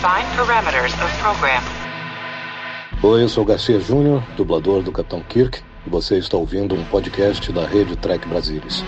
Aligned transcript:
Define 0.00 0.24
parameters 0.34 0.94
of 1.04 1.12
program. 1.20 1.62
Oi, 3.02 3.22
eu 3.22 3.28
sou 3.28 3.44
Garcia 3.44 3.78
Júnior, 3.78 4.22
dublador 4.34 4.82
do 4.82 4.90
Capitão 4.90 5.20
Kirk, 5.20 5.60
e 5.86 5.90
você 5.90 6.16
está 6.16 6.38
ouvindo 6.38 6.74
um 6.74 6.82
podcast 6.86 7.52
da 7.52 7.66
rede 7.66 7.94
Trek 7.96 8.26
Brasilis. 8.26 8.82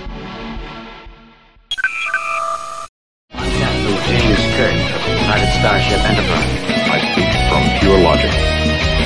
Starship 5.60 6.00
Enterprise. 6.00 6.48
I 6.88 6.98
speak 7.12 7.30
from 7.50 7.62
pure 7.78 8.00
logic. 8.00 8.32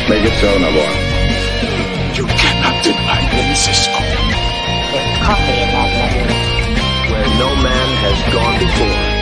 Make 0.09 0.25
it 0.25 0.39
so, 0.39 0.57
Nabor. 0.63 0.87
You 2.15 2.25
cannot 2.39 2.85
deny 2.85 3.23
me, 3.35 3.55
Cisco. 3.57 3.99
There's 4.95 5.19
coffee 5.27 5.59
in 5.59 5.71
that 5.75 5.91
letter. 5.99 6.25
Where 7.11 7.29
no 7.43 7.51
man 7.57 7.89
has 8.07 8.33
gone 8.33 8.59
before. 8.61 9.16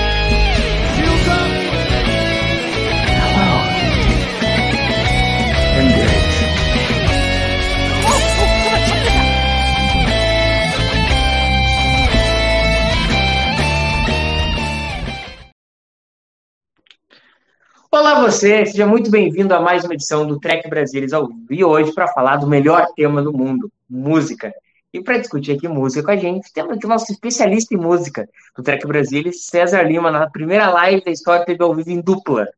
Olá 17.96 18.20
você, 18.20 18.66
seja 18.66 18.88
muito 18.88 19.08
bem-vindo 19.08 19.54
a 19.54 19.60
mais 19.60 19.84
uma 19.84 19.94
edição 19.94 20.26
do 20.26 20.40
Trek 20.40 20.68
Brasilis 20.68 21.12
ao 21.12 21.28
vivo. 21.28 21.46
E 21.48 21.62
hoje 21.62 21.94
para 21.94 22.08
falar 22.08 22.38
do 22.38 22.46
melhor 22.48 22.88
tema 22.96 23.22
do 23.22 23.32
mundo, 23.32 23.70
música. 23.88 24.52
E 24.92 25.00
para 25.00 25.18
discutir 25.18 25.52
aqui 25.52 25.68
música 25.68 26.04
com 26.04 26.10
a 26.10 26.16
gente, 26.16 26.52
temos 26.52 26.76
aqui 26.76 26.86
o 26.86 26.88
nosso 26.88 27.12
especialista 27.12 27.72
em 27.72 27.78
música 27.78 28.28
do 28.56 28.64
Trek 28.64 28.84
Brasilis, 28.84 29.46
César 29.46 29.84
Lima, 29.84 30.10
na 30.10 30.28
primeira 30.28 30.68
live 30.70 31.04
da 31.04 31.12
história 31.12 31.46
teve 31.46 31.62
ao 31.62 31.72
vivo 31.72 31.88
em 31.88 32.00
dupla. 32.00 32.48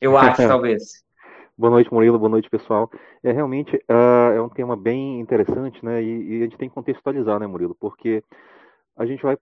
Eu 0.00 0.14
acho, 0.16 0.46
talvez. 0.46 1.02
Boa 1.58 1.72
noite, 1.72 1.92
Murilo. 1.92 2.16
Boa 2.16 2.30
noite, 2.30 2.48
pessoal. 2.48 2.88
É 3.24 3.32
realmente 3.32 3.74
uh, 3.90 4.36
é 4.36 4.40
um 4.40 4.48
tema 4.48 4.76
bem 4.76 5.18
interessante, 5.18 5.84
né? 5.84 6.00
E, 6.00 6.36
e, 6.36 6.36
a 6.42 6.44
gente 6.44 6.56
tem 6.56 6.68
que 6.68 6.74
contextualizar, 6.76 7.40
né, 7.40 7.48
Murilo? 7.48 7.76
Porque 7.80 8.22
a 8.96 9.04
gente 9.04 9.24
vai 9.24 9.36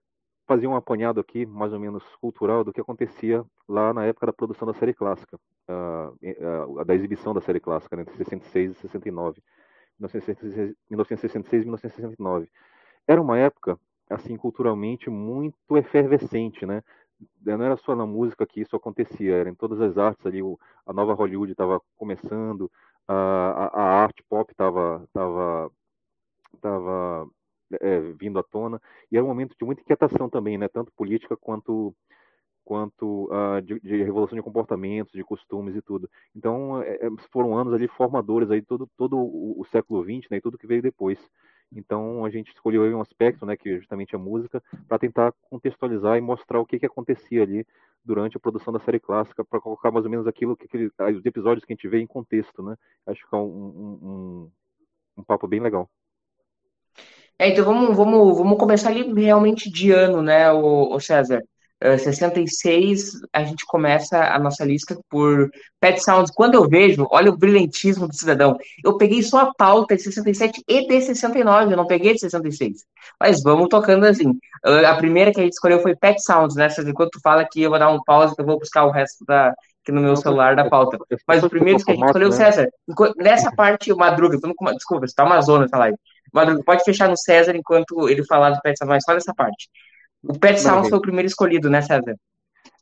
fazer 0.47 0.65
um 0.65 0.75
apanhado 0.75 1.19
aqui, 1.19 1.45
mais 1.45 1.73
ou 1.73 1.79
menos 1.79 2.03
cultural, 2.21 2.63
do 2.63 2.71
que 2.71 2.79
acontecia 2.79 3.43
lá 3.67 3.93
na 3.93 4.05
época 4.05 4.27
da 4.27 4.33
produção 4.33 4.65
da 4.65 4.73
série 4.73 4.93
clássica, 4.93 5.37
uh, 5.69 6.79
uh, 6.79 6.85
da 6.85 6.95
exibição 6.95 7.33
da 7.33 7.41
série 7.41 7.59
clássica, 7.59 7.95
né, 7.95 8.03
entre 8.03 8.15
66 8.15 8.71
e 8.71 8.73
69, 8.75 9.43
1966 9.99 11.63
e 11.63 11.65
1969. 11.65 12.49
Era 13.05 13.21
uma 13.21 13.37
época, 13.37 13.77
assim, 14.09 14.37
culturalmente 14.37 15.09
muito 15.09 15.77
efervescente, 15.77 16.65
né? 16.65 16.81
Não 17.43 17.63
era 17.63 17.75
só 17.77 17.95
na 17.95 18.05
música 18.05 18.45
que 18.45 18.61
isso 18.61 18.75
acontecia, 18.75 19.35
era 19.35 19.49
em 19.49 19.55
todas 19.55 19.81
as 19.81 19.97
artes 19.97 20.25
ali, 20.25 20.41
o, 20.41 20.57
a 20.85 20.93
nova 20.93 21.13
Hollywood 21.13 21.51
estava 21.51 21.81
começando, 21.97 22.71
a, 23.07 23.13
a, 23.13 23.81
a, 23.81 24.03
arte 24.03 24.23
pop 24.29 24.51
estava 24.51 25.03
tava, 25.13 25.71
tava, 26.61 27.29
é, 27.73 27.99
vindo 27.99 28.39
à 28.39 28.43
tona, 28.43 28.81
e 29.11 29.17
era 29.17 29.25
um 29.25 29.29
momento 29.29 29.55
de 29.57 29.65
muita 29.65 29.81
inquietação 29.81 30.29
também, 30.29 30.57
né? 30.57 30.67
Tanto 30.67 30.91
política 30.93 31.35
quanto 31.35 31.93
quanto 32.63 33.29
uh, 33.31 33.61
de, 33.61 33.79
de, 33.79 34.03
revolução 34.03 34.35
de 34.35 34.43
comportamentos, 34.43 35.13
de 35.13 35.23
costumes 35.23 35.73
e 35.73 35.81
tudo. 35.81 36.09
Então, 36.35 36.81
é, 36.81 36.95
é 36.95 37.09
foram 37.31 37.57
anos 37.57 37.73
ali 37.73 37.87
formadores 37.87 38.51
aí 38.51 38.61
todo 38.61 38.89
todo 38.97 39.15
o, 39.17 39.61
o 39.61 39.65
século 39.71 40.03
XX, 40.03 40.29
né, 40.29 40.37
e 40.37 40.41
tudo 40.41 40.57
que 40.57 40.67
veio 40.67 40.81
depois. 40.81 41.17
Então, 41.71 42.25
a 42.25 42.29
gente 42.29 42.53
escolheu 42.53 42.83
um 42.95 43.01
aspecto, 43.01 43.45
né, 43.45 43.55
que 43.55 43.69
é 43.69 43.77
justamente 43.77 44.15
a 44.15 44.19
música, 44.19 44.61
para 44.87 44.99
tentar 44.99 45.33
contextualizar 45.49 46.17
e 46.17 46.21
mostrar 46.21 46.59
o 46.59 46.65
que 46.65 46.79
que 46.79 46.85
acontecia 46.85 47.41
ali 47.43 47.65
durante 48.03 48.37
a 48.37 48.39
produção 48.39 48.73
da 48.73 48.79
série 48.79 48.99
clássica, 48.99 49.43
para 49.43 49.59
colocar 49.61 49.91
mais 49.91 50.05
ou 50.05 50.11
menos 50.11 50.27
aquilo 50.27 50.55
que 50.55 50.77
os 50.77 51.25
episódios 51.25 51.65
que 51.65 51.73
a 51.73 51.75
gente 51.75 51.87
vê 51.87 51.99
em 51.99 52.07
contexto, 52.07 52.63
né? 52.63 52.75
Acho 53.05 53.27
que 53.27 53.35
é 53.35 53.37
um, 53.37 53.43
um, 53.43 53.99
um, 54.03 54.51
um 55.17 55.23
papo 55.23 55.47
bem 55.47 55.59
legal. 55.59 55.89
É, 57.39 57.49
então 57.49 57.63
vamos, 57.63 57.95
vamos, 57.95 58.37
vamos 58.37 58.57
começar 58.57 58.89
ali 58.89 59.13
realmente 59.13 59.69
de 59.69 59.91
ano, 59.91 60.21
né, 60.21 60.51
o, 60.51 60.93
o 60.93 60.99
César? 60.99 61.43
Uh, 61.83 61.99
66, 61.99 63.11
a 63.31 63.43
gente 63.43 63.63
começa 63.67 64.17
a 64.19 64.39
nossa 64.39 64.65
lista 64.65 64.97
por 65.07 65.47
Pet 65.79 66.03
Sounds. 66.03 66.31
Quando 66.31 66.55
eu 66.55 66.67
vejo, 66.67 67.05
olha 67.11 67.29
o 67.31 67.37
brilhantismo 67.37 68.07
do 68.07 68.15
cidadão. 68.15 68.57
Eu 68.83 68.97
peguei 68.97 69.21
só 69.21 69.41
a 69.41 69.53
pauta 69.53 69.95
de 69.95 70.01
67 70.01 70.63
e 70.67 70.87
de 70.87 71.01
69, 71.01 71.71
eu 71.71 71.77
não 71.77 71.85
peguei 71.85 72.15
de 72.15 72.21
66. 72.21 72.83
Mas 73.19 73.43
vamos 73.43 73.69
tocando 73.69 74.05
assim. 74.07 74.31
Uh, 74.65 74.87
a 74.87 74.95
primeira 74.95 75.31
que 75.31 75.39
a 75.39 75.43
gente 75.43 75.53
escolheu 75.53 75.79
foi 75.79 75.95
Pet 75.95 76.19
Sounds, 76.19 76.55
né? 76.55 76.67
Enquanto 76.87 77.11
tu 77.11 77.21
fala 77.21 77.43
aqui, 77.43 77.61
eu 77.61 77.69
vou 77.69 77.77
dar 77.77 77.91
um 77.91 78.01
pause, 78.03 78.35
que 78.35 78.41
eu 78.41 78.45
vou 78.47 78.57
buscar 78.57 78.85
o 78.85 78.91
resto 78.91 79.23
da, 79.23 79.53
aqui 79.83 79.91
no 79.91 80.01
meu 80.01 80.15
celular 80.15 80.55
da 80.55 80.67
pauta. 80.67 80.97
Mas 81.27 81.43
o 81.43 81.49
primeiro 81.49 81.83
que 81.83 81.91
a 81.91 81.93
gente 81.93 82.05
escolheu, 82.05 82.31
César, 82.31 82.67
nessa 83.17 83.51
parte, 83.51 83.93
o 83.93 83.97
Madruga, 83.97 84.35
desculpa, 84.73 85.07
você 85.07 85.13
tá 85.13 85.23
uma 85.23 85.41
zona 85.41 85.65
essa 85.65 85.77
live. 85.77 85.97
Madruga, 86.33 86.63
pode 86.63 86.83
fechar 86.83 87.09
no 87.09 87.17
César 87.17 87.55
enquanto 87.55 88.07
ele 88.09 88.25
falar 88.25 88.51
do 88.51 88.61
Pet 88.61 88.77
Sounds, 88.77 88.89
mas 88.89 89.03
só 89.03 89.13
nessa 89.13 89.33
parte. 89.33 89.69
O 90.23 90.37
Pet 90.37 90.59
Sounds 90.59 90.89
foi 90.89 90.97
o 90.97 91.01
primeiro 91.01 91.27
escolhido, 91.27 91.69
né, 91.69 91.81
César? 91.81 92.15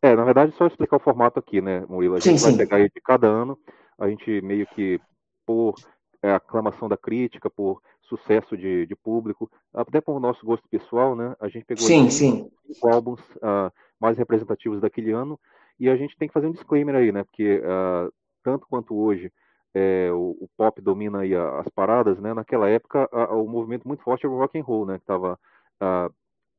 É, 0.02 0.16
na 0.16 0.24
verdade, 0.24 0.54
só 0.58 0.68
explicar 0.68 0.98
o 0.98 1.02
formato 1.02 1.40
aqui, 1.40 1.62
né, 1.62 1.86
Murilo? 1.88 2.16
A 2.16 2.20
gente 2.20 2.40
sim, 2.40 2.44
vai 2.44 2.52
sim. 2.52 2.58
pegar 2.58 2.78
aí 2.78 2.90
de 2.90 3.02
cada 3.02 3.28
ano, 3.28 3.58
a 3.98 4.08
gente 4.08 4.42
meio 4.42 4.68
que, 4.68 5.00
por 5.46 5.76
é, 6.22 6.34
aclamação 6.34 6.90
da 6.90 6.98
crítica, 6.98 7.50
por 7.50 7.82
sucesso 8.02 8.56
de, 8.56 8.86
de, 8.86 8.96
público, 8.96 9.50
até 9.74 10.00
por 10.00 10.20
nosso 10.20 10.46
gosto 10.46 10.68
pessoal, 10.70 11.16
né, 11.16 11.36
a 11.40 11.48
gente 11.48 11.66
pegou 11.66 11.84
sim, 11.84 12.10
sim. 12.10 12.50
cinco 12.68 12.88
álbuns 12.88 13.20
uh, 13.38 13.72
mais 14.00 14.18
representativos 14.18 14.80
daquele 14.80 15.12
ano, 15.12 15.40
e 15.80 15.90
a 15.90 15.96
gente 15.96 16.16
tem 16.18 16.28
que 16.28 16.34
fazer 16.34 16.48
um 16.48 16.52
disclaimer 16.52 16.96
aí, 16.96 17.12
né, 17.12 17.24
porque 17.24 17.60
uh, 17.60 18.12
tanto 18.44 18.68
quanto 18.68 18.96
hoje 18.96 19.32
é, 19.76 20.10
o, 20.10 20.38
o, 20.40 20.50
pop 20.56 20.82
domina 20.82 21.20
aí 21.20 21.36
as 21.36 21.68
paradas, 21.68 22.18
né, 22.18 22.34
naquela 22.34 22.70
época 22.70 23.10
a, 23.12 23.36
o 23.36 23.46
movimento 23.46 23.86
muito 23.86 24.02
forte 24.02 24.26
era 24.26 24.34
o 24.34 24.38
rock 24.40 24.58
and 24.58 24.64
roll, 24.64 24.86
né, 24.86 24.96
que 24.96 25.04
estava 25.04 25.38
uh, 25.84 26.14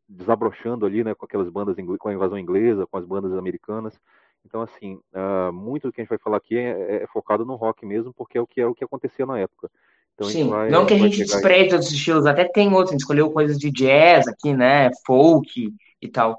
desabrochando 0.07 0.85
ali, 0.85 1.03
né, 1.03 1.15
com 1.15 1.25
aquelas 1.25 1.49
bandas, 1.49 1.75
com 1.99 2.09
a 2.11 2.13
invasão 2.13 2.39
inglesa, 2.39 2.87
com 2.87 2.99
as 2.99 3.07
bandas 3.07 3.33
americanas. 3.33 3.99
Então, 4.45 4.61
assim, 4.61 5.01
uh, 5.15 5.51
muito 5.51 5.89
do 5.89 5.93
que 5.93 6.03
a 6.03 6.05
gente 6.05 6.11
vai 6.11 6.19
falar 6.19 6.37
aqui 6.37 6.59
é, 6.59 7.03
é, 7.03 7.07
focado 7.07 7.47
no 7.47 7.57
rock 7.57 7.87
mesmo, 7.87 8.13
porque 8.13 8.37
é 8.37 8.41
o 8.41 8.47
que 8.47 8.61
é 8.61 8.67
o 8.67 8.75
que 8.75 8.85
acontecia 8.85 9.25
na 9.25 9.39
época. 9.39 9.71
Então, 10.15 10.29
Sim, 10.29 10.51
vai, 10.51 10.69
não 10.69 10.85
que 10.85 10.95
a 10.95 10.99
gente 10.99 11.17
despreze 11.17 11.75
outros 11.75 11.91
estilos, 11.91 12.27
até 12.27 12.45
tem 12.45 12.69
outros, 12.69 12.91
a 12.91 12.93
gente 12.93 13.01
escolheu 13.01 13.31
coisas 13.31 13.59
de 13.59 13.71
jazz 13.71 14.29
aqui, 14.29 14.55
né, 14.55 14.91
folk 15.07 15.73
e 16.03 16.09
tal. 16.09 16.37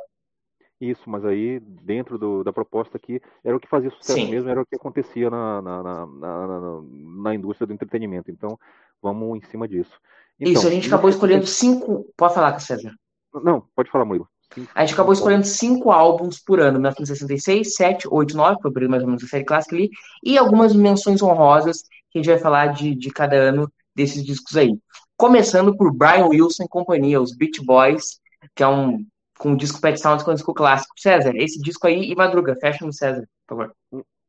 Isso, 0.80 1.10
mas 1.10 1.26
aí, 1.26 1.60
dentro 1.60 2.20
do, 2.20 2.44
da 2.44 2.54
proposta 2.54 2.98
aqui, 2.98 3.20
era 3.44 3.56
o 3.56 3.60
que 3.60 3.68
fazia 3.68 3.90
sucesso 3.90 4.20
Sim. 4.20 4.30
mesmo, 4.30 4.50
era 4.50 4.62
o 4.62 4.66
que 4.66 4.76
acontecia 4.76 5.30
na, 5.30 5.62
na, 5.62 5.84
na, 5.84 6.06
na, 6.06 6.82
na 7.24 7.36
indústria 7.36 7.66
do 7.66 7.74
entretenimento. 7.74 8.30
Então, 8.30 8.60
vamos 9.02 9.38
em 9.38 9.42
cima 9.50 9.68
disso. 9.68 10.00
Então, 10.40 10.54
Isso, 10.54 10.68
a 10.68 10.72
gente 10.72 10.88
acabou 10.88 11.10
escolhendo 11.10 11.48
cinco. 11.48 12.06
Pode 12.16 12.36
falar, 12.36 12.60
César. 12.60 12.94
Não, 13.34 13.64
pode 13.76 13.90
falar, 13.90 14.06
Murilo. 14.06 14.30
A 14.74 14.86
gente 14.86 14.94
acabou 14.94 15.14
escolhendo 15.14 15.46
cinco 15.46 15.92
álbuns 15.92 16.40
por 16.40 16.60
ano, 16.60 16.80
1966, 16.80 17.76
7, 17.76 18.08
8, 18.10 18.38
9, 18.38 18.62
foi 18.62 18.88
mais 18.88 19.02
ou 19.02 19.08
menos 19.10 19.24
da 19.24 19.28
série 19.28 19.44
clássica 19.44 19.76
ali, 19.76 19.90
e 20.24 20.38
algumas 20.38 20.74
menções 20.74 21.22
honrosas 21.22 21.82
que 22.10 22.18
a 22.18 22.22
gente 22.22 22.32
vai 22.32 22.40
falar 22.40 22.68
de, 22.68 22.96
de 22.96 23.12
cada 23.12 23.36
ano 23.36 23.72
desses 23.94 24.24
discos 24.24 24.56
aí. 24.56 24.78
Começando 25.18 25.76
por 25.76 25.92
Brian 25.92 26.28
Wilson 26.28 26.64
e 26.64 26.70
companhia, 26.70 27.22
os 27.22 27.36
Beach 27.36 27.64
Boys, 27.66 28.20
que 28.56 28.64
é 28.64 28.68
um 28.68 29.06
com 29.38 29.53
o 29.53 29.58
disco 29.58 29.81
Pet 29.81 30.00
Sounds 30.00 30.24
com 30.24 30.31
o 30.31 30.34
disco 30.34 30.53
clássico. 30.53 30.94
César, 30.98 31.34
esse 31.36 31.62
disco 31.62 31.88
aí 31.88 32.12
e 32.12 32.16
Madruga, 32.16 32.56
fecha 32.59 32.86
no 32.86 32.94
César, 32.94 33.28
por 33.46 33.58
favor. 33.58 33.75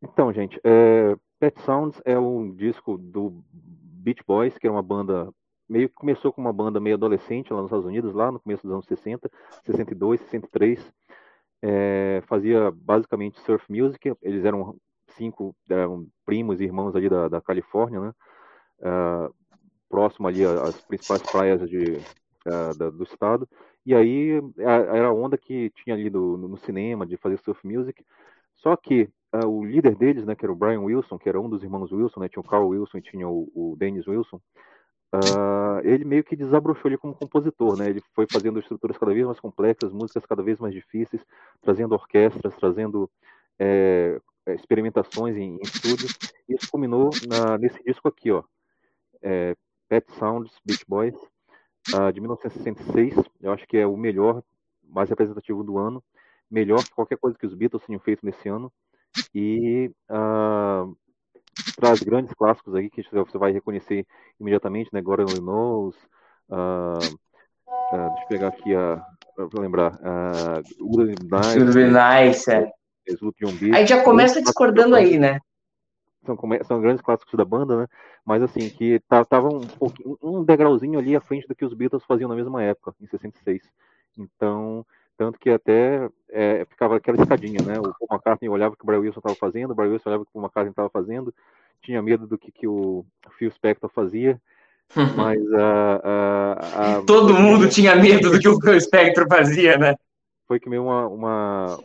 Então, 0.03 0.33
gente, 0.33 0.61
é, 0.65 1.17
Pet 1.41 1.61
Sounds 1.63 2.01
é 2.05 2.19
um 2.19 2.55
disco 2.55 2.99
do 2.99 3.43
Beach 3.53 4.23
Boys, 4.27 4.57
que 4.59 4.67
é 4.67 4.71
uma 4.71 4.83
banda 4.83 5.29
meio 5.69 5.89
que 5.89 5.95
começou 5.95 6.33
com 6.33 6.41
uma 6.41 6.53
banda 6.53 6.81
meio 6.81 6.97
adolescente 6.97 7.53
lá 7.53 7.59
nos 7.59 7.69
Estados 7.69 7.87
Unidos, 7.87 8.15
lá 8.15 8.33
no 8.33 8.41
começo 8.41 8.63
dos 8.63 8.73
anos 8.73 8.87
60, 8.87 9.31
62, 9.67 10.21
63. 10.21 10.93
É, 11.61 12.23
fazia 12.27 12.71
basicamente 12.71 13.41
surf 13.41 13.65
music. 13.69 14.15
Eles 14.23 14.45
eram 14.45 14.77
cinco 15.09 15.55
eram 15.69 16.07
primos 16.25 16.61
e 16.61 16.65
irmãos 16.65 16.95
ali 16.95 17.09
da, 17.09 17.29
da 17.29 17.41
Califórnia, 17.41 18.01
né? 18.01 18.13
Uh, 18.81 19.35
próximo 19.89 20.29
ali 20.29 20.45
às 20.45 20.81
principais 20.83 21.23
praias 21.23 21.69
de, 21.69 22.01
uh, 22.47 22.79
da, 22.79 22.91
do 22.91 23.03
estado. 23.03 23.49
E 23.89 23.95
aí 23.95 24.33
era 24.59 25.07
a 25.07 25.13
onda 25.15 25.39
que 25.39 25.71
tinha 25.71 25.97
ali 25.97 26.11
do, 26.11 26.37
no 26.37 26.59
cinema 26.59 27.07
de 27.07 27.17
fazer 27.17 27.39
surf 27.39 27.67
music. 27.67 28.05
Só 28.57 28.77
que 28.77 29.09
uh, 29.35 29.47
o 29.49 29.65
líder 29.65 29.97
deles, 29.97 30.27
né, 30.27 30.35
que 30.35 30.45
era 30.45 30.53
o 30.53 30.55
Brian 30.55 30.83
Wilson, 30.83 31.19
que 31.19 31.27
era 31.27 31.41
um 31.41 31.49
dos 31.49 31.63
irmãos 31.63 31.91
Wilson, 31.91 32.21
né, 32.21 32.29
tinha 32.29 32.43
o 32.43 32.47
Carl 32.47 32.69
Wilson 32.69 32.99
e 32.99 33.03
tinha 33.03 33.27
o, 33.27 33.51
o 33.55 33.77
Dennis 33.79 34.07
Wilson, 34.07 34.39
Uh, 35.11 35.81
ele 35.85 36.05
meio 36.05 36.23
que 36.23 36.37
desabrochou 36.37 36.91
ali 36.91 36.99
como 36.99 37.15
compositor, 37.15 37.79
né? 37.79 37.89
Ele 37.89 38.03
foi 38.15 38.27
fazendo 38.31 38.59
estruturas 38.59 38.99
cada 38.99 39.15
vez 39.15 39.25
mais 39.25 39.41
complexas, 39.41 39.91
músicas 39.91 40.27
cada 40.27 40.43
vez 40.43 40.61
mais 40.61 40.75
difíceis, 40.75 41.25
trazendo 41.63 41.95
orquestras, 41.95 42.55
trazendo 42.57 43.11
é, 43.59 44.21
experimentações 44.49 45.35
em, 45.35 45.55
em. 45.55 45.61
Isso 46.47 46.71
culminou 46.71 47.09
na, 47.27 47.57
nesse 47.57 47.83
disco 47.83 48.07
aqui, 48.07 48.31
ó, 48.31 48.45
é, 49.23 49.57
Pet 49.89 50.13
Sounds 50.13 50.53
Beach 50.63 50.85
Boys, 50.87 51.17
uh, 51.95 52.13
de 52.13 52.21
1966. 52.21 53.15
Eu 53.41 53.53
acho 53.53 53.67
que 53.67 53.77
é 53.77 53.87
o 53.87 53.97
melhor, 53.97 54.43
mais 54.83 55.09
representativo 55.09 55.63
do 55.63 55.79
ano, 55.79 56.03
melhor 56.51 56.83
que 56.83 56.91
qualquer 56.91 57.19
coisa 57.19 57.39
que 57.39 57.47
os 57.47 57.55
Beatles 57.55 57.85
tenham 57.85 58.01
feito 58.01 58.25
nesse 58.25 58.49
ano. 58.49 58.73
e 59.35 59.91
uh, 60.11 60.97
traz 61.77 62.01
grandes 62.01 62.33
clássicos 62.35 62.75
aí 62.75 62.91
que 62.91 63.03
você 63.11 63.39
vai 63.39 63.53
reconhecer 63.53 64.07
imediatamente, 64.39 64.91
né? 64.93 65.01
God 65.01 65.21
Only 65.21 65.41
Knows, 65.41 65.97
uh, 66.51 66.99
uh, 66.99 68.09
deixa 68.11 68.23
eu 68.23 68.29
pegar 68.29 68.49
aqui 68.49 68.75
a 68.75 69.05
para 69.47 69.61
lembrar, 69.61 69.95
uh, 69.95 70.63
Would 70.81 71.15
Nice, 71.23 71.59
Would 71.59 71.79
Nice, 71.93 72.51
é. 72.51 72.73
Aí 73.73 73.87
já 73.87 74.03
começa 74.03 74.43
discordando 74.43 74.97
aí, 74.97 75.19
né? 75.19 75.39
São, 76.37 76.65
são 76.65 76.81
grandes 76.81 77.03
clássicos 77.03 77.35
da 77.37 77.45
banda, 77.45 77.77
né? 77.77 77.87
Mas 78.25 78.43
assim, 78.43 78.69
que 78.69 79.01
tava 79.09 79.49
um, 79.49 79.61
um 80.23 80.45
degrauzinho 80.45 80.99
ali 80.99 81.17
à 81.17 81.21
frente 81.21 81.49
do 81.49 81.55
que 81.55 81.65
os 81.65 81.75
Beatles 81.75 82.05
faziam 82.05 82.29
na 82.29 82.37
mesma 82.37 82.63
época, 82.63 82.95
em 83.01 83.07
66. 83.07 83.63
Então, 84.17 84.85
tanto 85.17 85.39
que 85.39 85.51
até 85.51 86.09
é, 86.31 86.65
ficava 86.67 86.97
aquela 86.97 87.21
escadinha, 87.21 87.61
né? 87.65 87.79
O 87.79 87.83
Paul 87.83 88.09
McCartney 88.13 88.49
olhava 88.49 88.75
o 88.75 88.77
que 88.77 88.85
o 88.85 88.87
Brian 88.87 89.01
Wilson 89.01 89.21
estava 89.21 89.35
fazendo, 89.35 89.73
o 89.73 89.75
Brian 89.75 89.91
Wilson 89.91 90.11
olhava 90.11 90.23
o 90.23 90.27
que 90.27 90.31
o 90.31 90.33
Paul 90.35 90.45
McCartney 90.45 90.71
estava 90.71 90.91
fazendo, 90.91 91.35
tinha 91.83 92.01
medo 92.03 92.27
do 92.27 92.39
que, 92.39 92.53
que 92.53 92.69
o 92.69 93.05
Phil 93.39 93.51
Spector 93.51 93.91
fazia, 93.91 94.41
mas 95.17 95.41
a, 95.55 97.03
todo 97.07 97.35
mundo 97.35 97.69
tinha 97.69 97.97
medo 97.97 98.31
do 98.31 98.39
que 98.39 98.49
o 98.49 98.61
Phil 98.61 98.81
Spector 98.81 99.27
fazia, 99.29 99.77
né? 99.77 99.95
Foi 100.47 100.61
que 100.61 100.69
meio 100.69 100.85
uma, 100.85 101.09
uma, 101.09 101.79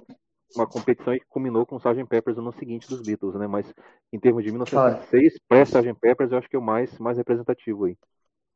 uma 0.55 0.67
competição 0.67 1.13
que 1.13 1.25
culminou 1.29 1.65
com 1.65 1.75
o 1.75 1.79
Sgt. 1.79 2.05
Peppers 2.05 2.37
no 2.37 2.43
ano 2.43 2.53
seguinte 2.53 2.87
dos 2.87 3.01
Beatles, 3.01 3.35
né? 3.35 3.47
Mas 3.47 3.73
em 4.11 4.19
termos 4.19 4.43
de 4.43 4.51
1906, 4.51 5.39
pré-Sgt. 5.47 5.93
Peppers, 5.99 6.31
eu 6.31 6.37
acho 6.37 6.49
que 6.49 6.55
é 6.55 6.59
o 6.59 6.61
mais, 6.61 6.97
mais 6.99 7.17
representativo 7.17 7.85
aí. 7.85 7.97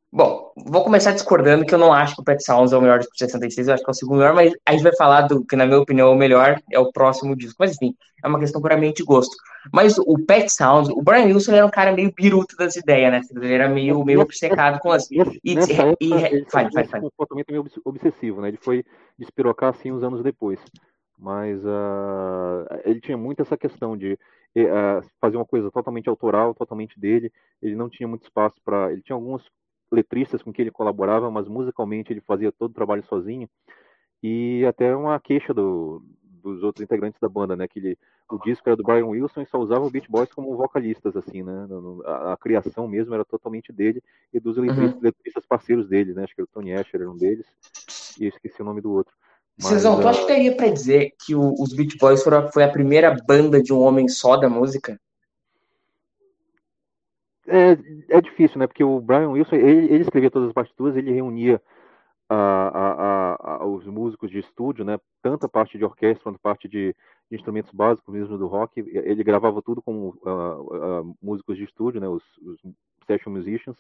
Bom, 0.10 0.54
vou 0.56 0.86
começar 0.86 1.12
discordando 1.12 1.66
que 1.66 1.76
eu 1.76 1.78
não 1.78 1.92
acho 1.92 2.16
que 2.16 2.22
o 2.22 2.24
Pet 2.24 2.42
Sounds 2.42 2.72
é 2.72 2.78
o 2.78 2.82
melhor 2.82 3.00
disco 3.00 3.12
de 3.14 3.20
66, 3.20 3.68
eu 3.68 3.74
acho 3.74 3.84
que 3.84 3.90
é 3.90 3.92
o 3.92 3.94
segundo 3.94 4.20
melhor, 4.20 4.34
mas 4.34 4.54
a 4.66 4.72
gente 4.72 4.82
vai 4.82 4.96
falar 4.96 5.24
do 5.24 5.46
que, 5.46 5.56
na 5.56 5.66
minha 5.66 5.80
opinião, 5.80 6.08
é 6.08 6.12
o 6.12 6.16
melhor 6.16 6.62
é 6.72 6.80
o 6.80 6.92
próximo 6.94 7.36
disco. 7.36 7.58
Mas 7.60 7.74
enfim, 7.74 7.94
é 8.24 8.28
uma 8.28 8.40
questão 8.40 8.62
puramente 8.62 8.98
de 8.98 9.04
gosto. 9.04 9.36
Mas 9.74 9.98
o 9.98 10.18
Pet 10.26 10.50
Sounds, 10.50 10.90
o 10.90 11.02
Brian 11.02 11.26
Wilson 11.26 11.54
era 11.54 11.66
um 11.66 11.70
cara 11.70 11.92
meio 11.92 12.12
biruto 12.16 12.56
das 12.56 12.78
ideias, 12.78 13.12
né? 13.12 13.22
Ele 13.36 13.54
era 13.54 13.68
meio, 13.68 14.04
meio 14.06 14.22
obcecado 14.22 14.80
com 14.80 14.92
as. 14.92 15.12
E, 15.12 15.18
e, 15.44 15.56
e, 16.00 16.14
ele 16.14 16.46
fale, 16.50 16.72
fale, 16.72 16.88
fale. 16.88 17.06
um 17.06 17.10
comportamento 17.10 17.52
meio 17.52 17.66
obsessivo, 17.84 18.42
né? 18.42 18.48
Ele 18.48 18.60
foi 18.62 18.86
despirocar 19.20 19.72
assim 19.72 19.92
uns 19.92 20.04
anos 20.04 20.24
depois. 20.24 20.60
Mas 21.18 21.64
uh, 21.66 22.68
ele 22.86 23.02
tinha 23.02 23.18
muito 23.18 23.42
essa 23.42 23.58
questão 23.58 23.98
de 23.98 24.14
uh, 24.14 25.08
fazer 25.20 25.38
uma 25.38 25.46
coisa 25.46 25.72
totalmente 25.72 26.08
autoral, 26.08 26.54
totalmente 26.54 27.00
dele. 27.00 27.32
Ele 27.62 27.76
não 27.76 27.90
tinha 27.90 28.08
muito 28.08 28.24
espaço 28.24 28.56
para. 28.64 28.92
Ele 28.92 29.02
tinha 29.02 29.16
alguns 29.16 29.50
letristas 29.92 30.44
com 30.44 30.54
quem 30.54 30.64
ele 30.64 30.72
colaborava, 30.72 31.32
mas 31.32 31.48
musicalmente 31.48 32.14
ele 32.14 32.22
fazia 32.22 32.52
todo 32.52 32.72
o 32.72 32.74
trabalho 32.74 33.04
sozinho. 33.04 33.50
E 34.22 34.66
até 34.68 34.96
uma 34.96 35.20
queixa 35.20 35.54
do, 35.54 36.04
dos 36.22 36.64
outros 36.64 36.84
integrantes 36.84 37.20
da 37.20 37.30
banda, 37.30 37.56
né? 37.56 37.68
Que 37.68 37.80
ele, 37.80 37.98
o 38.30 38.38
disco 38.40 38.68
era 38.68 38.76
do 38.76 38.84
Brian 38.84 39.06
Wilson 39.06 39.42
e 39.42 39.46
só 39.46 39.58
usava 39.58 39.86
o 39.86 39.90
Beach 39.90 40.10
Boys 40.10 40.32
como 40.34 40.56
vocalistas, 40.56 41.16
assim, 41.16 41.44
né? 41.44 41.68
A, 42.06 42.34
a 42.34 42.38
criação 42.38 42.88
mesmo 42.88 43.14
era 43.14 43.26
totalmente 43.26 43.72
dele 43.72 44.02
e 44.34 44.40
dos 44.40 44.58
letristas, 44.58 44.96
uhum. 44.96 45.02
letristas, 45.02 45.46
parceiros 45.46 45.88
dele, 45.88 46.14
né? 46.14 46.24
Acho 46.24 46.36
que 46.36 46.42
o 46.42 46.48
Tony 46.48 46.74
Asher 46.74 47.02
era 47.02 47.10
um 47.10 47.18
deles 47.18 47.46
e 48.20 48.28
esqueci 48.28 48.62
o 48.62 48.66
nome 48.66 48.82
do 48.82 48.92
outro. 48.92 49.14
Cezão, 49.60 50.00
tu 50.00 50.06
uh... 50.06 50.10
acha 50.10 50.22
que 50.22 50.28
daria 50.28 50.56
pra 50.56 50.70
dizer 50.70 51.14
que 51.26 51.34
o, 51.34 51.54
os 51.60 51.74
Beach 51.74 51.98
Boys 51.98 52.24
foram, 52.24 52.52
foi 52.52 52.64
a 52.64 52.72
primeira 52.72 53.16
banda 53.28 53.62
de 53.62 53.74
um 53.74 53.80
homem 53.80 54.08
só 54.08 54.38
da 54.38 54.50
música? 54.50 55.00
é, 57.48 58.18
é 58.18 58.22
difícil, 58.22 58.60
né? 58.60 58.68
Porque 58.68 58.84
o 58.84 59.00
Brian 59.00 59.30
Wilson, 59.30 59.56
ele, 59.56 59.86
ele 59.86 60.04
escrevia 60.04 60.30
todas 60.30 60.50
as 60.50 60.54
partituras, 60.54 60.96
ele 60.96 61.14
reunia 61.14 61.62
a, 62.30 62.36
a, 62.36 63.54
a, 63.54 63.66
os 63.66 63.86
músicos 63.86 64.30
de 64.30 64.40
estúdio, 64.40 64.84
né? 64.84 65.00
Tanto 65.22 65.46
a 65.46 65.50
parte 65.50 65.78
de 65.78 65.86
orquestra 65.86 66.24
quanto 66.24 66.36
a 66.36 66.40
parte 66.40 66.68
de, 66.68 66.94
de 67.32 67.38
instrumentos 67.38 67.72
básicos 67.72 68.14
mesmo 68.14 68.38
do 68.38 68.48
rock. 68.48 68.80
Ele 68.80 69.24
gravava 69.24 69.62
tudo 69.62 69.82
com 69.82 70.10
uh, 70.10 71.02
uh, 71.02 71.18
músicos 71.22 71.58
de 71.58 71.64
estúdio, 71.64 72.02
né? 72.02 72.08
Os, 72.08 72.24
os 72.42 72.60
session 73.08 73.32
musicians. 73.32 73.78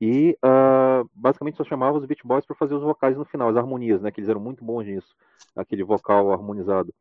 E 0.00 0.36
uh, 0.44 1.08
basicamente 1.14 1.56
só 1.56 1.64
chamava 1.64 1.96
os 1.96 2.04
Beach 2.04 2.26
Boys 2.26 2.44
para 2.44 2.56
fazer 2.56 2.74
os 2.74 2.82
vocais 2.82 3.16
no 3.16 3.24
final, 3.24 3.48
as 3.48 3.56
harmonias, 3.56 4.02
né? 4.02 4.10
Que 4.10 4.20
eles 4.20 4.28
eram 4.28 4.40
muito 4.40 4.64
bons 4.64 4.84
nisso, 4.84 5.14
aquele 5.56 5.84
vocal 5.84 6.32
harmonizado. 6.32 6.92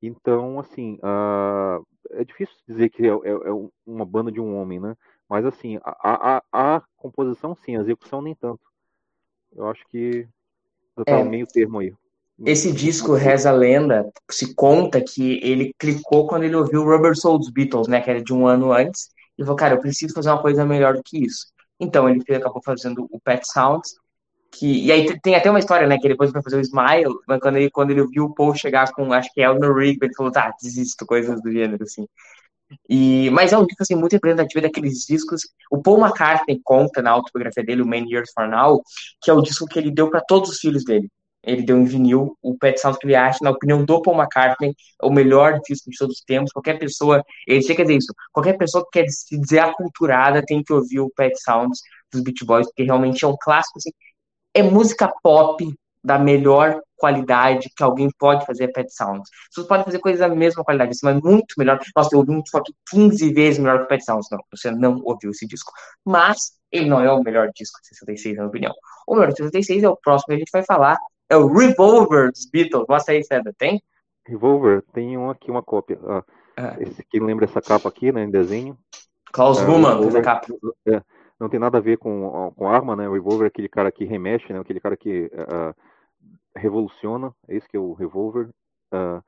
Então, 0.00 0.60
assim, 0.60 0.98
uh, 1.02 1.84
é 2.10 2.24
difícil 2.24 2.54
dizer 2.66 2.88
que 2.90 3.04
é, 3.04 3.10
é, 3.10 3.30
é, 3.30 3.68
uma 3.86 4.04
banda 4.04 4.30
de 4.30 4.40
um 4.40 4.56
homem, 4.56 4.78
né? 4.78 4.96
Mas 5.28 5.44
assim, 5.44 5.78
a, 5.82 6.38
a, 6.38 6.76
a 6.76 6.82
composição 6.96 7.56
sim, 7.64 7.76
a 7.76 7.80
execução 7.80 8.22
nem 8.22 8.34
tanto. 8.34 8.60
Eu 9.54 9.68
acho 9.68 9.86
que 9.88 10.26
tá 11.04 11.18
é, 11.18 11.24
meio 11.24 11.46
termo 11.46 11.80
aí. 11.80 11.92
Esse 12.46 12.72
disco 12.72 13.14
Reza 13.14 13.50
a 13.50 13.52
Lenda 13.52 14.10
se 14.30 14.54
conta 14.54 15.02
que 15.02 15.40
ele 15.42 15.74
clicou 15.76 16.28
quando 16.28 16.44
ele 16.44 16.54
ouviu 16.54 16.84
Rubber 16.84 17.16
Soul 17.16 17.38
dos 17.38 17.50
Beatles, 17.50 17.88
né? 17.88 18.00
Que 18.00 18.10
era 18.10 18.22
de 18.22 18.32
um 18.32 18.46
ano 18.46 18.72
antes, 18.72 19.10
e 19.36 19.42
falou, 19.42 19.56
cara, 19.56 19.74
eu 19.74 19.80
preciso 19.80 20.14
fazer 20.14 20.30
uma 20.30 20.40
coisa 20.40 20.64
melhor 20.64 20.94
do 20.94 21.02
que 21.02 21.24
isso. 21.24 21.46
Então 21.80 22.08
ele 22.08 22.22
acabou 22.34 22.62
fazendo 22.62 23.06
o 23.10 23.20
Pet 23.20 23.46
Sounds, 23.46 23.94
que 24.50 24.86
e 24.86 24.92
aí 24.92 25.20
tem 25.20 25.34
até 25.34 25.50
uma 25.50 25.58
história, 25.58 25.86
né? 25.86 25.98
Que 25.98 26.08
depois 26.08 26.32
vai 26.32 26.42
fazer 26.42 26.56
o 26.56 26.60
Smile, 26.60 27.14
mas 27.26 27.40
quando 27.40 27.56
ele 27.56 27.70
quando 27.70 27.90
ele 27.90 28.06
viu 28.06 28.24
o 28.24 28.34
Paul 28.34 28.54
chegar 28.54 28.90
com, 28.92 29.12
acho 29.12 29.32
que 29.32 29.40
é 29.40 29.44
Eleanor 29.44 29.76
Rigby, 29.76 30.06
ele 30.06 30.14
falou, 30.14 30.32
tá, 30.32 30.52
desisto, 30.62 31.06
coisas 31.06 31.40
do 31.42 31.52
gênero 31.52 31.82
assim. 31.82 32.06
E, 32.88 33.30
mas 33.30 33.52
é 33.52 33.58
um 33.58 33.64
disco 33.64 33.82
assim, 33.82 33.94
muito 33.94 34.12
representativo 34.12 34.62
daqueles 34.62 35.06
discos. 35.06 35.42
O 35.70 35.80
Paul 35.82 36.00
McCartney 36.00 36.60
conta 36.62 37.00
na 37.00 37.10
autobiografia 37.10 37.64
dele, 37.64 37.82
o 37.82 37.86
Many 37.86 38.12
Years 38.12 38.30
for 38.32 38.48
Now, 38.48 38.82
que 39.22 39.30
é 39.30 39.34
o 39.34 39.40
disco 39.40 39.66
que 39.66 39.78
ele 39.78 39.90
deu 39.90 40.10
para 40.10 40.20
todos 40.20 40.50
os 40.50 40.58
filhos 40.58 40.84
dele. 40.84 41.10
Ele 41.48 41.62
deu 41.62 41.78
em 41.78 41.84
vinil 41.84 42.36
o 42.42 42.56
Pet 42.58 42.78
Sounds 42.80 42.98
que 42.98 43.06
ele 43.06 43.16
acha, 43.16 43.38
na 43.42 43.50
opinião 43.50 43.84
do 43.84 44.02
Paul 44.02 44.16
McCartney, 44.16 44.74
é 45.02 45.06
o 45.06 45.10
melhor 45.10 45.60
disco 45.66 45.90
de 45.90 45.96
todos 45.96 46.16
os 46.16 46.24
tempos. 46.24 46.52
Qualquer 46.52 46.78
pessoa, 46.78 47.24
ele 47.46 47.62
quer 47.62 47.82
dizer 47.82 47.96
isso, 47.96 48.14
qualquer 48.32 48.56
pessoa 48.56 48.84
que 48.84 49.00
quer 49.00 49.08
se 49.08 49.38
dizer 49.38 49.60
aculturada 49.60 50.42
tem 50.44 50.62
que 50.62 50.72
ouvir 50.72 51.00
o 51.00 51.10
Pet 51.10 51.34
Sounds 51.40 51.80
dos 52.12 52.22
Beach 52.22 52.44
Boys, 52.44 52.66
porque 52.66 52.84
realmente 52.84 53.24
é 53.24 53.28
um 53.28 53.36
clássico. 53.40 53.78
Assim, 53.78 53.90
é 54.54 54.62
música 54.62 55.12
pop 55.22 55.74
da 56.02 56.18
melhor 56.18 56.80
qualidade 56.96 57.70
que 57.74 57.82
alguém 57.82 58.08
pode 58.18 58.44
fazer 58.44 58.64
é 58.64 58.68
Pet 58.68 58.92
Sounds. 58.92 59.28
Você 59.52 59.66
pode 59.66 59.84
fazer 59.84 59.98
coisas 60.00 60.20
da 60.20 60.28
mesma 60.28 60.64
qualidade, 60.64 60.96
mas 61.02 61.20
muito 61.22 61.54
melhor. 61.56 61.78
Nossa, 61.96 62.10
eu 62.12 62.18
ouvi 62.20 62.32
um 62.32 62.42
disco 62.42 62.58
aqui 62.58 62.74
15 62.90 63.32
vezes 63.32 63.58
melhor 63.58 63.78
que 63.78 63.84
o 63.84 63.88
Pet 63.88 64.04
Sounds. 64.04 64.26
Não, 64.30 64.38
você 64.50 64.70
não 64.70 65.00
ouviu 65.04 65.30
esse 65.30 65.46
disco. 65.46 65.72
Mas 66.04 66.52
ele 66.70 66.86
não 66.86 67.00
é 67.00 67.10
o 67.10 67.22
melhor 67.22 67.50
disco 67.54 67.80
de 67.80 67.88
66, 67.88 68.36
na 68.36 68.42
minha 68.42 68.48
opinião. 68.48 68.74
O 69.06 69.14
melhor 69.14 69.28
de 69.28 69.36
66 69.36 69.82
é 69.84 69.88
o 69.88 69.96
próximo 69.96 70.26
que 70.28 70.34
a 70.34 70.38
gente 70.38 70.50
vai 70.52 70.64
falar. 70.64 70.98
É 71.28 71.36
o 71.36 71.46
Revolver 71.46 72.30
dos 72.30 72.48
Beatles. 72.50 72.86
Mostra 72.88 73.14
aí, 73.14 73.22
César, 73.22 73.54
tem? 73.56 73.82
Revolver, 74.26 74.82
tem 74.92 75.16
um 75.16 75.30
aqui, 75.30 75.50
uma 75.50 75.62
cópia. 75.62 75.98
Ah, 76.04 76.24
ah. 76.56 76.76
Esse 76.80 77.00
aqui 77.00 77.20
lembra 77.20 77.44
essa 77.44 77.60
capa 77.60 77.88
aqui, 77.88 78.12
né, 78.12 78.24
em 78.24 78.30
desenho. 78.30 78.78
Klaus 79.32 79.60
Ruman 79.60 80.02
fez 80.02 80.14
a 80.14 80.22
capa. 80.22 80.46
É, 80.86 81.02
não 81.38 81.48
tem 81.48 81.60
nada 81.60 81.78
a 81.78 81.80
ver 81.80 81.98
com, 81.98 82.52
com 82.56 82.68
arma, 82.68 82.96
né? 82.96 83.08
O 83.08 83.12
Revolver 83.12 83.44
é 83.44 83.48
aquele 83.48 83.68
cara 83.68 83.92
que 83.92 84.04
remexe, 84.04 84.52
né? 84.52 84.58
Aquele 84.58 84.80
cara 84.80 84.96
que 84.96 85.26
uh, 85.26 85.74
revoluciona, 86.56 87.32
é 87.48 87.56
isso 87.56 87.68
que 87.68 87.76
é 87.76 87.80
o 87.80 87.92
Revolver. 87.92 88.48
Uh, 88.92 89.22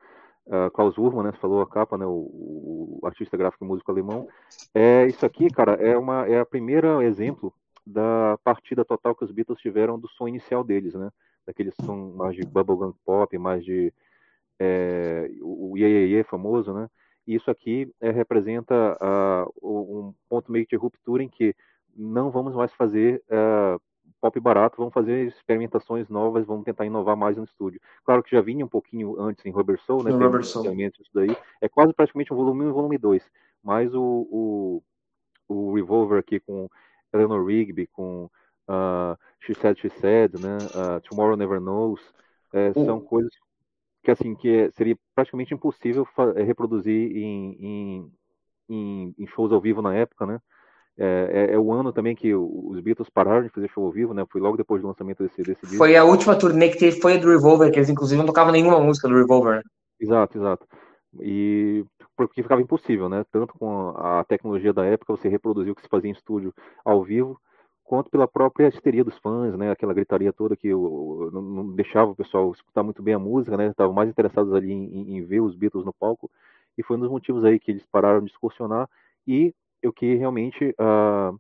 uh, 0.47 0.71
Klaus 0.73 0.99
Urman, 0.99 1.25
né, 1.25 1.33
falou 1.41 1.63
a 1.63 1.69
capa, 1.69 1.97
né, 1.97 2.07
o, 2.07 2.99
o, 3.03 3.07
artista 3.07 3.37
gráfico 3.37 3.65
e 3.65 3.69
músico 3.69 3.91
alemão. 3.91 4.29
É 4.75 5.07
isso 5.07 5.25
aqui, 5.25 5.49
cara, 5.49 5.75
é 5.75 5.97
uma 5.97 6.27
é 6.27 6.41
a 6.41 6.47
primeira 6.47 7.05
exemplo 7.05 7.53
da 7.87 8.39
partida 8.45 8.85
total 8.85 9.15
que 9.15 9.25
os 9.25 9.31
Beatles 9.31 9.61
tiveram 9.61 9.99
do 9.99 10.09
som 10.09 10.29
inicial 10.29 10.63
deles, 10.63 10.95
né, 10.95 11.11
daquele 11.47 11.71
som 11.85 12.13
mais 12.17 12.37
de 12.37 12.43
bubblegum 12.43 12.93
pop, 13.05 13.37
mais 13.39 13.65
de 13.65 13.93
é, 14.59 15.31
o, 15.41 15.77
Ye 15.77 16.23
famoso, 16.25 16.73
né. 16.73 16.89
E 17.27 17.35
isso 17.35 17.51
aqui 17.51 17.93
é, 18.01 18.11
representa 18.11 18.99
uh, 19.01 19.53
um 19.63 20.15
ponto 20.29 20.51
meio 20.51 20.67
de 20.67 20.77
ruptura 20.77 21.23
em 21.23 21.29
que 21.29 21.55
não 21.95 22.31
vamos 22.31 22.55
mais 22.55 22.73
fazer 22.75 23.23
uh, 23.31 23.81
pop 24.21 24.39
barato, 24.41 24.77
vamos 24.77 24.93
fazer 24.93 25.27
experimentações 25.27 26.09
novas, 26.09 26.47
vamos 26.47 26.65
tentar 26.65 26.85
inovar 26.85 27.17
mais 27.17 27.37
no 27.37 27.45
estúdio. 27.45 27.81
Claro 28.05 28.23
que 28.23 28.31
já 28.31 28.41
vinha 28.41 28.65
um 28.65 28.69
pouquinho 28.69 29.21
antes 29.21 29.45
em 29.47 29.51
Rubber 29.51 29.81
Soul, 29.81 30.05
né? 30.05 30.11
Rubber 30.11 30.45
Soul. 30.45 30.73
Isso 30.75 31.11
daí. 31.15 31.35
É 31.61 31.69
quase 31.69 31.93
praticamente 31.93 32.33
um 32.33 32.37
volume 32.37 32.65
1 32.65 32.67
e 32.67 32.71
um 32.71 32.75
volume 32.75 32.99
2. 32.99 33.31
Mas 33.63 33.95
o, 33.95 34.03
o, 34.31 34.83
o 35.49 35.75
Revolver 35.75 36.19
aqui 36.19 36.41
com 36.41 36.69
Eleanor 37.13 37.47
Rigby, 37.47 37.87
com 37.87 38.31
uh, 38.69 39.17
She 39.41 39.55
Said, 39.55 39.79
She 39.79 39.91
Said, 40.01 40.39
né? 40.39 40.59
Uh, 40.75 41.01
Tomorrow 41.09 41.37
Never 41.37 41.61
Knows, 41.61 42.01
é, 42.53 42.73
são 42.73 43.01
coisas 43.01 43.33
que 44.03 44.11
assim 44.11 44.35
que 44.35 44.49
é, 44.49 44.71
seria 44.71 44.97
praticamente 45.15 45.55
impossível 45.55 46.07
é, 46.37 46.43
reproduzir 46.43 47.17
em, 47.17 47.57
em, 47.61 48.13
em, 48.69 49.15
em 49.19 49.27
shows 49.27 49.53
ao 49.53 49.61
vivo 49.61 49.83
na 49.83 49.95
época, 49.95 50.27
né? 50.27 50.41
É, 50.99 51.49
é, 51.51 51.55
é, 51.55 51.59
o 51.59 51.73
ano 51.73 51.93
também 51.93 52.15
que 52.15 52.35
os 52.35 52.79
Beatles 52.81 53.09
pararam 53.09 53.45
de 53.45 53.49
fazer 53.49 53.71
show 53.71 53.85
ao 53.85 53.93
vivo, 53.93 54.13
né? 54.13 54.25
Foi 54.31 54.41
logo 54.41 54.57
depois 54.57 54.83
do 54.83 54.89
lançamento 54.89 55.23
desse, 55.23 55.43
desse 55.43 55.63
disco. 55.63 55.79
Foi 55.79 55.97
a 55.97 56.05
última 56.05 56.37
turnê 56.37 56.69
que 56.69 56.79
teve, 56.79 57.01
foi 57.01 57.15
a 57.15 57.17
do 57.17 57.29
Revolver, 57.29 57.71
que 57.71 57.79
eles 57.79 57.89
inclusive 57.89 58.19
não 58.19 58.27
tocavam 58.27 58.53
nenhuma 58.53 58.81
música 58.81 59.09
do 59.09 59.15
Revolver. 59.15 59.63
Exato, 59.99 60.37
exato. 60.37 60.67
E 61.21 61.85
porque 62.17 62.43
ficava 62.43 62.61
impossível, 62.61 63.09
né? 63.09 63.25
Tanto 63.33 63.55
com 63.55 63.95
a 63.97 64.25
tecnologia 64.25 64.75
da 64.75 64.85
época, 64.85 65.17
você 65.17 65.29
reproduzir 65.29 65.73
o 65.73 65.75
que 65.75 65.83
se 65.83 65.89
fazia 65.89 66.11
em 66.11 66.13
estúdio 66.13 66.53
ao 66.85 67.03
vivo, 67.03 67.41
quanto 67.91 68.09
pela 68.09 68.29
própria 68.29 68.69
histeria 68.69 69.03
dos 69.03 69.19
fãs, 69.19 69.59
né? 69.59 69.73
Aquela 69.73 69.93
gritaria 69.93 70.33
toda 70.33 70.55
que 70.55 70.69
eu, 70.69 71.29
não, 71.33 71.43
não, 71.43 71.73
deixava 71.73 72.13
o 72.13 72.15
pessoal 72.15 72.53
escutar 72.53 72.85
muito 72.85 73.03
bem 73.03 73.15
a 73.15 73.19
música, 73.19 73.57
né? 73.57 73.67
Estavam 73.67 73.93
mais 73.93 74.09
interessados 74.09 74.55
ali 74.55 74.71
em, 74.71 75.17
em, 75.17 75.25
ver 75.25 75.41
os 75.41 75.57
Beatles 75.57 75.85
no 75.85 75.93
palco 75.93 76.31
e 76.79 76.85
foi 76.85 76.97
um 76.97 77.01
dos 77.01 77.11
motivos 77.11 77.45
aí 77.45 77.59
que 77.59 77.73
eles 77.73 77.85
pararam 77.91 78.21
de 78.21 78.31
excursionar 78.31 78.89
e 79.27 79.53
o 79.85 79.93
que 79.93 80.15
realmente 80.15 80.73
uh, 80.79 81.37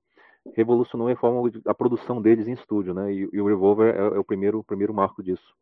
revolucionou 0.57 1.07
a 1.07 1.15
forma 1.15 1.53
a 1.67 1.73
produção 1.73 2.21
deles 2.21 2.49
em 2.49 2.55
estúdio, 2.55 2.95
né? 2.95 3.13
E, 3.15 3.29
e 3.33 3.41
o 3.41 3.47
Revolver 3.47 3.95
é, 3.95 3.99
é, 3.99 4.19
o 4.19 4.25
primeiro 4.25 4.65
primeiro 4.65 4.93
marco 4.93 5.23
disso. 5.23 5.55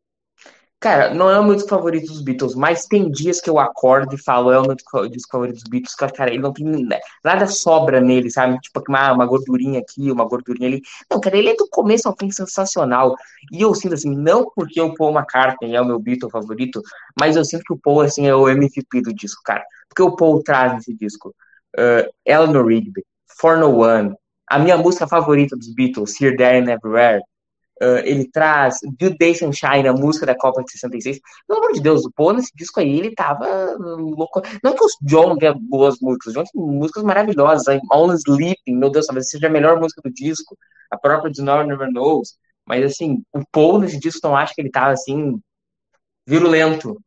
Cara, 0.81 1.13
não 1.13 1.29
é 1.29 1.41
o 1.41 1.45
meu 1.45 1.57
disco 1.57 1.69
favorito 1.69 2.07
dos 2.07 2.23
Beatles, 2.23 2.55
mas 2.55 2.87
tem 2.87 3.11
dias 3.11 3.41
que 3.41 3.51
eu 3.51 3.59
acordo 3.59 4.15
e 4.15 4.19
falo, 4.19 4.53
é 4.53 4.61
o 4.61 4.63
meu 4.63 4.77
disco 4.77 5.31
favorito 5.33 5.57
dos 5.57 5.65
Beatles, 5.69 5.97
que, 5.97 6.07
cara, 6.13 6.31
ele 6.31 6.41
não 6.41 6.53
tem 6.53 6.67
nada 7.25 7.49
sobra 7.49 8.01
nele, 8.01 8.31
sabe? 8.31 8.61
Tipo, 8.61 8.85
uma, 8.89 9.13
uma 9.13 9.27
gordurinha 9.27 9.81
aqui, 9.81 10.09
uma 10.13 10.25
gordurinha 10.25 10.69
ali. 10.69 10.83
Não, 11.11 11.21
cara, 11.21 11.37
ele 11.37 11.49
é 11.51 11.57
do 11.57 11.69
começo 11.69 12.09
ao 12.09 12.15
fim 12.17 12.31
sensacional. 12.31 13.17
E 13.51 13.61
eu 13.61 13.75
sinto 13.75 13.95
assim, 13.95 14.15
não 14.15 14.49
porque 14.55 14.81
o 14.81 14.95
Paul 14.95 15.13
McCartney 15.13 15.75
é 15.75 15.81
o 15.81 15.85
meu 15.85 15.99
Beatle 15.99 16.31
favorito, 16.31 16.81
mas 17.19 17.35
eu 17.35 17.45
sinto 17.45 17.65
que 17.65 17.73
o 17.73 17.79
Paul, 17.79 18.03
assim, 18.03 18.29
é 18.29 18.35
o 18.35 18.49
MVP 18.49 19.03
do 19.03 19.13
disco, 19.13 19.43
cara. 19.45 19.65
Porque 19.89 20.03
o 20.03 20.15
Paul 20.15 20.43
traz 20.45 20.79
esse 20.79 20.95
disco. 20.95 21.35
Uh, 21.77 22.09
Eleanor 22.25 22.67
Rigby, 22.67 23.05
For 23.41 23.59
No 23.59 23.81
One, 23.81 24.15
a 24.49 24.59
minha 24.61 24.77
música 24.77 25.09
favorita 25.09 25.57
dos 25.57 25.75
Beatles, 25.75 26.21
Here, 26.21 26.37
There 26.37 26.59
and 26.59 26.71
Everywhere, 26.71 27.21
Uh, 27.81 28.03
ele 28.05 28.29
traz 28.31 28.79
Good 29.01 29.17
Day 29.19 29.35
Sunshine, 29.35 29.87
a 29.87 29.93
música 29.93 30.27
da 30.27 30.37
Copa 30.37 30.63
de 30.65 30.73
66. 30.73 31.21
Pelo 31.47 31.61
amor 31.61 31.73
de 31.73 31.81
Deus, 31.81 32.05
o 32.05 32.11
Paul 32.11 32.33
nesse 32.33 32.51
disco 32.57 32.81
aí, 32.81 32.99
ele 32.99 33.15
tava 33.15 33.47
louco. 33.79 34.43
Não 34.65 34.75
que 34.75 34.85
o 34.85 34.89
John 35.03 35.37
tenha 35.37 35.55
boas 35.55 35.97
músicas, 36.01 36.35
o 36.35 36.39
John 36.39 36.45
tem 36.45 36.63
músicas 36.63 37.05
maravilhosas. 37.05 37.79
Only 37.93 38.17
Sleeping, 38.17 38.77
meu 38.77 38.91
Deus, 38.91 39.07
talvez 39.07 39.31
seja 39.31 39.47
a 39.47 39.51
melhor 39.51 39.81
música 39.81 40.01
do 40.05 40.13
disco. 40.13 40.57
A 40.91 40.99
própria 40.99 41.31
de 41.31 41.41
Nora 41.41 41.65
Never 41.65 41.89
Knows. 41.93 42.37
Mas 42.67 42.85
assim, 42.85 43.23
o 43.33 43.43
Paul 43.53 43.79
nesse 43.79 43.99
disco 43.99 44.27
não 44.27 44.37
acho 44.37 44.55
que 44.55 44.61
ele 44.61 44.71
tava 44.71 44.93
assim, 44.93 45.41
virulento. 46.27 47.01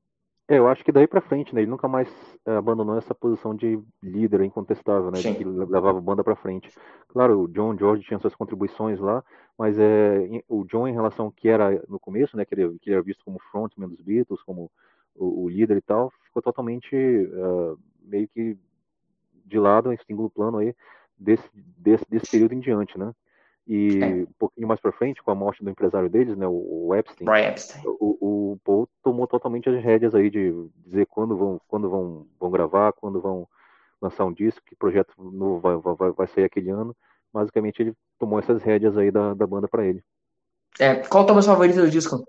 É, 0.52 0.58
eu 0.58 0.68
acho 0.68 0.84
que 0.84 0.92
daí 0.92 1.08
pra 1.08 1.22
frente, 1.22 1.56
né? 1.56 1.62
Ele 1.62 1.72
nunca 1.72 1.88
mais 1.88 2.10
é, 2.46 2.52
abandonou 2.58 2.98
essa 2.98 3.16
posição 3.16 3.56
de 3.56 3.82
líder 4.04 4.42
incontestável, 4.42 5.10
né? 5.10 5.18
Sim. 5.20 5.34
Que 5.34 5.46
levava 5.46 5.98
a 5.98 6.02
banda 6.02 6.26
pra 6.26 6.36
frente. 6.36 6.70
Claro, 7.08 7.44
o 7.44 7.48
John 7.48 7.78
George 7.78 8.04
tinha 8.04 8.20
suas 8.20 8.36
contribuições 8.36 9.00
lá, 9.00 9.24
mas 9.58 9.80
é, 9.80 10.44
o 10.50 10.66
John 10.66 10.90
em 10.90 10.92
relação 10.92 11.28
ao 11.28 11.32
que 11.32 11.48
era 11.48 11.82
no 11.88 11.98
começo, 11.98 12.36
né, 12.36 12.44
que 12.44 12.54
ele, 12.54 12.78
que 12.80 12.90
ele 12.90 12.96
era 12.96 13.02
visto 13.02 13.24
como 13.24 13.40
frontman 13.50 13.88
dos 13.88 14.02
Beatles, 14.02 14.44
como 14.44 14.70
o, 15.16 15.46
o 15.46 15.50
líder 15.50 15.78
e 15.78 15.82
tal, 15.82 16.12
ficou 16.26 16.42
totalmente 16.42 16.98
uh, 16.98 17.80
meio 18.02 18.28
que 18.28 18.58
de 19.46 19.58
lado, 19.58 19.94
em 19.94 19.98
segundo 20.06 20.30
plano 20.30 20.58
aí, 20.58 20.76
desse, 21.18 21.50
desse, 21.54 22.04
desse 22.10 22.30
período 22.30 22.56
em 22.56 22.60
diante, 22.60 23.00
né? 23.00 23.14
E 23.74 24.04
é. 24.04 24.06
um 24.06 24.34
pouquinho 24.38 24.68
mais 24.68 24.82
para 24.82 24.92
frente, 24.92 25.24
com 25.24 25.32
a 25.32 25.36
morte 25.36 25.64
do 25.64 25.70
empresário 25.70 26.10
deles, 26.10 26.36
né, 26.36 26.46
o, 26.46 26.94
Epstein, 26.94 27.28
Epstein. 27.48 27.82
O, 27.86 28.52
o 28.52 28.60
Paul 28.66 28.90
tomou 29.02 29.26
totalmente 29.26 29.70
as 29.70 29.82
rédeas 29.82 30.14
aí 30.14 30.30
de 30.30 30.54
dizer 30.86 31.06
quando 31.06 31.38
vão, 31.38 31.62
quando 31.70 31.90
vão, 31.90 32.28
vão 32.38 32.52
gravar, 32.52 32.92
quando 32.92 33.22
vão 33.22 33.48
lançar 34.02 34.26
um 34.26 34.34
disco, 34.34 34.62
que 34.66 34.76
projeto 34.76 35.14
novo 35.18 35.60
vai, 35.60 35.96
vai, 35.96 36.12
vai 36.12 36.28
sair 36.28 36.44
aquele 36.44 36.70
ano 36.70 36.94
basicamente 37.34 37.82
ele 37.82 37.94
tomou 38.20 38.40
essas 38.40 38.62
rédeas 38.62 38.98
aí 38.98 39.10
da, 39.10 39.34
da 39.34 39.48
banda 39.48 39.68
para 39.68 39.86
ele. 39.86 40.04
É, 40.80 40.96
qual 40.96 41.24
o 41.24 41.26
teu 41.26 41.42
favorito 41.42 41.82
do 41.82 41.90
disco? 41.90 42.26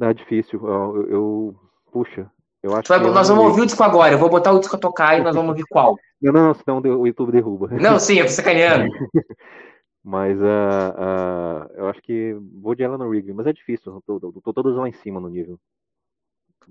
É 0.00 0.12
difícil. 0.12 0.60
Eu, 0.66 1.08
eu 1.08 1.56
puxa, 1.92 2.30
eu 2.62 2.74
acho 2.74 2.88
vai, 2.88 2.98
nós 3.00 3.28
vamos 3.28 3.44
ouvir 3.44 3.62
o 3.62 3.66
disco 3.66 3.82
agora. 3.82 4.14
Eu 4.14 4.18
vou 4.18 4.28
botar 4.28 4.52
o 4.52 4.58
disco 4.58 4.76
a 4.76 4.78
tocar 4.78 5.18
e 5.18 5.22
nós 5.22 5.34
vamos 5.34 5.50
ouvir 5.50 5.64
qual. 5.68 5.96
Não, 6.18 6.32
não, 6.32 6.54
senão 6.54 6.78
o 6.80 7.06
YouTube 7.06 7.30
derruba. 7.30 7.68
Não, 7.72 7.98
sim, 7.98 8.14
eu 8.14 8.24
tô 8.24 8.30
sacaneando. 8.32 8.88
mas 10.06 10.38
uh, 10.40 10.44
uh, 10.44 11.72
eu 11.74 11.88
acho 11.88 12.00
que 12.00 12.32
vou 12.62 12.76
de 12.76 12.84
Eleanor 12.84 13.10
Rigby, 13.10 13.32
mas 13.32 13.48
é 13.48 13.52
difícil. 13.52 14.00
Tô, 14.06 14.20
tô, 14.20 14.32
tô, 14.40 14.52
todos 14.52 14.76
lá 14.76 14.88
em 14.88 14.92
cima 14.92 15.18
no 15.18 15.28
nível. 15.28 15.58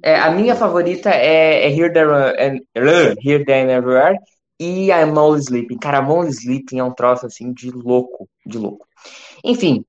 É, 0.02 0.18
a 0.18 0.32
minha 0.32 0.56
favorita 0.56 1.10
é, 1.10 1.66
é 1.66 1.70
Here, 1.70 1.92
There, 1.92 2.10
and, 2.10 2.62
Here, 3.22 3.44
There 3.44 3.62
and 3.62 3.78
Everywhere 3.78 4.18
e 4.58 4.90
a 4.90 5.06
Molly 5.06 5.42
Sleeping. 5.42 5.78
Cara, 5.80 5.98
a 5.98 6.02
Molly 6.02 6.30
Sleeping 6.30 6.80
é 6.80 6.84
um 6.86 6.94
troço 6.94 7.26
assim 7.26 7.52
de 7.52 7.72
louco, 7.72 8.30
de 8.46 8.58
louco. 8.58 8.88
Enfim, 9.44 9.84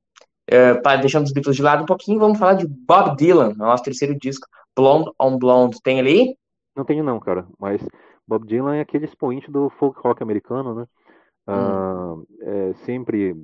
uh, 0.50 1.00
deixando 1.00 1.26
os 1.26 1.32
Beatles 1.32 1.54
de 1.54 1.62
lado 1.62 1.84
um 1.84 1.86
pouquinho, 1.86 2.18
vamos 2.18 2.40
falar 2.40 2.54
de 2.54 2.66
Bob 2.66 3.16
Dylan, 3.16 3.54
nosso 3.54 3.84
terceiro 3.84 4.18
disco, 4.18 4.48
Blonde 4.74 5.08
on 5.20 5.38
Blonde. 5.38 5.80
Tem 5.84 6.00
ali? 6.00 6.36
Não 6.74 6.84
tenho 6.84 7.04
não, 7.04 7.20
cara, 7.20 7.46
mas 7.60 7.80
Bob 8.26 8.44
Dylan 8.44 8.74
é 8.74 8.80
aquele 8.80 9.04
expoente 9.04 9.48
do 9.52 9.70
folk 9.70 10.00
rock 10.00 10.20
americano, 10.20 10.74
né? 10.74 10.86
Hum. 11.48 12.22
Uh, 12.22 12.26
é, 12.40 12.74
sempre 12.84 13.34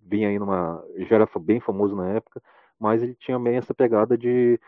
vinha 0.00 0.28
aí 0.28 0.38
numa. 0.38 0.84
já 1.08 1.16
era 1.16 1.28
bem 1.40 1.60
famoso 1.60 1.96
na 1.96 2.08
época, 2.10 2.42
mas 2.78 3.02
ele 3.02 3.14
tinha 3.14 3.38
bem 3.38 3.56
essa 3.56 3.74
pegada 3.74 4.16
de 4.16 4.60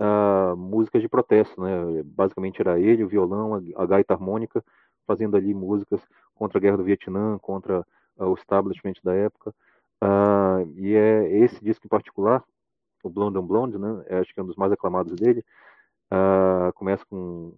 uh, 0.00 0.56
músicas 0.56 1.02
de 1.02 1.08
protesto, 1.08 1.60
né? 1.60 2.02
Basicamente 2.04 2.60
era 2.60 2.78
ele, 2.78 3.04
o 3.04 3.08
violão, 3.08 3.54
a, 3.54 3.82
a 3.82 3.86
gaita 3.86 4.14
harmônica 4.14 4.64
fazendo 5.06 5.36
ali 5.36 5.52
músicas 5.54 6.00
contra 6.34 6.58
a 6.58 6.60
guerra 6.60 6.78
do 6.78 6.84
Vietnã, 6.84 7.38
contra 7.38 7.80
uh, 8.16 8.26
o 8.26 8.34
establishment 8.34 8.94
da 9.02 9.14
época. 9.14 9.54
Uh, 10.02 10.68
e 10.76 10.94
é 10.94 11.38
esse 11.38 11.62
disco 11.64 11.86
em 11.86 11.88
particular, 11.88 12.42
o 13.02 13.10
Blonde 13.10 13.38
on 13.38 13.46
Blonde, 13.46 13.78
né? 13.78 14.04
É, 14.06 14.18
acho 14.18 14.32
que 14.32 14.40
é 14.40 14.42
um 14.42 14.46
dos 14.46 14.56
mais 14.56 14.72
aclamados 14.72 15.14
dele. 15.14 15.44
Começa 16.76 17.04
com 17.06 17.54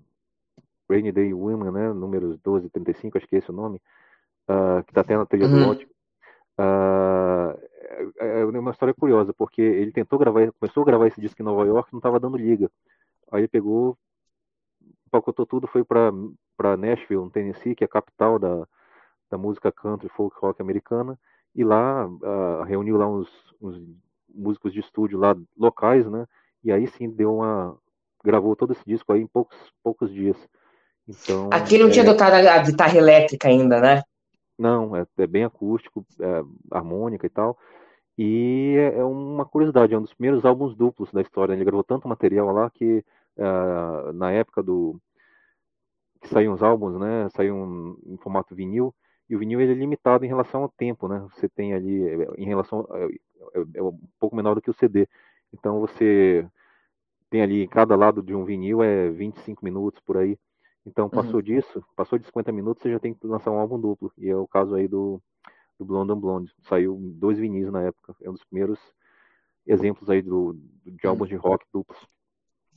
Rainy 0.88 1.12
Day 1.12 1.34
Women, 1.34 1.70
né? 1.70 1.92
Números 1.92 2.38
12 2.38 2.66
e 2.66 2.70
35, 2.70 3.18
acho 3.18 3.26
que 3.26 3.36
é 3.36 3.38
esse 3.38 3.50
o 3.50 3.54
nome, 3.54 3.80
que 4.84 4.90
está 4.90 5.00
até 5.00 5.16
na 5.16 5.26
trilha 5.26 5.46
uhum. 5.46 5.64
do 5.64 5.70
ótimo. 5.70 5.90
É, 8.18 8.40
é 8.40 8.44
uma 8.44 8.70
história 8.70 8.94
curiosa, 8.94 9.32
porque 9.32 9.60
ele 9.60 9.92
tentou 9.92 10.18
gravar, 10.18 10.52
começou 10.52 10.82
a 10.82 10.86
gravar 10.86 11.06
esse 11.06 11.20
disco 11.20 11.40
em 11.40 11.44
Nova 11.44 11.64
York, 11.64 11.92
não 11.92 11.98
estava 11.98 12.20
dando 12.20 12.36
liga. 12.36 12.70
Aí 13.30 13.40
ele 13.40 13.48
pegou, 13.48 13.96
pacotou 15.10 15.46
tudo, 15.46 15.66
foi 15.66 15.84
para 15.84 16.76
Nashville, 16.76 17.24
no 17.24 17.30
Tennessee, 17.30 17.74
que 17.74 17.84
é 17.84 17.86
a 17.86 17.88
capital 17.88 18.38
da, 18.38 18.66
da 19.30 19.38
música 19.38 19.72
country, 19.72 20.08
folk 20.08 20.36
rock 20.40 20.60
americana, 20.60 21.18
e 21.54 21.64
lá 21.64 22.06
uh, 22.06 22.62
reuniu 22.64 22.96
lá 22.96 23.08
uns, 23.08 23.28
uns, 23.60 23.80
músicos 24.34 24.72
de 24.72 24.80
estúdio 24.80 25.18
lá 25.18 25.34
locais, 25.56 26.06
né? 26.10 26.26
E 26.62 26.70
aí 26.70 26.86
sim 26.86 27.08
deu 27.08 27.36
uma 27.36 27.74
gravou 28.22 28.54
todo 28.54 28.72
esse 28.72 28.84
disco 28.84 29.12
aí 29.12 29.22
em 29.22 29.26
poucos 29.26 29.56
poucos 29.82 30.12
dias. 30.12 30.36
Então. 31.08 31.48
Aqui 31.50 31.78
não 31.78 31.86
é... 31.86 31.90
tinha 31.90 32.04
adotado 32.04 32.34
a 32.34 32.58
guitarra 32.58 32.98
elétrica 32.98 33.48
ainda, 33.48 33.80
né? 33.80 34.02
Não, 34.58 34.96
é, 34.96 35.06
é 35.18 35.26
bem 35.26 35.44
acústico, 35.44 36.04
é 36.20 36.42
harmônica 36.70 37.26
e 37.26 37.30
tal. 37.30 37.58
E 38.18 38.76
é, 38.78 38.98
é 39.00 39.04
uma 39.04 39.44
curiosidade, 39.46 39.94
é 39.94 39.98
um 39.98 40.02
dos 40.02 40.14
primeiros 40.14 40.44
álbuns 40.44 40.74
duplos 40.76 41.12
da 41.12 41.20
história. 41.22 41.52
Ele 41.54 41.64
gravou 41.64 41.84
tanto 41.84 42.08
material 42.08 42.50
lá 42.52 42.70
que 42.70 43.04
uh, 43.38 44.12
na 44.14 44.32
época 44.32 44.62
do 44.62 45.00
que 46.20 46.28
saíam 46.28 46.54
os 46.54 46.62
álbuns, 46.62 46.98
né, 46.98 47.28
saíam 47.30 47.96
em 48.06 48.16
formato 48.18 48.54
vinil, 48.54 48.94
e 49.28 49.36
o 49.36 49.38
vinil 49.38 49.60
ele 49.60 49.72
é 49.72 49.74
limitado 49.74 50.24
em 50.24 50.28
relação 50.28 50.62
ao 50.62 50.68
tempo, 50.68 51.08
né? 51.08 51.26
Você 51.34 51.48
tem 51.48 51.74
ali 51.74 52.02
em 52.38 52.46
relação 52.46 52.86
é, 52.92 53.06
é, 53.60 53.64
é 53.74 53.82
um 53.82 53.98
pouco 54.20 54.36
menor 54.36 54.54
do 54.54 54.62
que 54.62 54.70
o 54.70 54.74
CD. 54.74 55.08
Então 55.52 55.80
você 55.80 56.46
tem 57.30 57.42
ali 57.42 57.66
cada 57.68 57.96
lado 57.96 58.22
de 58.22 58.34
um 58.34 58.44
vinil 58.44 58.82
é 58.82 59.10
25 59.10 59.64
minutos 59.64 60.00
por 60.00 60.16
aí. 60.16 60.38
Então 60.86 61.10
passou 61.10 61.36
uhum. 61.36 61.42
disso, 61.42 61.84
passou 61.96 62.18
de 62.18 62.26
50 62.26 62.52
minutos, 62.52 62.82
você 62.82 62.92
já 62.92 63.00
tem 63.00 63.12
que 63.12 63.26
lançar 63.26 63.50
um 63.50 63.58
álbum 63.58 63.78
duplo. 63.78 64.12
E 64.16 64.28
é 64.28 64.36
o 64.36 64.46
caso 64.46 64.74
aí 64.74 64.86
do, 64.86 65.20
do 65.78 65.84
Blonde 65.84 66.12
on 66.12 66.20
Blonde. 66.20 66.52
Saiu 66.68 66.96
dois 67.14 67.38
vinis 67.38 67.70
na 67.70 67.82
época. 67.82 68.14
É 68.22 68.30
um 68.30 68.34
dos 68.34 68.44
primeiros 68.44 68.78
exemplos 69.66 70.08
aí 70.08 70.22
do, 70.22 70.56
de 70.84 71.06
álbuns 71.06 71.28
uhum. 71.28 71.36
de 71.36 71.42
rock 71.42 71.66
duplos. 71.72 71.98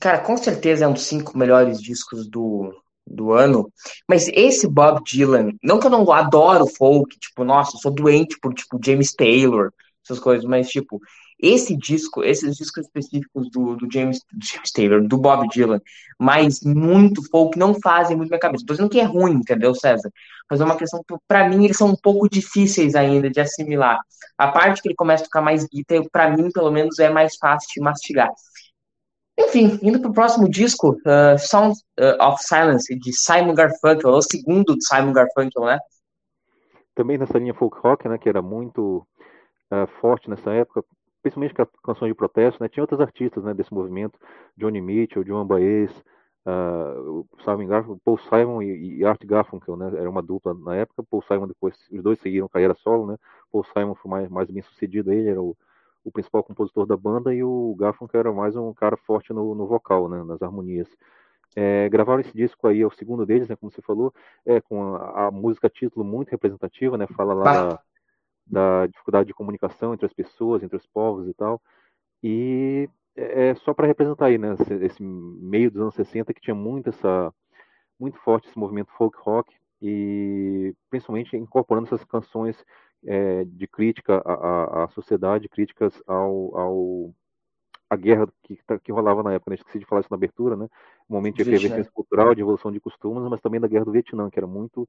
Cara, 0.00 0.18
com 0.18 0.36
certeza 0.36 0.84
é 0.84 0.88
um 0.88 0.94
dos 0.94 1.04
cinco 1.04 1.38
melhores 1.38 1.80
discos 1.80 2.28
do, 2.28 2.74
do 3.06 3.32
ano. 3.32 3.70
Mas 4.08 4.28
esse 4.28 4.66
Bob 4.66 5.02
Dylan, 5.04 5.52
não 5.62 5.78
que 5.78 5.86
eu 5.86 5.90
não 5.90 6.10
adoro 6.10 6.66
folk, 6.66 7.18
tipo, 7.18 7.44
nossa, 7.44 7.76
eu 7.76 7.80
sou 7.80 7.92
doente 7.92 8.38
por, 8.40 8.52
tipo, 8.54 8.80
James 8.82 9.12
Taylor, 9.12 9.72
essas 10.04 10.18
coisas, 10.18 10.44
mas, 10.44 10.68
tipo, 10.68 11.00
esse 11.42 11.76
disco, 11.76 12.22
esses 12.22 12.56
discos 12.56 12.84
específicos 12.84 13.50
do, 13.50 13.76
do 13.76 13.90
James, 13.90 14.20
do 14.32 14.44
James 14.44 14.70
Taylor, 14.70 15.06
do 15.06 15.16
Bob 15.16 15.48
Dylan, 15.48 15.80
mas 16.18 16.60
muito 16.62 17.28
folk, 17.30 17.58
não 17.58 17.74
fazem 17.80 18.16
muito 18.16 18.28
minha 18.28 18.40
cabeça. 18.40 18.64
Tô 18.66 18.74
dizendo 18.74 18.90
que 18.90 19.00
é 19.00 19.04
ruim, 19.04 19.34
entendeu, 19.34 19.74
César? 19.74 20.10
Mas 20.50 20.60
é 20.60 20.64
uma 20.64 20.76
questão, 20.76 21.02
para 21.26 21.48
mim, 21.48 21.64
eles 21.64 21.76
são 21.76 21.88
um 21.88 21.96
pouco 21.96 22.28
difíceis 22.28 22.94
ainda 22.94 23.30
de 23.30 23.40
assimilar. 23.40 23.98
A 24.36 24.48
parte 24.48 24.82
que 24.82 24.88
ele 24.88 24.94
começa 24.94 25.22
a 25.22 25.26
tocar 25.26 25.40
mais 25.40 25.66
guitarra, 25.66 26.04
para 26.12 26.30
mim, 26.30 26.50
pelo 26.50 26.70
menos, 26.70 26.98
é 26.98 27.08
mais 27.08 27.36
fácil 27.36 27.68
de 27.74 27.80
mastigar. 27.80 28.30
Enfim, 29.38 29.78
indo 29.82 30.00
para 30.00 30.10
o 30.10 30.14
próximo 30.14 30.48
disco, 30.48 30.90
uh, 31.06 31.38
Sound 31.38 31.78
uh, 31.98 32.22
of 32.22 32.42
Silence, 32.42 32.94
de 32.98 33.12
Simon 33.12 33.54
Garfunkel, 33.54 34.10
é 34.10 34.16
o 34.16 34.22
segundo 34.22 34.76
de 34.76 34.86
Simon 34.86 35.12
Garfunkel, 35.12 35.64
né? 35.64 35.78
Também 36.94 37.16
nessa 37.16 37.38
linha 37.38 37.54
folk 37.54 37.78
rock, 37.80 38.06
né, 38.06 38.18
que 38.18 38.28
era 38.28 38.42
muito 38.42 39.06
uh, 39.72 39.86
forte 40.00 40.28
nessa 40.28 40.50
época, 40.50 40.84
principalmente 41.22 41.54
com 41.54 41.66
canções 41.82 42.10
de 42.10 42.14
protesto, 42.14 42.62
né, 42.62 42.68
tinha 42.68 42.82
outros 42.82 43.00
artistas, 43.00 43.44
né, 43.44 43.54
desse 43.54 43.72
movimento, 43.72 44.18
Johnny 44.56 44.80
Mitchell, 44.80 45.24
John 45.24 45.44
Baez, 45.44 45.90
uh, 46.46 47.26
Simon 47.44 47.66
Garfunkel, 47.66 48.00
Paul 48.04 48.18
Simon 48.18 48.62
e, 48.62 48.98
e, 48.98 49.04
Art 49.04 49.24
Garfunkel, 49.24 49.76
né, 49.76 49.92
era 49.96 50.08
uma 50.08 50.22
dupla 50.22 50.54
na 50.54 50.76
época, 50.76 51.02
Paul 51.10 51.22
Simon 51.22 51.46
depois, 51.46 51.76
os 51.90 52.02
dois 52.02 52.18
seguiram 52.20 52.48
carreira 52.48 52.74
solo, 52.74 53.06
né, 53.06 53.16
Paul 53.52 53.64
Simon 53.64 53.94
foi 53.94 54.10
mais, 54.10 54.28
mais 54.28 54.50
bem 54.50 54.62
sucedido, 54.62 55.12
ele 55.12 55.28
era 55.28 55.40
o 55.40 55.56
o 56.04 56.10
principal 56.10 56.42
compositor 56.42 56.86
da 56.86 56.96
banda, 56.96 57.34
e 57.34 57.42
o 57.44 57.74
Garfunkel 57.78 58.20
era 58.20 58.32
mais 58.32 58.56
um 58.56 58.72
cara 58.72 58.96
forte 58.96 59.32
no, 59.32 59.54
no 59.54 59.66
vocal, 59.66 60.08
né, 60.08 60.22
nas 60.24 60.42
harmonias. 60.42 60.88
É, 61.54 61.88
gravaram 61.88 62.20
esse 62.20 62.32
disco 62.32 62.68
aí, 62.68 62.80
é 62.80 62.86
o 62.86 62.92
segundo 62.92 63.26
deles, 63.26 63.48
né, 63.48 63.56
como 63.56 63.72
você 63.72 63.82
falou, 63.82 64.14
é, 64.46 64.60
com 64.60 64.94
a, 64.94 65.26
a 65.26 65.30
música 65.30 65.68
título 65.68 66.04
muito 66.04 66.30
representativa, 66.30 66.96
né, 66.96 67.06
fala 67.08 67.34
lá 67.34 67.44
da, 67.44 67.80
da, 68.50 68.86
dificuldade 68.86 69.28
de 69.28 69.34
comunicação 69.34 69.94
entre 69.94 70.06
as 70.06 70.12
pessoas, 70.12 70.62
entre 70.62 70.76
os 70.76 70.86
povos 70.86 71.28
e 71.28 71.34
tal. 71.34 71.60
E 72.22 72.88
é, 73.16 73.50
é 73.50 73.54
só 73.54 73.72
para 73.74 73.86
representar 73.86 74.26
aí, 74.26 74.38
né, 74.38 74.54
esse, 74.82 75.02
meio 75.02 75.70
dos 75.70 75.80
anos 75.80 75.94
60 75.94 76.32
que 76.34 76.40
tinha 76.40 76.54
muito 76.54 76.88
essa 76.88 77.32
muito 77.98 78.18
forte 78.20 78.48
esse 78.48 78.58
movimento 78.58 78.90
folk 78.92 79.16
rock 79.20 79.54
e 79.82 80.74
principalmente 80.88 81.36
incorporando 81.36 81.86
essas 81.86 82.04
canções 82.04 82.56
é, 83.04 83.44
de 83.44 83.66
crítica 83.66 84.22
à, 84.24 84.84
à, 84.84 84.88
sociedade, 84.88 85.48
críticas 85.48 86.02
ao, 86.06 86.56
ao 86.56 87.14
a 87.88 87.96
guerra 87.96 88.28
que, 88.42 88.56
tá, 88.64 88.78
que 88.78 88.92
rolava 88.92 89.22
na 89.22 89.32
época, 89.32 89.50
né? 89.50 89.56
esqueci 89.56 89.78
de 89.78 89.84
falar 89.84 90.00
isso 90.00 90.10
na 90.10 90.16
abertura, 90.16 90.56
né? 90.56 90.68
Um 91.08 91.14
momento 91.14 91.36
de 91.36 91.42
efervescência 91.42 91.90
cultural, 91.92 92.34
de 92.34 92.40
evolução 92.40 92.70
de 92.70 92.78
costumes, 92.78 93.28
mas 93.28 93.40
também 93.40 93.60
da 93.60 93.66
guerra 93.66 93.84
do 93.84 93.92
Vietnã, 93.92 94.30
que 94.30 94.38
era 94.38 94.46
muito 94.46 94.88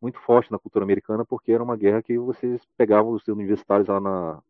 muito 0.00 0.18
forte 0.20 0.50
na 0.52 0.58
cultura 0.58 0.84
americana, 0.84 1.24
porque 1.24 1.52
era 1.52 1.62
uma 1.62 1.76
guerra 1.76 2.02
que 2.02 2.18
vocês 2.18 2.60
pegavam 2.76 3.12
os 3.12 3.26
universitários 3.28 3.88
lá 3.88 4.00
na, 4.00 4.42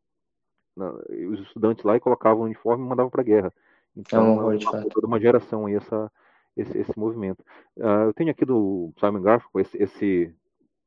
na 0.77 0.91
os 1.31 1.41
estudantes 1.41 1.85
lá 1.85 1.97
e 1.97 2.01
colocavam 2.01 2.43
o 2.43 2.47
uniforme 2.47 2.85
e 2.85 2.89
mandavam 2.89 3.11
para 3.11 3.23
a 3.23 3.25
guerra. 3.25 3.53
Então, 3.97 4.53
é, 4.53 4.57
é 4.57 4.89
toda 4.91 5.07
uma 5.07 5.21
geração 5.21 5.67
aí 5.67 5.75
essa 5.75 6.11
esse, 6.57 6.77
esse 6.79 6.99
movimento. 6.99 7.41
Uh, 7.77 8.07
eu 8.07 8.15
tenho 8.15 8.31
aqui 8.31 8.45
do 8.45 8.93
Simon 8.99 9.21
Garfunkel 9.21 9.61
esse, 9.61 9.83
esse 9.83 10.35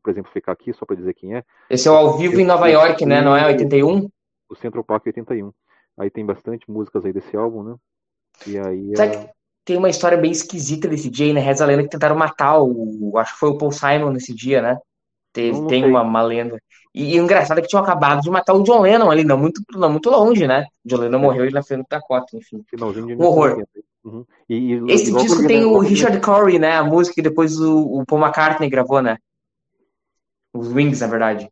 por 0.04 0.10
exemplo, 0.10 0.32
ficar 0.32 0.52
aqui 0.52 0.74
só 0.74 0.86
para 0.86 0.96
dizer 0.96 1.14
quem 1.14 1.36
é. 1.36 1.44
Esse 1.70 1.88
é 1.88 1.92
o 1.92 1.96
ao 1.96 2.18
vivo 2.18 2.40
em 2.40 2.46
Nova 2.46 2.68
York, 2.68 3.06
né? 3.06 3.22
Não 3.22 3.36
é 3.36 3.46
81? 3.46 4.10
O 4.50 4.56
Central 4.56 4.84
Park 4.84 5.06
81. 5.06 5.54
Aí 5.98 6.10
tem 6.10 6.26
bastante 6.26 6.70
músicas 6.70 7.06
aí 7.06 7.14
desse 7.14 7.36
álbum, 7.36 7.64
né? 7.64 7.76
E 8.48 8.58
aí. 8.58 8.96
Sabe 8.96 9.16
é... 9.16 9.34
tem 9.70 9.78
uma 9.78 9.90
história 9.90 10.18
bem 10.18 10.32
esquisita 10.32 10.88
desse 10.88 11.12
dia, 11.12 11.32
né? 11.32 11.40
Reza 11.40 11.64
a 11.64 11.68
lenda 11.68 11.84
que 11.84 11.90
tentaram 11.90 12.16
matar 12.16 12.60
o. 12.60 13.16
Acho 13.20 13.34
que 13.34 13.40
foi 13.40 13.50
o 13.50 13.58
Paul 13.58 13.72
Simon 13.72 14.10
nesse 14.10 14.34
dia, 14.34 14.64
né? 14.64 14.80
Teve, 15.32 15.68
tem 15.68 15.86
uma, 15.86 16.02
uma, 16.02 16.24
lenda. 16.24 16.60
E, 16.92 17.14
e, 17.14 17.20
o 17.20 17.24
engraçado 17.24 17.60
é 17.60 17.62
que 17.62 17.68
tinham 17.68 17.84
acabado 17.84 18.22
de 18.22 18.32
matar 18.32 18.56
o 18.56 18.64
John 18.64 18.82
Lennon 18.82 19.12
ali, 19.12 19.24
não 19.24 19.38
muito, 19.38 19.62
não 19.76 19.92
muito 19.92 20.10
longe, 20.10 20.48
né? 20.48 20.66
O 20.84 20.90
John 20.90 21.02
Lennon 21.02 21.20
é. 21.20 21.22
morreu 21.22 21.44
ele 21.46 21.54
na 21.54 21.62
frente 21.62 21.86
da 21.88 22.02
cota, 22.02 22.36
enfim. 22.36 22.66
Um 22.82 23.24
horror. 23.24 23.64
Uhum. 24.04 24.26
E, 24.50 24.74
e, 24.74 24.92
Esse 24.92 25.14
disco 25.14 25.46
tem 25.46 25.64
o 25.64 25.78
Richard 25.78 26.20
Corey, 26.20 26.58
né? 26.58 26.76
A 26.76 26.84
música 26.84 27.14
que 27.14 27.22
depois 27.22 27.60
o, 27.60 28.00
o 28.00 28.06
Paul 28.08 28.24
McCartney 28.24 28.72
gravou, 28.72 29.04
né? 29.04 29.20
Os 30.52 30.68
Wings, 30.74 31.02
na 31.02 31.08
verdade. 31.08 31.48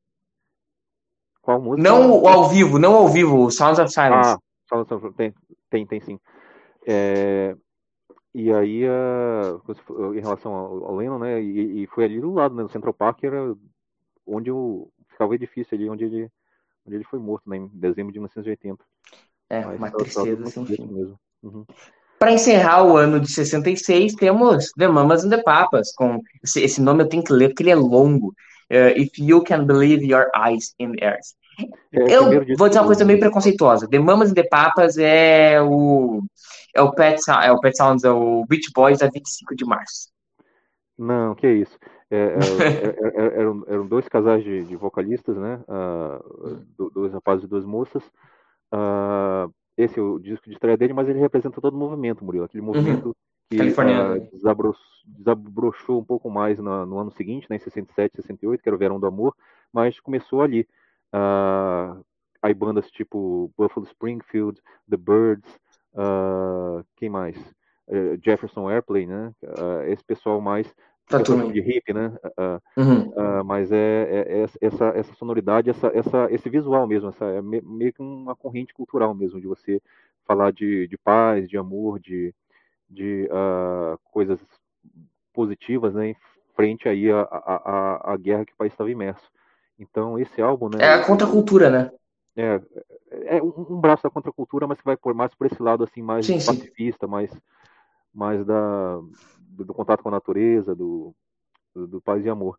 Qual 1.43 1.62
música? 1.62 1.88
Não 1.88 2.19
o 2.19 2.27
ao 2.27 2.50
vivo, 2.50 2.79
não 2.79 2.95
ao 2.95 3.07
vivo, 3.07 3.45
o 3.45 3.51
Sounds 3.51 3.77
of 3.77 3.93
Silence. 3.93 4.31
Ah, 4.31 4.38
Sounds 4.67 4.91
of 4.91 5.13
tem, 5.13 5.31
tem, 5.69 5.86
tem 5.86 6.00
sim. 6.01 6.19
É, 6.88 7.55
e 8.34 8.51
aí, 8.51 8.84
uh, 8.86 10.13
em 10.13 10.19
relação 10.19 10.53
ao, 10.53 10.86
ao 10.86 10.96
Lennon, 10.96 11.19
né? 11.19 11.41
E, 11.41 11.84
e, 11.84 11.88
foi 11.88 12.05
ali 12.05 12.19
do 12.19 12.34
lado, 12.34 12.53
né? 12.55 12.63
No 12.63 12.69
Central 12.69 12.93
Park 12.93 13.24
era 13.24 13.55
onde 14.25 14.51
o, 14.51 14.89
ficava 15.10 15.31
o 15.31 15.36
edifício 15.36 15.75
ali, 15.75 15.89
onde 15.89 16.05
ele, 16.05 16.29
onde 16.86 16.98
ele 16.98 17.03
foi 17.03 17.19
morto, 17.19 17.50
né? 17.50 17.57
Em 17.57 17.67
dezembro 17.74 18.12
de 18.12 18.19
1980. 18.19 18.84
É, 19.50 19.65
Mas, 19.65 19.77
uma 19.77 19.91
tristeza, 19.91 20.43
assim. 20.43 20.65
Mesmo. 20.86 21.19
Uhum. 21.41 21.65
Para 22.19 22.31
encerrar 22.31 22.84
o 22.84 22.98
ano 22.98 23.19
de 23.19 23.31
66, 23.31 24.15
temos 24.15 24.72
The 24.77 24.88
Mamas 24.88 25.24
and 25.24 25.29
the 25.29 25.41
Papas, 25.43 25.93
com 25.93 26.19
esse, 26.43 26.62
esse 26.62 26.81
nome 26.81 27.03
eu 27.03 27.10
tenho 27.10 27.24
que 27.24 27.31
ler 27.31 27.50
porque 27.50 27.63
ele 27.63 27.69
é 27.69 27.75
longo. 27.75 28.34
Uh, 28.72 29.00
If 29.00 29.17
You 29.17 29.43
Can 29.43 29.65
Believe 29.65 30.05
Your 30.05 30.25
Eyes 30.36 30.74
in 30.79 30.93
Theirs. 30.93 31.36
É, 31.93 32.15
eu 32.15 32.57
vou 32.57 32.67
dizer 32.67 32.79
uma 32.79 32.88
coisa 32.88 33.05
meio 33.05 33.19
preconceituosa. 33.19 33.88
The 33.88 34.00
Mamas 34.00 34.31
and 34.31 34.36
the 34.36 34.43
Papas 34.43 34.98
é 34.98 35.62
o 35.62 36.22
é 36.77 36.81
o 36.81 36.91
Pet, 36.91 37.19
é 37.29 37.51
o 37.51 37.60
Pet 37.60 37.75
Sounds, 37.75 38.03
é 38.03 38.12
o 38.12 38.46
Beach 38.46 38.72
Boys 38.74 39.01
a 39.01 39.07
25 39.07 39.55
de 39.55 39.65
março. 39.65 40.10
Não, 40.98 41.36
que 41.36 41.48
é 41.48 41.53
isso. 41.53 41.77
É, 42.10 42.36
é, 42.38 43.19
é, 43.19 43.39
eram, 43.39 43.63
eram, 43.67 43.88
dois 43.88 44.07
casais 44.07 44.43
de, 44.43 44.63
de 44.63 44.75
vocalistas, 44.75 45.36
né? 45.36 45.60
Uh, 45.67 46.89
dois 46.93 47.12
rapazes 47.12 47.45
e 47.45 47.47
duas 47.47 47.65
moças. 47.65 48.04
Uh, 48.73 49.52
esse 49.75 49.99
é 49.99 50.02
o 50.02 50.19
disco 50.19 50.47
de 50.47 50.54
estreia 50.54 50.78
dele, 50.78 50.93
mas 50.93 51.10
ele 51.10 51.19
representa 51.19 51.60
todo 51.60 51.73
o 51.73 51.78
movimento, 51.78 52.23
Murilo. 52.23 52.45
Aquele 52.45 52.62
uhum. 52.62 52.73
movimento 52.73 53.08
uhum. 53.08 53.13
que 53.49 53.62
uh, 53.62 54.30
desabrochou, 54.34 54.86
desabrochou, 55.06 55.99
um 55.99 56.06
pouco 56.06 56.30
mais 56.30 56.60
no, 56.60 56.86
no, 56.86 56.99
ano 56.99 57.12
seguinte, 57.12 57.47
né, 57.49 57.58
em 57.58 57.60
67, 57.60 58.15
68, 58.15 58.62
que 58.62 58.69
era 58.69 58.75
o 58.75 58.80
Verão 58.80 58.99
do 58.99 59.08
Amor, 59.08 59.36
mas 59.73 59.99
começou 59.99 60.41
ali. 60.41 60.67
Uh, 61.13 62.04
aí 62.41 62.54
bandas 62.54 62.89
tipo 62.91 63.52
Buffalo 63.58 63.86
Springfield, 63.86 64.62
The 64.89 64.97
Birds, 64.97 65.60
uh, 65.93 66.84
quem 66.95 67.10
mais? 67.10 67.38
Uh, 67.88 68.19
Jefferson 68.23 68.69
Airplane, 68.69 69.08
né? 69.08 69.34
Uh, 69.43 69.84
esse 69.88 70.04
pessoal 70.04 70.41
mais 70.41 70.73
tá 71.08 71.19
de 71.19 71.60
hip, 71.60 71.93
né? 71.93 72.13
Uh, 72.26 72.82
uhum. 72.82 73.43
mas 73.45 73.71
é, 73.71 73.76
é, 73.78 74.43
é, 74.43 74.47
essa, 74.62 74.88
essa 74.89 75.13
sonoridade, 75.15 75.69
essa, 75.69 75.88
essa, 75.93 76.28
esse 76.32 76.50
visual 76.50 76.86
mesmo, 76.86 77.10
essa, 77.10 77.26
é 77.26 77.41
meio 77.41 77.93
que 77.93 78.02
uma 78.02 78.36
corrente 78.36 78.73
cultural 78.73 79.13
mesmo, 79.15 79.39
de 79.39 79.47
você 79.47 79.82
falar 80.26 80.52
de, 80.52 80.88
de 80.88 80.97
paz, 80.97 81.47
de 81.47 81.58
amor, 81.58 82.00
de, 82.00 82.34
de 82.89 83.30
coisas 84.12 84.39
positivas, 85.34 85.93
né? 85.93 86.10
Em 86.10 86.15
frente 86.56 86.89
aí 86.89 87.10
à, 87.10 87.21
à, 87.21 88.13
à 88.13 88.17
guerra 88.17 88.45
que 88.45 88.52
o 88.52 88.58
país 88.58 88.73
estava 88.73 88.91
imerso. 88.91 89.32
Então, 89.80 90.17
esse 90.19 90.41
álbum, 90.41 90.69
né? 90.69 90.80
É 90.82 90.93
a 90.93 91.06
contracultura, 91.06 91.69
né? 91.69 91.91
É, 92.38 92.62
é 93.38 93.41
um 93.41 93.82
braço 93.82 94.04
da 94.04 94.12
contracultura, 94.12 94.67
mas 94.67 94.78
que 94.78 94.86
vai 94.86 94.95
por 94.95 95.13
mais 95.15 95.34
por 95.34 95.47
esse 95.47 95.62
lado 95.62 95.84
assim 95.84 96.04
mais 96.04 96.26
sim, 96.26 96.34
pacifista, 96.36 97.08
sim. 97.08 97.12
mais 97.12 97.41
mais 98.13 98.45
da 98.45 99.00
do, 99.39 99.65
do, 99.65 99.73
contato 99.73 100.04
com 100.04 100.10
a 100.10 100.12
natureza, 100.12 100.76
do, 100.76 101.15
do, 101.73 101.88
do 101.88 102.02
paz 102.02 102.23
e 102.23 102.30
amor, 102.30 102.58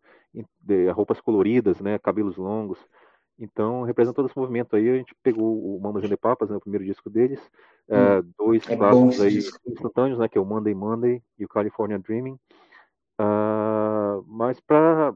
de, 0.61 0.89
roupas 0.91 1.21
coloridas, 1.21 1.79
né, 1.79 1.97
cabelos 1.97 2.35
longos. 2.35 2.77
Então, 3.37 3.83
representa 3.83 4.15
todo 4.15 4.27
esse 4.27 4.37
movimento 4.37 4.75
aí. 4.75 4.89
A 4.89 4.97
gente 4.97 5.15
pegou 5.23 5.75
o 5.75 5.79
Mamas 5.79 6.03
and 6.03 6.09
the 6.09 6.17
Papas, 6.17 6.49
né, 6.49 6.57
o 6.57 6.61
primeiro 6.61 6.83
disco 6.85 7.09
deles, 7.09 7.39
hum, 7.89 7.95
é, 7.95 8.21
dois 8.37 8.69
é 8.69 8.75
clássicos 8.75 9.21
aí 9.21 9.37
instantâneos, 9.67 10.19
né, 10.19 10.27
que 10.27 10.37
é 10.37 10.41
o 10.41 10.45
Monday 10.45 10.75
Monday 10.75 11.23
e 11.37 11.45
o 11.45 11.49
California 11.49 11.99
Dreaming. 11.99 12.37
Uh, 13.19 14.23
mas 14.27 14.59
para 14.61 15.13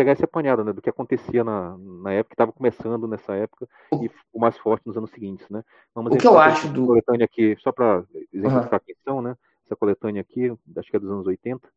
pegar 0.00 0.12
esse 0.12 0.24
apanhado 0.24 0.64
né, 0.64 0.72
do 0.72 0.80
que 0.80 0.88
acontecia 0.88 1.44
na, 1.44 1.76
na 1.76 2.12
época, 2.12 2.30
que 2.30 2.34
estava 2.34 2.52
começando 2.52 3.06
nessa 3.06 3.34
época 3.34 3.68
e 4.00 4.10
o 4.32 4.40
mais 4.40 4.56
forte 4.56 4.86
nos 4.86 4.96
anos 4.96 5.10
seguintes. 5.10 5.46
Né? 5.50 5.62
Vamos 5.94 6.14
o 6.14 6.16
que 6.16 6.26
eu 6.26 6.38
acho 6.38 6.68
do. 6.68 6.86
Coletânea 6.86 7.26
aqui, 7.26 7.54
só 7.60 7.70
para 7.70 8.02
exemplificar 8.32 8.80
uhum. 8.80 8.86
quem 8.86 8.96
são, 9.04 9.20
né? 9.20 9.36
essa 9.66 9.76
coletânea 9.76 10.22
aqui, 10.22 10.50
acho 10.76 10.90
que 10.90 10.96
é 10.96 10.98
dos 10.98 11.10
anos 11.10 11.26
80, 11.26 11.68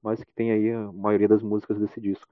mas 0.00 0.22
que 0.22 0.32
tem 0.32 0.52
aí 0.52 0.70
a 0.70 0.92
maioria 0.92 1.26
das 1.26 1.42
músicas 1.42 1.78
desse 1.78 2.00
disco. 2.00 2.28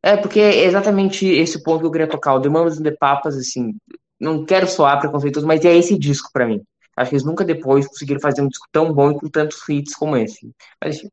É, 0.00 0.16
porque 0.16 0.38
é 0.38 0.64
exatamente 0.64 1.26
esse 1.26 1.60
ponto 1.62 1.80
que 1.80 1.86
eu 1.86 1.90
queria 1.90 2.08
tocar. 2.08 2.34
O 2.34 2.40
The 2.40 2.48
Mamas 2.48 2.78
and 2.78 2.84
the 2.84 2.92
Papas, 2.92 3.36
assim, 3.36 3.74
não 4.18 4.44
quero 4.44 4.68
soar 4.68 5.00
preconceituoso, 5.00 5.46
mas 5.46 5.64
é 5.64 5.76
esse 5.76 5.98
disco 5.98 6.30
para 6.32 6.46
mim. 6.46 6.62
Acho 6.96 7.10
que 7.10 7.16
eles 7.16 7.26
nunca 7.26 7.44
depois 7.44 7.86
conseguiram 7.88 8.20
fazer 8.20 8.42
um 8.42 8.48
disco 8.48 8.66
tão 8.70 8.92
bom 8.92 9.10
e 9.10 9.14
com 9.18 9.28
tantos 9.28 9.66
hits 9.68 9.94
como 9.94 10.16
esse. 10.16 10.50
Mas, 10.80 10.96
enfim, 10.96 11.08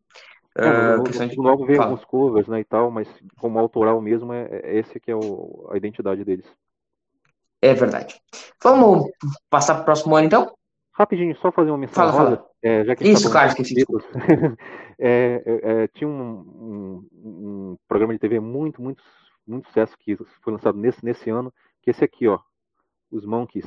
Uh, 0.58 1.36
no, 1.38 1.44
logo 1.44 1.66
veio 1.66 1.82
alguns 1.82 2.04
covers, 2.04 2.48
né, 2.48 2.60
e 2.60 2.64
tal, 2.64 2.90
mas 2.90 3.08
como 3.40 3.60
autoral 3.60 4.02
mesmo, 4.02 4.34
é, 4.34 4.48
é 4.64 4.78
esse 4.80 5.00
que 5.00 5.12
é 5.12 5.16
o, 5.16 5.70
a 5.72 5.78
identidade 5.78 6.26
deles. 6.26 6.46
É 7.62 7.74
verdade. 7.74 8.20
Vamos 8.62 9.10
passar 9.50 9.76
para 9.76 9.82
o 9.82 9.86
próximo 9.86 10.16
ano, 10.16 10.28
então? 10.28 10.54
Rapidinho, 10.94 11.36
só 11.38 11.52
fazer 11.52 11.72
uma 11.72 11.78
menção 11.78 12.12
fala. 12.12 12.14
Fala. 12.14 12.50
É, 12.62 12.84
já 12.84 12.96
que 12.96 13.08
Isso, 13.08 13.32
cara, 13.32 13.48
esqueci. 13.48 13.76
é, 15.00 15.44
é, 15.46 15.88
tinha 15.90 16.10
um, 16.10 16.22
um, 16.22 17.08
um, 17.14 17.78
programa 17.88 18.14
de 18.14 18.20
TV 18.20 18.40
muito, 18.40 18.82
muito, 18.82 19.02
muito 19.48 19.68
sucesso 19.68 19.96
que 19.98 20.18
foi 20.42 20.54
lançado 20.54 20.78
nesse, 20.78 21.04
nesse 21.06 21.30
ano, 21.30 21.54
que 21.82 21.90
é 21.90 21.92
esse 21.92 22.04
aqui, 22.04 22.28
ó, 22.28 22.40
Os 23.12 23.26
Monkeys, 23.26 23.66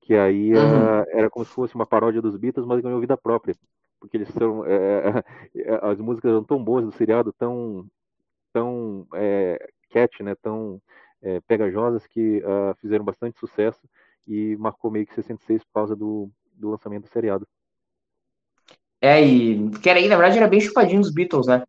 que 0.00 0.14
aí 0.14 0.54
uhum. 0.54 1.00
uh, 1.00 1.04
era 1.08 1.28
como 1.28 1.44
se 1.44 1.52
fosse 1.52 1.74
uma 1.74 1.86
paródia 1.86 2.22
dos 2.22 2.36
Beatles, 2.36 2.66
mas 2.66 2.80
ganhou 2.80 3.00
vida 3.00 3.16
própria 3.16 3.54
porque 4.02 4.16
eles 4.16 4.28
são 4.30 4.66
é, 4.66 5.22
é, 5.54 5.78
as 5.80 6.00
músicas 6.00 6.32
eram 6.32 6.42
tão 6.42 6.62
boas 6.62 6.84
do 6.84 6.90
seriado, 6.90 7.32
tão 7.32 7.86
tão 8.52 9.06
é, 9.14 9.70
catch, 9.90 10.20
né, 10.20 10.34
tão 10.34 10.82
é, 11.22 11.40
pegajosas 11.42 12.04
que 12.06 12.38
uh, 12.38 12.74
fizeram 12.80 13.04
bastante 13.04 13.38
sucesso 13.38 13.80
e 14.26 14.56
marcou 14.56 14.90
meio 14.90 15.06
que 15.06 15.14
66 15.14 15.62
por 15.64 15.72
causa 15.72 15.94
do, 15.94 16.28
do 16.52 16.70
lançamento 16.70 17.04
do 17.04 17.08
seriado. 17.08 17.46
É, 19.00 19.24
e 19.24 19.70
que 19.70 19.88
era 19.88 20.00
na 20.00 20.16
verdade, 20.16 20.38
era 20.38 20.48
bem 20.48 20.60
chupadinho 20.60 21.00
dos 21.00 21.12
Beatles, 21.12 21.46
né? 21.46 21.62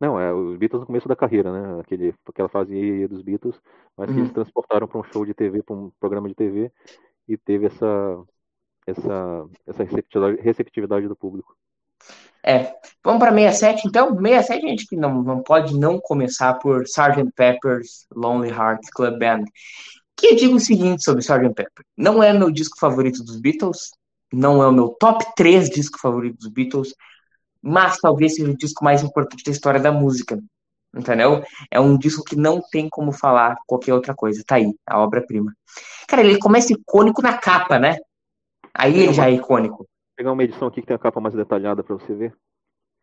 Não, 0.00 0.18
é 0.18 0.32
os 0.32 0.56
Beatles 0.56 0.80
no 0.80 0.86
começo 0.86 1.08
da 1.08 1.14
carreira, 1.14 1.52
né? 1.52 1.80
Aquele, 1.80 2.14
aquela 2.26 2.48
fase 2.48 3.06
dos 3.06 3.22
Beatles, 3.22 3.60
mas 3.96 4.10
que 4.10 4.16
eles 4.16 4.28
uhum. 4.28 4.34
transportaram 4.34 4.88
para 4.88 4.98
um 4.98 5.04
show 5.04 5.24
de 5.24 5.34
TV, 5.34 5.62
para 5.62 5.76
um 5.76 5.90
programa 6.00 6.28
de 6.28 6.34
TV, 6.34 6.72
e 7.28 7.36
teve 7.36 7.66
essa, 7.66 8.24
essa, 8.86 9.48
essa 9.66 9.82
receptividade, 9.84 10.40
receptividade 10.42 11.08
do 11.08 11.16
público. 11.16 11.56
É, 12.46 12.74
vamos 13.02 13.20
para 13.20 13.32
67 13.32 13.88
então? 13.88 14.14
67 14.14 14.66
a 14.66 14.68
gente 14.68 14.86
que 14.86 14.96
não, 14.96 15.22
não 15.22 15.42
pode 15.42 15.78
não 15.78 15.98
começar 15.98 16.52
por 16.54 16.82
Sgt. 16.82 17.32
Pepper's 17.34 18.06
Lonely 18.14 18.50
Hearts 18.50 18.90
Club 18.90 19.18
Band. 19.18 19.44
Que 20.16 20.28
eu 20.28 20.36
digo 20.36 20.56
o 20.56 20.60
seguinte 20.60 21.02
sobre 21.02 21.22
Sgt. 21.22 21.54
Pepper: 21.54 21.84
não 21.96 22.22
é 22.22 22.32
meu 22.32 22.50
disco 22.50 22.78
favorito 22.78 23.24
dos 23.24 23.40
Beatles, 23.40 23.90
não 24.32 24.62
é 24.62 24.66
o 24.66 24.72
meu 24.72 24.88
top 24.88 25.24
3 25.34 25.70
disco 25.70 25.98
favorito 25.98 26.36
dos 26.36 26.48
Beatles, 26.48 26.94
mas 27.62 27.96
talvez 27.98 28.34
seja 28.34 28.50
o 28.50 28.56
disco 28.56 28.84
mais 28.84 29.02
importante 29.02 29.42
da 29.42 29.50
história 29.50 29.80
da 29.80 29.90
música. 29.90 30.38
Entendeu? 30.94 31.42
É 31.70 31.80
um 31.80 31.98
disco 31.98 32.22
que 32.22 32.36
não 32.36 32.60
tem 32.70 32.88
como 32.88 33.10
falar 33.10 33.56
qualquer 33.66 33.94
outra 33.94 34.14
coisa. 34.14 34.44
Tá 34.46 34.56
aí, 34.56 34.72
a 34.86 35.00
obra-prima. 35.00 35.52
Cara, 36.06 36.22
ele 36.22 36.38
começa 36.38 36.72
icônico 36.72 37.20
na 37.20 37.36
capa, 37.36 37.78
né? 37.78 37.96
Aí 38.72 39.00
ele 39.00 39.12
já 39.12 39.28
é 39.28 39.32
icônico. 39.32 39.88
Vou 40.14 40.18
pegar 40.18 40.32
uma 40.32 40.44
edição 40.44 40.68
aqui 40.68 40.80
que 40.80 40.86
tem 40.86 40.94
a 40.94 40.98
capa 40.98 41.20
mais 41.20 41.34
detalhada 41.34 41.82
para 41.82 41.96
você 41.96 42.14
ver. 42.14 42.32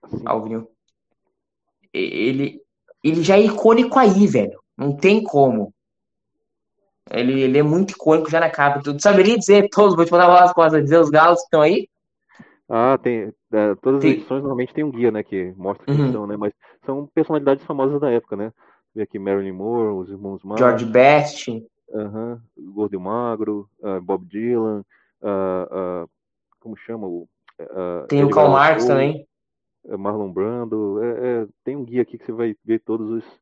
Assim. 0.01 0.23
Alvinho. 0.25 0.65
Ele, 1.93 2.61
ele 3.03 3.21
já 3.21 3.35
é 3.35 3.41
icônico 3.41 3.99
aí, 3.99 4.25
velho. 4.27 4.57
Não 4.77 4.95
tem 4.95 5.21
como. 5.21 5.73
Ele, 7.09 7.41
ele 7.41 7.57
é 7.57 7.63
muito 7.63 7.91
icônico 7.91 8.29
já 8.31 8.39
na 8.39 8.49
capa. 8.49 8.81
Tu 8.81 8.97
saberia 9.01 9.37
dizer 9.37 9.67
todos, 9.69 9.93
vou 9.93 10.05
te 10.05 10.11
mandar 10.11 10.41
as 10.41 10.53
costas, 10.53 10.83
dizer 10.83 10.99
os 10.99 11.09
galos 11.09 11.39
que 11.39 11.45
estão 11.45 11.61
aí? 11.61 11.89
Ah, 12.69 12.97
tem. 12.97 13.33
É, 13.51 13.75
todas 13.81 13.97
as 13.97 14.03
tem. 14.03 14.11
edições 14.13 14.41
normalmente 14.41 14.73
tem 14.73 14.85
um 14.85 14.91
guia, 14.91 15.11
né? 15.11 15.21
Que 15.21 15.53
mostra 15.57 15.85
quem 15.85 16.05
uhum. 16.05 16.11
são, 16.13 16.27
né? 16.27 16.37
Mas 16.37 16.53
são 16.85 17.05
personalidades 17.13 17.65
famosas 17.65 17.99
da 17.99 18.09
época, 18.09 18.37
né? 18.37 18.53
Vê 18.95 19.01
aqui 19.01 19.19
Marilyn 19.19 19.51
Moore, 19.51 19.97
os 19.97 20.09
irmãos 20.09 20.41
Marx. 20.43 20.61
George 20.61 20.85
Best. 20.85 21.61
Uhum, 21.93 22.39
Gordo 22.73 22.95
e 22.95 22.97
Magro, 22.97 23.69
uh, 23.81 23.99
Bob 23.99 24.25
Dylan, 24.25 24.81
uh, 25.21 26.05
uh, 26.05 26.09
como 26.61 26.77
chama 26.77 27.07
o. 27.07 27.27
tem 28.07 28.23
o 28.23 28.29
Karl 28.29 28.51
Marx 28.51 28.85
também. 28.85 29.27
Marlon 29.85 30.31
Brando. 30.31 31.03
É, 31.03 31.09
é, 31.09 31.47
tem 31.63 31.75
um 31.75 31.83
guia 31.83 32.03
aqui 32.03 32.17
que 32.17 32.25
você 32.25 32.31
vai 32.31 32.55
ver 32.63 32.79
todos 32.79 33.09
os 33.09 33.41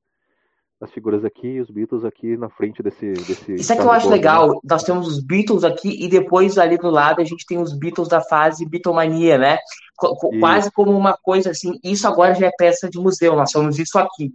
as 0.82 0.92
figuras 0.94 1.26
aqui 1.26 1.46
e 1.46 1.60
os 1.60 1.70
Beatles 1.70 2.06
aqui 2.06 2.38
na 2.38 2.50
frente 2.50 2.82
desse. 2.82 3.12
desse 3.12 3.56
Isso 3.56 3.74
é 3.74 3.76
que 3.76 3.82
eu 3.82 3.92
acho 3.92 4.08
legal. 4.08 4.48
Né? 4.48 4.60
Nós 4.64 4.84
temos 4.84 5.08
os 5.08 5.22
Beatles 5.22 5.66
aqui 5.66 6.02
e 6.02 6.08
depois 6.08 6.58
ali 6.58 6.78
do 6.78 6.90
lado 6.90 7.20
a 7.20 7.26
gente 7.26 7.46
tem 7.46 7.62
os 7.62 7.78
Beatles 7.78 8.08
da 8.08 8.22
fase 8.22 8.66
Beatlemania, 8.66 9.38
né? 9.38 9.58
Qu 9.98 10.40
quase 10.40 10.72
como 10.72 10.98
uma 10.98 11.18
coisa 11.18 11.52
assim. 11.52 11.78
Isso 11.84 12.08
agora 12.08 12.34
já 12.34 12.48
é 12.48 12.52
peça 12.58 12.90
de 12.90 12.98
museu. 12.98 13.36
Nós 13.36 13.52
somos 13.52 13.78
isso 13.78 14.00
aqui. 14.00 14.32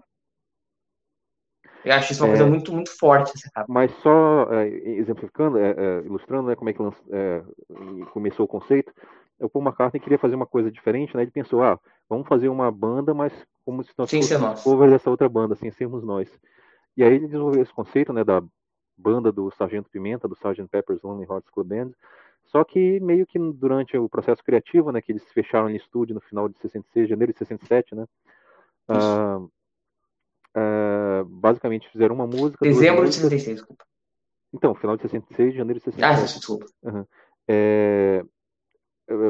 Eu 1.85 1.93
acho 1.93 2.13
isso 2.13 2.25
uma 2.25 2.29
é, 2.29 2.37
coisa 2.37 2.47
muito, 2.47 2.73
muito 2.73 2.91
forte. 2.97 3.33
Mas 3.69 3.93
só 3.99 4.49
é, 4.53 4.69
exemplificando, 4.69 5.59
é, 5.59 5.71
é, 5.71 5.99
ilustrando 6.05 6.49
né, 6.49 6.57
como 6.57 6.71
é 6.71 6.73
que 6.73 8.07
começou 8.11 8.45
o 8.47 8.49
conceito, 8.49 8.93
o 9.39 9.49
Paul 9.49 9.65
McCartney 9.65 10.01
queria 10.01 10.19
fazer 10.19 10.35
uma 10.35 10.47
coisa 10.47 10.71
diferente, 10.71 11.17
né? 11.17 11.23
Ele 11.23 11.31
pensou, 11.31 11.63
ah, 11.63 11.79
vamos 12.09 12.27
fazer 12.27 12.49
uma 12.49 12.71
banda, 12.71 13.13
mas 13.13 13.33
como 13.65 13.83
se 13.83 13.93
nós 13.99 14.11
fôssemos 14.11 14.63
cover 14.63 14.91
dessa 14.91 15.11
outra 15.11 15.29
banda, 15.29 15.55
sem 15.55 15.71
sermos 15.71 16.05
nós. 16.05 16.31
E 16.97 17.03
aí 17.03 17.15
ele 17.15 17.27
desenvolveu 17.27 17.63
esse 17.63 17.73
conceito, 17.73 18.13
né, 18.13 18.23
da 18.23 18.43
banda 18.97 19.33
do 19.33 19.51
Sargento 19.51 19.91
Pimenta, 19.91 20.29
do 20.29 20.35
Sgt. 20.35 20.69
Pepper's 20.69 21.03
Lonely 21.03 21.27
Hearts 21.29 21.51
Club 21.51 21.67
Band, 21.67 21.91
só 22.45 22.63
que 22.63 23.01
meio 23.01 23.27
que 23.27 23.39
durante 23.39 23.97
o 23.97 24.09
processo 24.09 24.45
criativo, 24.45 24.93
né, 24.93 25.01
que 25.01 25.11
eles 25.11 25.25
fecharam 25.33 25.69
em 25.69 25.77
estúdio 25.77 26.15
no 26.15 26.21
final 26.21 26.49
de 26.49 26.57
66, 26.59 27.09
janeiro 27.09 27.33
de 27.33 27.39
67, 27.39 27.95
né, 27.95 28.05
uh, 28.89 29.51
uh, 30.57 31.25
basicamente 31.25 31.89
fizeram 31.91 32.15
uma 32.15 32.27
música... 32.27 32.65
Dezembro 32.65 33.05
de 33.05 33.15
66, 33.15 33.57
desculpa. 33.57 33.85
Então, 34.53 34.75
final 34.75 34.97
de 34.97 35.03
66, 35.03 35.55
janeiro 35.55 35.81
de 35.81 35.85
67. 35.85 36.05
Ah, 36.05 36.25
desculpa. 36.25 36.67
Uhum. 36.83 37.05
É, 37.49 38.25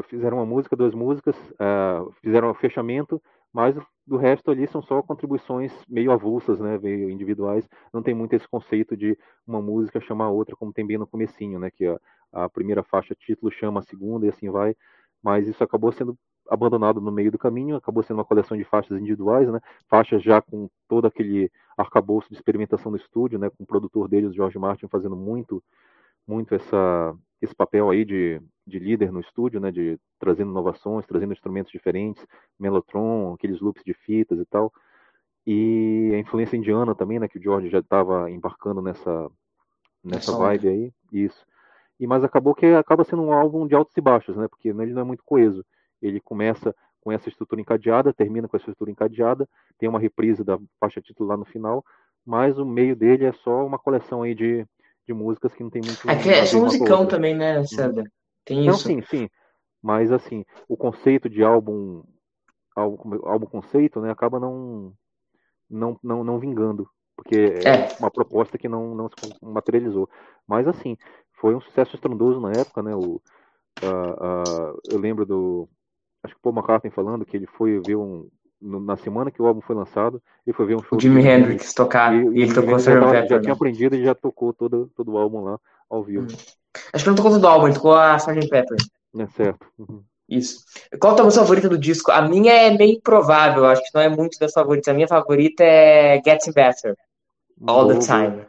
fizeram 0.08 0.36
uma 0.36 0.46
música, 0.46 0.76
duas 0.76 0.94
músicas, 0.94 1.36
uh, 1.52 2.12
fizeram 2.20 2.50
o 2.50 2.54
fechamento, 2.54 3.20
mas 3.52 3.74
do 4.06 4.16
resto 4.16 4.50
ali 4.50 4.66
são 4.66 4.82
só 4.82 5.02
contribuições 5.02 5.72
meio 5.88 6.12
avulsas, 6.12 6.60
né, 6.60 6.78
meio 6.78 7.08
individuais. 7.08 7.66
Não 7.92 8.02
tem 8.02 8.14
muito 8.14 8.34
esse 8.34 8.46
conceito 8.46 8.96
de 8.96 9.16
uma 9.46 9.62
música 9.62 10.00
chamar 10.00 10.26
a 10.26 10.30
outra, 10.30 10.56
como 10.56 10.72
tem 10.72 10.86
bem 10.86 10.98
no 10.98 11.06
comecinho, 11.06 11.58
né, 11.58 11.70
que 11.70 11.86
a, 11.86 11.98
a 12.32 12.48
primeira 12.48 12.82
faixa 12.82 13.14
título 13.14 13.50
chama 13.50 13.80
a 13.80 13.84
segunda 13.84 14.26
e 14.26 14.28
assim 14.28 14.50
vai. 14.50 14.76
Mas 15.22 15.48
isso 15.48 15.62
acabou 15.64 15.90
sendo 15.90 16.18
abandonado 16.48 17.00
no 17.00 17.10
meio 17.10 17.30
do 17.30 17.38
caminho, 17.38 17.76
acabou 17.76 18.02
sendo 18.02 18.18
uma 18.18 18.24
coleção 18.24 18.56
de 18.56 18.64
faixas 18.64 18.98
individuais, 18.98 19.48
né, 19.48 19.60
faixas 19.88 20.22
já 20.22 20.40
com 20.42 20.68
todo 20.88 21.06
aquele 21.06 21.50
arcabouço 21.76 22.28
de 22.28 22.34
experimentação 22.34 22.90
no 22.90 22.98
estúdio, 22.98 23.38
né, 23.38 23.50
com 23.50 23.64
o 23.64 23.66
produtor 23.66 24.08
deles, 24.08 24.34
George 24.34 24.58
Martin, 24.58 24.86
fazendo 24.88 25.16
muito, 25.16 25.62
muito 26.26 26.54
essa 26.54 27.14
esse 27.44 27.54
papel 27.54 27.90
aí 27.90 28.04
de, 28.04 28.40
de 28.66 28.78
líder 28.78 29.12
no 29.12 29.20
estúdio, 29.20 29.60
né, 29.60 29.70
de 29.70 29.98
trazendo 30.18 30.50
inovações, 30.50 31.06
trazendo 31.06 31.34
instrumentos 31.34 31.70
diferentes, 31.70 32.26
Mellotron, 32.58 33.34
aqueles 33.34 33.60
loops 33.60 33.84
de 33.84 33.92
fitas 33.92 34.38
e 34.38 34.46
tal. 34.46 34.72
E 35.46 36.10
a 36.14 36.18
influência 36.18 36.56
indiana 36.56 36.94
também, 36.94 37.18
né, 37.18 37.28
que 37.28 37.38
o 37.38 37.42
George 37.42 37.68
já 37.68 37.80
estava 37.80 38.30
embarcando 38.30 38.80
nessa 38.80 39.30
nessa 40.02 40.36
vibe 40.36 40.68
aí, 40.68 40.92
isso. 41.12 41.46
E 42.00 42.06
mas 42.06 42.24
acabou 42.24 42.54
que 42.54 42.66
acaba 42.66 43.04
sendo 43.04 43.22
um 43.22 43.32
álbum 43.32 43.66
de 43.66 43.74
altos 43.74 43.96
e 43.96 44.00
baixos, 44.00 44.36
né, 44.36 44.48
porque 44.48 44.68
ele 44.68 44.92
não 44.92 45.02
é 45.02 45.04
muito 45.04 45.22
coeso. 45.24 45.64
Ele 46.06 46.20
começa 46.20 46.74
com 47.00 47.12
essa 47.12 47.28
estrutura 47.28 47.60
encadeada, 47.60 48.12
termina 48.12 48.48
com 48.48 48.56
essa 48.56 48.64
estrutura 48.64 48.90
encadeada, 48.90 49.48
tem 49.78 49.88
uma 49.88 49.98
reprise 49.98 50.42
da 50.42 50.58
faixa 50.80 51.00
título 51.00 51.28
lá 51.28 51.36
no 51.36 51.44
final, 51.44 51.84
mas 52.24 52.58
o 52.58 52.64
meio 52.64 52.96
dele 52.96 53.26
é 53.26 53.32
só 53.32 53.64
uma 53.66 53.78
coleção 53.78 54.22
aí 54.22 54.34
de 54.34 54.66
de 55.06 55.12
músicas 55.12 55.54
que 55.54 55.62
não 55.62 55.70
tem 55.70 55.82
muito. 55.82 56.10
É 56.10 56.16
que 56.16 56.30
é 56.30 56.46
só 56.46 56.58
musicão 56.58 57.06
também, 57.06 57.34
né, 57.34 57.62
César? 57.64 58.04
Tem 58.44 58.64
não, 58.64 58.74
isso. 58.74 58.86
Sim, 58.86 59.02
sim. 59.02 59.28
Mas 59.82 60.10
assim, 60.10 60.44
o 60.68 60.76
conceito 60.76 61.28
de 61.28 61.42
álbum, 61.42 62.02
álbum, 62.74 63.20
álbum 63.24 63.46
conceito, 63.46 64.00
né, 64.00 64.10
acaba 64.10 64.40
não, 64.40 64.94
não, 65.68 65.98
não, 66.02 66.24
não 66.24 66.38
vingando, 66.38 66.88
porque 67.14 67.36
é, 67.64 67.68
é 67.68 67.96
uma 67.98 68.10
proposta 68.10 68.56
que 68.56 68.68
não, 68.68 68.94
não 68.94 69.08
se 69.08 69.14
materializou. 69.42 70.08
Mas 70.46 70.66
assim, 70.66 70.96
foi 71.32 71.54
um 71.54 71.60
sucesso 71.60 71.94
estrondoso 71.94 72.40
na 72.40 72.52
época, 72.52 72.82
né? 72.82 72.94
O, 72.94 73.20
uh, 73.82 74.74
uh, 74.74 74.80
eu 74.88 74.98
lembro 74.98 75.26
do, 75.26 75.68
acho 76.24 76.34
que 76.34 76.40
o 76.40 76.42
Paul 76.42 76.56
McCartney 76.56 76.90
falando 76.90 77.24
que 77.24 77.36
ele 77.36 77.46
foi 77.46 77.80
ver 77.84 77.96
um, 77.96 78.28
na 78.60 78.96
semana 78.96 79.30
que 79.30 79.40
o 79.40 79.46
álbum 79.46 79.60
foi 79.60 79.76
lançado, 79.76 80.22
ele 80.46 80.56
foi 80.56 80.66
ver 80.66 80.76
um 80.76 80.82
show. 80.82 80.96
O 80.96 81.00
Jimi 81.00 81.24
Hendrix 81.24 81.74
tocar, 81.74 82.14
e, 82.14 82.22
e 82.38 82.42
ele 82.42 82.54
tocou 82.54 82.76
Sgt. 82.76 83.00
Pepper. 83.00 83.28
Já 83.28 83.40
tinha 83.40 83.52
aprendido 83.52 83.94
e 83.94 84.02
já 84.02 84.14
tocou 84.14 84.52
todo, 84.52 84.90
todo 84.96 85.12
o 85.12 85.18
álbum 85.18 85.44
lá, 85.44 85.58
ao 85.88 86.02
vivo. 86.02 86.24
Hum. 86.24 86.36
Acho 86.92 87.04
que 87.04 87.10
não 87.10 87.16
tocou 87.16 87.30
todo 87.30 87.44
o 87.44 87.48
álbum, 87.48 87.66
ele 87.66 87.74
tocou 87.74 87.94
a 87.94 88.16
Sgt. 88.16 88.48
Pepper. 88.48 88.78
É 89.18 89.26
certo. 89.28 89.66
Uhum. 89.78 90.02
Isso. 90.28 90.64
Qual 90.98 91.12
a 91.12 91.16
tua 91.16 91.26
música 91.26 91.42
favorita 91.42 91.68
do 91.68 91.78
disco? 91.78 92.10
A 92.10 92.22
minha 92.22 92.52
é 92.52 92.70
meio 92.70 92.96
improvável, 92.96 93.66
acho 93.66 93.82
que 93.82 93.94
não 93.94 94.00
é 94.00 94.08
muito 94.08 94.38
das 94.38 94.52
favoritas. 94.52 94.88
A 94.88 94.94
minha 94.94 95.06
favorita 95.06 95.62
é 95.62 96.20
Getting 96.24 96.52
Better. 96.52 96.96
All 97.66 97.84
Boa. 97.84 97.94
the 97.94 98.00
Time. 98.00 98.46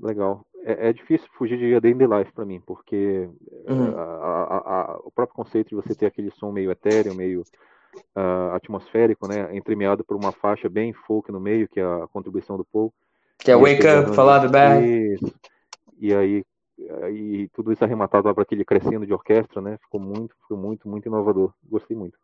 Legal. 0.00 0.46
É, 0.64 0.88
é, 0.88 0.92
difícil 0.92 1.28
fugir 1.36 1.58
de 1.58 1.74
A 1.74 1.80
Day 1.80 1.92
in 1.92 1.98
the 1.98 2.06
Life 2.06 2.32
pra 2.32 2.44
mim, 2.44 2.60
porque 2.64 3.28
uhum. 3.68 3.96
a, 3.96 4.02
a, 4.02 4.56
a, 4.56 5.00
o 5.04 5.10
próprio 5.10 5.34
conceito 5.34 5.70
de 5.70 5.74
você 5.74 5.94
ter 5.94 6.06
aquele 6.06 6.30
som 6.30 6.52
meio 6.52 6.70
etéreo, 6.70 7.14
meio 7.14 7.42
uh, 8.16 8.54
atmosférico, 8.54 9.26
né, 9.26 9.54
entremeado 9.56 10.04
por 10.04 10.16
uma 10.16 10.30
faixa 10.30 10.68
bem 10.68 10.92
folk 10.92 11.32
no 11.32 11.40
meio, 11.40 11.68
que 11.68 11.80
é 11.80 11.84
a 11.84 12.06
contribuição 12.12 12.56
do 12.56 12.64
Paul. 12.64 12.92
Que 13.38 13.50
é 13.50 13.56
Wake 13.56 13.86
Up, 13.86 14.14
Falar 14.14 14.40
the 14.40 14.48
Back. 14.48 15.34
E 15.98 16.14
aí, 16.14 16.44
e 17.12 17.48
tudo 17.52 17.72
isso 17.72 17.84
arrematado 17.84 18.32
para 18.32 18.42
aquele 18.42 18.64
crescendo 18.64 19.06
de 19.06 19.12
orquestra, 19.12 19.60
né? 19.60 19.78
Ficou 19.82 20.00
muito, 20.00 20.34
ficou 20.42 20.56
muito, 20.56 20.88
muito 20.88 21.06
inovador. 21.06 21.52
Gostei 21.64 21.96
muito. 21.96 22.18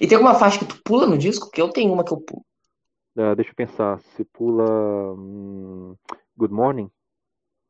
E 0.00 0.06
tem 0.06 0.16
alguma 0.16 0.34
faixa 0.34 0.58
que 0.58 0.66
tu 0.66 0.80
pula 0.82 1.06
no 1.06 1.18
disco? 1.18 1.50
Que 1.50 1.60
eu 1.60 1.68
tenho 1.70 1.92
uma 1.92 2.04
que 2.04 2.12
eu 2.12 2.20
pulo. 2.20 2.44
Uh, 3.16 3.34
deixa 3.34 3.50
eu 3.50 3.54
pensar. 3.54 4.00
Se 4.00 4.24
pula 4.24 5.14
hum, 5.14 5.94
Good 6.36 6.52
Morning? 6.52 6.90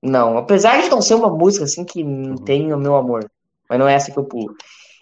Não, 0.03 0.39
apesar 0.39 0.81
de 0.83 0.89
não 0.89 1.03
ser 1.03 1.15
uma 1.15 1.29
música 1.29 1.65
assim 1.65 1.85
que 1.85 2.03
uhum. 2.03 2.37
tem 2.37 2.73
o 2.73 2.79
meu 2.79 2.97
amor, 2.97 3.31
mas 3.69 3.79
não 3.79 3.87
é 3.87 3.95
essa 3.95 4.11
que 4.11 4.19
eu 4.19 4.25
pulo. 4.25 4.55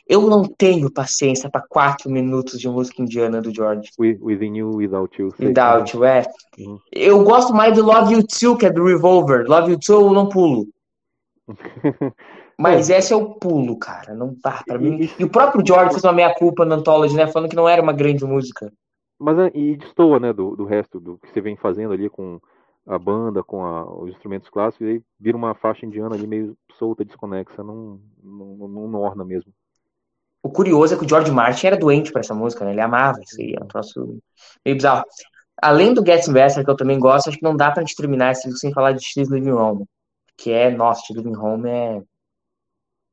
Eu 0.09 0.23
não 0.23 0.43
tenho 0.43 0.91
paciência 0.91 1.51
para 1.51 1.61
quatro 1.61 2.11
minutos 2.11 2.59
de 2.59 2.67
música 2.67 3.03
indiana 3.03 3.43
do 3.43 3.55
George. 3.55 3.91
Within 3.99 4.57
You, 4.57 4.77
Without 4.77 5.21
You. 5.21 5.35
Without 5.39 5.95
You, 5.95 6.05
é. 6.05 6.25
Uhum. 6.59 6.79
Eu 6.91 7.23
gosto 7.23 7.53
mais 7.53 7.75
do 7.75 7.85
Love 7.85 8.15
You 8.15 8.27
Too, 8.27 8.57
que 8.57 8.65
é 8.65 8.71
do 8.71 8.85
Revolver. 8.85 9.47
Love 9.47 9.73
You 9.73 9.79
Too 9.79 10.07
eu 10.07 10.13
não 10.13 10.29
pulo. 10.29 10.67
Mas 12.59 12.91
essa 12.91 13.15
eu 13.15 13.35
pulo, 13.35 13.79
cara. 13.79 14.15
Não 14.15 14.35
dá 14.43 14.63
pra 14.67 14.79
mim. 14.79 15.09
E 15.19 15.25
o 15.25 15.29
próprio 15.29 15.65
George 15.65 15.93
fez 15.93 16.03
uma 16.03 16.13
meia-culpa 16.13 16.65
na 16.65 16.77
Anthology, 16.77 17.15
né? 17.15 17.27
Falando 17.29 17.51
que 17.51 17.55
não 17.55 17.69
era 17.69 17.81
uma 17.81 17.93
grande 17.93 18.25
música. 18.25 18.73
Mas 19.19 19.39
é, 19.39 19.51
e 19.55 19.77
destoa, 19.77 20.19
né, 20.19 20.33
do, 20.33 20.57
do 20.57 20.65
resto 20.65 20.99
do 20.99 21.19
que 21.19 21.29
você 21.31 21.41
vem 21.41 21.57
fazendo 21.57 21.93
ali 21.93 22.09
com 22.09 22.41
a 22.89 22.99
banda, 22.99 23.45
com 23.45 23.65
a, 23.65 23.85
os 24.03 24.11
instrumentos 24.11 24.49
clássicos, 24.49 24.87
e 24.87 24.91
aí 24.91 25.03
vira 25.21 25.37
uma 25.37 25.55
faixa 25.55 25.85
indiana 25.85 26.15
ali 26.15 26.27
meio 26.27 26.57
solta, 26.79 27.05
desconexa, 27.05 27.63
não, 27.63 28.01
não, 28.23 28.69
não, 28.69 28.89
não 28.89 29.01
orna 29.01 29.25
mesmo. 29.25 29.53
O 30.43 30.51
curioso 30.51 30.95
é 30.95 30.97
que 30.97 31.05
o 31.05 31.09
George 31.09 31.31
Martin 31.31 31.67
era 31.67 31.77
doente 31.77 32.11
para 32.11 32.21
essa 32.21 32.35
música, 32.35 32.65
né? 32.65 32.71
Ele 32.71 32.81
amava 32.81 33.21
isso 33.21 33.41
aí, 33.41 33.55
é 33.55 33.63
um 33.63 33.67
troço 33.67 34.19
meio 34.65 34.77
bizarro. 34.77 35.05
Além 35.61 35.93
do 35.93 36.05
Get 36.07 36.27
Investor, 36.27 36.65
que 36.65 36.71
eu 36.71 36.77
também 36.77 36.99
gosto, 36.99 37.29
acho 37.29 37.37
que 37.37 37.45
não 37.45 37.57
dá 37.57 37.71
pra 37.71 37.83
gente 37.83 37.97
terminar 37.97 38.33
esse 38.33 38.51
sem 38.57 38.73
falar 38.73 38.93
de 38.93 39.05
X 39.05 39.29
Living 39.29 39.51
Home. 39.51 39.85
Que 40.37 40.53
é, 40.53 40.71
nossa, 40.71 41.03
X 41.03 41.17
Living 41.17 41.37
Home 41.37 41.69
é 41.69 42.03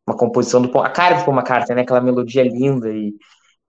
uma 0.08 0.16
composição 0.16 0.62
do 0.62 0.80
a 0.80 0.90
cara 0.90 1.16
de 1.16 1.26
Paul 1.26 1.36
McCartney, 1.36 1.76
né? 1.76 1.82
Aquela 1.82 2.00
melodia 2.00 2.44
linda 2.44 2.90
e, 2.92 3.16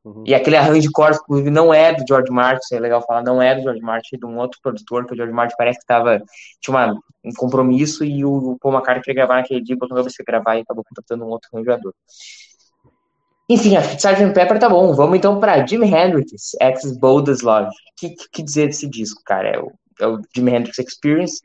uhum. 0.07 0.25
e 0.27 0.35
aquele 0.35 0.57
arranjo 0.57 0.81
de 0.81 0.91
cordas, 0.91 1.19
inclusive, 1.21 1.51
não 1.51 1.75
é 1.75 1.93
do 1.93 2.05
George 2.07 2.31
Martin, 2.31 2.75
é 2.75 2.81
legal 2.81 3.05
falar, 3.05 3.23
não 3.23 3.43
é 3.43 3.55
do 3.55 3.63
George 3.63 3.83
Martin, 3.83 4.17
é 4.17 4.19
de 4.19 4.27
um 4.27 4.39
outro 4.39 4.59
produtor, 4.63 5.07
que 5.07 5.13
o 5.13 5.17
George 5.17 5.35
Martin 5.35 5.55
parece 5.59 5.81
que 5.81 5.87
tava, 5.87 6.23
tinha 6.61 6.77
uma, 6.77 6.95
um 7.25 7.33
compromisso 7.37 8.05
e 8.05 8.25
o, 8.25 8.53
o 8.53 8.59
Paul 8.59 8.75
McCartney 8.75 9.03
queria 9.03 9.27
gravar 9.27 9.41
naquele 9.41 9.63
dia, 9.63 9.77
botou 9.77 9.97
a 9.97 10.01
cabeça 10.01 10.23
gravar 10.27 10.57
e 10.57 10.61
acabou 10.61 10.85
contratando 10.85 11.25
um 11.25 11.29
outro 11.29 11.51
arranjador. 11.53 11.93
Enfim, 13.49 13.71
que 13.71 13.97
Sgt. 13.97 14.33
Pepper 14.35 14.59
tá 14.59 14.69
bom. 14.69 14.93
Vamos 14.93 15.17
então 15.17 15.39
para 15.39 15.65
Jimi 15.65 15.87
Hendrix, 15.87 16.55
Ex 16.61 16.99
Boldest 16.99 17.45
Love. 17.45 17.69
O 17.69 17.73
que, 17.97 18.15
que 18.33 18.43
dizer 18.43 18.67
desse 18.67 18.89
disco, 18.89 19.23
cara? 19.25 19.49
É 19.49 19.59
o, 19.59 19.73
é 20.01 20.07
o 20.09 20.21
Jimi 20.35 20.53
Hendrix 20.53 20.79
Experience, 20.79 21.41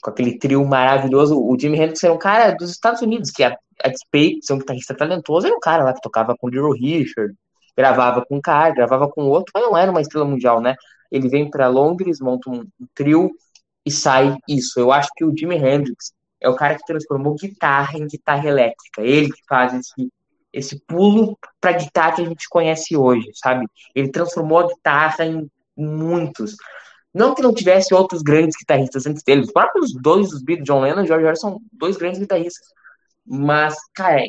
com 0.00 0.10
aquele 0.10 0.38
trio 0.38 0.64
maravilhoso. 0.64 1.36
O 1.36 1.58
Jimi 1.58 1.76
Hendrix 1.76 2.04
era 2.04 2.14
um 2.14 2.18
cara 2.18 2.52
dos 2.52 2.70
Estados 2.70 3.02
Unidos, 3.02 3.32
que 3.32 3.42
a, 3.42 3.56
a 3.82 3.88
despeito 3.88 4.40
de 4.40 4.46
ser 4.46 4.52
um 4.52 4.58
guitarrista 4.58 4.94
talentoso, 4.94 5.46
era 5.48 5.56
um 5.56 5.60
cara 5.60 5.82
lá 5.82 5.92
que 5.92 6.00
tocava 6.00 6.36
com 6.38 6.48
Little 6.48 6.72
Richard, 6.72 7.34
gravava 7.78 8.26
com 8.26 8.38
um 8.38 8.40
cara, 8.40 8.74
gravava 8.74 9.08
com 9.08 9.22
outro, 9.22 9.52
mas 9.54 9.62
não 9.62 9.78
era 9.78 9.88
uma 9.88 10.00
estrela 10.00 10.26
mundial, 10.26 10.60
né? 10.60 10.74
Ele 11.12 11.28
vem 11.28 11.48
para 11.48 11.68
Londres, 11.68 12.18
monta 12.20 12.50
um, 12.50 12.66
trio 12.92 13.30
e 13.86 13.90
sai 13.90 14.36
isso. 14.48 14.80
Eu 14.80 14.90
acho 14.90 15.08
que 15.16 15.24
o 15.24 15.32
Jimi 15.36 15.54
Hendrix 15.54 16.12
é 16.40 16.48
o 16.48 16.56
cara 16.56 16.74
que 16.74 16.84
transformou 16.84 17.36
guitarra 17.36 17.96
em 17.96 18.08
guitarra 18.08 18.48
elétrica. 18.48 19.00
Ele 19.00 19.30
que 19.30 19.42
faz 19.48 19.72
esse 19.74 20.10
esse 20.50 20.80
pulo 20.86 21.38
para 21.60 21.72
guitarra 21.72 22.16
que 22.16 22.22
a 22.22 22.24
gente 22.24 22.48
conhece 22.48 22.96
hoje, 22.96 23.30
sabe? 23.34 23.66
Ele 23.94 24.10
transformou 24.10 24.58
a 24.58 24.66
guitarra 24.66 25.24
em 25.24 25.48
muitos. 25.76 26.56
Não 27.14 27.34
que 27.34 27.42
não 27.42 27.54
tivesse 27.54 27.94
outros 27.94 28.22
grandes 28.22 28.56
guitarristas 28.58 29.06
antes 29.06 29.22
dele, 29.22 29.42
os 29.42 29.52
próprios 29.52 29.92
dois 29.92 30.30
dos 30.30 30.42
Beatles, 30.42 30.66
John 30.66 30.80
Lennon 30.80 31.02
e 31.02 31.06
George 31.06 31.24
Harrison, 31.24 31.50
são 31.50 31.60
dois 31.70 31.98
grandes 31.98 32.18
guitarristas. 32.18 32.66
Mas, 33.26 33.76
cara, 33.94 34.22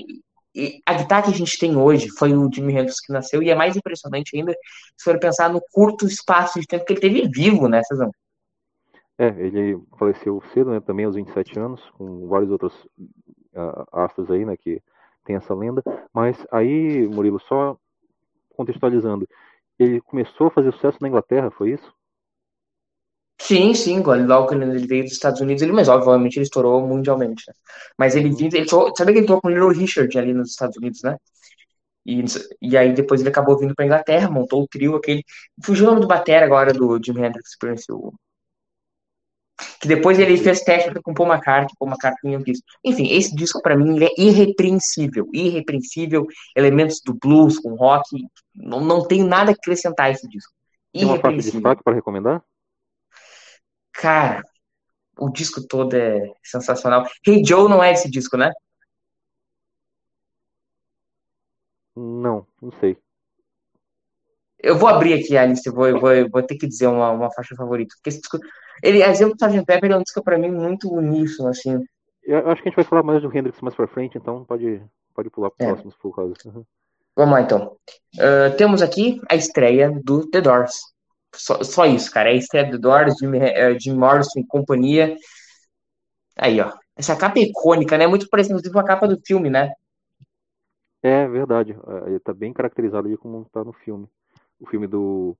a 0.85 0.93
guitarra 0.93 1.23
que 1.23 1.29
a 1.29 1.37
gente 1.37 1.57
tem 1.59 1.75
hoje 1.77 2.09
foi 2.17 2.33
o 2.33 2.49
Jimi 2.51 2.73
Hendrix 2.73 2.99
que 2.99 3.13
nasceu, 3.13 3.41
e 3.41 3.49
é 3.49 3.55
mais 3.55 3.75
impressionante 3.75 4.35
ainda 4.35 4.53
se 4.97 5.03
for 5.03 5.19
pensar 5.19 5.49
no 5.49 5.61
curto 5.71 6.05
espaço 6.05 6.59
de 6.59 6.67
tempo 6.67 6.85
que 6.85 6.93
ele 6.93 7.01
teve 7.01 7.27
vivo, 7.27 7.67
né, 7.67 7.83
Cezão? 7.83 8.11
É, 9.17 9.27
ele 9.27 9.77
faleceu 9.97 10.41
cedo, 10.53 10.71
né, 10.71 10.79
também 10.79 11.05
aos 11.05 11.15
27 11.15 11.59
anos, 11.59 11.81
com 11.97 12.27
vários 12.27 12.49
outros 12.49 12.73
uh, 13.53 13.85
astros 13.91 14.31
aí, 14.31 14.45
né, 14.45 14.55
que 14.57 14.81
tem 15.25 15.35
essa 15.35 15.53
lenda. 15.53 15.83
Mas 16.13 16.37
aí, 16.51 17.07
Murilo, 17.07 17.39
só 17.41 17.77
contextualizando, 18.55 19.27
ele 19.77 20.01
começou 20.01 20.47
a 20.47 20.51
fazer 20.51 20.71
sucesso 20.73 20.97
na 21.01 21.07
Inglaterra, 21.07 21.51
foi 21.51 21.71
isso? 21.71 21.93
Sim, 23.41 23.73
sim, 23.73 24.01
logo 24.01 24.47
que 24.47 24.55
ele 24.55 24.85
veio 24.85 25.03
dos 25.03 25.13
Estados 25.13 25.39
Unidos, 25.41 25.63
ele, 25.63 25.71
mas 25.71 25.87
obviamente 25.87 26.35
ele 26.35 26.43
estourou 26.43 26.85
mundialmente. 26.85 27.43
Né? 27.47 27.53
Mas 27.97 28.15
ele 28.15 28.29
vindo, 28.29 28.53
ele 28.55 28.67
sabe 28.67 29.13
que 29.13 29.19
ele 29.19 29.25
tocou 29.27 29.41
com 29.41 29.47
o 29.47 29.51
Little 29.51 29.69
Richard 29.69 30.17
ali 30.17 30.33
nos 30.33 30.51
Estados 30.51 30.77
Unidos, 30.77 31.01
né? 31.03 31.17
E, 32.05 32.23
e 32.61 32.77
aí 32.77 32.93
depois 32.93 33.21
ele 33.21 33.29
acabou 33.29 33.57
vindo 33.57 33.75
para 33.75 33.85
Inglaterra, 33.85 34.29
montou 34.29 34.63
o 34.63 34.67
trio 34.67 34.95
aquele. 34.95 35.23
Fugiu 35.63 35.85
o 35.85 35.89
nome 35.89 36.01
do 36.01 36.07
batera 36.07 36.45
agora 36.45 36.73
do 36.73 36.99
Jimi 37.03 37.21
Hendrix 37.21 37.51
Experience, 37.51 37.85
o 37.91 38.13
que 39.79 39.87
depois 39.87 40.17
ele 40.19 40.37
fez 40.37 40.61
técnica 40.61 41.01
com 41.01 41.13
Paul 41.13 41.29
McCartney, 41.29 41.75
Paul 41.77 41.91
McCartney 41.91 42.35
não 42.35 42.43
quis. 42.43 42.61
Enfim, 42.83 43.11
esse 43.11 43.35
disco 43.35 43.61
para 43.61 43.75
mim 43.75 44.01
é 44.03 44.09
irrepreensível, 44.17 45.27
irrepreensível, 45.33 46.25
elementos 46.55 47.01
do 47.05 47.13
blues 47.13 47.59
com 47.59 47.75
rock, 47.75 48.03
não, 48.55 48.81
não 48.81 49.05
tem 49.05 49.23
nada 49.23 49.51
a 49.51 49.53
acrescentar 49.53 50.07
a 50.07 50.11
esse 50.11 50.27
disco. 50.27 50.51
Tem 50.93 51.05
uma 51.05 51.19
faixa 51.19 51.37
de 51.37 51.51
destaque 51.51 51.83
para 51.83 51.95
recomendar? 51.95 52.41
Cara, 53.99 54.41
o 55.19 55.29
disco 55.29 55.61
todo 55.67 55.93
é 55.93 56.31
sensacional. 56.41 57.05
Hey 57.27 57.43
Joe 57.45 57.69
não 57.69 57.83
é 57.83 57.91
esse 57.91 58.09
disco, 58.09 58.37
né? 58.37 58.49
Não, 61.93 62.47
não 62.61 62.71
sei. 62.79 62.97
Eu 64.57 64.77
vou 64.77 64.87
abrir 64.87 65.13
aqui 65.13 65.35
a 65.35 65.45
lista, 65.45 65.69
vou, 65.69 65.99
vou, 65.99 66.11
vou 66.31 66.43
ter 66.43 66.55
que 66.55 66.65
dizer 66.65 66.87
uma, 66.87 67.11
uma 67.11 67.31
faixa 67.33 67.55
favorita. 67.55 67.93
Porque 67.97 68.07
esse 68.09 68.21
disco, 68.21 68.39
ele, 68.81 69.03
exemplo 69.03 69.35
do 69.35 69.45
Sgt. 69.45 69.65
Pepper 69.65 69.91
é 69.91 69.97
um 69.97 70.03
disco 70.03 70.23
pra 70.23 70.37
mim 70.37 70.49
muito 70.49 70.89
uníssono, 70.89 71.49
assim. 71.49 71.83
Eu 72.23 72.49
acho 72.49 72.61
que 72.61 72.69
a 72.69 72.71
gente 72.71 72.77
vai 72.77 72.85
falar 72.85 73.03
mais 73.03 73.21
do 73.21 73.37
Hendrix 73.37 73.59
mais 73.59 73.75
pra 73.75 73.87
frente, 73.87 74.17
então 74.17 74.45
pode, 74.45 74.81
pode 75.13 75.29
pular 75.29 75.51
pro 75.51 75.65
é. 75.65 75.73
próximo 75.73 75.93
por 76.01 76.15
causa. 76.15 76.33
Uhum. 76.45 76.63
Vamos 77.17 77.33
lá, 77.33 77.41
então. 77.41 77.75
Uh, 78.15 78.55
temos 78.55 78.81
aqui 78.81 79.19
a 79.29 79.35
estreia 79.35 79.91
do 79.91 80.25
The 80.29 80.39
Doors. 80.39 80.77
Só, 81.39 81.63
só 81.63 81.85
isso, 81.85 82.11
cara. 82.11 82.33
É 82.33 82.63
do 82.65 82.71
The 82.71 82.77
Doors, 82.77 83.15
Jim, 83.17 83.27
uh, 83.27 83.79
Jim 83.79 83.95
Morrison 83.95 84.39
e 84.39 84.45
companhia. 84.45 85.15
Aí, 86.37 86.59
ó. 86.59 86.71
Essa 86.95 87.15
capa 87.15 87.39
é 87.39 87.43
icônica, 87.43 87.97
né? 87.97 88.07
Muito 88.07 88.27
parecida 88.29 88.61
com 88.71 88.79
a 88.79 88.83
capa 88.83 89.07
do 89.07 89.19
filme, 89.25 89.49
né? 89.49 89.71
É 91.01 91.27
verdade. 91.27 91.77
Ele 92.05 92.19
tá 92.19 92.33
bem 92.33 92.51
caracterizado 92.51 93.07
ali 93.07 93.15
como 93.15 93.45
tá 93.53 93.63
no 93.63 93.71
filme 93.71 94.07
o 94.59 94.67
filme 94.67 94.87
do, 94.87 95.37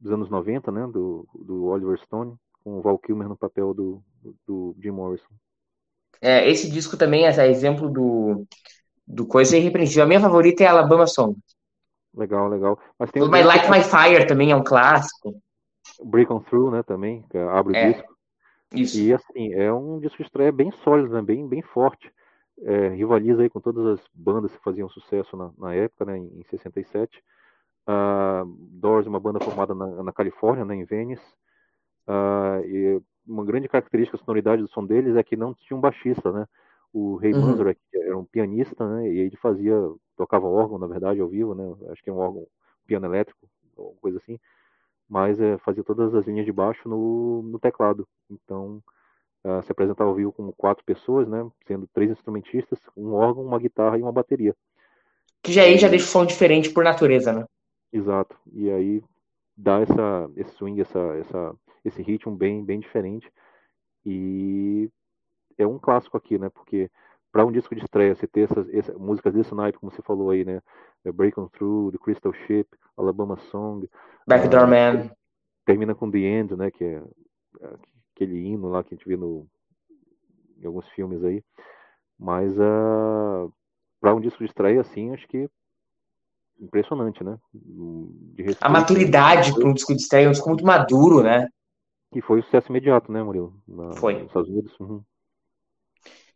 dos 0.00 0.12
anos 0.12 0.30
90, 0.30 0.70
né, 0.70 0.86
do, 0.86 1.26
do 1.34 1.64
Oliver 1.64 1.98
Stone, 1.98 2.36
com 2.62 2.78
o 2.78 2.80
Val 2.80 2.98
Kilmer 2.98 3.28
no 3.28 3.36
papel 3.36 3.74
do, 3.74 4.02
do 4.46 4.76
Jim 4.80 4.90
Morrison. 4.90 5.26
É, 6.20 6.48
esse 6.48 6.70
disco 6.70 6.96
também 6.96 7.26
é 7.26 7.48
exemplo 7.48 7.90
do, 7.90 8.46
do 9.04 9.26
coisa 9.26 9.56
irrepreensível. 9.56 10.04
A 10.04 10.06
minha 10.06 10.20
favorita 10.20 10.62
é 10.62 10.68
Alabama 10.68 11.06
Song. 11.06 11.36
Legal, 12.14 12.48
legal. 12.48 12.78
Mas 12.98 13.10
tem 13.10 13.22
My 13.22 13.42
Like 13.42 13.70
My 13.70 13.82
Fire 13.82 14.26
também 14.26 14.50
é 14.50 14.56
um 14.56 14.64
clássico. 14.64 15.34
Break 16.04 16.32
On 16.32 16.40
Through, 16.40 16.70
né, 16.70 16.82
também, 16.82 17.24
que 17.30 17.38
abre 17.38 17.76
é, 17.76 17.88
o 17.88 17.92
disco. 17.92 18.16
Isso. 18.74 19.00
E 19.00 19.12
assim, 19.12 19.52
é 19.54 19.72
um 19.72 19.98
disco 19.98 20.18
de 20.18 20.24
estreia 20.24 20.52
bem 20.52 20.70
sólido, 20.84 21.14
né, 21.14 21.22
bem, 21.22 21.48
bem 21.48 21.62
forte. 21.62 22.12
É, 22.60 22.88
rivaliza 22.88 23.42
aí 23.42 23.50
com 23.50 23.60
todas 23.60 23.84
as 23.86 24.00
bandas 24.14 24.54
que 24.54 24.62
faziam 24.62 24.88
sucesso 24.88 25.36
na, 25.36 25.50
na 25.58 25.74
época, 25.74 26.04
né, 26.04 26.18
em 26.18 26.44
67. 26.50 27.22
Uh, 27.88 28.44
Doors, 28.70 29.06
uma 29.06 29.18
banda 29.18 29.40
formada 29.40 29.74
na, 29.74 30.02
na 30.02 30.12
Califórnia, 30.12 30.64
né, 30.64 30.74
em 30.74 30.84
Venice. 30.84 31.24
Uh, 32.06 32.64
e 32.64 33.02
uma 33.26 33.44
grande 33.44 33.68
característica 33.68 34.16
da 34.16 34.24
sonoridade 34.24 34.62
do 34.62 34.68
som 34.68 34.84
deles 34.84 35.16
é 35.16 35.22
que 35.22 35.36
não 35.36 35.54
tinha 35.54 35.76
um 35.76 35.80
baixista, 35.80 36.30
né? 36.32 36.46
O 36.92 37.16
Ray 37.16 37.32
uhum. 37.32 37.40
Manzarek 37.40 37.80
era 37.94 38.18
um 38.18 38.24
pianista, 38.24 38.86
né? 38.86 39.08
E 39.08 39.18
ele 39.18 39.36
fazia, 39.36 39.74
tocava 40.16 40.46
órgão, 40.46 40.78
na 40.78 40.86
verdade, 40.86 41.20
ao 41.20 41.28
vivo, 41.28 41.54
né? 41.54 41.74
Acho 41.90 42.02
que 42.02 42.10
é 42.10 42.12
um 42.12 42.18
órgão, 42.18 42.42
um 42.42 42.86
piano 42.86 43.06
elétrico, 43.06 43.48
ou 43.76 43.96
coisa 44.00 44.18
assim. 44.18 44.38
Mas 45.08 45.40
é, 45.40 45.56
fazia 45.58 45.82
todas 45.82 46.14
as 46.14 46.26
linhas 46.26 46.44
de 46.44 46.52
baixo 46.52 46.88
no, 46.88 47.42
no 47.42 47.58
teclado. 47.58 48.06
Então, 48.30 48.82
uh, 49.44 49.62
se 49.62 49.72
apresentava 49.72 50.10
ao 50.10 50.16
vivo 50.16 50.32
com 50.32 50.52
quatro 50.52 50.84
pessoas, 50.84 51.28
né? 51.28 51.48
Sendo 51.66 51.86
três 51.92 52.10
instrumentistas, 52.10 52.78
um 52.96 53.12
órgão, 53.12 53.44
uma 53.44 53.58
guitarra 53.58 53.98
e 53.98 54.02
uma 54.02 54.12
bateria. 54.12 54.54
Que 55.42 55.52
já 55.52 55.62
aí 55.62 55.76
já 55.76 55.88
deixa 55.88 56.04
o 56.04 56.08
som 56.08 56.26
diferente 56.26 56.70
por 56.70 56.84
natureza, 56.84 57.32
né? 57.32 57.44
Exato. 57.92 58.36
E 58.52 58.70
aí 58.70 59.02
dá 59.56 59.80
essa, 59.80 60.30
esse 60.36 60.52
swing, 60.52 60.80
essa, 60.80 60.98
essa, 61.18 61.54
esse 61.84 62.02
ritmo 62.02 62.34
bem, 62.34 62.64
bem 62.64 62.78
diferente. 62.78 63.30
E 64.04 64.88
é 65.58 65.66
um 65.66 65.78
clássico 65.78 66.16
aqui, 66.16 66.38
né? 66.38 66.48
Porque 66.50 66.90
para 67.30 67.46
um 67.46 67.52
disco 67.52 67.74
de 67.74 67.82
estreia, 67.82 68.14
você 68.14 68.26
ter 68.26 68.42
essas, 68.42 68.68
essas, 68.68 68.96
músicas 68.96 69.32
desse 69.32 69.54
naipe, 69.54 69.78
como 69.78 69.90
você 69.90 70.02
falou 70.02 70.30
aí, 70.30 70.44
né? 70.44 70.60
Break 71.14 71.38
On 71.40 71.48
Through, 71.48 71.92
The 71.92 71.98
Crystal 71.98 72.32
Ship, 72.32 72.66
Alabama 72.96 73.36
Song. 73.50 73.88
Backdoor 74.26 74.64
uh, 74.64 74.68
Man. 74.68 75.10
Termina 75.64 75.94
com 75.94 76.10
The 76.10 76.18
End, 76.18 76.54
né? 76.56 76.70
Que 76.70 76.84
é, 76.84 77.02
é 77.60 77.76
aquele 78.14 78.38
hino 78.38 78.68
lá 78.68 78.84
que 78.84 78.94
a 78.94 78.96
gente 78.96 79.08
vê 79.08 79.16
no, 79.16 79.46
em 80.60 80.66
alguns 80.66 80.86
filmes 80.90 81.24
aí. 81.24 81.42
Mas 82.18 82.56
uh, 82.58 82.62
ah, 82.62 83.48
para 84.00 84.14
um 84.14 84.20
disco 84.20 84.38
de 84.38 84.50
estreia, 84.50 84.80
assim, 84.80 85.12
acho 85.12 85.26
que 85.26 85.48
impressionante, 86.60 87.24
né? 87.24 87.38
a 88.60 88.68
maturidade 88.68 89.52
para 89.52 89.66
um 89.66 89.74
disco 89.74 89.94
de 89.94 90.02
estreia, 90.02 90.26
é 90.26 90.28
um 90.28 90.32
disco 90.32 90.48
muito 90.48 90.64
maduro, 90.64 91.22
né? 91.22 91.48
Que 92.12 92.20
foi 92.20 92.38
um 92.38 92.42
sucesso 92.42 92.70
imediato, 92.70 93.10
né, 93.10 93.22
Murilo? 93.22 93.60
Na, 93.66 93.96
foi. 93.96 94.14
Nos 94.14 94.26
Estados 94.26 94.48
Unidos. 94.48 94.72
Uhum. 94.78 95.02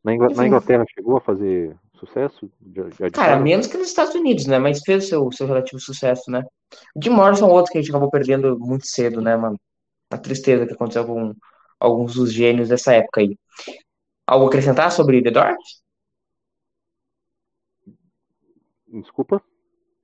Na, 0.07 0.15
Ingl... 0.15 0.29
na, 0.37 0.47
Inglaterra 0.47 0.85
chegou 0.95 1.17
a 1.17 1.21
fazer 1.21 1.77
sucesso? 1.99 2.49
Já, 2.73 2.89
já 2.91 3.11
Cara, 3.11 3.41
menos 3.41 3.67
que 3.67 3.77
nos 3.77 3.89
Estados 3.89 4.15
Unidos, 4.15 4.47
né? 4.47 4.57
Mas 4.57 4.81
fez 4.83 5.05
o 5.05 5.09
seu, 5.09 5.33
seu 5.33 5.47
relativo 5.49 5.81
sucesso, 5.81 6.31
né? 6.31 6.45
O 6.95 7.03
Jim 7.03 7.11
Morrison 7.11 7.49
é 7.49 7.53
outro 7.53 7.73
que 7.73 7.79
a 7.79 7.81
gente 7.81 7.91
acabou 7.91 8.09
perdendo 8.09 8.57
muito 8.57 8.87
cedo, 8.87 9.21
né, 9.21 9.37
mano? 9.37 9.59
A 10.09 10.17
tristeza 10.17 10.65
que 10.65 10.75
aconteceu 10.75 11.05
com 11.05 11.35
alguns 11.81 12.15
dos 12.15 12.33
gênios 12.33 12.69
dessa 12.69 12.93
época 12.95 13.21
aí. 13.21 13.37
Algo 14.25 14.45
a 14.45 14.49
acrescentar 14.49 14.93
sobre 14.93 15.21
The 15.21 15.31
Doors? 15.33 15.83
Desculpa? 18.87 19.43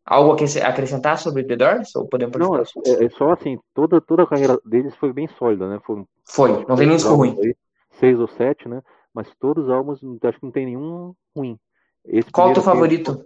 Algo 0.05 0.33
a 0.33 0.69
acrescentar 0.69 1.17
sobre 1.17 1.45
The 1.45 1.55
Doors? 1.55 1.95
Ou 1.95 2.09
podemos 2.09 2.37
Não, 2.37 2.57
é, 2.57 2.62
é, 3.05 3.09
só 3.11 3.31
assim, 3.31 3.57
toda, 3.73 4.01
toda 4.01 4.25
a 4.25 4.27
carreira 4.27 4.59
deles 4.65 4.97
foi 4.97 5.12
bem 5.12 5.29
sólida, 5.38 5.69
né? 5.69 5.81
Foi, 5.85 6.05
foi 6.25 6.51
não 6.67 6.75
tem 6.75 6.87
nenhum 6.87 6.97
disco 6.97 7.15
ruim. 7.15 7.37
Seis 8.01 8.19
ou 8.19 8.27
sete, 8.27 8.69
né? 8.69 8.83
Mas 9.14 9.35
todos 9.38 9.64
os 9.64 9.70
álbuns, 9.70 10.01
acho 10.22 10.38
que 10.38 10.44
não 10.44 10.53
tem 10.53 10.66
nenhum 10.66 11.14
ruim. 11.37 11.59
Esse 12.05 12.31
Qual 12.31 12.51
o 12.51 12.55
teu 12.55 12.62
favorito? 12.62 13.25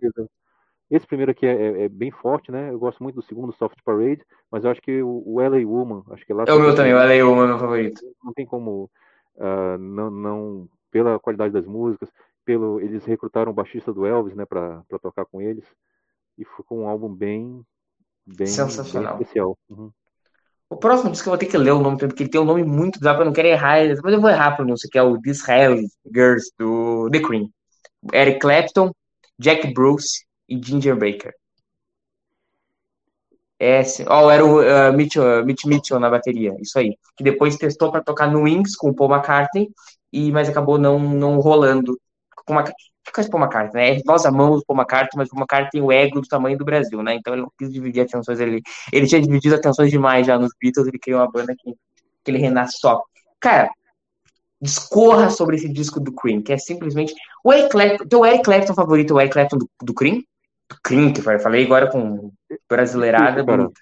Esse 0.91 1.07
primeiro 1.07 1.33
aqui 1.33 1.45
é, 1.47 1.51
é, 1.51 1.83
é, 1.85 1.89
bem 1.89 2.11
forte, 2.11 2.53
né? 2.53 2.71
Eu 2.71 2.79
gosto 2.79 3.03
muito 3.03 3.17
do 3.17 3.23
segundo, 3.23 3.53
Soft 3.53 3.79
Parade, 3.85 4.25
mas 4.51 4.65
eu 4.65 4.71
acho 4.71 4.81
que 4.81 5.03
o, 5.03 5.23
o 5.27 5.41
LA 5.41 5.67
Woman, 5.67 6.05
acho 6.11 6.25
que 6.25 6.33
lá. 6.33 6.45
É 6.47 6.53
o 6.53 6.61
meu 6.61 6.77
também, 6.77 6.95
o 6.95 6.97
LA 6.97 7.29
Woman 7.29 7.45
é 7.45 7.47
meu 7.49 7.59
favorito. 7.59 8.01
Não 8.23 8.33
tem 8.33 8.47
como 8.47 8.89
uh, 9.35 9.79
não, 9.79 10.11
não 10.11 10.69
pela 10.91 11.19
qualidade 11.19 11.53
das 11.53 11.67
músicas, 11.67 12.09
pelo 12.45 12.81
eles 12.81 13.05
recrutaram 13.05 13.51
o 13.51 13.55
baixista 13.55 13.93
do 13.93 14.07
Elvis, 14.07 14.37
né, 14.37 14.45
para 14.45 14.83
tocar 15.03 15.27
com 15.27 15.43
eles 15.43 15.65
e 16.39 16.45
ficou 16.45 16.79
um 16.79 16.89
álbum 16.89 17.13
bem, 17.13 17.65
bem, 18.25 18.47
Sensacional. 18.47 19.15
Bem 19.15 19.23
especial. 19.23 19.59
Uhum. 19.69 19.91
O 20.69 20.77
próximo 20.77 21.11
disco 21.11 21.29
eu 21.29 21.31
vou 21.33 21.39
ter 21.39 21.47
que 21.47 21.57
ler 21.57 21.73
o 21.73 21.81
nome, 21.81 21.99
porque 21.99 22.25
ele 22.25 22.31
tem 22.31 22.41
um 22.41 22.45
nome 22.45 22.65
muito 22.65 22.99
bizarro, 22.99 23.21
eu 23.21 23.27
não 23.27 23.33
quero 23.33 23.49
errar, 23.49 23.79
mas 24.03 24.13
eu 24.13 24.21
vou 24.21 24.31
errar 24.31 24.49
a 24.49 24.57
pronúncia, 24.57 24.89
que 24.91 24.99
é 24.99 25.03
o 25.03 25.17
Disraeli 25.17 25.87
Girls, 26.13 26.51
do 26.59 27.09
The 27.11 27.21
Cream. 27.21 27.51
Eric 28.13 28.41
Clapton, 28.41 28.91
Jack 29.39 29.73
Bruce, 29.73 30.27
e 30.49 30.61
Ginger 30.63 30.97
Baker. 30.97 31.35
É, 33.59 33.81
oh, 34.11 34.31
era 34.31 34.45
o 34.45 34.61
uh, 34.61 34.93
Mitchell, 34.93 35.45
Mitch 35.45 35.65
Mitchell 35.65 35.99
na 35.99 36.11
bateria, 36.11 36.55
isso 36.61 36.79
aí. 36.79 36.97
Que 37.17 37.25
depois 37.25 37.57
testou 37.57 37.91
para 37.91 38.03
tocar 38.03 38.31
no 38.31 38.43
Wings 38.43 38.77
com 38.77 38.91
o 38.91 38.95
Paul 38.95 39.11
McCartney, 39.11 39.71
e, 40.13 40.31
mas 40.31 40.49
acabou 40.49 40.79
não, 40.79 40.99
não 40.99 41.39
rolando. 41.41 41.99
Uma, 42.49 42.65
o 43.11 43.31
Paul 43.31 43.45
McCartney, 43.45 43.97
né? 43.97 44.03
Nós 44.05 44.27
amamos 44.27 44.61
o 44.61 44.65
Paul 44.67 44.79
McCartney, 44.79 45.11
mas 45.17 45.29
o 45.29 45.31
Paul 45.33 45.41
McCartney 45.43 45.71
tem 45.71 45.83
o 45.83 45.93
ego 45.93 46.21
do 46.21 46.29
tamanho 46.29 46.59
do 46.59 46.65
Brasil, 46.65 47.03
né? 47.03 47.15
Então 47.15 47.35
ele 47.35 47.43
não 47.43 47.53
quis 47.59 47.73
dividir 47.73 48.03
atenções 48.03 48.41
ali. 48.41 48.63
Ele 48.93 49.07
tinha 49.07 49.21
dividido 49.21 49.55
atenções 49.55 49.91
demais 49.91 50.27
já 50.27 50.39
nos 50.39 50.53
Beatles, 50.61 50.87
ele 50.87 50.99
criou 50.99 51.21
uma 51.21 51.31
banda 51.31 51.55
que, 51.57 51.73
que 52.25 52.31
ele 52.31 52.39
renasce 52.39 52.79
só. 52.79 53.03
Cara, 53.41 53.71
discorra 54.61 55.31
sobre 55.31 55.57
esse 55.57 55.69
disco 55.69 56.01
do 56.01 56.13
Cream, 56.13 56.43
que 56.43 56.53
é 56.53 56.59
simplesmente. 56.59 57.15
O 57.45 57.53
Eric 57.53 57.71
Clapton, 57.71 58.07
teu 58.07 58.25
Eric 58.25 58.43
Clapton 58.43 58.75
favorito 58.75 59.13
é 59.13 59.15
o 59.15 59.21
Eric 59.21 59.35
Clapton 59.35 59.59
do, 59.59 59.71
do 59.83 59.95
Cream? 59.95 60.23
Do 60.69 60.77
Cream, 60.83 61.13
que 61.13 61.21
eu 61.21 61.41
falei 61.41 61.65
agora 61.65 61.91
com 61.91 62.33
brasileirada 62.69 63.39
Isso, 63.39 63.47
bonita. 63.47 63.81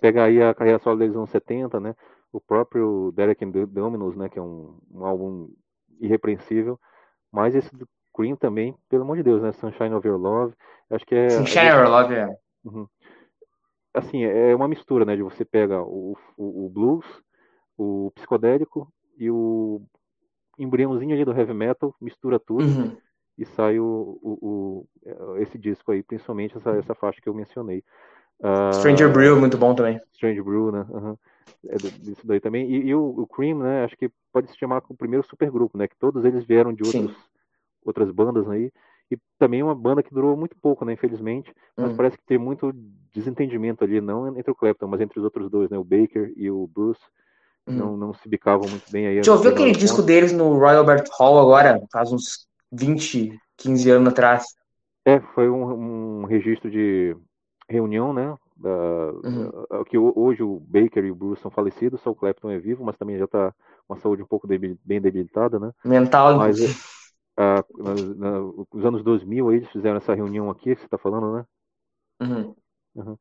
Pegar 0.00 0.24
aí 0.24 0.42
a 0.42 0.54
carreira 0.54 0.78
solo 0.78 0.98
deles 0.98 1.14
nos 1.14 1.20
anos 1.20 1.30
70, 1.30 1.80
né? 1.80 1.94
O 2.32 2.40
próprio 2.40 3.12
Derek 3.16 3.44
Dominos, 3.66 4.16
né? 4.16 4.28
Que 4.28 4.38
é 4.38 4.42
um, 4.42 4.78
um 4.92 5.04
álbum 5.04 5.48
irrepreensível. 6.00 6.78
Mas 7.32 7.54
esse 7.54 7.74
do 7.74 7.88
Cream 8.18 8.34
também, 8.34 8.74
pelo 8.88 9.02
amor 9.04 9.16
de 9.16 9.22
Deus, 9.22 9.40
né? 9.40 9.52
Sunshine 9.52 9.94
of 9.94 10.06
Your 10.06 10.18
Love. 10.18 10.52
Acho 10.90 11.06
que 11.06 11.14
é. 11.14 11.28
Sunshine 11.36 11.68
of 11.68 11.76
Your 11.78 11.88
Love, 11.88 12.14
é. 12.14 12.36
Uhum. 12.64 12.86
Assim, 13.94 14.24
é 14.24 14.54
uma 14.54 14.66
mistura, 14.66 15.04
né? 15.04 15.14
De 15.14 15.22
você 15.22 15.44
pega 15.44 15.80
o, 15.82 16.16
o, 16.36 16.66
o 16.66 16.68
blues, 16.68 17.06
o 17.76 18.10
psicodélico 18.16 18.92
e 19.16 19.30
o 19.30 19.80
embriãozinho 20.58 21.14
ali 21.14 21.24
do 21.24 21.32
heavy 21.32 21.54
metal, 21.54 21.94
mistura 22.00 22.40
tudo 22.40 22.64
Uhum. 22.64 22.96
e 23.38 23.44
sai 23.46 23.78
o, 23.78 24.18
o, 24.20 24.86
o- 25.06 25.36
esse 25.38 25.56
disco 25.56 25.92
aí, 25.92 26.02
principalmente 26.02 26.56
essa, 26.56 26.70
essa 26.72 26.94
faixa 26.94 27.20
que 27.20 27.28
eu 27.28 27.34
mencionei. 27.34 27.84
Ah, 28.42 28.72
Stranger 28.74 29.12
Brew, 29.12 29.38
muito 29.38 29.56
bom 29.56 29.74
também. 29.74 30.00
Strange 30.12 30.42
Brew, 30.42 30.72
né? 30.72 30.86
Aham. 30.92 31.18
É 31.68 31.76
disso 31.76 32.26
daí 32.26 32.40
também. 32.40 32.70
E, 32.70 32.86
e 32.88 32.94
o, 32.94 33.20
o 33.20 33.26
Cream, 33.26 33.58
né? 33.58 33.84
Acho 33.84 33.96
que 33.96 34.10
pode 34.32 34.48
se 34.50 34.56
chamar 34.56 34.80
como 34.80 34.94
o 34.94 34.98
primeiro 34.98 35.26
supergrupo, 35.26 35.76
né? 35.78 35.88
Que 35.88 35.96
todos 35.96 36.24
eles 36.24 36.44
vieram 36.44 36.72
de 36.72 36.84
Sim. 36.90 37.08
Outras 37.84 38.10
bandas 38.10 38.48
aí. 38.48 38.70
E 39.10 39.16
também 39.38 39.62
uma 39.62 39.74
banda 39.74 40.02
que 40.02 40.12
durou 40.12 40.36
muito 40.36 40.56
pouco, 40.60 40.84
né? 40.84 40.92
Infelizmente. 40.92 41.52
Mas 41.76 41.92
Hum. 41.92 41.96
parece 41.96 42.18
que 42.18 42.24
tem 42.26 42.38
muito 42.38 42.72
desentendimento 43.14 43.82
ali, 43.82 44.00
não 44.00 44.28
entre 44.36 44.50
o 44.50 44.54
Clapton, 44.54 44.86
mas 44.86 45.00
entre 45.00 45.18
os 45.18 45.24
outros 45.24 45.50
dois, 45.50 45.70
né? 45.70 45.78
O 45.78 45.84
Baker 45.84 46.32
e 46.36 46.50
o 46.50 46.66
Bruce. 46.66 47.00
Hum. 47.66 47.76
Não, 47.78 47.96
não 47.96 48.14
se 48.14 48.28
bicavam 48.28 48.68
muito 48.68 48.90
bem 48.90 49.06
aí. 49.06 49.16
Deixa 49.16 49.30
eu 49.30 49.38
ver 49.38 49.52
aquele 49.52 49.72
disco 49.72 49.96
contas. 49.96 50.06
deles 50.06 50.32
no 50.32 50.54
Royal 50.58 50.78
Albert 50.78 51.04
Hall 51.18 51.38
agora, 51.38 51.80
faz 51.92 52.12
uns 52.12 52.46
20, 52.72 53.38
15 53.56 53.90
anos 53.90 54.08
atrás. 54.12 54.44
É, 55.04 55.20
foi 55.34 55.48
um, 55.48 56.20
um 56.22 56.24
registro 56.24 56.70
de 56.70 57.16
reunião, 57.68 58.12
né? 58.12 58.36
Da, 58.56 59.12
Uhum. 59.24 59.84
que 59.84 59.96
ho- 59.96 60.12
hoje 60.16 60.42
o 60.42 60.60
Baker 60.60 61.04
e 61.04 61.10
o 61.10 61.14
Bruce 61.14 61.40
são 61.40 61.50
falecidos, 61.50 62.00
só 62.00 62.10
o 62.10 62.14
Clapton 62.14 62.50
é 62.50 62.58
vivo, 62.58 62.84
mas 62.84 62.96
também 62.96 63.16
já 63.18 63.24
está 63.24 63.54
com 63.86 63.94
a 63.94 63.96
saúde 63.98 64.22
um 64.22 64.26
pouco 64.26 64.46
debil- 64.46 64.76
bem 64.84 65.00
debilitada, 65.00 65.58
né? 65.58 65.70
Mental, 65.84 66.36
Mas 66.36 66.56
inclusive. 66.56 66.97
Ah, 67.40 67.64
nos 68.74 68.84
anos 68.84 69.04
2000 69.04 69.48
aí, 69.48 69.56
eles 69.58 69.70
fizeram 69.70 69.98
essa 69.98 70.12
reunião 70.12 70.50
aqui 70.50 70.74
que 70.74 70.80
você 70.80 70.86
está 70.86 70.98
falando, 70.98 71.36
né? 71.36 71.46
Uhum. 72.20 73.16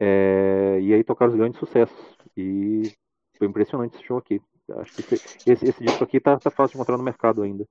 É, 0.00 0.78
e 0.80 0.94
aí 0.94 1.04
tocaram 1.04 1.32
os 1.32 1.38
grandes 1.38 1.58
sucessos. 1.58 2.16
E 2.34 2.90
foi 3.36 3.46
impressionante 3.46 3.94
esse 3.94 4.04
show 4.04 4.16
aqui. 4.16 4.40
Acho 4.70 4.94
que 4.94 5.14
esse, 5.14 5.50
esse, 5.50 5.68
esse 5.68 5.84
disco 5.84 6.02
aqui 6.02 6.18
tá, 6.18 6.38
tá 6.38 6.50
fácil 6.50 6.72
de 6.72 6.76
encontrar 6.78 6.96
no 6.96 7.04
mercado 7.04 7.42
ainda. 7.42 7.66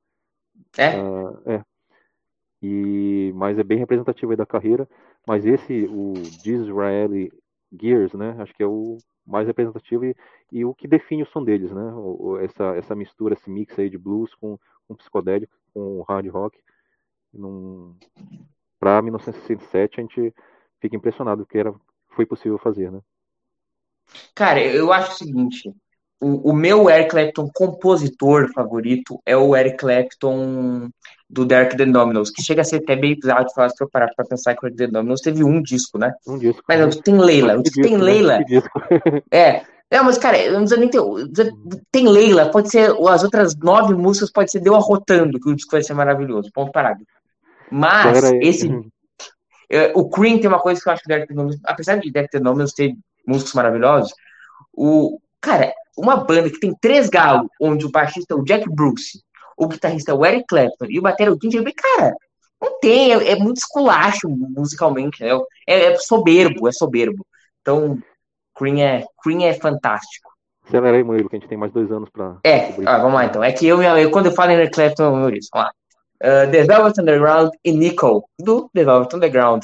É? 0.77 0.99
Ah, 0.99 1.41
é. 1.47 1.63
E, 2.61 3.31
mas 3.35 3.57
é 3.57 3.63
bem 3.63 3.79
representativo 3.79 4.31
aí 4.31 4.37
da 4.37 4.45
carreira. 4.45 4.87
Mas 5.27 5.47
esse, 5.47 5.85
o 5.89 6.13
Disraeli 6.43 7.31
Gears, 7.71 8.13
né? 8.13 8.35
Acho 8.39 8.53
que 8.53 8.63
é 8.63 8.67
o 8.67 8.97
mais 9.25 9.45
representativo 9.45 10.05
e, 10.05 10.15
e 10.51 10.63
o 10.63 10.73
que 10.73 10.87
define 10.87 11.23
o 11.23 11.27
som 11.27 11.43
deles, 11.43 11.71
né? 11.71 11.91
O, 11.93 12.37
essa, 12.39 12.75
essa 12.75 12.95
mistura, 12.95 13.33
esse 13.33 13.49
mix 13.49 13.77
aí 13.77 13.89
de 13.89 13.97
blues 13.97 14.33
com, 14.35 14.57
com 14.87 14.95
psicodélico, 14.95 15.53
com 15.73 16.01
hard 16.03 16.27
rock. 16.29 16.57
Num, 17.33 17.95
para 18.79 19.01
1967 19.01 19.99
a 19.99 20.01
gente 20.01 20.33
fica 20.79 20.95
impressionado 20.95 21.45
que 21.45 21.57
era, 21.57 21.73
foi 22.09 22.25
possível 22.25 22.57
fazer, 22.57 22.91
né? 22.91 23.01
Cara, 24.33 24.63
eu 24.63 24.93
acho 24.93 25.11
o 25.11 25.15
seguinte: 25.15 25.73
o, 26.19 26.51
o 26.51 26.53
meu 26.53 26.89
Eric 26.89 27.11
Clapton 27.11 27.49
compositor 27.53 28.51
favorito 28.53 29.21
é 29.25 29.35
o 29.35 29.55
Eric 29.55 29.77
Clapton 29.77 30.89
do 31.29 31.45
Derek 31.45 31.75
The 31.75 31.85
Dominos, 31.85 32.29
que 32.29 32.41
chega 32.41 32.61
a 32.61 32.65
ser 32.65 32.77
até 32.77 32.95
bem 32.95 33.15
bizarro 33.15 33.45
de 33.45 33.53
falar 33.53 33.69
se 33.69 33.83
eu 33.83 33.89
parar 33.89 34.09
pra 34.15 34.25
pensar 34.25 34.55
que 34.55 34.65
o 34.65 34.69
Derek 34.69 34.91
The 34.91 34.99
Dominos 34.99 35.21
teve 35.21 35.43
um 35.43 35.61
disco, 35.61 35.97
né? 35.97 36.13
Um 36.27 36.37
disco. 36.37 36.63
Mas 36.67 36.79
não, 36.79 36.89
tem 36.89 37.17
Leila, 37.17 37.61
disco 37.61 37.81
tem 37.81 37.97
né? 37.97 38.03
Leila. 38.03 38.39
É. 39.31 39.63
Não, 39.89 40.03
mas, 40.03 40.17
cara, 40.17 40.37
eu 40.37 40.51
não 40.53 40.65
precisa 40.65 40.79
nem 40.79 40.89
ter. 40.89 40.99
Tem 41.91 42.07
Leila, 42.07 42.49
pode 42.49 42.69
ser. 42.69 42.91
As 43.07 43.23
outras 43.23 43.55
nove 43.55 43.93
músicas 43.95 44.31
pode 44.31 44.51
ser 44.51 44.59
Deu 44.59 44.75
Arrotando, 44.75 45.39
que 45.39 45.49
o 45.49 45.55
disco 45.55 45.71
vai 45.71 45.81
ser 45.81 45.93
maravilhoso. 45.93 46.49
Ponto 46.53 46.71
parado. 46.73 47.03
Mas, 47.71 48.19
Galera, 48.19 48.45
esse. 48.45 48.69
é, 49.69 49.93
O 49.95 50.09
Cream 50.09 50.39
tem 50.39 50.47
uma 50.49 50.59
coisa 50.59 50.81
que 50.81 50.89
eu 50.89 50.93
acho 50.93 51.03
que 51.03 51.07
o 51.07 51.13
Derek 51.13 51.27
The 51.29 51.33
Dominos, 51.33 51.59
apesar 51.63 51.95
de 51.97 52.11
Derek 52.11 52.31
The 52.31 52.39
Dominos 52.39 52.73
ter 52.73 52.93
músicos 53.25 53.53
maravilhosos, 53.53 54.13
o. 54.73 55.19
Cara, 55.39 55.71
uma 55.97 56.17
banda 56.17 56.49
que 56.49 56.59
tem 56.59 56.75
três 56.81 57.09
galos, 57.09 57.47
onde 57.61 57.85
o 57.85 57.91
baixista 57.91 58.33
é 58.33 58.37
o 58.37 58.43
Jack 58.43 58.69
Bruce, 58.69 59.21
o 59.57 59.67
guitarrista 59.67 60.11
é 60.11 60.13
o 60.13 60.25
Eric 60.25 60.45
Clapton 60.47 60.85
e 60.87 60.99
o 60.99 61.01
batera 61.01 61.31
é 61.31 61.33
o 61.33 61.39
Ginger 61.41 61.63
Baker, 61.63 61.83
cara, 61.83 62.15
não 62.61 62.79
tem, 62.79 63.11
é, 63.11 63.31
é 63.31 63.35
muito 63.35 63.57
esculacho 63.57 64.29
musicalmente, 64.29 65.23
né? 65.23 65.29
É, 65.67 65.85
é 65.85 65.95
soberbo, 65.97 66.67
é 66.67 66.71
soberbo. 66.71 67.25
Então, 67.61 67.99
Cream 68.55 68.79
é, 68.79 69.03
Cream 69.21 69.41
é 69.41 69.53
fantástico. 69.53 70.31
Acelera 70.65 70.97
aí, 70.97 71.03
Murilo, 71.03 71.29
que 71.29 71.35
a 71.35 71.39
gente 71.39 71.47
tem 71.47 71.57
mais 71.57 71.71
dois 71.71 71.91
anos 71.91 72.09
pra. 72.09 72.37
É, 72.43 72.73
ah, 72.85 72.97
vamos 72.97 73.13
lá 73.13 73.25
então. 73.25 73.43
É 73.43 73.51
que 73.51 73.65
eu, 73.65 73.81
eu 73.81 74.11
quando 74.11 74.27
eu 74.27 74.31
falo 74.33 74.51
em 74.51 74.55
Eric 74.55 74.73
Clapton, 74.73 75.03
eu 75.03 75.15
lembro 75.15 75.31
disso. 75.31 75.49
Vamos 75.53 75.67
lá. 75.67 75.73
Uh, 76.19 76.51
The 76.51 76.63
Velvet 76.63 76.99
Underground 76.99 77.51
e 77.63 77.71
Nickel, 77.71 78.27
do 78.39 78.69
The 78.73 78.83
Velvet 78.83 79.15
Underground. 79.15 79.63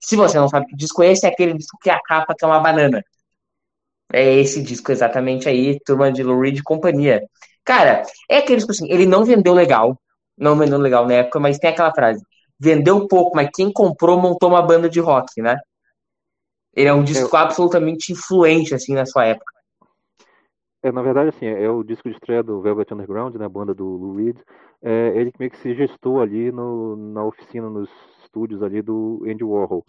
Se 0.00 0.16
você 0.16 0.36
não 0.36 0.48
sabe 0.48 0.66
que 0.66 0.76
disco 0.76 1.02
é 1.02 1.12
esse, 1.12 1.26
é 1.26 1.28
aquele 1.28 1.54
disco 1.54 1.78
que 1.80 1.88
a 1.88 2.00
capa 2.00 2.34
que 2.36 2.44
é 2.44 2.48
uma 2.48 2.60
banana. 2.60 3.02
É 4.12 4.34
esse 4.34 4.60
disco 4.62 4.90
exatamente 4.92 5.48
aí, 5.48 5.78
turma 5.80 6.12
de 6.12 6.22
Lou 6.22 6.40
Reed 6.40 6.58
e 6.58 6.62
companhia. 6.62 7.22
Cara, 7.64 8.02
é 8.28 8.38
aquele 8.38 8.56
disco 8.56 8.72
assim, 8.72 8.90
ele 8.90 9.06
não 9.06 9.24
vendeu 9.24 9.54
legal, 9.54 9.96
não 10.36 10.56
vendeu 10.56 10.78
legal 10.78 11.06
na 11.06 11.14
época, 11.14 11.38
mas 11.38 11.58
tem 11.58 11.70
aquela 11.70 11.94
frase, 11.94 12.22
vendeu 12.58 13.06
pouco, 13.06 13.36
mas 13.36 13.50
quem 13.54 13.72
comprou 13.72 14.20
montou 14.20 14.48
uma 14.48 14.62
banda 14.62 14.88
de 14.88 15.00
rock, 15.00 15.40
né? 15.40 15.56
Ele 16.74 16.88
é 16.88 16.92
um 16.92 17.04
disco 17.04 17.36
absolutamente 17.36 18.12
influente, 18.12 18.74
assim, 18.74 18.94
na 18.94 19.04
sua 19.04 19.26
época. 19.26 19.52
É, 20.82 20.90
na 20.90 21.02
verdade, 21.02 21.28
assim, 21.28 21.46
é 21.46 21.70
o 21.70 21.84
disco 21.84 22.08
de 22.08 22.14
estreia 22.16 22.42
do 22.42 22.60
Velvet 22.60 22.92
Underground, 22.92 23.36
né, 23.36 23.44
a 23.44 23.48
banda 23.48 23.72
do 23.72 23.86
Lou 23.86 24.16
Reed. 24.16 24.36
É, 24.82 25.12
ele 25.14 25.32
meio 25.38 25.50
que 25.50 25.58
se 25.58 25.74
gestou 25.74 26.20
ali 26.20 26.50
no, 26.50 26.96
na 26.96 27.24
oficina, 27.24 27.70
nos 27.70 27.88
estúdios 28.24 28.62
ali 28.64 28.82
do 28.82 29.22
Andy 29.24 29.44
Warhol, 29.44 29.86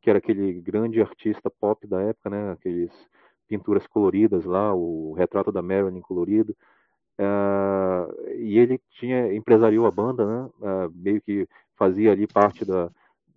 que 0.00 0.08
era 0.08 0.20
aquele 0.20 0.60
grande 0.60 1.00
artista 1.00 1.50
pop 1.50 1.84
da 1.88 2.00
época, 2.02 2.30
né, 2.30 2.52
aqueles 2.52 2.92
pinturas 3.48 3.84
coloridas 3.88 4.44
lá, 4.44 4.72
o 4.72 5.12
retrato 5.14 5.50
da 5.50 5.60
Marilyn 5.60 6.00
colorido. 6.00 6.54
É, 7.18 8.34
e 8.36 8.58
ele 8.58 8.80
tinha 8.90 9.34
empresariou 9.34 9.86
a 9.86 9.90
banda, 9.90 10.24
né, 10.24 10.50
é, 10.62 10.88
meio 10.94 11.20
que 11.20 11.48
fazia 11.76 12.12
ali 12.12 12.26
parte 12.26 12.64
da 12.64 12.90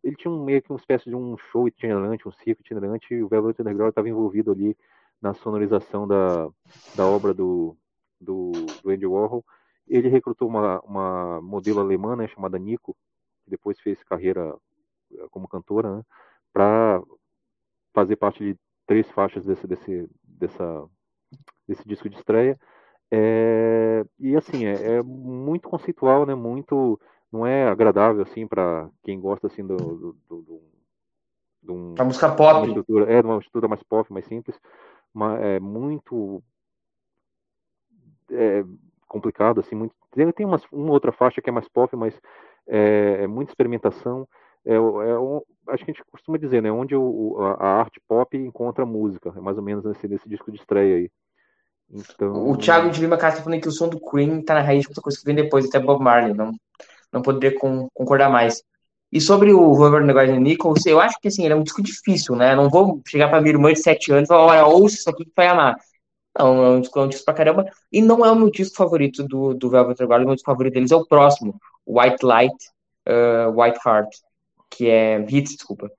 ele 0.03 0.15
tinha 0.15 0.31
um, 0.31 0.43
meio 0.43 0.61
que 0.61 0.71
uma 0.71 0.79
espécie 0.79 1.09
de 1.09 1.15
um 1.15 1.37
show 1.37 1.67
itinerante, 1.67 2.27
um 2.27 2.31
circo 2.31 2.61
itinerante, 2.61 3.13
e 3.13 3.23
o 3.23 3.27
Velvet 3.27 3.59
Underground 3.59 3.89
estava 3.89 4.09
envolvido 4.09 4.51
ali 4.51 4.75
na 5.21 5.33
sonorização 5.33 6.07
da, 6.07 6.49
da 6.95 7.05
obra 7.05 7.33
do, 7.33 7.77
do, 8.19 8.51
do 8.81 8.89
Andy 8.89 9.05
Warhol. 9.05 9.45
Ele 9.87 10.09
recrutou 10.09 10.47
uma, 10.47 10.79
uma 10.81 11.41
modelo 11.41 11.79
alemã 11.79 12.15
né, 12.15 12.27
chamada 12.27 12.57
Nico, 12.57 12.97
que 13.43 13.51
depois 13.51 13.79
fez 13.79 14.03
carreira 14.03 14.55
eh, 15.13 15.27
como 15.29 15.47
cantora, 15.47 15.97
né, 15.97 16.03
para 16.51 17.01
fazer 17.93 18.15
parte 18.15 18.43
de 18.43 18.59
três 18.87 19.09
faixas 19.11 19.45
desse, 19.45 19.67
desse, 19.67 20.09
dessa, 20.23 20.89
desse 21.67 21.87
disco 21.87 22.09
de 22.09 22.15
estreia. 22.15 22.59
É, 23.13 24.05
e 24.17 24.37
assim, 24.37 24.65
é, 24.65 24.95
é, 24.95 25.03
muito 25.03 25.67
conceitual, 25.67 26.25
né, 26.25 26.33
muito 26.33 26.97
não 27.29 27.45
é 27.45 27.67
agradável 27.67 28.21
assim 28.21 28.47
para 28.47 28.89
quem 29.03 29.19
gosta 29.19 29.47
assim 29.47 29.65
do, 29.65 29.75
do, 29.75 30.17
do, 30.29 30.41
do, 30.41 30.61
do 31.61 31.95
a 32.01 32.03
música 32.05 32.33
pop. 32.33 32.67
estrutura, 32.67 33.11
é 33.11 33.21
uma 33.21 33.37
estrutura 33.37 33.67
mais 33.67 33.83
pop 33.83 34.11
mais 34.11 34.25
simples 34.25 34.59
é 35.41 35.59
muito 35.59 36.43
é, 38.31 38.63
complicado 39.07 39.59
assim 39.59 39.75
muito 39.75 39.95
tem, 40.35 40.45
umas, 40.45 40.63
uma 40.71 40.91
outra 40.91 41.11
faixa 41.11 41.41
que 41.41 41.49
é 41.49 41.53
mais 41.53 41.67
pop 41.69 41.95
mas 41.95 42.19
é, 42.67 43.23
é 43.23 43.27
muita 43.27 43.51
experimentação 43.51 44.27
é, 44.65 44.75
é 44.75 44.79
um, 44.79 45.41
acho 45.69 45.85
que 45.85 45.91
a 45.91 45.93
gente 45.93 46.05
costuma 46.11 46.37
dizer 46.37 46.61
né 46.61 46.71
onde 46.71 46.95
o, 46.95 47.37
a, 47.39 47.53
a, 47.53 47.79
arte 47.79 48.01
pop 48.07 48.37
encontra 48.37 48.85
música 48.85 49.33
é 49.35 49.39
mais 49.39 49.57
ou 49.57 49.63
menos 49.63 49.85
nesse, 49.85 50.07
nesse 50.07 50.27
disco 50.27 50.51
de 50.51 50.57
estreia 50.57 50.97
aí 50.97 51.11
então 51.93 52.49
o 52.49 52.57
Thiago 52.57 52.89
de 52.89 53.01
Lima 53.01 53.17
Castro 53.17 53.43
falando 53.43 53.61
que 53.61 53.67
o 53.67 53.71
som 53.71 53.89
do 53.89 53.99
Queen 53.99 54.41
tá 54.41 54.53
na 54.53 54.61
raiz 54.61 54.81
de 54.81 54.87
outra 54.87 55.01
coisa 55.01 55.19
que 55.19 55.25
vem 55.25 55.35
depois 55.35 55.65
até 55.65 55.79
Bob 55.79 56.01
Marley 56.01 56.33
não 56.33 56.53
não 57.11 57.21
poderia 57.21 57.57
com, 57.59 57.89
concordar 57.93 58.29
mais. 58.29 58.63
E 59.11 59.19
sobre 59.19 59.51
o 59.51 59.73
Robert 59.73 60.05
Gardner 60.13 60.39
Nichols, 60.39 60.85
eu 60.85 61.01
acho 61.01 61.19
que 61.19 61.27
assim, 61.27 61.43
ele 61.43 61.53
é 61.53 61.57
um 61.57 61.63
disco 61.63 61.83
difícil, 61.83 62.35
né? 62.35 62.55
Não 62.55 62.69
vou 62.69 63.01
chegar 63.05 63.27
pra 63.27 63.41
minha 63.41 63.53
irmã 63.53 63.73
de 63.73 63.81
7 63.81 64.11
anos 64.13 64.23
e 64.23 64.27
falar, 64.27 64.45
olha, 64.45 64.65
ouça 64.65 64.95
isso 64.95 65.09
aqui 65.09 65.25
que 65.25 65.33
vai 65.35 65.47
amar. 65.47 65.75
Não, 66.37 66.63
é 66.63 66.69
um 66.69 66.81
disco, 66.81 66.97
é 66.99 67.03
um 67.03 67.07
disco 67.09 67.25
pra 67.25 67.33
caramba. 67.33 67.65
E 67.91 68.01
não 68.01 68.25
é 68.25 68.31
o 68.31 68.35
meu 68.35 68.49
disco 68.49 68.77
favorito 68.77 69.23
do, 69.23 69.53
do 69.53 69.69
Velvet 69.69 69.99
Regalia, 69.99 70.23
o 70.23 70.27
meu 70.27 70.35
disco 70.35 70.49
favorito 70.49 70.73
deles 70.75 70.91
é 70.91 70.95
o 70.95 71.05
próximo, 71.05 71.59
White 71.85 72.25
Light, 72.25 72.55
uh, 73.09 73.61
White 73.61 73.79
Heart, 73.85 74.09
que 74.69 74.87
é 74.89 75.19
Hits, 75.27 75.57
desculpa. 75.57 75.91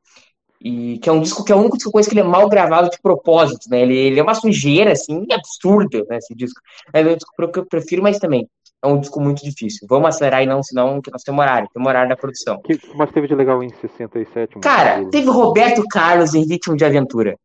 E 0.64 0.98
que 0.98 1.08
é 1.08 1.12
um 1.12 1.20
disco 1.20 1.44
que 1.44 1.50
é 1.50 1.56
o 1.56 1.58
único 1.58 1.76
disco 1.76 1.90
que 1.90 2.12
ele 2.12 2.20
é 2.20 2.24
mal 2.24 2.48
gravado 2.48 2.88
de 2.88 3.00
propósito, 3.00 3.68
né? 3.68 3.80
Ele, 3.80 3.96
ele 3.96 4.20
é 4.20 4.22
uma 4.22 4.34
sujeira, 4.34 4.92
assim, 4.92 5.26
absurda, 5.32 6.04
né, 6.08 6.18
esse 6.18 6.34
disco. 6.34 6.60
É 6.92 7.00
o 7.00 7.16
disco 7.16 7.50
que 7.52 7.58
eu 7.58 7.66
prefiro, 7.66 8.02
mas 8.02 8.18
também 8.18 8.48
é 8.82 8.86
um 8.86 8.98
disco 8.98 9.20
muito 9.20 9.42
difícil. 9.42 9.86
Vamos 9.88 10.08
acelerar 10.08 10.42
e 10.42 10.46
não, 10.46 10.62
senão 10.62 11.00
que 11.00 11.10
nós 11.10 11.22
temos 11.22 11.40
horário, 11.40 11.68
temos 11.72 11.88
horário 11.88 12.08
da 12.08 12.16
produção. 12.16 12.60
Que, 12.62 12.78
mas 12.94 13.10
teve 13.12 13.28
de 13.28 13.34
legal 13.34 13.62
em 13.62 13.70
67? 13.70 14.58
Cara, 14.60 15.08
teve 15.10 15.28
Roberto 15.28 15.84
Carlos 15.88 16.34
em 16.34 16.44
Ritmo 16.44 16.76
de 16.76 16.84
Aventura. 16.84 17.36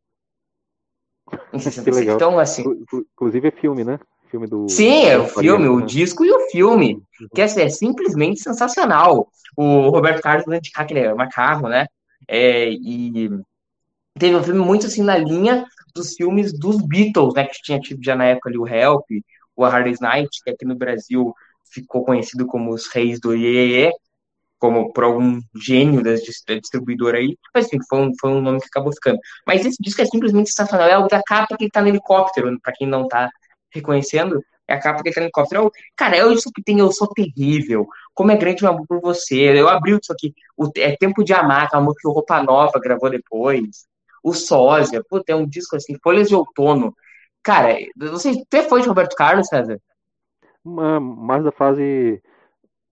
Em 1.54 1.60
67. 1.60 2.10
Então, 2.10 2.40
assim... 2.40 2.64
Inclusive 3.14 3.48
é 3.48 3.52
filme, 3.52 3.84
né? 3.84 4.00
Filme 4.30 4.46
do. 4.46 4.68
Sim, 4.68 5.06
é 5.06 5.18
o 5.18 5.26
filme, 5.26 5.70
o 5.70 5.82
disco 5.82 6.26
e 6.26 6.32
o 6.32 6.50
filme. 6.50 6.96
Uhum. 6.96 7.28
Que 7.34 7.42
é, 7.42 7.46
é 7.46 7.70
simplesmente 7.70 8.42
sensacional. 8.42 9.30
O 9.56 9.90
Roberto 9.90 10.22
Carlos, 10.22 10.46
né, 10.48 10.60
de 10.60 10.70
ele 10.90 11.00
é 11.00 11.14
macarro, 11.14 11.70
né? 11.70 11.88
É, 12.28 12.70
e 12.70 13.30
teve 14.18 14.36
um 14.36 14.44
filme 14.44 14.60
muito 14.60 14.88
assim 14.88 15.04
na 15.04 15.18
linha 15.18 15.66
dos 15.96 16.14
filmes 16.16 16.58
dos 16.58 16.82
Beatles, 16.82 17.34
né? 17.34 17.46
Que 17.46 17.62
tinha 17.62 17.80
tido 17.80 18.04
já 18.04 18.16
na 18.16 18.26
época 18.26 18.50
ali 18.50 18.58
o 18.58 18.68
Help, 18.68 19.06
o 19.56 19.66
A 19.66 19.70
Hard 19.70 19.96
Night, 20.02 20.30
que 20.44 20.52
aqui 20.52 20.66
no 20.66 20.76
Brasil 20.76 21.34
ficou 21.72 22.04
conhecido 22.06 22.46
como 22.46 22.74
os 22.74 22.88
Reis 22.88 23.20
do 23.20 23.36
Iê, 23.36 23.92
como 24.60 24.92
por 24.92 25.04
algum 25.04 25.40
gênio 25.56 26.04
da 26.04 26.14
distribuidora 26.16 27.18
aí, 27.18 27.38
mas 27.54 27.68
enfim, 27.68 27.80
foi 27.88 28.00
um, 28.00 28.12
foi 28.20 28.32
um 28.32 28.42
nome 28.42 28.60
que 28.60 28.68
acabou 28.68 28.92
ficando. 28.92 29.20
Mas 29.46 29.66
esse 29.66 29.78
disco 29.80 30.02
é 30.02 30.06
simplesmente 30.06 30.50
sensacional, 30.50 30.88
é 30.88 30.98
o 30.98 31.08
da 31.08 31.22
capa 31.24 31.56
que 31.58 31.70
tá 31.70 31.82
no 31.82 31.90
helicóptero, 31.90 32.58
para 32.62 32.74
quem 32.74 32.88
não 32.88 33.08
tá 33.08 33.30
reconhecendo, 33.72 34.44
é 34.68 34.74
a 34.74 34.80
capa 34.80 35.04
que 35.04 35.12
tá 35.12 35.22
no 35.22 35.26
helicóptero. 35.26 35.72
Cara, 35.96 36.18
é 36.18 36.34
isso 36.34 36.52
que 36.54 36.64
tem 36.64 36.80
Eu 36.80 36.92
Sou 36.92 37.08
Terrível, 37.08 37.88
Como 38.18 38.32
é 38.32 38.36
Grande 38.36 38.66
o 38.66 38.68
Amor 38.68 38.88
por 38.88 39.00
Você, 39.00 39.36
eu 39.36 39.70
abri 39.70 39.92
isso 39.92 40.12
aqui, 40.12 40.34
o, 40.58 40.68
é 40.76 40.98
Tempo 40.98 41.24
de 41.24 41.34
Amar, 41.34 41.70
que 41.70 41.76
é 41.76 41.80
uma 41.80 41.94
que 41.94 42.08
o 42.08 42.12
Roupa 42.12 42.42
Nova 42.42 42.80
gravou 42.80 43.12
depois, 43.12 43.86
o 44.24 44.34
Sósia, 44.34 45.04
puta, 45.08 45.32
é 45.32 45.36
um 45.36 45.46
disco 45.46 45.76
assim, 45.76 45.96
Folhas 46.02 46.28
de 46.28 46.34
Outono, 46.34 46.96
cara, 47.44 47.78
você 47.96 48.44
foi 48.68 48.82
de 48.82 48.88
Roberto 48.88 49.16
Carlos, 49.16 49.48
César? 49.48 49.80
mais 50.66 51.44
da 51.44 51.52
fase 51.52 52.20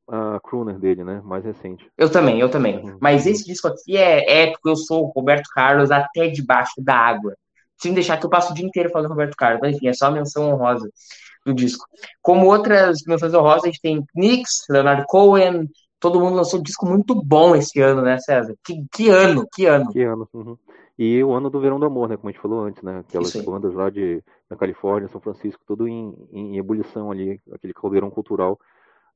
uh, 0.07 0.39
crooner 0.43 0.77
dele, 0.77 1.03
né? 1.03 1.19
Mais 1.23 1.43
recente. 1.43 1.89
Eu 1.97 2.09
também, 2.09 2.39
eu 2.39 2.49
também. 2.49 2.77
Uhum. 2.77 2.97
Mas 3.01 3.25
esse 3.25 3.43
disco 3.43 3.67
aqui 3.67 3.97
é 3.97 4.43
épico. 4.43 4.69
Eu 4.69 4.77
sou 4.77 5.03
o 5.03 5.11
Roberto 5.13 5.49
Carlos 5.53 5.91
até 5.91 6.29
debaixo 6.29 6.75
da 6.77 6.95
água. 6.95 7.35
Sem 7.75 7.93
deixar 7.93 8.15
que 8.17 8.25
eu 8.25 8.29
passo 8.29 8.53
o 8.53 8.55
dia 8.55 8.65
inteiro 8.65 8.89
falando 8.91 9.09
Roberto 9.09 9.35
Carlos. 9.35 9.59
Mas 9.61 9.75
enfim, 9.75 9.89
é 9.89 9.93
só 9.93 10.09
menção 10.09 10.49
honrosa 10.53 10.89
do 11.45 11.53
disco. 11.53 11.85
Como 12.21 12.47
outras 12.47 12.99
menções 13.07 13.33
honrosas, 13.33 13.63
a 13.63 13.67
gente 13.67 13.81
tem 13.81 14.03
Knicks, 14.13 14.65
Leonard 14.69 15.05
Cohen. 15.07 15.69
Todo 15.99 16.19
mundo 16.19 16.35
lançou 16.35 16.59
um 16.59 16.63
disco 16.63 16.85
muito 16.85 17.15
bom 17.15 17.55
esse 17.55 17.79
ano, 17.79 18.01
né, 18.01 18.17
César? 18.19 18.55
Que, 18.63 18.83
que 18.91 19.09
ano, 19.09 19.47
que 19.53 19.65
ano. 19.65 19.91
Que 19.91 20.03
ano. 20.03 20.27
Uhum. 20.33 20.57
E 20.97 21.23
o 21.23 21.33
ano 21.33 21.49
do 21.49 21.59
Verão 21.59 21.79
do 21.79 21.85
Amor, 21.85 22.07
né? 22.07 22.15
Como 22.15 22.29
a 22.29 22.31
gente 22.31 22.41
falou 22.41 22.63
antes, 22.63 22.81
né? 22.81 22.99
Aquelas 22.99 23.35
bandas 23.35 23.73
lá 23.73 23.89
de, 23.89 24.23
da 24.49 24.55
Califórnia, 24.55 25.09
São 25.09 25.19
Francisco, 25.19 25.61
tudo 25.67 25.87
em, 25.87 26.15
em 26.31 26.57
ebulição 26.57 27.11
ali, 27.11 27.39
aquele 27.51 27.73
caldeirão 27.73 28.09
cultural, 28.09 28.57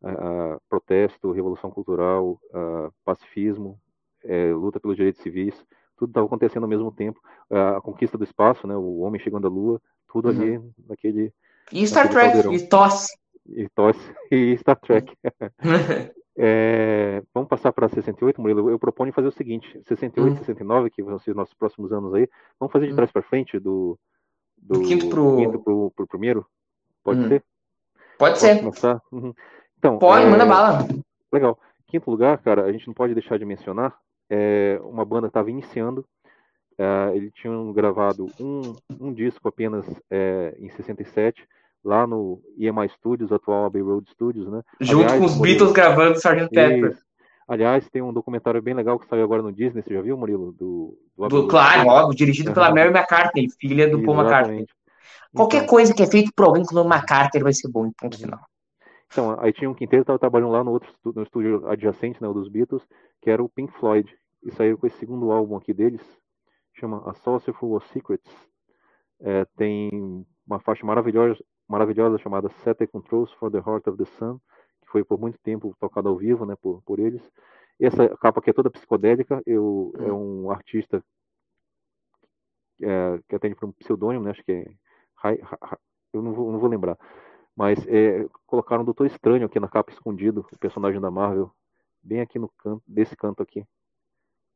uh, 0.04 0.60
protesto, 0.70 1.32
revolução 1.32 1.72
cultural, 1.72 2.40
uh, 2.54 2.92
pacifismo, 3.06 3.80
uh, 4.26 4.58
luta 4.58 4.80
pelos 4.80 4.98
direitos 4.98 5.22
civis, 5.22 5.56
tudo 5.98 6.10
estava 6.10 6.26
acontecendo 6.26 6.64
ao 6.64 6.70
mesmo 6.70 6.92
tempo. 6.92 7.20
a 7.50 7.82
conquista 7.82 8.18
do 8.18 8.24
espaço, 8.24 8.68
né? 8.68 8.76
O 8.76 9.00
homem 9.00 9.20
chegando 9.20 9.48
à 9.48 9.50
Lua, 9.50 9.82
tudo 10.12 10.30
uhum. 10.30 10.36
ali 10.36 10.62
naquele. 10.88 11.34
E 11.72 11.86
Star 11.88 12.10
Trek, 12.10 12.34
caldeirão. 12.34 12.54
e 12.54 12.68
tosse. 12.68 13.18
E 13.48 13.70
tosse, 13.70 14.14
e 14.32 14.58
Star 14.58 14.80
Trek. 14.80 15.14
É, 16.42 17.22
vamos 17.34 17.50
passar 17.50 17.74
para 17.74 17.90
68, 17.90 18.40
Murilo. 18.40 18.70
Eu 18.70 18.80
proponho 18.80 19.12
fazer 19.12 19.28
o 19.28 19.32
seguinte: 19.32 19.78
68 19.86 20.30
e 20.30 20.32
hum. 20.32 20.38
69, 20.38 20.90
que 20.90 21.04
vão 21.04 21.20
ser 21.20 21.32
os 21.32 21.36
nossos 21.36 21.54
próximos 21.54 21.92
anos 21.92 22.14
aí, 22.14 22.30
vamos 22.58 22.72
fazer 22.72 22.86
de 22.88 22.94
hum. 22.94 22.96
trás 22.96 23.12
para 23.12 23.22
frente, 23.22 23.60
do, 23.60 24.00
do, 24.58 24.80
do 24.80 24.88
quinto 24.88 25.10
pro, 25.10 25.92
pro 25.92 26.08
primeiro? 26.08 26.46
Pode 27.04 27.20
hum. 27.20 27.28
ser? 27.28 27.44
Pode 28.18 28.36
Posso 28.36 28.46
ser. 28.46 28.60
Começar? 28.60 29.02
Uhum. 29.12 29.34
Então, 29.78 30.00
pode, 30.00 30.26
é... 30.26 30.30
manda 30.30 30.46
bala. 30.46 30.88
Legal. 31.32 31.60
Quinto 31.88 32.10
lugar, 32.10 32.38
cara, 32.38 32.64
a 32.64 32.72
gente 32.72 32.88
não 32.88 32.94
pode 32.94 33.14
deixar 33.14 33.38
de 33.38 33.44
mencionar. 33.44 33.98
É, 34.30 34.80
uma 34.84 35.04
banda 35.04 35.28
estava 35.28 35.50
iniciando. 35.50 36.06
É, 36.78 37.16
eles 37.16 37.34
tinham 37.34 37.74
gravado 37.74 38.28
um, 38.40 38.76
um 39.00 39.14
disco 39.14 39.48
apenas 39.50 39.86
é, 40.10 40.56
em 40.58 40.70
67 40.70 41.46
lá 41.84 42.06
no 42.06 42.42
EMI 42.58 42.90
Studios, 42.90 43.32
atual 43.32 43.66
Abbey 43.66 43.82
Road 43.82 44.10
Studios, 44.10 44.48
né? 44.48 44.62
Junto 44.80 45.04
Aliás, 45.04 45.20
com 45.20 45.26
os 45.26 45.36
Murilo, 45.38 45.58
Beatles 45.58 45.72
gravando 45.72 46.18
Sgt. 46.18 46.50
Pepper. 46.50 46.98
Aliás, 47.48 47.90
tem 47.90 48.02
um 48.02 48.14
documentário 48.14 48.62
bem 48.62 48.76
legal 48.76 49.00
que 49.00 49.08
saiu 49.08 49.24
agora 49.24 49.42
no 49.42 49.52
Disney, 49.52 49.82
você 49.82 49.94
já 49.94 50.02
viu, 50.02 50.16
Murilo? 50.16 50.52
Do, 50.52 50.98
do, 51.18 51.28
do 51.28 51.48
claro, 51.48 51.88
óbvio, 51.88 52.16
dirigido 52.16 52.50
uhum. 52.50 52.54
pela 52.54 52.70
Mary 52.70 52.90
McCartney, 52.90 53.48
filha 53.60 53.90
do 53.90 54.04
Paul 54.04 54.20
McCartney. 54.20 54.68
Qualquer 55.34 55.58
então, 55.58 55.70
coisa 55.70 55.94
que 55.94 56.04
é 56.04 56.08
feito 56.08 56.32
por 56.36 56.46
alguém 56.46 56.64
com 56.64 56.76
o 56.76 56.86
McCartney 56.86 57.42
vai 57.42 57.54
ser 57.54 57.68
bom 57.70 57.88
em 57.88 57.92
ponto 57.92 58.18
final. 58.18 58.40
Então, 59.12 59.36
aí 59.40 59.52
tinha 59.52 59.70
um 59.70 59.74
quinteto 59.74 59.98
que 59.98 60.04
estava 60.04 60.20
trabalhando 60.20 60.52
lá 60.52 60.64
no 60.64 60.72
outro 60.72 60.94
no 61.04 61.24
estúdio 61.24 61.68
adjacente, 61.68 62.22
né, 62.22 62.28
o 62.28 62.34
dos 62.34 62.48
Beatles, 62.48 62.88
que 63.22 63.30
era 63.30 63.44
o 63.44 63.50
Pink 63.50 63.74
Floyd. 63.80 64.08
E 64.44 64.52
saiu 64.52 64.78
com 64.78 64.88
esse 64.88 64.98
segundo 64.98 65.32
álbum 65.32 65.58
aqui 65.58 65.74
deles, 65.74 66.02
chama 66.74 67.04
A 67.10 67.14
Saucer 67.14 67.54
Full 67.54 67.76
of 67.76 67.88
Secrets. 67.90 68.32
É, 69.22 69.46
tem 69.58 70.26
uma 70.48 70.60
faixa 70.60 70.86
maravilhosa, 70.86 71.38
maravilhosa 71.70 72.18
chamada 72.18 72.50
Set 72.64 72.88
Controls 72.88 73.32
for 73.34 73.52
the 73.52 73.60
Heart 73.60 73.88
of 73.88 73.98
the 73.98 74.06
Sun, 74.18 74.40
que 74.82 74.88
foi 74.88 75.04
por 75.04 75.20
muito 75.20 75.38
tempo 75.44 75.76
tocada 75.80 76.10
ao 76.10 76.18
vivo, 76.18 76.46
né, 76.46 76.56
por, 76.60 76.82
por 76.82 77.00
eles. 77.00 77.22
Essa 77.80 78.10
capa 78.18 78.40
aqui 78.40 78.50
é 78.50 78.54
toda 78.54 78.72
psicodélica, 78.72 79.42
eu, 79.46 79.94
é 80.00 80.12
um 80.12 80.50
artista 80.50 81.02
é, 82.82 83.20
que 83.30 83.36
atende 83.36 83.56
por 83.56 83.70
um 83.70 83.72
pseudônimo, 83.72 84.26
né, 84.26 84.32
acho 84.32 84.44
que 84.44 84.52
é, 84.52 84.68
eu 86.12 86.24
não 86.24 86.34
vou, 86.34 86.52
não 86.52 86.60
vou 86.60 86.70
lembrar, 86.70 86.98
mas 87.56 87.86
é, 87.88 88.26
colocaram 88.48 88.82
o 88.82 88.86
Doutor 88.86 89.06
Estranho 89.06 89.46
aqui 89.46 89.60
na 89.60 89.68
capa 89.68 89.92
escondido, 89.92 90.46
o 90.52 90.58
personagem 90.58 91.00
da 91.00 91.12
Marvel, 91.12 91.52
bem 92.02 92.20
aqui 92.20 92.40
no 92.40 92.50
canto, 92.50 92.82
desse 92.88 93.16
canto 93.16 93.44
aqui. 93.44 93.64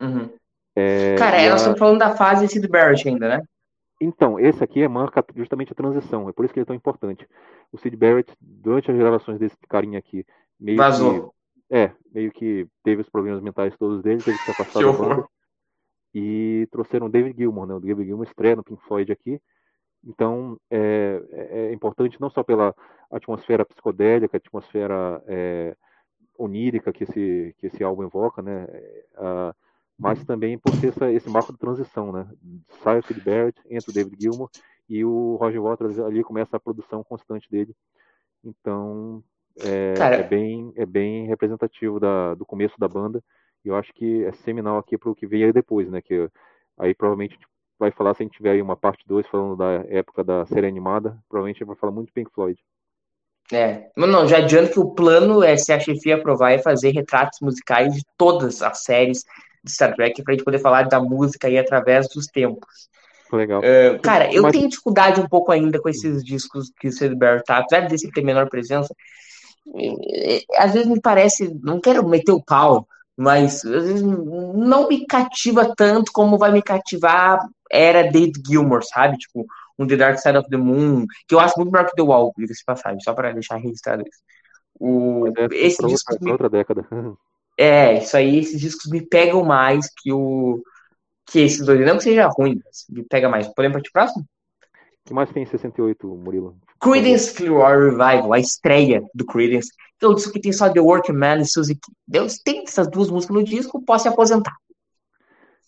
Uhum. 0.02 0.30
É, 0.76 1.16
Cara, 1.16 1.38
nós 1.44 1.54
a... 1.54 1.56
estamos 1.58 1.80
falando 1.80 2.00
da 2.00 2.16
fase 2.16 2.48
Sid 2.48 2.68
Barrett 2.68 3.08
ainda, 3.08 3.38
né? 3.38 3.48
Então, 4.02 4.40
esse 4.40 4.64
aqui 4.64 4.82
é 4.82 4.88
marca 4.88 5.24
justamente 5.36 5.72
a 5.72 5.76
transição, 5.76 6.28
é 6.28 6.34
por 6.34 6.44
isso 6.44 6.54
que 6.54 6.60
ele 6.60 6.64
é 6.64 6.68
tão 6.68 6.76
importante. 6.76 7.28
O 7.72 7.78
Sid 7.78 7.96
Barrett, 7.96 8.34
durante 8.40 8.92
as 8.92 8.98
gravações 8.98 9.40
desse 9.40 9.56
carinha 9.68 10.00
aqui, 10.00 10.26
meio 10.60 10.78
Vazou. 10.78 11.30
que. 11.30 11.34
É, 11.76 11.92
meio 12.14 12.32
que 12.32 12.68
teve 12.84 13.02
os 13.02 13.10
problemas 13.10 13.42
mentais 13.42 13.76
todos 13.78 14.04
dele, 14.04 14.22
teve 14.22 14.38
que 14.38 14.44
se 14.44 14.52
afastar 14.52 14.84
da 14.84 14.92
banda. 14.92 15.28
E 16.14 16.68
trouxeram 16.72 17.08
o 17.08 17.10
David 17.10 17.36
Gilmour, 17.36 17.66
né? 17.66 17.74
O 17.74 17.80
David 17.80 18.06
Gilmour 18.06 18.26
estreia 18.28 18.56
no 18.56 18.64
Pink 18.64 18.84
Floyd 18.84 19.12
aqui. 19.12 19.42
Então, 20.06 20.60
é, 20.70 21.22
é, 21.32 21.60
é 21.70 21.74
importante 21.74 22.22
não 22.22 22.30
só 22.30 22.44
pela 22.44 22.76
atmosfera 23.10 23.66
psicodélica, 23.66 24.38
atmosfera 24.38 25.24
é, 25.26 25.76
onírica 26.38 26.92
que 26.92 27.04
esse, 27.04 27.56
que 27.58 27.68
esse 27.68 27.84
álbum 27.84 28.04
evoca, 28.04 28.42
né? 28.42 28.66
Uh, 29.14 29.56
mas 29.98 30.24
também 30.26 30.58
por 30.58 30.74
ser 30.76 30.88
essa, 30.88 31.12
esse 31.12 31.30
marco 31.30 31.54
de 31.54 31.60
transição, 31.60 32.12
né? 32.12 32.28
Sai 32.84 33.00
o 33.00 33.04
Sid 33.04 33.22
Barrett, 33.22 33.60
entra 33.70 33.92
o 33.92 33.94
David 33.94 34.18
Gilmour 34.20 34.50
e 34.90 35.06
o 35.06 35.36
Roger 35.36 35.62
Waters 35.62 36.00
ali 36.00 36.24
começa 36.24 36.58
a 36.58 36.60
produção 36.60 37.04
constante 37.04 37.50
dele. 37.50 37.76
Então 38.44 39.24
é, 39.62 39.94
é 39.98 40.24
bem 40.24 40.74
é 40.76 40.86
bem 40.86 41.28
representativo 41.28 42.00
da, 42.00 42.34
do 42.36 42.46
começo 42.46 42.80
da 42.80 42.88
banda. 42.88 43.24
E 43.64 43.70
eu 43.70 43.76
acho 43.76 43.94
que 43.94 44.26
é 44.26 44.32
seminal 44.32 44.78
aqui 44.78 44.98
para 44.98 45.10
o 45.10 45.16
que 45.16 45.26
veio 45.26 45.46
aí 45.46 45.54
depois, 45.54 45.90
né? 45.90 46.02
Que 46.02 46.30
aí 46.78 46.94
provavelmente 46.94 47.38
vai 47.80 47.92
falar 47.92 48.14
se 48.14 48.24
a 48.24 48.26
gente 48.26 48.36
tiver 48.36 48.52
aí 48.52 48.62
uma 48.62 48.76
parte 48.76 49.04
2 49.08 49.28
falando 49.28 49.56
da 49.56 49.86
época 49.90 50.24
da 50.24 50.46
série 50.46 50.68
animada, 50.68 51.18
provavelmente 51.30 51.64
vai 51.64 51.76
falar 51.76 51.92
muito 51.92 52.08
de 52.08 52.14
Pink 52.14 52.32
Floyd. 52.32 52.60
É, 53.52 53.90
mas 53.96 54.10
não, 54.10 54.28
já 54.28 54.38
adianto 54.38 54.72
que 54.72 54.80
o 54.80 54.94
plano 54.94 55.44
é, 55.44 55.58
se 55.58 55.72
a 55.74 55.80
chefia 55.80 56.16
aprovar, 56.16 56.52
é 56.52 56.60
fazer 56.60 56.92
retratos 56.92 57.40
musicais 57.42 57.94
de 57.94 58.02
todas 58.18 58.62
as 58.62 58.84
séries 58.84 59.24
de 59.64 59.72
Star 59.72 59.96
Trek 59.96 60.22
para 60.24 60.34
a 60.34 60.36
gente 60.36 60.46
poder 60.46 60.60
falar 60.60 60.84
da 60.84 61.00
música 61.00 61.48
aí 61.48 61.58
através 61.58 62.08
dos 62.10 62.28
tempos. 62.28 62.90
Legal. 63.32 63.62
Uh, 63.62 64.00
cara, 64.02 64.32
eu 64.32 64.44
Mas... 64.44 64.52
tenho 64.52 64.70
dificuldade 64.70 65.20
um 65.20 65.28
pouco 65.28 65.52
ainda 65.52 65.80
com 65.82 65.90
esses 65.90 66.24
discos 66.24 66.72
que 66.80 66.88
o 66.88 66.92
Sid 66.92 67.16
Barrett 67.16 67.46
tá, 67.46 67.58
apesar 67.58 67.88
de 67.88 68.12
ter 68.12 68.24
menor 68.24 68.48
presença. 68.50 68.94
Às 70.58 70.74
vezes 70.74 70.88
me 70.88 71.02
parece, 71.02 71.58
não 71.64 71.80
quero 71.80 72.08
meter 72.08 72.32
o 72.32 72.44
pau, 72.44 72.88
mas 73.18 73.64
às 73.66 73.86
vezes 73.86 74.02
não 74.02 74.88
me 74.88 75.06
cativa 75.06 75.74
tanto 75.76 76.12
como 76.12 76.38
vai 76.38 76.52
me 76.52 76.62
cativar 76.62 77.40
era 77.72 78.04
David 78.04 78.44
Gilmour, 78.46 78.84
sabe? 78.84 79.18
Tipo, 79.18 79.46
um 79.80 79.88
The 79.88 79.96
Dark 79.96 80.20
Side 80.20 80.38
of 80.38 80.50
the 80.50 80.58
Moon, 80.58 81.06
que 81.28 81.34
eu 81.34 81.40
acho 81.40 81.56
muito 81.58 81.72
melhor 81.72 81.90
que 81.90 81.96
The 81.96 82.04
Wall, 82.04 82.32
diga-se 82.38 82.64
passagem, 82.64 83.00
só 83.02 83.14
para 83.14 83.32
deixar 83.32 83.58
registrado 83.58 84.04
isso. 84.04 84.20
O, 84.80 85.28
é, 85.28 85.48
esse 85.52 85.84
disco. 85.88 86.14
Outra, 86.14 86.26
me... 86.26 86.32
outra 86.32 86.50
década. 86.50 86.86
É, 87.58 88.00
isso 88.00 88.18
aí, 88.18 88.40
esses 88.40 88.60
discos 88.60 88.90
me 88.92 89.02
pegam 89.02 89.44
mais 89.44 89.88
que 90.02 90.12
o 90.12 90.62
que 91.26 91.40
esses 91.40 91.66
dois. 91.66 91.80
Não 91.86 91.98
que 91.98 92.04
seja 92.04 92.28
ruim, 92.28 92.60
mas 92.64 92.86
me 92.90 93.04
pega 93.04 93.30
mais. 93.30 93.48
Podemos 93.54 93.76
partir 93.76 93.92
próximo? 93.92 94.24
O 94.24 95.08
que 95.08 95.14
mais 95.14 95.32
tem 95.32 95.44
em 95.44 95.48
68, 95.48 96.08
Murilo? 96.08 96.58
Creedence 96.82 97.34
Clearwater 97.34 97.92
Revival, 97.92 98.34
a 98.34 98.40
estreia 98.40 99.04
do 99.14 99.26
Creedence. 99.26 99.70
Que 100.00 100.06
é 100.06 100.10
o 100.10 100.14
disco 100.14 100.32
que 100.32 100.42
tem 100.42 100.52
só 100.52 100.72
The 100.72 100.80
Workman 100.80 101.42
e 101.42 101.46
Suzy 101.46 101.78
Deus 102.08 102.38
tem 102.40 102.64
essas 102.64 102.88
duas 102.90 103.10
músicas 103.10 103.36
no 103.36 103.44
disco, 103.44 103.84
posso 103.84 104.04
se 104.04 104.10
aposentar. 104.10 104.56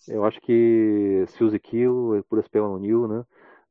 Eu 0.08 0.24
acho 0.24 0.40
que 0.42 1.26
Suzy 1.38 1.60
Kill, 1.60 2.24
por 2.30 2.44
Spell 2.44 2.78
New, 2.80 3.08
né? 3.08 3.24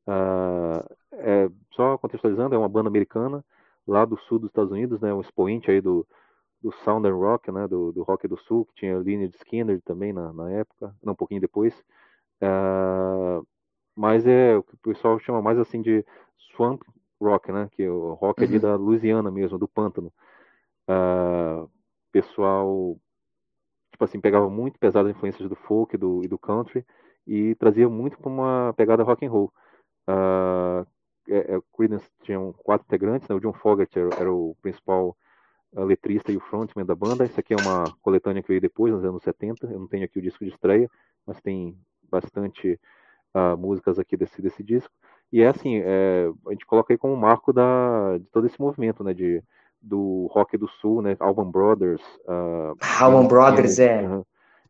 Uh, 0.06 0.94
é, 1.12 1.48
só 1.74 1.96
contextualizando, 1.98 2.54
é 2.54 2.58
uma 2.58 2.68
banda 2.68 2.88
americana 2.88 3.44
lá 3.86 4.04
do 4.04 4.18
sul 4.20 4.38
dos 4.38 4.48
Estados 4.48 4.72
Unidos, 4.72 5.00
né? 5.00 5.14
Um 5.14 5.20
expoente 5.20 5.70
aí 5.70 5.80
do, 5.80 6.06
do 6.64 6.72
Southern 6.82 7.14
Rock, 7.20 7.52
né? 7.52 7.68
Do, 7.68 7.92
do 7.92 8.02
rock 8.02 8.26
do 8.26 8.38
sul, 8.38 8.64
que 8.64 8.74
tinha 8.76 8.98
Lynyrd 8.98 9.36
Skinner 9.36 9.82
também 9.82 10.14
na, 10.14 10.32
na 10.32 10.50
época, 10.50 10.96
não 11.02 11.12
um 11.12 11.16
pouquinho 11.16 11.42
depois. 11.42 11.74
Uh, 12.42 13.46
mas 13.94 14.26
é 14.26 14.56
o 14.56 14.62
que 14.62 14.74
o 14.74 14.78
pessoal 14.78 15.18
chama 15.18 15.42
mais 15.42 15.58
assim 15.58 15.82
de 15.82 16.02
swamp 16.56 16.82
rock, 17.20 17.52
né? 17.52 17.68
Que 17.72 17.82
é 17.82 17.90
o 17.90 18.14
rock 18.14 18.42
uhum. 18.42 18.48
ali 18.48 18.58
da 18.58 18.76
Louisiana 18.76 19.30
mesmo, 19.30 19.58
do 19.58 19.68
pântano. 19.68 20.10
Uh, 20.88 21.70
pessoal, 22.10 22.96
tipo 23.92 24.02
assim, 24.02 24.18
pegava 24.18 24.48
muito 24.48 24.78
pesadas 24.78 25.10
influências 25.10 25.46
do 25.46 25.54
folk 25.54 25.98
do, 25.98 26.24
e 26.24 26.28
do 26.28 26.38
country 26.38 26.84
e 27.26 27.54
trazia 27.56 27.88
muito 27.90 28.16
para 28.18 28.30
uma 28.30 28.72
pegada 28.74 29.02
rock 29.02 29.26
and 29.26 29.30
roll. 29.30 29.52
Uh, 30.08 30.86
é, 31.28 31.56
é, 31.56 31.60
Creedence 31.76 32.10
tinha 32.22 32.38
quatro 32.54 32.86
integrantes, 32.86 33.28
né? 33.28 33.36
o 33.36 33.40
John 33.40 33.52
Fogerty 33.52 33.98
era, 33.98 34.14
era 34.18 34.32
o 34.32 34.56
principal 34.62 35.14
uh, 35.74 35.84
letrista 35.84 36.32
e 36.32 36.36
o 36.36 36.40
frontman 36.40 36.86
da 36.86 36.94
banda. 36.94 37.24
Isso 37.24 37.38
aqui 37.38 37.54
é 37.54 37.56
uma 37.56 37.84
coletânea 38.02 38.42
que 38.42 38.48
veio 38.48 38.60
depois, 38.60 38.92
nos 38.92 39.04
anos 39.04 39.22
70. 39.22 39.66
Eu 39.66 39.80
não 39.80 39.86
tenho 39.86 40.04
aqui 40.04 40.18
o 40.18 40.22
disco 40.22 40.44
de 40.44 40.50
estreia, 40.50 40.90
mas 41.26 41.40
tem 41.40 41.76
bastante 42.10 42.78
uh, 43.34 43.56
músicas 43.56 43.98
aqui 43.98 44.16
desse, 44.16 44.40
desse 44.40 44.62
disco. 44.62 44.92
E 45.32 45.42
é 45.42 45.48
assim, 45.48 45.80
é, 45.84 46.30
a 46.46 46.50
gente 46.50 46.64
coloca 46.64 46.92
aí 46.92 46.98
como 46.98 47.16
marco 47.16 47.52
da, 47.52 48.18
de 48.18 48.24
todo 48.26 48.46
esse 48.46 48.60
movimento, 48.60 49.02
né, 49.02 49.12
de, 49.12 49.42
do 49.82 50.28
rock 50.30 50.56
do 50.56 50.68
sul, 50.68 51.02
né, 51.02 51.16
Alban 51.18 51.50
Brothers. 51.50 52.02
Uh, 52.24 52.76
Alban 53.00 53.26
Brothers, 53.26 53.80
é. 53.80 54.08
Uh, 54.08 54.24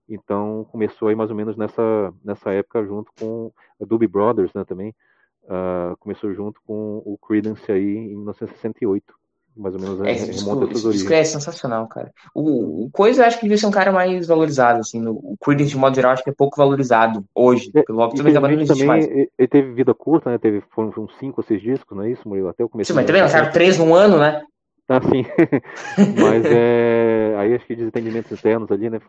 então 0.08 0.66
começou 0.70 1.08
aí 1.08 1.14
mais 1.14 1.28
ou 1.28 1.36
menos 1.36 1.56
nessa, 1.56 2.14
nessa 2.24 2.50
época 2.52 2.84
junto 2.84 3.12
com 3.18 3.52
a 3.80 3.84
Doobie 3.84 4.08
Brothers, 4.08 4.54
né, 4.54 4.64
também. 4.64 4.94
Uh, 5.42 5.94
começou 5.98 6.32
junto 6.32 6.62
com 6.62 7.02
o 7.04 7.18
Creedence 7.18 7.70
aí 7.70 7.96
em 7.98 8.16
1968 8.16 9.14
mais 9.56 9.74
ou 9.74 9.80
menos 9.80 10.00
é, 10.00 10.12
esse 10.12 10.30
disco, 10.30 10.64
esse 10.70 10.90
disco 10.90 11.12
é 11.12 11.22
sensacional, 11.22 11.86
cara. 11.86 12.12
O, 12.34 12.86
o 12.86 12.90
Coisa 12.90 13.22
eu 13.22 13.26
acho 13.26 13.36
que 13.36 13.44
devia 13.44 13.56
ser 13.56 13.66
um 13.66 13.70
cara 13.70 13.92
mais 13.92 14.26
valorizado, 14.26 14.80
assim, 14.80 15.00
no, 15.00 15.12
o 15.12 15.36
Creedence 15.40 15.70
de 15.70 15.76
modo 15.76 15.94
geral 15.94 16.12
acho 16.12 16.24
que 16.24 16.30
é 16.30 16.34
pouco 16.34 16.56
valorizado 16.56 17.24
hoje, 17.34 17.70
é, 17.74 17.82
pelo 17.82 18.00
óbvio 18.00 18.32
também, 18.32 18.60
existe 18.60 18.84
mais. 18.84 19.06
Ele 19.06 19.48
teve 19.48 19.72
vida 19.72 19.94
curta, 19.94 20.30
né, 20.30 20.38
teve, 20.38 20.62
foram 20.70 20.92
uns 20.96 21.16
5 21.18 21.40
ou 21.40 21.46
6 21.46 21.62
discos, 21.62 21.96
não 21.96 22.04
é 22.04 22.10
isso, 22.10 22.28
Murilo? 22.28 22.48
Até 22.48 22.64
o 22.64 22.68
começo. 22.68 22.88
Sim, 22.88 22.96
mas 22.96 23.06
também 23.06 23.22
lançaram 23.22 23.52
3 23.52 23.78
num 23.78 23.94
ano, 23.94 24.18
né? 24.18 24.42
Ah, 24.88 25.00
sim. 25.00 25.24
mas 26.20 26.44
é, 26.44 27.34
aí 27.38 27.54
acho 27.54 27.66
que 27.66 27.76
desentendimentos 27.76 28.32
internos 28.32 28.70
ali, 28.70 28.90
né, 28.90 29.00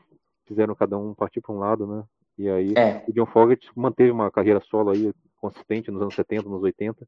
fizeram 0.48 0.76
cada 0.76 0.98
um 0.98 1.14
partir 1.14 1.42
para 1.42 1.56
um 1.56 1.60
lado, 1.60 1.88
né, 1.88 2.04
e 2.38 2.50
aí 2.50 2.74
é. 2.78 3.04
o 3.08 3.14
John 3.14 3.26
Fogerty 3.26 3.68
manteve 3.76 4.12
uma 4.12 4.30
carreira 4.30 4.62
solo 4.62 4.92
aí 4.92 5.12
consistente 5.38 5.92
nos 5.92 6.02
anos 6.02 6.16
70, 6.16 6.48
nos 6.50 6.62
80, 6.62 7.08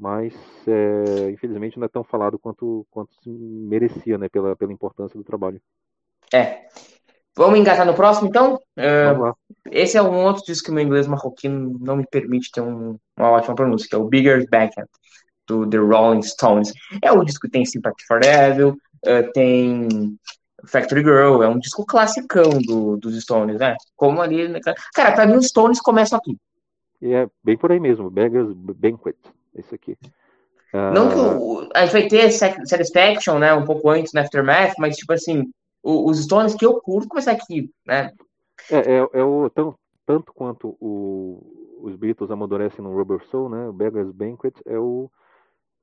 mas 0.00 0.34
é, 0.66 1.30
infelizmente 1.30 1.78
não 1.78 1.84
é 1.84 1.88
tão 1.88 2.02
falado 2.02 2.38
quanto, 2.38 2.86
quanto 2.90 3.10
merecia, 3.26 4.16
né, 4.16 4.30
pela, 4.30 4.56
pela 4.56 4.72
importância 4.72 5.18
do 5.18 5.22
trabalho. 5.22 5.60
É. 6.32 6.66
Vamos 7.36 7.58
engatar 7.58 7.84
no 7.86 7.94
próximo, 7.94 8.28
então? 8.28 8.54
Uh, 8.76 9.34
esse 9.70 9.98
é 9.98 10.02
um 10.02 10.24
outro 10.24 10.42
disco 10.44 10.66
que 10.66 10.70
o 10.70 10.74
meu 10.74 10.82
inglês 10.82 11.06
marroquino 11.06 11.78
não 11.78 11.96
me 11.96 12.06
permite 12.06 12.50
ter 12.50 12.62
um, 12.62 12.98
uma 13.16 13.30
ótima 13.30 13.54
pronúncia, 13.54 13.86
que 13.88 13.94
é 13.94 13.98
o 13.98 14.08
Bigger 14.08 14.48
Backhand, 14.48 14.88
do 15.46 15.68
The 15.68 15.76
Rolling 15.76 16.22
Stones. 16.22 16.72
É 17.02 17.12
o 17.12 17.22
disco 17.22 17.46
que 17.46 17.52
tem 17.52 17.64
Sympathy 17.66 18.04
for 18.06 18.20
Devil, 18.20 18.70
uh, 18.70 19.32
tem 19.34 20.18
Factory 20.66 21.02
Girl, 21.02 21.42
é 21.42 21.48
um 21.48 21.58
disco 21.58 21.84
classicão 21.84 22.50
do, 22.66 22.96
dos 22.96 23.22
Stones, 23.22 23.58
né? 23.58 23.76
Como 23.94 24.20
ali... 24.20 24.48
Né? 24.48 24.60
Cara, 24.94 25.12
pra 25.12 25.26
mim 25.26 25.36
os 25.36 25.46
Stones 25.46 25.80
começam 25.80 26.18
aqui. 26.18 26.36
É 27.02 27.28
bem 27.44 27.56
por 27.56 27.70
aí 27.70 27.80
mesmo, 27.80 28.10
Beggar's 28.10 28.52
Banquet 28.52 29.16
esse 29.54 29.74
aqui. 29.74 29.96
Uh... 30.72 30.94
Não 30.94 31.08
que 31.08 31.16
o, 31.16 31.68
a 31.74 31.84
gente 31.84 31.92
vai 31.92 32.08
ter 32.08 32.30
Satisfaction, 32.30 33.38
né, 33.38 33.52
um 33.54 33.64
pouco 33.64 33.88
antes 33.88 34.12
no 34.12 34.20
Aftermath, 34.20 34.74
mas 34.78 34.96
tipo 34.96 35.12
assim, 35.12 35.50
o, 35.82 36.08
os 36.08 36.22
Stones 36.22 36.54
que 36.54 36.64
eu 36.64 36.80
curto 36.80 37.08
começar 37.08 37.32
aqui, 37.32 37.70
né? 37.86 38.12
É, 38.70 38.78
é, 38.78 39.08
é 39.12 39.24
o 39.24 39.50
tão, 39.50 39.74
tanto 40.06 40.32
quanto 40.32 40.76
o, 40.80 41.78
os 41.82 41.96
Beatles 41.96 42.30
amadurecem 42.30 42.84
no 42.84 42.94
Rubber 42.94 43.24
Soul, 43.26 43.48
né? 43.48 43.68
O 43.68 43.72
Beggar's 43.72 44.12
Banquet 44.12 44.54
é 44.66 44.78
o 44.78 45.10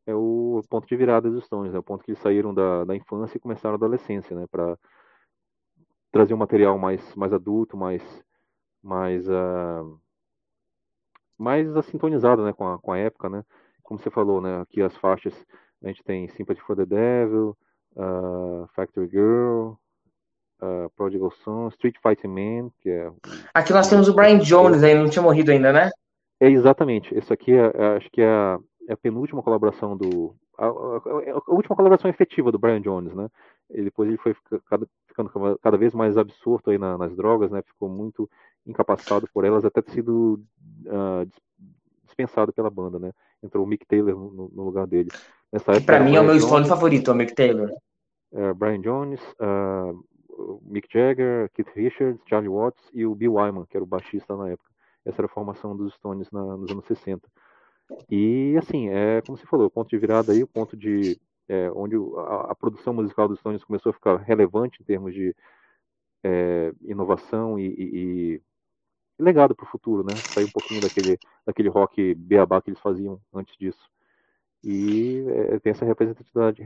é 0.05 0.15
o 0.15 0.63
ponto 0.69 0.87
de 0.87 0.95
virada 0.95 1.29
dos 1.29 1.43
Stones, 1.43 1.71
é 1.71 1.73
né? 1.73 1.79
o 1.79 1.83
ponto 1.83 2.01
que 2.01 2.11
eles 2.11 2.21
saíram 2.21 2.53
da, 2.53 2.85
da 2.85 2.95
infância 2.95 3.37
e 3.37 3.41
começaram 3.41 3.73
a 3.73 3.77
adolescência, 3.77 4.33
né? 4.33 4.45
Para 4.49 4.77
trazer 6.11 6.33
um 6.33 6.37
material 6.37 6.77
mais 6.77 7.13
mais 7.15 7.33
adulto, 7.33 7.75
mais 7.75 8.01
mais 8.81 9.27
uh, 9.27 9.99
mais 11.37 11.67
sintonizado, 11.85 12.43
né, 12.43 12.53
com 12.53 12.67
a, 12.67 12.79
com 12.79 12.91
a 12.91 12.97
época, 12.97 13.29
né? 13.29 13.43
Como 13.87 13.97
você 13.97 14.09
falou, 14.09 14.41
né? 14.41 14.59
Aqui 14.59 14.81
as 14.81 14.95
faixas 14.97 15.33
a 15.81 15.87
gente 15.87 16.03
tem 16.03 16.27
Sympathy 16.27 16.61
for 16.61 16.75
the 16.75 16.85
Devil, 16.85 17.55
uh, 17.95 18.67
Factory 18.75 19.07
Girl, 19.07 19.75
uh, 20.61 20.89
Prodigal 20.93 21.31
Son, 21.31 21.69
Street 21.69 21.95
Fighting 22.03 22.27
Man, 22.27 22.69
que 22.81 22.89
é. 22.89 23.09
Aqui 23.53 23.71
nós 23.71 23.89
temos 23.89 24.09
o 24.09 24.13
Brian 24.13 24.39
Jones, 24.39 24.83
aí 24.83 24.93
não 24.93 25.09
tinha 25.09 25.23
morrido 25.23 25.51
ainda, 25.51 25.71
né? 25.71 25.89
É 26.37 26.49
exatamente. 26.49 27.17
Isso 27.17 27.31
aqui 27.31 27.53
é, 27.53 27.71
é, 27.73 27.95
acho 27.95 28.09
que 28.11 28.21
é 28.21 28.27
a, 28.27 28.59
é 28.89 28.93
a 28.93 28.97
penúltima 28.97 29.41
colaboração 29.41 29.95
do 29.95 30.35
a, 30.57 30.65
a, 30.65 30.69
a, 30.69 31.53
última 31.53 31.75
colaboração 31.75 32.09
efetiva 32.09 32.51
do 32.51 32.59
Brian 32.59 32.81
Jones, 32.81 33.13
né? 33.15 33.29
Ele, 33.69 33.85
depois 33.85 34.09
ele 34.09 34.17
foi 34.17 34.33
ficando 34.33 35.29
cada, 35.29 35.57
cada 35.61 35.77
vez 35.77 35.93
mais 35.93 36.17
absurdo 36.17 36.71
aí 36.71 36.77
na, 36.77 36.97
nas 36.97 37.15
drogas, 37.15 37.51
né? 37.51 37.61
Ficou 37.61 37.87
muito 37.87 38.29
incapacitado 38.65 39.29
por 39.33 39.45
elas, 39.45 39.63
até 39.63 39.81
ter 39.81 39.91
sido 39.91 40.43
uh, 40.87 41.29
dispensado 42.05 42.51
pela 42.51 42.69
banda, 42.69 42.99
né? 42.99 43.13
Entrou 43.43 43.63
o 43.63 43.67
Mick 43.67 43.85
Taylor 43.85 44.15
no, 44.15 44.49
no 44.49 44.63
lugar 44.63 44.87
dele. 44.87 45.09
Pra 45.85 45.99
mim 45.99 46.15
é 46.15 46.21
o 46.21 46.23
meu 46.23 46.39
Stone 46.39 46.67
favorito, 46.67 47.11
o 47.11 47.15
Mick 47.15 47.33
Taylor. 47.33 47.71
Uh, 48.31 48.53
Brian 48.53 48.81
Jones, 48.81 49.21
uh, 49.39 50.61
Mick 50.63 50.87
Jagger, 50.91 51.49
Keith 51.53 51.69
Richards, 51.75 52.21
Charlie 52.27 52.49
Watts 52.49 52.83
e 52.93 53.05
o 53.05 53.15
Bill 53.15 53.35
Wyman, 53.35 53.65
que 53.65 53.77
era 53.77 53.83
o 53.83 53.87
baixista 53.87 54.35
na 54.35 54.49
época. 54.49 54.69
Essa 55.05 55.21
era 55.21 55.27
a 55.27 55.33
formação 55.33 55.75
dos 55.75 55.93
Stones 55.93 56.29
na, 56.31 56.57
nos 56.57 56.69
anos 56.69 56.85
60. 56.85 57.27
E 58.09 58.55
assim, 58.57 58.89
é 58.89 59.21
como 59.21 59.37
você 59.37 59.45
falou, 59.45 59.67
o 59.67 59.71
ponto 59.71 59.89
de 59.89 59.97
virada 59.97 60.33
aí, 60.33 60.43
o 60.43 60.47
ponto 60.47 60.75
de 60.75 61.17
é, 61.47 61.71
onde 61.71 61.95
a, 61.95 62.51
a, 62.51 62.55
produção 62.55 62.93
musical 62.93 63.27
dos 63.27 63.39
Stones 63.39 63.63
começou 63.63 63.91
a 63.91 63.93
ficar 63.93 64.17
relevante 64.17 64.81
em 64.81 64.85
termos 64.85 65.13
de 65.13 65.33
é, 66.23 66.73
inovação 66.81 67.57
e, 67.57 67.67
e 67.67 68.41
legado 69.19 69.55
para 69.55 69.65
o 69.65 69.69
futuro, 69.69 70.03
né? 70.03 70.15
Sair 70.15 70.45
um 70.45 70.51
pouquinho 70.51 70.81
daquele, 70.81 71.17
daquele 71.45 71.69
rock 71.69 72.13
beabá 72.13 72.61
que 72.61 72.69
eles 72.69 72.79
faziam 72.79 73.19
antes 73.33 73.55
disso. 73.57 73.89
E 74.63 75.23
é, 75.27 75.59
tem 75.59 75.71
essa 75.71 75.85
representatividade, 75.85 76.61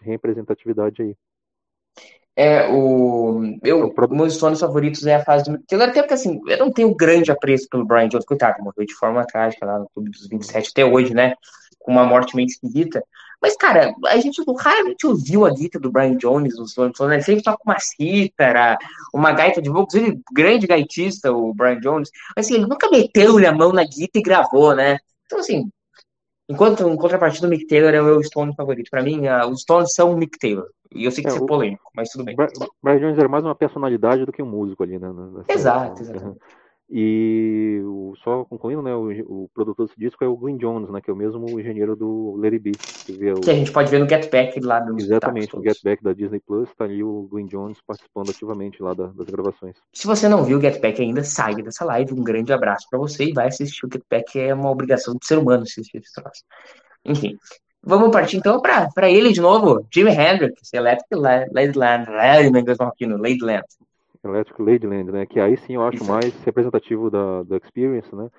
representatividade 0.00 1.02
aí. 1.02 1.16
É, 2.36 2.68
o. 2.68 3.40
Eu, 3.62 3.94
o 3.96 4.14
meus 4.14 4.34
Stones 4.34 4.58
favoritos 4.58 5.06
é 5.06 5.14
a 5.14 5.24
fase 5.24 5.44
do 5.44 5.82
até 5.82 6.02
porque 6.02 6.14
assim, 6.14 6.40
eu 6.48 6.58
não 6.58 6.72
tenho 6.72 6.94
grande 6.94 7.30
apreço 7.30 7.68
pelo 7.68 7.84
Brian 7.84 8.08
Jones, 8.08 8.26
coitado, 8.26 8.62
morreu 8.62 8.84
de 8.84 8.94
forma 8.94 9.24
trágica 9.24 9.64
lá 9.64 9.78
no 9.78 9.88
Clube 9.90 10.10
dos 10.10 10.26
27 10.28 10.70
até 10.70 10.84
hoje, 10.84 11.14
né? 11.14 11.34
Com 11.78 11.92
uma 11.92 12.04
morte 12.04 12.34
meio 12.34 12.46
esquisita. 12.46 13.04
Mas, 13.40 13.56
cara, 13.56 13.94
a 14.06 14.16
gente 14.18 14.42
raramente 14.58 15.06
ouviu 15.06 15.44
a 15.44 15.50
guitarra 15.50 15.82
do 15.82 15.90
Brian 15.90 16.16
Jones 16.16 16.56
nos 16.56 16.72
Stones, 16.72 16.98
né? 17.00 17.16
Ele 17.16 17.22
sempre 17.22 17.42
toca 17.42 17.62
uma 17.64 17.78
cítara, 17.78 18.78
uma 19.12 19.32
gaita 19.32 19.60
de 19.60 19.70
boca, 19.70 19.96
ele 19.96 20.20
grande 20.32 20.66
gaitista, 20.66 21.32
o 21.32 21.52
Brian 21.52 21.80
Jones. 21.80 22.10
Mas 22.36 22.46
assim, 22.46 22.54
ele 22.54 22.66
nunca 22.66 22.88
meteu 22.90 23.36
a 23.38 23.52
mão 23.52 23.72
na 23.72 23.84
guitarra 23.84 24.10
e 24.14 24.22
gravou, 24.22 24.74
né? 24.74 24.98
Então, 25.26 25.38
assim, 25.38 25.68
enquanto 26.48 26.88
em 26.88 26.96
contrapartida, 26.96 27.46
o 27.46 27.50
Mick 27.50 27.66
Taylor 27.66 27.94
é 27.94 28.00
o 28.00 28.04
meu 28.04 28.22
Stone 28.22 28.54
favorito. 28.54 28.90
Para 28.90 29.02
mim, 29.02 29.26
uh, 29.26 29.48
os 29.48 29.62
Stones 29.62 29.94
são 29.94 30.12
o 30.12 30.16
Mick 30.16 30.38
Taylor. 30.38 30.68
E 30.94 31.04
eu 31.04 31.10
sei 31.10 31.22
que 31.22 31.28
é, 31.28 31.32
isso 31.32 31.42
é 31.42 31.46
polêmico, 31.46 31.90
mas 31.94 32.10
tudo 32.10 32.24
bem. 32.24 32.36
Brian 32.82 33.00
Jones 33.00 33.18
era 33.18 33.28
mais 33.28 33.44
uma 33.44 33.54
personalidade 33.54 34.24
do 34.24 34.32
que 34.32 34.42
um 34.42 34.46
músico 34.46 34.82
ali, 34.84 34.98
né? 34.98 35.08
Exato, 35.48 36.02
exatamente. 36.02 36.38
E 36.90 37.80
o, 37.82 38.14
só 38.22 38.44
concluindo, 38.44 38.82
né, 38.82 38.94
o, 38.94 39.08
o, 39.26 39.50
produtor 39.54 39.86
desse 39.86 39.98
disco 39.98 40.22
é 40.22 40.28
o 40.28 40.36
Glyn 40.36 40.58
Jones, 40.58 40.90
né, 40.90 41.00
que 41.00 41.10
é 41.10 41.12
o 41.12 41.16
mesmo 41.16 41.58
engenheiro 41.58 41.96
do 41.96 42.36
Larry 42.36 42.58
B. 42.58 42.72
Que, 43.06 43.34
que, 43.40 43.50
a 43.50 43.54
gente 43.54 43.72
pode 43.72 43.90
ver 43.90 44.00
no 44.00 44.08
Get 44.08 44.30
Back 44.30 44.60
lá 44.60 44.80
do 44.80 44.94
Exatamente, 45.00 45.56
no 45.56 45.62
Get 45.62 45.82
Back 45.82 46.02
da 46.02 46.12
Disney 46.12 46.40
Plus, 46.46 46.68
tá 46.76 46.84
ali 46.84 47.02
o 47.02 47.26
Glyn 47.30 47.46
Jones 47.46 47.78
participando 47.86 48.30
ativamente 48.30 48.82
lá 48.82 48.92
da, 48.92 49.06
das 49.06 49.26
gravações. 49.26 49.76
Se 49.94 50.06
você 50.06 50.28
não 50.28 50.44
viu 50.44 50.58
o 50.58 50.60
Get 50.60 50.78
Back 50.80 51.00
ainda, 51.00 51.24
saia 51.24 51.62
dessa 51.62 51.86
live, 51.86 52.12
um 52.12 52.22
grande 52.22 52.52
abraço 52.52 52.86
para 52.90 52.98
você 52.98 53.24
e 53.24 53.32
vai 53.32 53.48
assistir 53.48 53.86
o 53.86 53.88
Get 53.90 54.02
Back, 54.10 54.38
é 54.38 54.54
uma 54.54 54.70
obrigação 54.70 55.14
do 55.14 55.24
ser 55.24 55.38
humano 55.38 55.62
assistir 55.62 55.98
esse 55.98 56.12
troço. 56.12 56.42
Enfim, 57.04 57.36
Vamos 57.86 58.10
partir 58.10 58.38
então 58.38 58.62
para 58.62 59.10
ele 59.10 59.30
de 59.30 59.42
novo, 59.42 59.86
Jimi 59.92 60.10
Hendrix, 60.10 60.72
Electric 60.72 61.14
Ladyland, 61.14 62.10
Ladyland. 62.10 63.64
Electric 64.24 64.60
Ladyland, 64.60 65.12
né? 65.12 65.26
Que 65.26 65.40
aí 65.40 65.56
sim 65.56 65.74
eu 65.74 65.82
acho 65.82 65.98
Isso. 65.98 66.10
mais 66.10 66.34
representativo 66.44 67.10
da, 67.10 67.42
da 67.42 67.56
Experience, 67.56 68.14
né? 68.14 68.30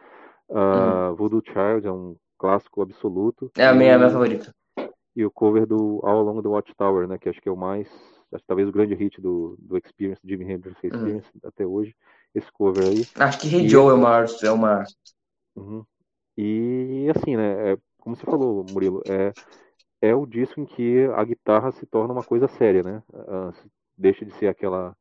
Uh, 0.49 1.09
uhum. 1.09 1.15
Voodoo 1.15 1.41
Child 1.45 1.87
é 1.87 1.91
um 1.91 2.15
clássico 2.37 2.81
absoluto. 2.81 3.51
É 3.57 3.67
a 3.67 3.73
minha, 3.73 3.93
e, 3.93 3.97
minha 3.97 4.09
favorita. 4.09 4.53
E 5.15 5.25
o 5.25 5.31
cover 5.31 5.65
do 5.65 5.99
All 6.03 6.19
Along 6.19 6.41
the 6.41 6.47
Watchtower, 6.47 7.07
né? 7.07 7.17
Que 7.17 7.29
acho 7.29 7.41
que 7.41 7.49
é 7.49 7.51
o 7.51 7.57
mais, 7.57 7.87
acho 8.31 8.43
que 8.43 8.47
talvez 8.47 8.67
o 8.67 8.71
grande 8.71 8.95
hit 8.95 9.19
do, 9.21 9.55
do 9.59 9.77
Experience, 9.77 10.21
Jimi 10.23 10.45
Hendrix 10.45 10.77
uhum. 10.83 10.89
Experience 10.89 11.29
uhum. 11.33 11.49
até 11.49 11.65
hoje. 11.65 11.95
Esse 12.33 12.51
cover 12.51 12.83
aí. 12.83 13.05
Acho 13.15 13.39
que 13.39 13.55
Hey 13.55 13.67
Joe 13.67 13.91
é 13.91 13.93
o 13.93 13.97
maior. 13.97 14.25
É 14.43 14.51
uma... 14.51 14.83
Uhum. 15.55 15.85
E 16.37 17.09
assim, 17.15 17.37
né? 17.37 17.71
É, 17.71 17.77
como 17.99 18.15
você 18.15 18.25
falou, 18.25 18.65
Murilo, 18.69 19.01
é, 19.07 19.31
é 20.01 20.13
o 20.13 20.25
disco 20.25 20.59
em 20.59 20.65
que 20.65 21.05
a 21.15 21.23
guitarra 21.23 21.71
se 21.71 21.85
torna 21.85 22.13
uma 22.13 22.23
coisa 22.23 22.47
séria, 22.47 22.83
né? 22.83 23.01
Uh, 23.13 23.53
deixa 23.97 24.25
de 24.25 24.33
ser 24.33 24.47
aquela 24.47 24.95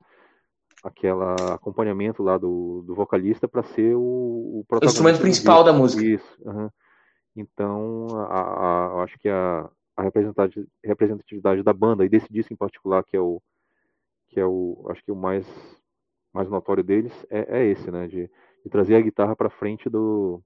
aquela 0.84 1.34
acompanhamento 1.54 2.22
lá 2.22 2.36
do, 2.36 2.82
do 2.86 2.94
vocalista 2.94 3.48
para 3.48 3.62
ser 3.62 3.96
o, 3.96 4.00
o, 4.00 4.66
o 4.70 4.84
instrumento 4.84 5.18
principal 5.18 5.64
da 5.64 5.72
música. 5.72 6.04
Isso. 6.04 6.38
Uhum. 6.44 6.68
Então, 7.34 8.06
a, 8.28 8.40
a, 8.40 9.02
acho 9.02 9.18
que 9.18 9.28
a, 9.28 9.68
a 9.96 10.02
representatividade 10.84 11.62
da 11.62 11.72
banda 11.72 12.04
e 12.04 12.08
desse 12.08 12.30
disco 12.30 12.52
em 12.52 12.56
particular, 12.56 13.02
que 13.02 13.16
é 13.16 13.20
o 13.20 13.40
que 14.28 14.38
é 14.40 14.46
o 14.46 14.86
acho 14.90 15.02
que 15.02 15.12
o 15.12 15.16
mais 15.16 15.46
mais 16.32 16.48
notório 16.48 16.82
deles 16.82 17.12
é, 17.30 17.60
é 17.60 17.66
esse, 17.66 17.90
né, 17.90 18.08
de, 18.08 18.28
de 18.64 18.70
trazer 18.70 18.96
a 18.96 19.00
guitarra 19.00 19.36
para 19.36 19.48
frente 19.48 19.88
do 19.88 20.42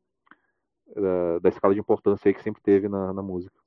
da, 0.94 1.38
da, 1.40 1.48
escala 1.48 1.74
de 1.74 1.80
importância 1.80 2.32
que 2.32 2.42
sempre 2.42 2.62
teve 2.62 2.88
na, 2.88 3.12
na 3.12 3.22
música. 3.22 3.57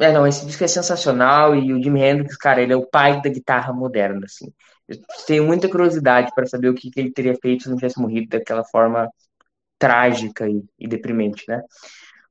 É, 0.00 0.12
não, 0.12 0.26
esse 0.26 0.46
disco 0.46 0.62
é 0.62 0.68
sensacional 0.68 1.54
e 1.56 1.72
o 1.72 1.82
Jimi 1.82 2.02
Hendrix, 2.02 2.36
cara, 2.36 2.62
ele 2.62 2.72
é 2.72 2.76
o 2.76 2.86
pai 2.86 3.20
da 3.20 3.28
guitarra 3.28 3.72
moderna, 3.72 4.24
assim. 4.24 4.52
Eu 4.86 4.96
tenho 5.26 5.44
muita 5.44 5.68
curiosidade 5.68 6.30
para 6.34 6.46
saber 6.46 6.68
o 6.68 6.74
que, 6.74 6.90
que, 6.90 7.00
ele 7.00 7.12
teria 7.12 7.34
feito 7.40 7.64
se 7.64 7.68
não 7.68 7.76
tivesse 7.76 8.00
morrido 8.00 8.28
daquela 8.28 8.64
forma 8.64 9.10
trágica 9.78 10.48
e, 10.48 10.64
e 10.78 10.88
deprimente, 10.88 11.44
né? 11.48 11.62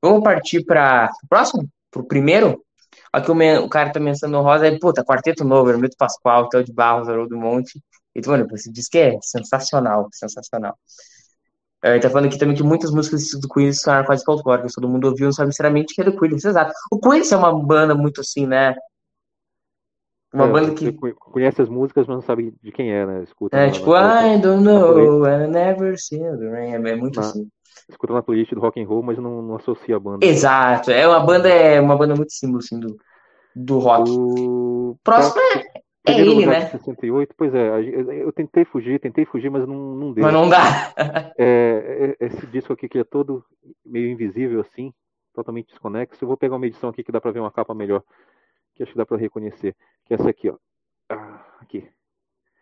Vamos 0.01 0.23
partir 0.23 0.63
para 0.65 1.09
o 1.23 1.27
próximo? 1.27 1.69
Para 1.91 2.01
o 2.01 2.07
primeiro? 2.07 2.63
Aqui 3.11 3.31
o, 3.31 3.65
o 3.65 3.69
cara 3.69 3.91
tá 3.91 3.99
mencionando 3.99 4.43
Rosa, 4.43 4.65
aí, 4.65 4.79
puta, 4.79 5.03
Quarteto 5.03 5.43
Novo, 5.43 5.69
Hermeto 5.69 5.97
Pascoal, 5.97 6.49
Theo 6.49 6.63
de 6.63 6.73
Barros, 6.73 7.09
Haroldo 7.09 7.37
Monte. 7.37 7.81
E, 8.15 8.27
mano, 8.27 8.47
esse 8.53 8.71
disco 8.71 8.97
é 8.97 9.17
sensacional, 9.21 10.07
sensacional. 10.11 10.77
É, 11.83 11.91
ele 11.91 11.99
tá 11.99 12.09
falando 12.09 12.25
aqui 12.25 12.39
também 12.39 12.55
que 12.55 12.63
muitas 12.63 12.91
músicas 12.91 13.29
do 13.39 13.47
Queen 13.47 13.71
são 13.71 14.03
quase 14.03 14.23
folclóricas, 14.23 14.73
todo 14.73 14.89
mundo 14.89 15.07
ouviu, 15.07 15.25
não 15.25 15.31
sabe 15.31 15.51
sinceramente 15.51 15.93
que 15.93 16.01
é 16.01 16.03
do 16.03 16.17
Queen, 16.17 16.33
exato. 16.33 16.73
O 16.91 16.99
Queen 16.99 17.21
é 17.31 17.35
uma 17.35 17.63
banda 17.63 17.93
muito 17.93 18.21
assim, 18.21 18.47
né? 18.47 18.75
Uma 20.33 20.45
é, 20.45 20.51
banda 20.51 20.73
que. 20.73 20.91
Conhece 20.91 21.61
as 21.61 21.69
músicas, 21.69 22.05
mas 22.05 22.17
não 22.17 22.21
sabe 22.21 22.53
de 22.61 22.71
quem 22.71 22.91
é, 22.91 23.05
né? 23.05 23.23
Escuta. 23.23 23.55
É, 23.55 23.69
tipo, 23.69 23.95
I 23.95 24.39
don't 24.41 24.63
know, 24.63 25.25
I 25.25 25.47
never 25.47 25.97
seen 25.97 26.37
the 26.37 26.49
rain. 26.49 26.73
É 26.73 26.95
muito 26.95 27.19
na, 27.19 27.25
assim. 27.25 27.47
Escuta 27.89 28.13
na 28.13 28.21
playlist 28.21 28.53
do 28.53 28.59
rock 28.59 28.81
and 28.81 28.87
roll, 28.87 29.01
mas 29.01 29.17
não, 29.17 29.41
não 29.41 29.55
associa 29.55 29.95
a 29.95 29.99
banda. 29.99 30.25
Exato, 30.25 30.91
é 30.91 31.07
uma 31.07 31.19
banda, 31.21 31.47
é 31.47 31.79
uma 31.79 31.95
banda 31.95 32.15
muito 32.15 32.33
símbolo, 32.33 32.59
assim, 32.59 32.79
do, 32.79 32.97
do 33.55 33.79
rock. 33.79 34.09
O... 34.09 34.97
Próximo 35.03 35.35
tá, 35.35 35.76
é 36.11 36.15
é 36.15 36.19
ele, 36.19 36.45
né? 36.45 36.65
68, 36.67 37.33
pois 37.37 37.53
é, 37.53 38.23
eu 38.23 38.31
tentei 38.31 38.65
fugir, 38.65 38.99
tentei 38.99 39.25
fugir, 39.25 39.49
mas 39.49 39.67
não, 39.67 39.75
não 39.75 40.13
deu. 40.13 40.23
Mas 40.23 40.33
não 40.33 40.49
dá. 40.49 40.93
é, 41.37 42.15
é, 42.19 42.25
esse 42.25 42.45
disco 42.47 42.73
aqui 42.73 42.87
que 42.87 42.99
é 42.99 43.03
todo 43.03 43.43
meio 43.85 44.09
invisível 44.09 44.61
assim, 44.61 44.93
totalmente 45.33 45.69
desconexo. 45.69 46.23
Eu 46.23 46.27
vou 46.27 46.37
pegar 46.37 46.55
uma 46.55 46.67
edição 46.67 46.89
aqui 46.89 47.03
que 47.03 47.11
dá 47.11 47.21
para 47.21 47.31
ver 47.31 47.39
uma 47.39 47.51
capa 47.51 47.73
melhor, 47.73 48.01
que 48.75 48.83
acho 48.83 48.91
que 48.91 48.97
dá 48.97 49.05
para 49.05 49.17
reconhecer, 49.17 49.75
que 50.05 50.13
é 50.13 50.15
essa 50.15 50.29
aqui, 50.29 50.49
ó. 50.49 50.55
Ah, 51.09 51.45
aqui. 51.61 51.87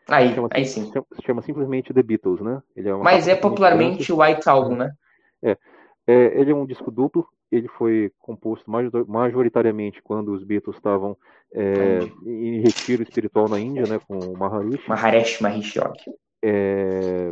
Aí, 0.08 0.34
chama, 0.36 0.50
aí 0.52 0.66
sim. 0.66 0.92
Chama, 0.92 1.06
chama, 1.26 1.42
simplesmente 1.42 1.94
The 1.94 2.04
Beatles, 2.04 2.42
né? 2.42 2.62
É 2.76 2.94
mas 2.94 3.28
é 3.28 3.36
popularmente 3.36 4.12
o 4.14 4.22
White 4.22 4.48
Album, 4.48 4.76
né? 4.76 4.92
É. 5.42 5.58
é. 6.08 6.40
Ele 6.40 6.52
é 6.52 6.56
um 6.56 6.66
disco 6.66 6.92
duplo, 6.92 7.28
ele 7.52 7.68
foi 7.68 8.12
composto 8.20 8.70
majoritariamente 9.08 10.02
quando 10.02 10.34
os 10.34 10.44
Beatles 10.44 10.76
estavam 10.76 11.18
é, 11.54 12.00
em 12.26 12.60
retiro 12.62 13.04
espiritual 13.04 13.48
na 13.48 13.60
Índia, 13.60 13.84
né, 13.88 14.00
com 14.08 14.20
o 14.20 14.38
Maharishi. 14.38 14.90
Maharishi 14.90 15.44
Maharishi 15.44 15.80
Yogi. 15.80 16.18
É, 16.44 17.32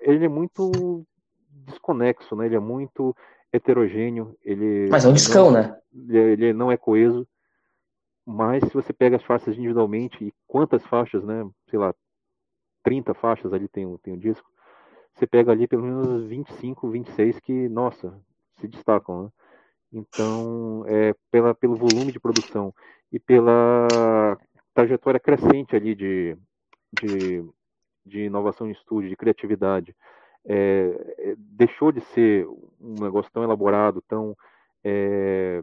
ele 0.00 0.24
é 0.24 0.28
muito 0.28 1.04
desconexo, 1.66 2.34
né? 2.36 2.46
Ele 2.46 2.56
é 2.56 2.60
muito 2.60 3.16
heterogêneo. 3.52 4.36
Ele 4.44 4.88
mas 4.90 5.04
é 5.04 5.08
um 5.08 5.12
discão, 5.12 5.50
não, 5.50 5.60
né? 5.60 5.78
Ele 6.08 6.52
não 6.52 6.70
é 6.70 6.76
coeso. 6.76 7.26
Mas 8.24 8.62
se 8.64 8.74
você 8.74 8.92
pega 8.92 9.16
as 9.16 9.24
faixas 9.24 9.56
individualmente, 9.56 10.24
e 10.24 10.32
quantas 10.46 10.84
faixas, 10.86 11.24
né? 11.24 11.48
Sei 11.70 11.78
lá, 11.78 11.94
30 12.84 13.14
faixas 13.14 13.52
ali 13.52 13.68
tem, 13.68 13.96
tem 13.98 14.14
o 14.14 14.18
disco. 14.18 14.48
Você 15.14 15.26
pega 15.26 15.52
ali 15.52 15.66
pelo 15.66 15.82
menos 15.82 16.24
25, 16.24 16.88
26 16.88 17.40
que, 17.40 17.68
nossa, 17.68 18.12
se 18.58 18.66
destacam, 18.66 19.24
né? 19.24 19.30
Então, 19.92 20.84
é, 20.86 21.14
pela, 21.30 21.54
pelo 21.54 21.76
volume 21.76 22.12
de 22.12 22.20
produção 22.20 22.74
e 23.12 23.18
pela 23.18 24.38
trajetória 24.72 25.20
crescente 25.20 25.76
ali 25.76 25.94
de, 25.94 26.36
de, 27.02 27.44
de 28.06 28.20
inovação 28.20 28.66
em 28.66 28.70
estúdio, 28.70 29.10
de 29.10 29.16
criatividade, 29.16 29.94
é, 30.44 31.14
é, 31.18 31.34
deixou 31.36 31.92
de 31.92 32.00
ser 32.00 32.46
um 32.80 33.02
negócio 33.02 33.30
tão 33.30 33.44
elaborado, 33.44 34.02
tão, 34.08 34.34
é, 34.82 35.62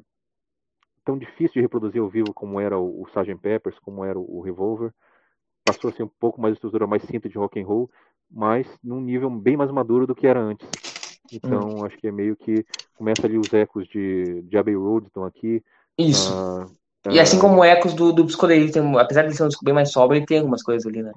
tão 1.03 1.17
difícil 1.17 1.55
de 1.55 1.61
reproduzir 1.61 1.99
ao 1.99 2.07
vivo 2.07 2.33
como 2.33 2.59
era 2.59 2.77
o, 2.77 3.01
o 3.01 3.07
Sgt. 3.07 3.35
Peppers, 3.35 3.79
como 3.79 4.05
era 4.05 4.17
o, 4.17 4.37
o 4.37 4.41
Revolver, 4.41 4.93
passou 5.65 5.89
a 5.89 5.93
ser 5.93 6.03
um 6.03 6.07
pouco 6.07 6.39
mais 6.39 6.53
estrutura 6.53 6.87
mais 6.87 7.03
simples 7.03 7.31
de 7.31 7.37
rock 7.37 7.59
and 7.59 7.65
roll, 7.65 7.89
mas 8.29 8.67
num 8.83 9.01
nível 9.01 9.29
bem 9.29 9.57
mais 9.57 9.71
maduro 9.71 10.05
do 10.05 10.15
que 10.15 10.27
era 10.27 10.39
antes. 10.39 10.67
Então, 11.31 11.77
hum. 11.77 11.85
acho 11.85 11.97
que 11.97 12.07
é 12.07 12.11
meio 12.11 12.35
que 12.35 12.65
começa 12.95 13.25
ali 13.25 13.37
os 13.37 13.53
ecos 13.53 13.87
de, 13.87 14.41
de 14.43 14.57
Abbey 14.57 14.75
Road 14.75 15.07
estão 15.07 15.23
aqui. 15.23 15.63
Isso. 15.97 16.33
Uh, 16.33 17.11
e 17.11 17.19
assim 17.19 17.39
como 17.39 17.63
ecos 17.63 17.93
do, 17.93 18.11
do 18.11 18.25
Psicodelia, 18.25 18.71
tem, 18.71 18.99
apesar 18.99 19.23
de 19.23 19.35
ser 19.35 19.43
um 19.43 19.47
disco 19.47 19.63
bem 19.63 19.73
mais 19.73 19.91
sóbrio, 19.91 20.19
ele 20.19 20.25
tem 20.25 20.39
algumas 20.39 20.63
coisas 20.63 20.85
ali, 20.85 21.01
né? 21.01 21.13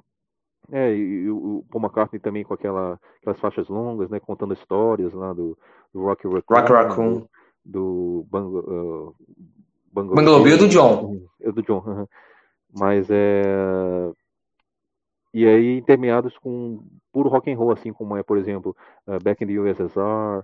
É, 0.71 0.93
e, 0.93 1.23
e 1.23 1.29
o 1.29 1.65
Paul 1.69 1.83
McCartney 1.83 2.21
também 2.21 2.43
com 2.43 2.53
aquela, 2.53 2.99
aquelas 3.19 3.39
faixas 3.39 3.67
longas, 3.67 4.09
né? 4.09 4.19
Contando 4.19 4.53
histórias 4.53 5.13
lá 5.13 5.33
do, 5.33 5.57
do 5.93 6.01
Rock 6.01 6.27
Raccoon. 6.27 6.55
Rock 6.55 6.71
Raccoon. 6.71 7.25
Do, 7.65 8.25
Bang, 8.29 8.57
uh, 8.57 9.15
Bangalow 9.91 10.43
Bill 10.43 10.57
do 10.57 10.67
John. 10.67 11.21
É 11.41 11.51
do 11.51 11.61
John. 11.61 12.07
Mas 12.75 13.07
é 13.09 14.11
e 15.33 15.47
aí 15.47 15.77
intermeados 15.77 16.37
com 16.37 16.83
puro 17.11 17.27
rock 17.27 17.51
and 17.51 17.57
roll, 17.57 17.71
assim 17.71 17.91
como 17.91 18.15
é, 18.15 18.21
por 18.21 18.37
exemplo, 18.37 18.75
uh, 19.07 19.21
Back 19.23 19.43
in 19.43 19.47
the 19.47 19.59
USSR. 19.59 20.43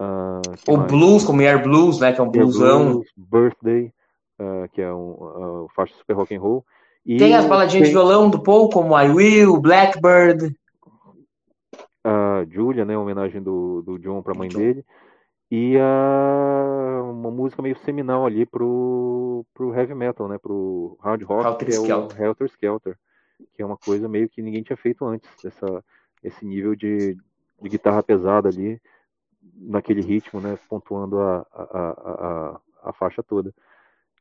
Uh, 0.00 0.42
o 0.66 0.76
mais? 0.76 0.90
blues, 0.90 1.24
como 1.24 1.40
Air 1.40 1.62
Blues, 1.62 2.00
né, 2.00 2.12
que 2.12 2.20
é 2.20 2.24
um 2.24 2.30
bluesão. 2.30 2.92
Blues, 2.94 3.06
Birthday, 3.16 3.92
uh, 4.40 4.68
que 4.72 4.82
é 4.82 4.92
um 4.92 5.12
uh, 5.12 5.68
faixa 5.74 5.94
super 5.94 6.14
rock 6.16 6.34
and 6.34 6.40
roll. 6.40 6.64
E 7.06 7.16
tem 7.16 7.34
as 7.34 7.46
baladinhas 7.46 7.88
tem... 7.88 7.92
de 7.92 7.98
violão 7.98 8.28
do 8.28 8.42
Paul, 8.42 8.68
como 8.70 8.98
I 8.98 9.08
Will, 9.08 9.60
Blackbird. 9.60 10.56
A 12.02 12.44
Julia, 12.50 12.84
né, 12.84 12.98
homenagem 12.98 13.40
do, 13.40 13.82
do 13.82 13.98
John 13.98 14.20
para 14.20 14.32
a 14.32 14.38
mãe 14.38 14.48
dele. 14.48 14.84
E 15.50 15.78
a, 15.78 17.02
uma 17.04 17.30
música 17.30 17.62
meio 17.62 17.76
seminal 17.78 18.26
ali 18.26 18.44
pro, 18.44 19.46
pro 19.54 19.72
heavy 19.72 19.94
metal, 19.94 20.26
né, 20.26 20.38
pro 20.38 20.98
hard 21.00 21.22
rock, 21.22 21.46
Helter 21.46 21.66
que 21.66 21.72
Skelter. 21.74 22.18
é 22.18 22.22
o 22.22 22.26
Helter 22.26 22.46
Skelter 22.48 22.98
que 23.52 23.62
é 23.62 23.66
uma 23.66 23.76
coisa 23.76 24.08
meio 24.08 24.28
que 24.28 24.42
ninguém 24.42 24.62
tinha 24.62 24.76
feito 24.76 25.04
antes, 25.04 25.28
essa, 25.44 25.84
esse 26.22 26.44
nível 26.44 26.74
de, 26.74 27.16
de 27.60 27.68
guitarra 27.68 28.02
pesada 28.02 28.48
ali, 28.48 28.80
naquele 29.56 30.00
ritmo, 30.00 30.40
né, 30.40 30.58
pontuando 30.68 31.18
a, 31.20 31.46
a, 31.52 31.88
a, 31.90 32.60
a, 32.84 32.92
faixa 32.92 33.22
toda. 33.22 33.52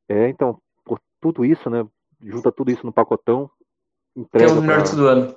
É, 0.08 0.28
então, 0.28 0.60
por 0.84 1.00
tudo 1.22 1.46
isso, 1.46 1.70
né, 1.70 1.86
junta 2.22 2.52
tudo 2.52 2.72
isso 2.72 2.86
no 2.86 2.92
pacotão, 2.92 3.50
entrega 4.16 4.48
Tem 4.48 4.58
um 4.58 4.66
pra, 4.66 4.82
do 4.82 5.08
ano. 5.08 5.36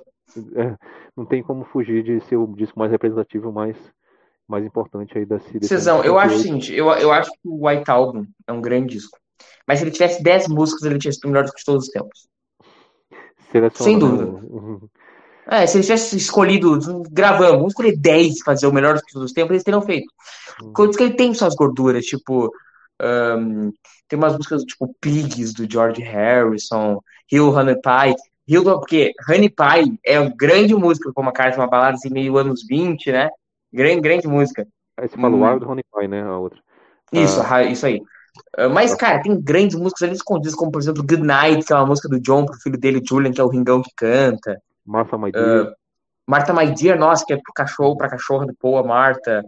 É, 0.55 0.77
não 1.15 1.25
tem 1.25 1.41
como 1.41 1.63
fugir 1.65 2.03
de 2.03 2.19
ser 2.21 2.35
o 2.35 2.47
disco 2.47 2.77
mais 2.77 2.91
representativo, 2.91 3.51
mais 3.51 3.77
mais 4.47 4.63
importante 4.63 5.17
aí 5.17 5.25
desse. 5.25 5.59
Cezão, 5.67 6.03
eu 6.03 6.17
acho 6.17 6.35
o 6.35 6.39
seguinte, 6.39 6.73
eu, 6.73 6.89
eu 6.91 7.11
acho 7.11 7.29
que 7.31 7.39
o 7.43 7.67
White 7.67 7.91
Album 7.91 8.25
é 8.47 8.53
um 8.53 8.61
grande 8.61 8.95
disco. 8.95 9.17
Mas 9.67 9.79
se 9.79 9.83
ele 9.83 9.91
tivesse 9.91 10.23
10 10.23 10.47
músicas, 10.47 10.83
ele 10.83 10.97
tinha 10.97 11.11
sido 11.11 11.25
o 11.25 11.27
melhor 11.27 11.43
disco 11.43 11.57
de 11.57 11.65
todos 11.65 11.85
os 11.85 11.91
tempos. 11.91 12.27
Sem 13.73 13.97
dúvida. 13.97 14.25
Uhum. 14.25 14.79
É, 15.49 15.65
se 15.65 15.77
eles 15.77 15.85
tivessem 15.85 16.17
escolhido, 16.17 16.77
gravamos, 17.09 17.53
vamos 17.53 17.71
escolher 17.71 17.95
10 17.97 18.41
fazer 18.41 18.67
o 18.67 18.73
melhor 18.73 18.99
dos 19.13 19.31
tempos, 19.31 19.51
eles 19.51 19.63
teriam 19.63 19.81
feito. 19.81 20.11
Uhum. 20.61 20.73
Coisas 20.73 20.95
que 20.95 21.03
ele 21.03 21.13
tem 21.13 21.33
suas 21.33 21.55
gorduras, 21.55 22.05
tipo. 22.05 22.51
Um, 23.01 23.71
tem 24.07 24.17
umas 24.17 24.35
músicas 24.35 24.63
tipo 24.63 24.93
Pigs 24.99 25.53
do 25.53 25.69
George 25.69 26.01
Harrison, 26.01 26.99
Hill 27.31 27.49
Honey 27.49 27.75
Pie. 27.75 28.15
Hill, 28.47 28.63
porque 28.63 29.11
Honey 29.29 29.49
Pie 29.49 29.99
é 30.05 30.19
uma 30.19 30.33
grande 30.35 30.73
música 30.73 31.11
com 31.13 31.21
uma 31.21 31.33
carta, 31.33 31.59
uma 31.59 31.67
balada 31.67 31.95
assim, 31.95 32.09
meio 32.09 32.37
anos 32.37 32.65
20, 32.67 33.11
né? 33.11 33.29
Grande, 33.71 34.01
grande 34.01 34.27
música. 34.27 34.65
Aí 34.97 35.07
você 35.07 35.17
hum. 35.17 35.43
Wild 35.43 35.65
Honey 35.65 35.83
Pie, 35.93 36.07
né? 36.07 36.23
A 36.23 36.37
outra. 36.37 36.59
Isso, 37.11 37.41
ah. 37.41 37.63
isso 37.63 37.85
aí. 37.85 38.01
Uh, 38.57 38.69
mas, 38.69 38.95
cara, 38.95 39.21
tem 39.21 39.39
grandes 39.39 39.77
músicas 39.77 40.03
ali 40.03 40.13
escondidas, 40.13 40.55
como, 40.55 40.71
por 40.71 40.81
exemplo, 40.81 41.03
Good 41.03 41.21
Night, 41.21 41.65
que 41.65 41.71
é 41.71 41.75
uma 41.75 41.85
música 41.85 42.09
do 42.09 42.19
John 42.19 42.45
pro 42.45 42.59
filho 42.59 42.77
dele, 42.77 43.03
Julian, 43.07 43.31
que 43.31 43.39
é 43.39 43.43
o 43.43 43.49
Ringão 43.49 43.81
que 43.81 43.91
canta. 43.95 44.59
Martha 44.85 45.17
My 45.17 45.31
Dear. 45.31 45.67
Uh, 45.67 45.73
Marta 46.27 46.53
My 46.53 46.73
Dear, 46.73 46.97
nossa, 46.97 47.25
que 47.25 47.33
é 47.33 47.37
pro 47.37 47.53
cachorro, 47.53 47.95
pra 47.95 48.09
cachorra 48.09 48.45
do 48.45 48.55
Paul, 48.55 48.79
a 48.79 48.83
Marta. 48.83 49.43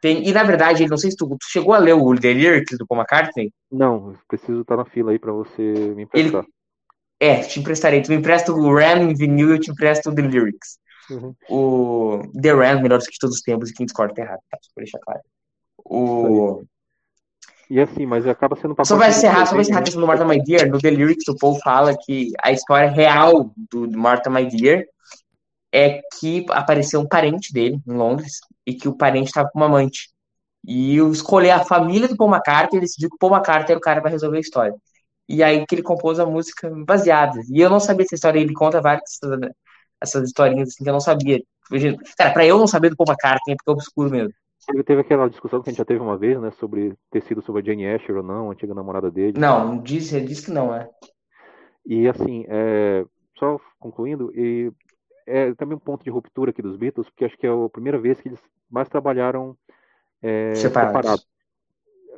Tem, 0.00 0.26
e 0.26 0.32
na 0.32 0.44
verdade, 0.44 0.86
não 0.86 0.96
sei 0.96 1.10
se 1.10 1.16
tu, 1.16 1.26
tu, 1.28 1.46
chegou 1.48 1.74
a 1.74 1.78
ler 1.78 1.94
o 1.94 2.14
The 2.14 2.32
Lyrics 2.32 2.78
do 2.78 2.86
Paul 2.86 3.00
McCartney? 3.00 3.52
Não, 3.70 4.14
preciso 4.28 4.60
estar 4.60 4.76
na 4.76 4.84
fila 4.84 5.10
aí 5.10 5.18
pra 5.18 5.32
você 5.32 5.62
me 5.96 6.04
emprestar. 6.04 6.44
Ele, 6.44 6.52
é, 7.18 7.40
te 7.40 7.60
emprestarei. 7.60 8.02
Tu 8.02 8.10
me 8.10 8.16
empresta 8.16 8.52
o 8.52 8.74
Ram 8.74 9.14
vinil 9.14 9.50
e 9.50 9.52
eu 9.52 9.60
te 9.60 9.70
empresto 9.70 10.10
o 10.10 10.14
The 10.14 10.22
Lyrics. 10.22 10.78
Uhum. 11.10 11.34
O 11.48 12.22
The 12.40 12.52
Ram, 12.52 12.82
melhor 12.82 12.98
de 12.98 13.06
todos 13.18 13.36
os 13.36 13.42
tempos, 13.42 13.70
e 13.70 13.74
quem 13.74 13.86
discorda 13.86 14.14
tá 14.14 14.22
errado, 14.22 14.40
tá? 14.50 14.58
Só 14.60 14.70
pra 14.74 14.82
deixar 14.82 14.98
claro. 14.98 15.20
O... 15.84 16.62
E 17.68 17.80
assim, 17.80 18.06
mas 18.06 18.26
acaba 18.26 18.56
sendo 18.56 18.76
Só 18.84 18.96
vai 18.96 19.10
encerrar, 19.10 19.46
só 19.46 19.52
vai 19.52 19.62
encerrar 19.62 19.80
a 19.80 19.82
questão 19.82 20.00
do 20.00 20.06
Martha 20.06 20.24
My 20.24 20.42
Dear. 20.42 20.68
No 20.68 20.78
The 20.78 20.90
Lyrics, 20.90 21.26
o 21.28 21.36
Paul 21.36 21.58
fala 21.60 21.96
que 21.96 22.32
a 22.42 22.52
história 22.52 22.88
real 22.88 23.50
do 23.70 23.90
Martha 23.90 24.30
My 24.30 24.46
Dear 24.46 24.84
é 25.72 26.00
que 26.18 26.46
apareceu 26.50 27.00
um 27.00 27.08
parente 27.08 27.52
dele 27.52 27.80
em 27.86 27.92
Londres 27.92 28.38
e 28.64 28.74
que 28.74 28.88
o 28.88 28.96
parente 28.96 29.28
estava 29.28 29.48
com 29.50 29.58
uma 29.58 29.66
amante. 29.66 30.10
E 30.64 30.96
eu 30.96 31.10
escolhi 31.12 31.50
a 31.50 31.64
família 31.64 32.08
do 32.08 32.16
Paul 32.16 32.30
McCartney 32.30 32.78
e 32.78 32.80
decidiu 32.80 33.08
que 33.10 33.16
o 33.16 33.18
Paul 33.18 33.34
McCartney 33.34 33.72
era 33.72 33.78
o 33.78 33.82
cara 33.82 34.00
para 34.00 34.10
resolver 34.10 34.38
a 34.38 34.40
história. 34.40 34.74
E 35.28 35.42
aí 35.42 35.66
que 35.66 35.74
ele 35.74 35.82
compôs 35.82 36.20
a 36.20 36.26
música 36.26 36.70
baseada. 36.84 37.40
E 37.50 37.60
eu 37.60 37.68
não 37.68 37.80
sabia 37.80 38.04
essa 38.04 38.14
história, 38.14 38.38
ele 38.38 38.54
conta 38.54 38.80
várias 38.80 39.18
essas 40.00 40.28
historinhas 40.28 40.68
assim 40.68 40.84
que 40.84 40.90
eu 40.90 40.92
não 40.92 41.00
sabia. 41.00 41.42
Cara, 42.16 42.30
pra 42.32 42.46
eu 42.46 42.58
não 42.58 42.66
saber 42.66 42.90
do 42.90 42.96
Paul 42.96 43.08
McCartney 43.08 43.54
é 43.54 43.56
porque 43.56 43.70
é 43.70 43.72
obscuro 43.72 44.10
mesmo. 44.10 44.32
Teve, 44.66 44.82
teve 44.82 45.00
aquela 45.00 45.28
discussão 45.28 45.62
que 45.62 45.68
a 45.68 45.72
gente 45.72 45.78
já 45.78 45.84
teve 45.84 46.00
uma 46.00 46.18
vez, 46.18 46.40
né, 46.40 46.50
sobre 46.52 46.96
ter 47.10 47.22
sido 47.22 47.40
sobre 47.40 47.62
a 47.62 47.64
Jane 47.64 47.86
Asher 47.86 48.16
ou 48.16 48.22
não, 48.22 48.48
a 48.48 48.52
antiga 48.52 48.74
namorada 48.74 49.10
dele. 49.10 49.38
Não, 49.38 49.80
diz, 49.80 50.12
ele 50.12 50.26
disse 50.26 50.46
que 50.46 50.50
não, 50.50 50.74
é. 50.74 50.90
E 51.84 52.08
assim, 52.08 52.44
é, 52.48 53.04
só 53.38 53.60
concluindo, 53.78 54.32
e 54.34 54.72
é 55.26 55.54
também 55.54 55.76
um 55.76 55.80
ponto 55.80 56.02
de 56.02 56.10
ruptura 56.10 56.50
aqui 56.50 56.62
dos 56.62 56.76
Beatles, 56.76 57.08
porque 57.08 57.24
acho 57.24 57.36
que 57.38 57.46
é 57.46 57.50
a 57.50 57.68
primeira 57.68 57.98
vez 57.98 58.20
que 58.20 58.28
eles 58.28 58.40
mais 58.68 58.88
trabalharam 58.88 59.56
é, 60.20 60.54
separados. 60.54 60.96
separados. 60.96 61.26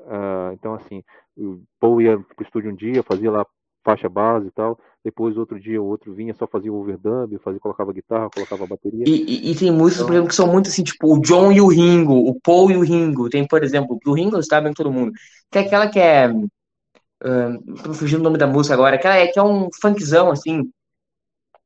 Uh, 0.08 0.52
então, 0.54 0.74
assim, 0.74 1.04
o 1.36 1.62
Paul 1.78 2.00
ia 2.00 2.18
pro 2.18 2.44
estúdio 2.44 2.70
um 2.70 2.74
dia, 2.74 3.02
fazia 3.02 3.30
lá 3.30 3.46
faixa 3.88 4.08
base 4.08 4.48
e 4.48 4.50
tal, 4.50 4.78
depois 5.02 5.38
outro 5.38 5.58
dia 5.58 5.80
o 5.80 5.86
outro 5.86 6.12
vinha, 6.12 6.34
só 6.34 6.46
fazia 6.46 6.70
o 6.70 6.78
overdub, 6.78 7.38
fazia, 7.38 7.58
colocava 7.58 7.90
guitarra, 7.90 8.28
colocava 8.28 8.66
bateria. 8.66 9.04
E, 9.06 9.24
e, 9.24 9.50
e 9.50 9.56
tem 9.56 9.72
músicas, 9.72 10.00
então... 10.00 10.06
por 10.06 10.12
exemplo, 10.12 10.28
que 10.28 10.34
são 10.34 10.46
muito 10.46 10.68
assim, 10.68 10.84
tipo, 10.84 11.14
o 11.14 11.20
John 11.22 11.50
e 11.50 11.60
o 11.60 11.68
Ringo, 11.68 12.12
o 12.12 12.38
Paul 12.38 12.70
e 12.70 12.76
o 12.76 12.82
Ringo. 12.82 13.30
Tem, 13.30 13.46
por 13.46 13.64
exemplo, 13.64 13.98
o 14.04 14.12
Ringo 14.12 14.38
está 14.38 14.60
bem 14.60 14.74
todo 14.74 14.92
mundo. 14.92 15.12
Tem 15.50 15.64
aquela 15.64 15.88
que 15.88 15.98
é. 15.98 16.30
Uh, 16.30 17.82
tô 17.82 17.94
fugindo 17.94 18.20
o 18.20 18.24
nome 18.24 18.36
da 18.36 18.46
música 18.46 18.74
agora, 18.74 18.96
aquela 18.96 19.16
é 19.16 19.26
que 19.26 19.38
é 19.38 19.42
um 19.42 19.68
funkzão, 19.80 20.30
assim, 20.30 20.70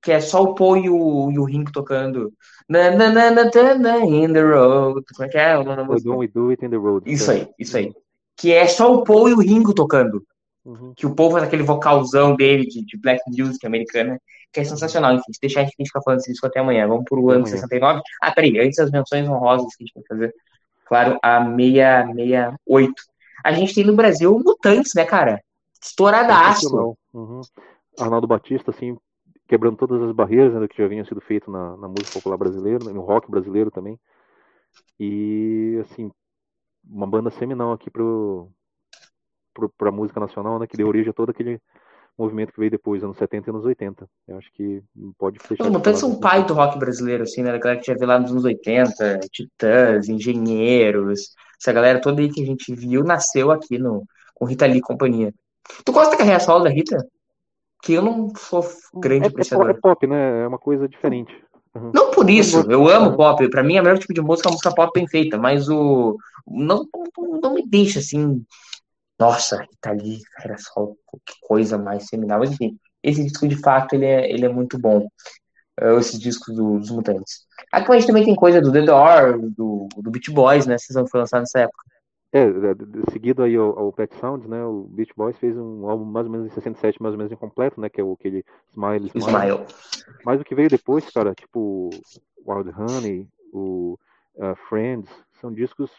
que 0.00 0.12
é 0.12 0.20
só 0.20 0.42
o 0.42 0.54
Paul 0.54 0.76
e 0.76 0.88
o, 0.88 1.30
e 1.32 1.38
o 1.38 1.44
Ringo 1.44 1.72
tocando. 1.72 2.32
Na, 2.68 2.90
na, 2.92 3.10
na, 3.10 3.30
na, 3.32 3.74
na, 3.74 3.98
in 3.98 4.32
the 4.32 4.40
road. 4.40 5.02
Como 5.16 5.26
é 5.26 5.28
que 5.28 5.38
é 5.38 5.58
o 5.58 5.64
nome 5.64 5.76
da 5.76 5.84
música? 5.84 6.16
We 6.16 6.28
do 6.28 6.50
it 6.50 6.64
in 6.64 6.70
the 6.70 6.76
road. 6.76 7.12
Isso 7.12 7.30
aí, 7.32 7.48
isso 7.58 7.76
aí. 7.76 7.92
Que 8.36 8.52
é 8.52 8.66
só 8.68 8.94
o 8.94 9.02
Paul 9.02 9.28
e 9.28 9.32
o 9.32 9.40
Ringo 9.40 9.74
tocando. 9.74 10.24
Uhum. 10.64 10.92
Que 10.94 11.06
o 11.06 11.14
Paul 11.14 11.32
faz 11.32 11.44
aquele 11.44 11.62
vocalzão 11.62 12.36
dele 12.36 12.64
de, 12.66 12.84
de 12.84 12.96
black 12.96 13.20
music 13.28 13.66
americana, 13.66 14.20
que 14.52 14.60
é 14.60 14.64
sensacional. 14.64 15.14
Enfim, 15.14 15.32
se 15.32 15.40
deixar 15.40 15.60
a 15.60 15.64
gente 15.64 15.74
ficar 15.78 16.02
falando 16.02 16.20
disso 16.20 16.46
até 16.46 16.60
amanhã. 16.60 16.86
Vamos 16.86 17.04
pro 17.04 17.30
ano 17.30 17.40
amanhã. 17.40 17.56
69. 17.56 18.00
Ah, 18.22 18.32
peraí, 18.32 18.58
antes 18.60 18.76
das 18.76 18.90
menções 18.90 19.28
honrosas 19.28 19.74
que 19.74 19.82
a 19.82 19.86
gente 19.86 19.94
vai 19.94 20.04
fazer. 20.08 20.34
Claro, 20.86 21.18
a 21.22 21.44
668. 21.44 22.94
A 23.44 23.52
gente 23.52 23.74
tem 23.74 23.84
no 23.84 23.96
Brasil 23.96 24.38
Mutantes, 24.38 24.92
né, 24.94 25.04
cara? 25.04 25.42
Estouradaço. 25.82 26.96
Uhum. 27.12 27.40
Arnaldo 27.98 28.26
Batista, 28.26 28.70
assim, 28.70 28.96
quebrando 29.48 29.76
todas 29.76 30.00
as 30.02 30.12
barreiras 30.12 30.54
né, 30.54 30.60
do 30.60 30.68
que 30.68 30.80
já 30.80 30.86
vinha 30.86 31.04
sido 31.04 31.20
feito 31.20 31.50
na, 31.50 31.76
na 31.76 31.88
música 31.88 32.12
popular 32.12 32.36
brasileira, 32.36 32.84
no 32.84 33.00
rock 33.00 33.30
brasileiro 33.30 33.70
também. 33.70 33.98
E, 34.98 35.78
assim, 35.80 36.10
uma 36.88 37.06
banda 37.06 37.30
seminal 37.30 37.72
aqui 37.72 37.90
pro, 37.90 38.48
pro, 39.52 39.68
pra 39.76 39.90
música 39.90 40.20
nacional, 40.20 40.58
né, 40.58 40.66
que 40.66 40.76
deu 40.76 40.88
origem 40.88 41.10
a 41.10 41.12
todo 41.12 41.30
aquele 41.30 41.60
movimento 42.18 42.52
que 42.52 42.58
veio 42.58 42.70
depois, 42.70 43.02
anos 43.02 43.16
70 43.16 43.48
e 43.48 43.50
anos 43.50 43.64
80. 43.64 44.06
Eu 44.28 44.36
acho 44.36 44.52
que 44.52 44.82
não 44.94 45.12
pode 45.18 45.38
fechar. 45.38 45.70
Mutantes 45.70 46.00
são 46.00 46.10
um 46.10 46.20
pai 46.20 46.44
do 46.44 46.54
rock 46.54 46.78
brasileiro, 46.78 47.22
assim, 47.22 47.42
né? 47.42 47.50
A 47.50 47.58
galera 47.58 47.80
que 47.80 47.86
já 47.86 47.94
veio 47.94 48.06
lá 48.06 48.18
nos 48.18 48.30
anos 48.30 48.44
80, 48.44 49.20
Titãs, 49.30 50.08
Engenheiros, 50.08 51.34
essa 51.60 51.72
galera 51.72 52.00
toda 52.00 52.20
aí 52.20 52.30
que 52.30 52.42
a 52.42 52.46
gente 52.46 52.74
viu 52.74 53.02
nasceu 53.02 53.50
aqui 53.50 53.78
no, 53.78 54.04
com 54.34 54.44
Rita 54.44 54.66
Lee 54.66 54.78
e 54.78 54.82
companhia. 54.82 55.32
Tu 55.84 55.92
gosta 55.92 56.10
da 56.10 56.18
carreira 56.18 56.40
solo 56.40 56.64
da 56.64 56.70
Rita? 56.70 56.98
que 57.82 57.92
eu 57.92 58.02
não 58.02 58.32
sou 58.36 58.64
grande 58.94 59.26
é, 59.26 59.28
apreciador. 59.28 59.68
É 59.68 59.74
pop, 59.74 60.06
né? 60.06 60.44
É 60.44 60.46
uma 60.46 60.58
coisa 60.58 60.88
diferente. 60.88 61.32
Uhum. 61.74 61.90
Não 61.92 62.10
por 62.12 62.30
isso, 62.30 62.70
eu 62.70 62.88
amo 62.88 63.16
pop. 63.16 63.48
Para 63.50 63.62
mim, 63.62 63.76
é 63.76 63.80
o 63.80 63.84
melhor 63.84 63.98
tipo 63.98 64.14
de 64.14 64.20
música 64.20 64.48
é 64.48 64.50
uma 64.50 64.54
música 64.54 64.74
pop 64.74 64.92
bem 64.94 65.08
feita, 65.08 65.36
mas 65.36 65.68
o. 65.68 66.16
Não, 66.46 66.86
não, 67.18 67.40
não 67.40 67.54
me 67.54 67.66
deixa 67.66 67.98
assim. 67.98 68.44
Nossa, 69.22 69.64
tá 69.80 69.90
ali, 69.90 70.18
era 70.42 70.58
só 70.58 70.92
que 71.24 71.34
coisa 71.42 71.78
mais 71.78 72.08
seminal. 72.08 72.40
Mas 72.40 72.50
enfim, 72.50 72.76
esse 73.04 73.22
disco 73.22 73.46
de 73.46 73.56
fato 73.56 73.94
ele 73.94 74.04
é, 74.04 74.28
ele 74.28 74.44
é 74.44 74.48
muito 74.48 74.76
bom. 74.76 75.06
Uh, 75.80 75.98
esses 75.98 76.18
discos 76.18 76.54
do, 76.54 76.78
dos 76.80 76.90
Mutantes. 76.90 77.46
Aqui 77.72 77.90
a 77.90 77.94
gente 77.94 78.06
também 78.08 78.24
tem 78.24 78.34
coisa 78.34 78.60
do 78.60 78.72
The 78.72 78.82
Door, 78.82 79.38
do, 79.56 79.88
do 79.96 80.10
Beat 80.10 80.28
Boys, 80.30 80.66
né? 80.66 80.76
Vocês 80.76 80.94
vão 80.94 81.06
foi 81.06 81.20
lançado 81.20 81.40
nessa 81.40 81.60
época. 81.60 81.84
É, 82.32 82.40
é 82.40 83.12
seguido 83.12 83.42
aí 83.42 83.54
ao, 83.54 83.78
ao, 83.78 83.92
Pet 83.92 84.14
Sounds, 84.16 84.46
né? 84.46 84.62
O 84.64 84.88
Beach 84.90 85.12
Boys 85.16 85.36
fez 85.38 85.56
um 85.56 85.88
álbum 85.88 86.04
mais 86.04 86.26
ou 86.26 86.32
menos 86.32 86.46
em 86.48 86.54
67, 86.54 87.00
mais 87.00 87.12
ou 87.14 87.18
menos 87.18 87.32
incompleto, 87.32 87.80
né? 87.80 87.88
Que 87.88 88.00
é 88.00 88.04
o 88.04 88.12
aquele 88.12 88.44
Smile, 88.72 89.10
Smile. 89.14 89.28
Smile. 89.28 89.66
Mas 90.24 90.40
o 90.40 90.44
que 90.44 90.54
veio 90.54 90.68
depois, 90.68 91.08
cara, 91.10 91.32
tipo 91.34 91.90
Wild 92.44 92.70
Honey, 92.76 93.28
o 93.52 93.96
uh, 94.34 94.56
Friends, 94.68 95.10
são 95.40 95.52
discos 95.52 95.90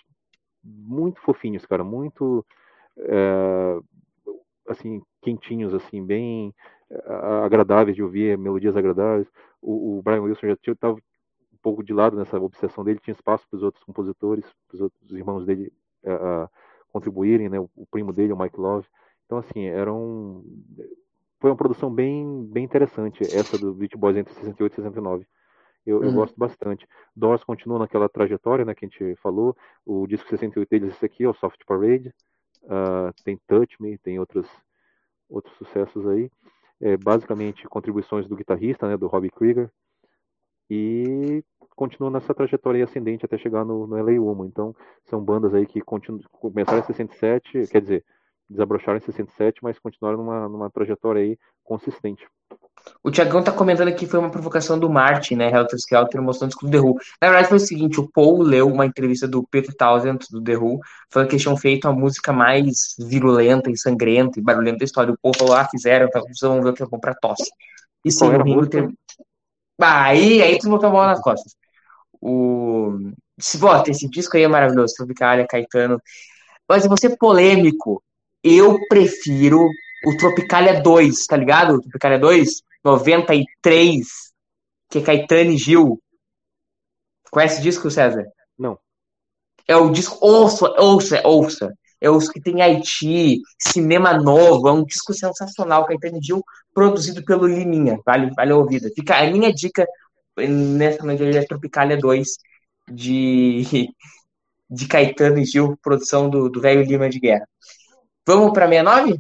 muito 0.63 1.19
fofinhos, 1.21 1.65
cara, 1.65 1.84
muito 1.84 2.45
assim 4.68 5.02
quentinhos, 5.22 5.74
assim, 5.74 6.06
bem 6.06 6.54
uh, 6.91 7.44
agradáveis 7.44 7.96
de 7.96 8.04
ouvir, 8.04 8.38
melodias 8.38 8.76
agradáveis. 8.76 9.28
O, 9.62 9.98
o 9.98 10.02
Brian 10.02 10.22
Wilson 10.22 10.48
já 10.48 10.72
estava 10.72 10.96
um 10.96 11.58
pouco 11.62 11.84
de 11.84 11.94
lado 11.94 12.18
nessa 12.18 12.38
obsessão 12.39 12.84
dele, 12.84 13.00
tinha 13.00 13.14
espaço 13.14 13.48
para 13.50 13.58
os 13.58 13.64
outros 13.64 13.84
compositores, 13.84 14.46
para 14.68 14.76
os 14.76 14.82
outros 14.82 15.12
irmãos 15.12 15.46
dele 15.46 15.72
uh, 16.04 16.50
contribuírem, 16.91 17.50
né? 17.50 17.60
O, 17.60 17.70
o, 17.76 17.86
primo 17.86 18.14
dele, 18.14 18.34
o 18.34 18.38
Mike 18.38 18.60
Love. 18.60 18.88
Então, 19.26 19.38
assim, 19.38 19.66
era 19.66 19.91
um, 19.91 20.44
foi 21.39 21.50
uma 21.50 21.58
produção 21.58 21.94
bem, 21.94 22.46
bem 22.46 22.64
interessante, 22.64 23.24
essa 23.24 23.58
do 23.58 23.74
Beach 23.74 23.98
Boys 23.98 24.16
entre 24.16 24.34
68 24.34 24.72
e 24.72 24.76
69. 24.76 25.28
Eu, 25.86 25.98
uhum. 25.98 26.04
eu, 26.06 26.14
gosto 26.14 26.36
bastante. 26.38 26.88
Doors 27.16 27.44
continua 27.44 27.80
naquela 27.80 28.08
trajetória 28.08 28.64
né, 28.64 28.74
que 28.74 28.86
a 28.86 28.88
gente 28.88 29.16
falou. 29.18 29.56
O 29.86 30.08
disco 30.08 30.30
68 30.30 30.70
deles, 30.70 30.94
esse 30.94 31.06
aqui, 31.06 31.26
é 31.26 31.30
o 31.30 31.34
Soft 31.34 31.60
Parade. 31.66 32.14
Uh, 32.64 33.14
tem 33.24 33.38
Touch 33.47 33.76
Me, 33.82 33.97
tem 33.97 34.20
outros, 34.20 34.47
outros 35.30 35.55
sucessos 35.57 36.07
aí. 36.07 36.30
É, 36.82 36.97
basicamente, 36.97 37.68
contribuições 37.68 38.28
do 38.28 38.36
guitarrista, 38.36 38.88
né, 38.88 38.97
do 38.97 39.07
Robbie 39.07 39.32
Krieger. 39.32 39.70
E 40.70 41.43
continua 41.76 42.09
nessa 42.09 42.34
trajetória 42.34 42.84
ascendente 42.84 43.26
até 43.26 43.38
chegar 43.38 43.64
no, 43.66 43.88
no 43.88 43.95
LA 43.95 44.20
Woman. 44.20 44.47
Então, 44.47 44.76
são 45.05 45.24
bandas 45.24 45.53
aí 45.53 45.66
que 45.66 45.82
continuam, 45.82 46.22
começaram 46.32 46.80
em 46.80 46.86
67, 46.86 47.68
quer 47.68 47.82
dizer, 47.82 48.05
desabrocharam 48.54 48.97
em 48.97 49.01
67, 49.01 49.60
mas 49.62 49.80
continuaram 49.80 50.18
numa, 50.18 50.47
numa 50.47 50.70
trajetória 50.70 51.22
aí 51.22 51.38
consistente. 51.64 52.26
O 53.04 53.12
Tiagão 53.12 53.43
tá 53.43 53.51
comentando 53.51 53.88
aqui 53.88 53.99
que 53.99 54.08
foi 54.08 54.20
uma 54.20 54.30
provocação 54.30 54.78
do 54.78 54.89
Martin, 54.89 55.36
né? 55.36 55.51
Helter 55.51 55.78
Skelter 55.78 56.22
mostrando 56.22 56.54
o 56.62 56.70
The 56.70 56.80
Who. 56.80 56.95
Na 57.22 57.30
verdade 57.30 57.47
foi 57.47 57.58
o 57.58 57.60
seguinte, 57.60 57.99
o 57.99 58.10
Paul 58.12 58.41
leu 58.41 58.68
uma 58.68 58.86
entrevista 58.86 59.28
do 59.28 59.45
Peter 59.47 59.74
Townsend, 59.74 60.26
do 60.30 60.43
The 60.43 60.58
Who, 60.58 60.80
falando 61.12 61.30
que 61.30 61.36
eles 61.36 61.43
tinham 61.43 61.58
feito 61.58 61.88
a 61.88 61.93
música 61.93 62.34
mais 62.34 62.95
virulenta 62.99 63.72
e 63.72 63.78
sangrenta 63.78 64.39
e 64.39 64.43
barulhenta 64.43 64.80
da 64.80 64.86
história. 64.86 65.14
O 65.14 65.18
Paul 65.22 65.34
falou, 65.38 65.56
ah, 65.56 65.68
fizeram, 65.70 66.08
então 66.08 66.22
vocês 66.22 66.39
vão 66.41 66.62
ver 66.62 66.70
o 66.70 66.74
que 66.74 66.84
é 66.84 66.86
bom 66.86 66.99
pra 66.99 67.16
tosse. 67.16 67.49
E 68.04 68.12
sim, 68.12 68.26
o 68.26 68.43
Ringo 68.43 68.68
teve... 68.68 68.93
Ah, 69.80 70.04
aí, 70.06 70.41
aí 70.41 70.58
tu 70.60 70.70
botou 70.70 70.89
a 70.89 70.91
bola 70.91 71.08
nas 71.08 71.22
costas. 71.22 71.56
O. 72.22 73.12
Se, 73.39 73.58
bota, 73.58 73.91
esse 73.91 74.08
disco 74.10 74.38
aí 74.38 74.43
é 74.43 74.47
maravilhoso, 74.47 74.93
Tropicália, 74.95 75.45
Caetano. 75.47 76.01
Mas 76.70 76.84
eu 76.84 76.89
vou 76.89 76.97
ser 76.97 77.18
polêmico. 77.18 78.01
Eu 78.44 78.80
prefiro 78.88 79.70
o 80.06 80.18
Tropicália 80.18 80.82
2, 80.82 81.26
tá 81.26 81.38
ligado? 81.38 81.76
O 81.76 81.82
Tropicália 81.82 82.20
2, 82.20 82.62
93, 82.84 84.06
que 84.89 85.00
é 85.00 85.02
Caetano 85.02 85.52
e 85.52 85.58
Gil. 85.58 86.00
Conhece 87.32 87.56
esse 87.56 87.64
disco, 87.64 87.89
César? 87.89 88.26
Não. 88.58 88.78
É 89.68 89.76
o 89.76 89.89
disco. 89.89 90.18
Ouça, 90.22 90.70
ouça, 90.78 91.22
ouça. 91.26 91.74
É 92.02 92.10
os 92.10 92.28
que 92.30 92.41
tem 92.41 92.62
Haiti, 92.62 93.39
Cinema 93.58 94.14
Novo, 94.18 94.68
é 94.68 94.74
um 94.74 94.84
disco 94.84 95.14
sensacional, 95.14 95.86
Caetano 95.86 96.18
e 96.18 96.22
Gil, 96.22 96.44
produzido 96.74 97.24
pelo 97.24 97.48
Liminha. 97.48 97.98
Vale, 98.06 98.30
vale 98.36 98.52
a 98.52 98.58
ouvida. 98.58 98.89
Fica 98.94 99.18
a 99.18 99.32
minha 99.32 99.54
dica 99.54 99.88
nessa 100.38 101.04
noite 101.06 101.24
é 101.24 101.46
Tropicália 101.46 101.98
2 101.98 102.28
de, 102.91 103.88
de 104.70 104.88
Caetano 104.88 105.39
e 105.39 105.46
Gil, 105.46 105.78
produção 105.82 106.30
do 106.30 106.60
velho 106.60 106.84
Lima 106.84 107.10
de 107.10 107.20
Guerra. 107.20 107.48
Vamos 108.26 108.53
para 108.53 108.67
69? 108.67 109.19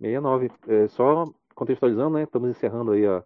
69. 0.00 0.50
É, 0.68 0.88
só 0.88 1.24
contextualizando, 1.54 2.10
né? 2.16 2.24
Estamos 2.24 2.50
encerrando 2.50 2.92
aí 2.92 3.06
a, 3.06 3.22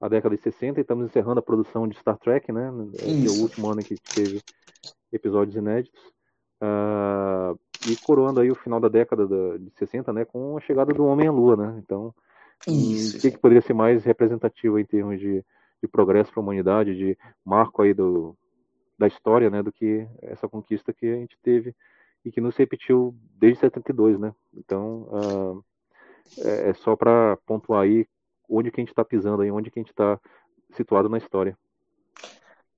a 0.00 0.08
década 0.08 0.34
de 0.34 0.42
60 0.42 0.80
e 0.80 0.82
estamos 0.82 1.06
encerrando 1.06 1.40
a 1.40 1.42
produção 1.42 1.86
de 1.86 1.96
Star 1.98 2.18
Trek, 2.18 2.50
né? 2.50 2.70
Esse 2.94 3.26
é 3.26 3.30
o 3.30 3.42
último 3.42 3.70
ano 3.70 3.82
que 3.82 3.96
teve 4.14 4.42
episódios 5.12 5.56
inéditos. 5.56 6.02
Uh, 6.62 7.58
e 7.86 7.96
coroando 7.96 8.40
aí 8.40 8.50
o 8.50 8.54
final 8.54 8.80
da 8.80 8.88
década 8.88 9.26
de 9.58 9.70
60, 9.76 10.12
né? 10.12 10.24
Com 10.24 10.56
a 10.56 10.60
chegada 10.60 10.94
do 10.94 11.04
Homem 11.04 11.28
à 11.28 11.32
Lua, 11.32 11.56
né? 11.56 11.82
Então, 11.84 12.14
o 12.66 13.20
que, 13.20 13.30
que 13.30 13.38
poderia 13.38 13.60
ser 13.60 13.74
mais 13.74 14.04
representativo 14.04 14.78
em 14.78 14.86
termos 14.86 15.20
de, 15.20 15.44
de 15.82 15.88
progresso 15.88 16.32
para 16.32 16.40
a 16.40 16.44
humanidade, 16.44 16.96
de 16.96 17.18
marco 17.44 17.82
aí 17.82 17.92
do, 17.92 18.34
da 18.98 19.06
história, 19.06 19.50
né? 19.50 19.62
Do 19.62 19.70
que 19.70 20.08
essa 20.22 20.48
conquista 20.48 20.94
que 20.94 21.06
a 21.06 21.16
gente 21.16 21.36
teve 21.42 21.74
e 22.24 22.32
que 22.32 22.40
não 22.40 22.50
se 22.50 22.58
repetiu 22.58 23.14
desde 23.38 23.60
72, 23.60 24.18
né? 24.18 24.34
Então, 24.54 25.08
uh, 25.10 25.64
é, 26.38 26.72
só 26.74 26.96
para 26.96 27.36
pontuar 27.46 27.82
aí 27.82 28.06
onde 28.48 28.70
que 28.70 28.80
a 28.80 28.82
gente 28.82 28.90
está 28.90 29.04
pisando 29.04 29.42
aí, 29.42 29.50
onde 29.50 29.70
que 29.70 29.78
a 29.78 29.82
gente 29.82 29.90
está 29.90 30.18
situado 30.72 31.08
na 31.08 31.18
história. 31.18 31.56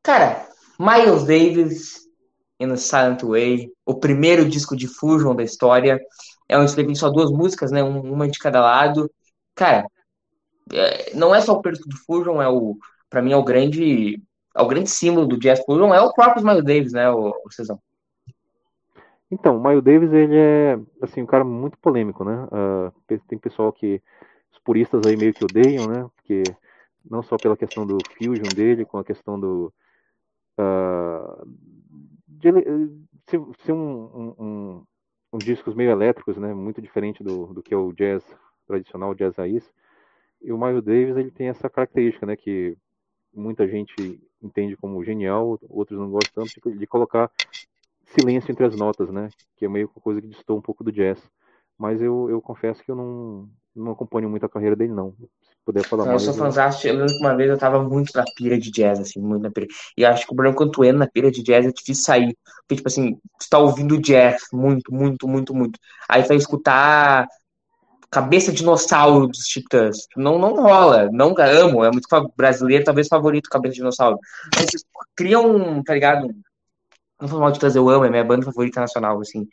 Cara, 0.02 0.48
Miles 0.78 1.24
Davis 1.24 2.06
in 2.58 2.70
a 2.70 2.76
Silent 2.76 3.22
Way, 3.22 3.72
o 3.84 3.94
primeiro 3.94 4.48
disco 4.48 4.76
de 4.76 4.88
Fusion 4.88 5.34
da 5.34 5.42
história. 5.42 6.00
É 6.48 6.56
um 6.58 6.64
disco 6.64 6.80
que 6.80 6.86
tem 6.86 6.94
só 6.94 7.10
duas 7.10 7.30
músicas, 7.30 7.70
né? 7.70 7.82
Uma 7.82 8.28
de 8.28 8.38
cada 8.38 8.60
lado. 8.60 9.10
Cara, 9.54 9.86
é, 10.72 11.14
não 11.14 11.34
é 11.34 11.40
só 11.40 11.52
o 11.52 11.62
disco 11.62 11.88
de 11.88 11.96
Fusion, 12.04 12.40
é 12.40 12.48
o, 12.48 12.76
para 13.08 13.22
mim 13.22 13.32
é 13.32 13.36
o 13.36 13.44
grande, 13.44 14.22
é 14.54 14.62
o 14.62 14.66
grande 14.66 14.90
símbolo 14.90 15.26
do 15.26 15.38
jazz 15.38 15.62
Fusion, 15.64 15.92
é 15.94 16.00
o 16.00 16.12
próprio 16.12 16.44
Miles 16.44 16.64
Davis, 16.64 16.92
né, 16.92 17.10
o, 17.10 17.30
o 17.44 17.50
Cezão? 17.50 17.80
Então, 19.30 19.56
o 19.56 19.62
Miles 19.62 19.82
Davis, 19.82 20.12
ele 20.12 20.36
é, 20.36 20.78
assim, 21.02 21.22
um 21.22 21.26
cara 21.26 21.44
muito 21.44 21.76
polêmico, 21.78 22.24
né? 22.24 22.44
Uh, 22.46 23.18
tem 23.26 23.38
pessoal 23.38 23.72
que, 23.72 24.00
os 24.52 24.58
puristas 24.60 25.02
aí 25.06 25.16
meio 25.16 25.34
que 25.34 25.44
odeiam, 25.44 25.86
né? 25.88 26.08
Porque 26.14 26.42
não 27.08 27.22
só 27.22 27.36
pela 27.36 27.56
questão 27.56 27.86
do 27.86 27.98
fusion 28.16 28.48
dele, 28.54 28.84
com 28.84 28.98
a 28.98 29.04
questão 29.04 29.38
do... 29.38 29.72
Uh, 30.58 31.46
de, 32.28 32.50
ser, 33.26 33.40
ser 33.64 33.72
um, 33.72 33.76
um, 33.78 34.34
um, 34.38 34.86
um, 35.32 35.38
discos 35.38 35.74
meio 35.74 35.90
elétricos, 35.90 36.36
né? 36.36 36.54
Muito 36.54 36.80
diferente 36.80 37.24
do, 37.24 37.52
do 37.52 37.62
que 37.62 37.74
é 37.74 37.76
o 37.76 37.92
jazz 37.92 38.24
tradicional, 38.66 39.10
o 39.10 39.14
jazz 39.14 39.36
raiz. 39.36 39.68
E 40.40 40.52
o 40.52 40.58
Miles 40.58 40.84
Davis, 40.84 41.16
ele 41.16 41.30
tem 41.30 41.48
essa 41.48 41.68
característica, 41.68 42.24
né? 42.26 42.36
Que 42.36 42.76
muita 43.34 43.66
gente 43.66 44.20
entende 44.40 44.76
como 44.76 45.02
genial, 45.04 45.58
outros 45.68 45.98
não 45.98 46.10
gostam 46.10 46.44
tanto, 46.44 46.78
de 46.78 46.86
colocar 46.86 47.30
silêncio 48.18 48.50
entre 48.50 48.64
as 48.64 48.76
notas, 48.76 49.10
né? 49.10 49.28
Que 49.56 49.66
é 49.66 49.68
meio 49.68 49.88
coisa 49.88 50.20
que 50.20 50.28
distou 50.28 50.58
um 50.58 50.62
pouco 50.62 50.82
do 50.82 50.92
jazz. 50.92 51.18
Mas 51.78 52.00
eu, 52.00 52.30
eu 52.30 52.40
confesso 52.40 52.82
que 52.82 52.90
eu 52.90 52.96
não, 52.96 53.48
não 53.74 53.92
acompanho 53.92 54.30
muito 54.30 54.46
a 54.46 54.48
carreira 54.48 54.74
dele, 54.74 54.92
não. 54.92 55.14
Se 55.42 55.54
puder 55.64 55.84
falar 55.84 56.04
não, 56.04 56.12
mais. 56.12 56.26
Eu 56.26 56.32
sou 56.32 56.44
fantástico. 56.44 56.88
Eu 56.88 56.94
lembro 56.94 57.12
que 57.12 57.20
uma 57.20 57.36
vez 57.36 57.50
eu 57.50 57.58
tava 57.58 57.82
muito 57.82 58.12
na 58.14 58.24
pira 58.34 58.58
de 58.58 58.70
jazz, 58.70 58.98
assim, 58.98 59.20
muito 59.20 59.42
na 59.42 59.50
pira. 59.50 59.66
E 59.96 60.04
acho 60.04 60.26
que 60.26 60.32
o 60.32 60.36
problema 60.36 60.56
quando 60.56 60.72
tu 60.72 60.84
entra 60.84 60.98
na 60.98 61.06
pira 61.06 61.30
de 61.30 61.42
jazz 61.42 61.66
é 61.66 61.70
difícil 61.70 62.04
sair. 62.04 62.36
Porque, 62.62 62.76
tipo 62.76 62.88
assim, 62.88 63.16
tu 63.38 63.48
tá 63.50 63.58
ouvindo 63.58 64.00
jazz 64.00 64.42
muito, 64.52 64.92
muito, 64.92 65.28
muito, 65.28 65.54
muito. 65.54 65.78
Aí 66.08 66.22
tu 66.22 66.28
vai 66.28 66.36
escutar 66.38 67.28
Cabeça 68.10 68.50
Dinossauro 68.50 69.26
dos 69.26 69.46
Titãs. 69.46 70.06
Não, 70.16 70.38
não 70.38 70.54
rola. 70.54 71.10
Não 71.12 71.34
amo. 71.38 71.84
É 71.84 71.90
muito 71.90 72.08
brasileiro, 72.34 72.84
talvez 72.84 73.08
favorito 73.08 73.50
Cabeça 73.50 73.74
Dinossauro. 73.74 74.18
Mas 74.56 74.70
criam, 75.14 75.82
tá 75.82 75.92
ligado? 75.92 76.30
Não 77.20 77.28
foi 77.28 77.40
mal 77.40 77.50
de 77.50 77.58
trazer, 77.58 77.78
eu 77.78 77.88
amo, 77.88 78.04
é 78.04 78.10
minha 78.10 78.24
banda 78.24 78.44
favorita 78.44 78.80
nacional, 78.80 79.20
assim. 79.20 79.46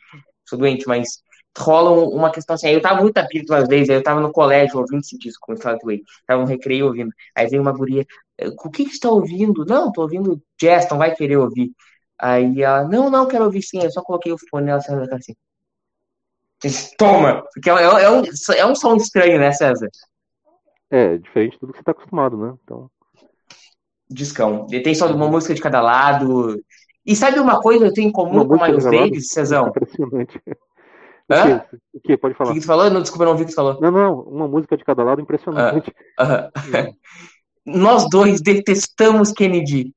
Sou 0.46 0.58
doente, 0.58 0.86
mas 0.86 1.22
rola 1.56 1.90
uma 2.08 2.30
questão 2.30 2.54
assim. 2.54 2.68
Aí 2.68 2.74
eu 2.74 2.82
tava 2.82 3.00
muito 3.00 3.16
apito 3.18 3.54
às 3.54 3.68
vezes, 3.68 3.88
aí 3.88 3.96
eu 3.96 4.02
tava 4.02 4.20
no 4.20 4.32
colégio 4.32 4.78
ouvindo 4.78 5.00
esse 5.00 5.16
disco, 5.18 5.46
como 5.46 5.56
Starlight 5.56 5.84
Way. 5.84 6.02
Tava 6.26 6.42
no 6.42 6.48
recreio 6.48 6.86
ouvindo. 6.86 7.10
Aí 7.34 7.46
veio 7.46 7.62
uma 7.62 7.72
guria, 7.72 8.04
o 8.62 8.70
que 8.70 8.84
que 8.84 8.90
você 8.92 9.00
tá 9.00 9.10
ouvindo? 9.10 9.64
Não, 9.64 9.92
tô 9.92 10.02
ouvindo 10.02 10.42
jazz, 10.60 10.88
não 10.90 10.98
vai 10.98 11.14
querer 11.14 11.36
ouvir. 11.36 11.70
Aí 12.18 12.62
ela, 12.62 12.84
não, 12.84 13.10
não, 13.10 13.26
quero 13.26 13.44
ouvir 13.44 13.62
sim. 13.62 13.82
Eu 13.82 13.90
só 13.90 14.02
coloquei 14.02 14.32
o 14.32 14.38
fone 14.50 14.66
nela, 14.66 14.80
saiu 14.80 15.06
da 15.06 15.16
assim. 15.16 15.34
Toma! 16.96 17.42
Porque 17.52 17.68
é, 17.68 17.74
é, 17.74 18.04
é, 18.04 18.10
um, 18.10 18.22
é 18.56 18.66
um 18.66 18.74
som 18.74 18.96
estranho, 18.96 19.38
né, 19.38 19.52
César? 19.52 19.88
É, 20.90 21.18
diferente 21.18 21.52
de 21.52 21.58
tudo 21.58 21.72
que 21.72 21.78
você 21.78 21.84
tá 21.84 21.90
acostumado, 21.90 22.36
né? 22.36 22.54
Então. 22.62 22.90
Discão. 24.08 24.66
Ele 24.70 24.82
tem 24.82 24.94
só 24.94 25.06
uma 25.12 25.28
música 25.28 25.54
de 25.54 25.60
cada 25.60 25.80
lado. 25.80 26.62
E 27.06 27.14
sabe 27.14 27.38
uma 27.38 27.60
coisa 27.60 27.84
que 27.84 27.90
eu 27.90 27.92
tenho 27.92 28.08
em 28.08 28.12
comum 28.12 28.46
com 28.46 28.56
o 28.56 28.62
Miles 28.62 28.84
Davis, 28.84 29.28
Cezão? 29.28 29.68
Impressionante. 29.68 30.40
Hã? 31.30 31.64
O 31.92 32.00
que? 32.00 32.16
Pode 32.16 32.34
falar. 32.34 32.50
O 32.50 32.54
que 32.54 32.60
você 32.60 32.66
falou? 32.66 32.90
Não, 32.90 33.00
desculpa, 33.00 33.24
não 33.24 33.30
ouvi 33.32 33.44
o 33.44 33.46
que 33.46 33.52
você 33.52 33.56
falou. 33.56 33.80
Não, 33.80 33.90
não, 33.90 34.20
uma 34.20 34.46
música 34.46 34.76
de 34.76 34.84
cada 34.84 35.02
lado 35.02 35.22
impressionante. 35.22 35.90
Uh, 36.20 36.22
uh. 36.22 36.94
Nós 37.64 38.06
dois 38.10 38.42
detestamos 38.42 39.32
Kennedy. 39.32 39.94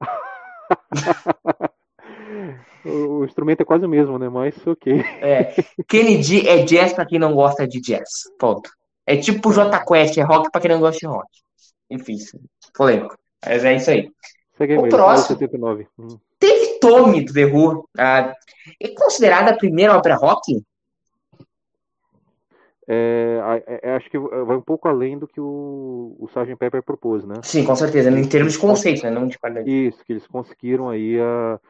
o, 2.84 2.90
o 2.90 3.24
instrumento 3.24 3.62
é 3.62 3.64
quase 3.64 3.84
o 3.84 3.88
mesmo, 3.88 4.20
né? 4.20 4.28
Mas 4.28 4.54
ok. 4.64 5.00
É. 5.20 5.52
Kennedy 5.88 6.48
é 6.48 6.62
jazz 6.62 6.92
pra 6.92 7.04
quem 7.04 7.18
não 7.18 7.34
gosta 7.34 7.66
de 7.66 7.80
jazz. 7.80 8.30
Ponto. 8.38 8.70
É 9.04 9.16
tipo 9.16 9.52
J 9.52 9.84
Quest, 9.84 10.16
é 10.16 10.22
rock 10.22 10.48
pra 10.50 10.60
quem 10.60 10.70
não 10.70 10.78
gosta 10.80 11.00
de 11.00 11.06
rock. 11.06 11.28
Enfim, 11.90 12.16
polêmico. 12.74 13.16
Mas 13.44 13.64
é 13.64 13.76
isso 13.76 13.90
aí. 13.90 14.10
Segue 14.56 14.76
o 14.76 14.88
próximo. 14.88 15.38
79. 15.38 15.86
Hum. 15.98 16.18
Teve 16.38 16.78
Tommy 16.78 17.24
do 17.24 17.32
The 17.32 17.44
Who. 17.46 17.88
Ah, 17.98 18.34
é 18.80 18.88
considerada 18.88 19.50
a 19.50 19.56
primeira 19.56 19.96
ópera 19.96 20.16
rock? 20.16 20.62
É, 22.88 23.40
é, 23.82 23.96
acho 23.96 24.08
que 24.08 24.18
vai 24.18 24.56
um 24.56 24.62
pouco 24.62 24.86
além 24.86 25.18
do 25.18 25.26
que 25.26 25.40
o, 25.40 26.16
o 26.20 26.26
Sgt. 26.26 26.54
Pepper 26.56 26.82
propôs, 26.82 27.24
né? 27.24 27.34
Sim, 27.42 27.64
com 27.64 27.74
certeza, 27.74 28.10
em 28.10 28.28
termos 28.28 28.52
de 28.52 28.58
conceito, 28.60 29.02
né? 29.02 29.10
não 29.10 29.26
de 29.26 29.38
qualidade. 29.38 29.68
Isso, 29.68 30.04
que 30.04 30.12
eles 30.12 30.26
conseguiram 30.28 30.88
aí 30.88 31.18
a 31.20 31.60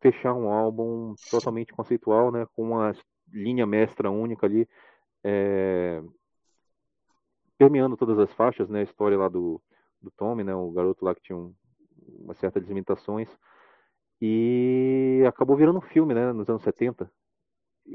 fechar 0.00 0.34
um 0.34 0.50
álbum 0.50 1.14
totalmente 1.30 1.72
conceitual, 1.72 2.30
né? 2.30 2.46
Com 2.54 2.62
uma 2.62 2.94
linha 3.32 3.66
mestra 3.66 4.10
única 4.10 4.46
ali, 4.46 4.68
é, 5.24 6.02
permeando 7.56 7.96
todas 7.96 8.18
as 8.18 8.30
faixas, 8.32 8.68
né? 8.68 8.80
A 8.80 8.84
história 8.84 9.16
lá 9.16 9.28
do, 9.28 9.60
do 10.02 10.10
Tommy, 10.10 10.44
né? 10.44 10.54
O 10.54 10.70
garoto 10.70 11.06
lá 11.06 11.14
que 11.14 11.22
tinha 11.22 11.38
um, 11.38 11.54
uma 12.20 12.34
certa 12.34 12.58
limitações 12.58 13.28
e 14.20 15.22
acabou 15.26 15.56
virando 15.56 15.78
um 15.78 15.82
filme, 15.82 16.14
né, 16.14 16.32
nos 16.32 16.48
anos 16.48 16.62
70, 16.62 17.10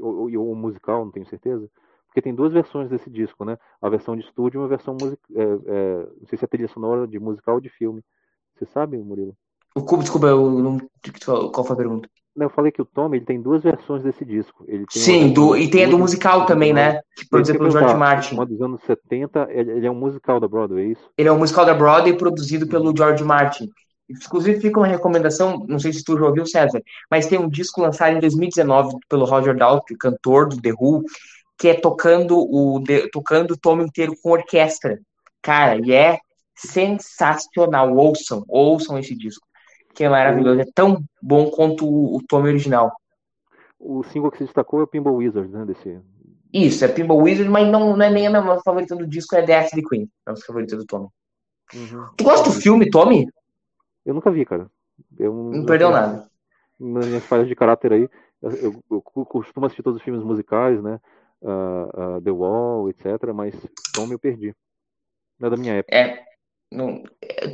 ou, 0.00 0.30
ou, 0.38 0.54
musical, 0.54 1.04
não 1.04 1.12
tenho 1.12 1.26
certeza, 1.26 1.68
porque 2.06 2.22
tem 2.22 2.34
duas 2.34 2.52
versões 2.52 2.88
desse 2.88 3.10
disco, 3.10 3.44
né, 3.44 3.58
a 3.80 3.88
versão 3.88 4.16
de 4.16 4.22
estúdio 4.22 4.58
e 4.58 4.62
uma 4.62 4.68
versão 4.68 4.94
musical, 4.94 5.26
é, 5.34 5.42
é, 5.42 5.96
não 6.20 6.26
sei 6.26 6.38
se 6.38 6.44
é 6.44 6.48
trilha 6.48 6.68
sonora 6.68 7.06
de 7.06 7.18
musical 7.18 7.56
ou 7.56 7.60
de 7.60 7.68
filme, 7.68 8.02
você 8.54 8.66
sabe, 8.66 8.96
Murilo? 8.98 9.36
O 9.74 9.82
Cubo, 9.82 10.02
desculpa, 10.02 10.26
eu 10.26 10.50
não... 10.50 10.78
qual 11.50 11.64
foi 11.64 11.74
a 11.74 11.76
pergunta? 11.76 12.08
Não, 12.34 12.46
eu 12.46 12.50
falei 12.50 12.72
que 12.72 12.80
o 12.80 12.84
Tom 12.84 13.14
ele 13.14 13.24
tem 13.24 13.40
duas 13.40 13.62
versões 13.62 14.02
desse 14.02 14.24
disco. 14.24 14.64
Ele 14.66 14.86
Sim, 14.88 15.32
do, 15.32 15.54
e 15.54 15.68
tem 15.68 15.84
a 15.84 15.88
do 15.88 15.98
musical 15.98 16.46
também, 16.46 16.72
né? 16.72 17.00
Que 17.14 17.28
produzido 17.28 17.58
pelo 17.58 17.70
George 17.70 17.94
Martin. 17.94 18.34
Uma 18.34 18.46
dos 18.46 18.60
anos 18.62 18.82
70, 18.84 19.48
ele, 19.50 19.72
ele, 19.72 19.86
é 19.86 19.90
um 19.90 19.94
musical 19.94 20.40
da 20.40 20.48
Broadway, 20.48 20.84
é 20.84 20.88
isso? 20.92 21.10
Ele 21.16 21.28
é 21.28 21.32
um 21.32 21.38
musical 21.38 21.66
da 21.66 21.74
Broadway 21.74 22.16
produzido 22.16 22.66
pelo 22.66 22.94
George 22.96 23.22
Martin. 23.22 23.68
Inclusive, 24.26 24.60
fica 24.60 24.78
uma 24.78 24.86
recomendação, 24.86 25.64
não 25.68 25.78
sei 25.78 25.92
se 25.92 26.04
tu 26.04 26.18
já 26.18 26.26
ouviu, 26.26 26.46
César, 26.46 26.82
mas 27.10 27.26
tem 27.26 27.38
um 27.38 27.48
disco 27.48 27.80
lançado 27.80 28.16
em 28.16 28.20
2019 28.20 28.96
pelo 29.08 29.24
Roger 29.24 29.56
Daltrey, 29.56 29.96
cantor 29.96 30.48
do 30.48 30.60
The 30.60 30.72
Who, 30.72 31.04
que 31.58 31.68
é 31.68 31.74
tocando 31.74 32.36
o, 32.38 32.82
tocando 33.12 33.52
o 33.52 33.56
tomo 33.56 33.82
inteiro 33.82 34.14
com 34.22 34.30
orquestra. 34.30 35.00
Cara, 35.40 35.76
e 35.76 35.92
é 35.92 36.18
sensacional. 36.56 37.96
Ouçam, 37.96 38.44
ouçam 38.48 38.98
esse 38.98 39.14
disco, 39.14 39.46
que 39.94 40.04
é 40.04 40.08
maravilhoso. 40.08 40.60
É 40.60 40.66
tão 40.74 41.02
bom 41.20 41.50
quanto 41.50 41.86
o, 41.86 42.16
o 42.16 42.22
tomo 42.26 42.46
original. 42.46 42.92
O 43.78 44.02
single 44.04 44.30
que 44.30 44.38
se 44.38 44.44
destacou 44.44 44.80
é 44.80 44.82
o 44.84 44.86
Pinball 44.86 45.16
Wizard, 45.16 45.50
né? 45.50 45.64
Desse... 45.64 46.00
Isso, 46.52 46.84
é 46.84 46.88
Pinball 46.88 47.22
Wizard, 47.22 47.50
mas 47.50 47.66
não, 47.68 47.96
não 47.96 48.04
é 48.04 48.10
nem 48.10 48.26
a 48.26 48.30
minha 48.30 48.60
favorita 48.60 48.94
do 48.94 49.06
disco, 49.06 49.34
é 49.34 49.42
The 49.42 49.58
Ashley 49.58 49.84
Queen, 49.84 50.08
é 50.26 50.30
a 50.30 50.36
favorita 50.36 50.76
do 50.76 50.84
Tommy. 50.84 51.08
Uhum. 51.74 52.06
Tu 52.16 52.24
gosta 52.24 52.50
do 52.50 52.54
filme, 52.54 52.90
Tommy? 52.90 53.26
Eu 54.04 54.14
nunca 54.14 54.30
vi, 54.30 54.44
cara. 54.44 54.70
Eu, 55.18 55.32
não 55.32 55.64
perdeu 55.64 55.88
eu, 55.88 55.92
nada. 55.92 56.30
Nas 56.78 57.06
minhas 57.06 57.24
falhas 57.24 57.48
de 57.48 57.54
caráter 57.54 57.92
aí, 57.92 58.08
eu, 58.42 58.82
eu, 58.90 59.02
costumo 59.02 59.66
assistir 59.66 59.82
todos 59.82 59.98
os 59.98 60.04
filmes 60.04 60.22
musicais, 60.22 60.82
né? 60.82 61.00
Uh, 61.40 62.16
uh, 62.16 62.22
The 62.22 62.30
Wall, 62.30 62.90
etc. 62.90 63.32
Mas 63.34 63.54
Tommy 63.94 64.12
eu 64.12 64.18
perdi. 64.18 64.54
Não 65.38 65.48
é 65.48 65.50
da 65.50 65.56
minha 65.56 65.74
época. 65.74 65.96
É. 65.96 66.24
Não... 66.70 67.02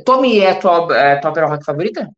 Tommy 0.05 0.39
é 0.39 0.51
a 0.51 0.59
tua, 0.59 0.97
é 0.97 1.13
a 1.13 1.19
tua 1.19 1.31
ópera 1.31 1.47
rock 1.47 1.65
favorita? 1.65 2.09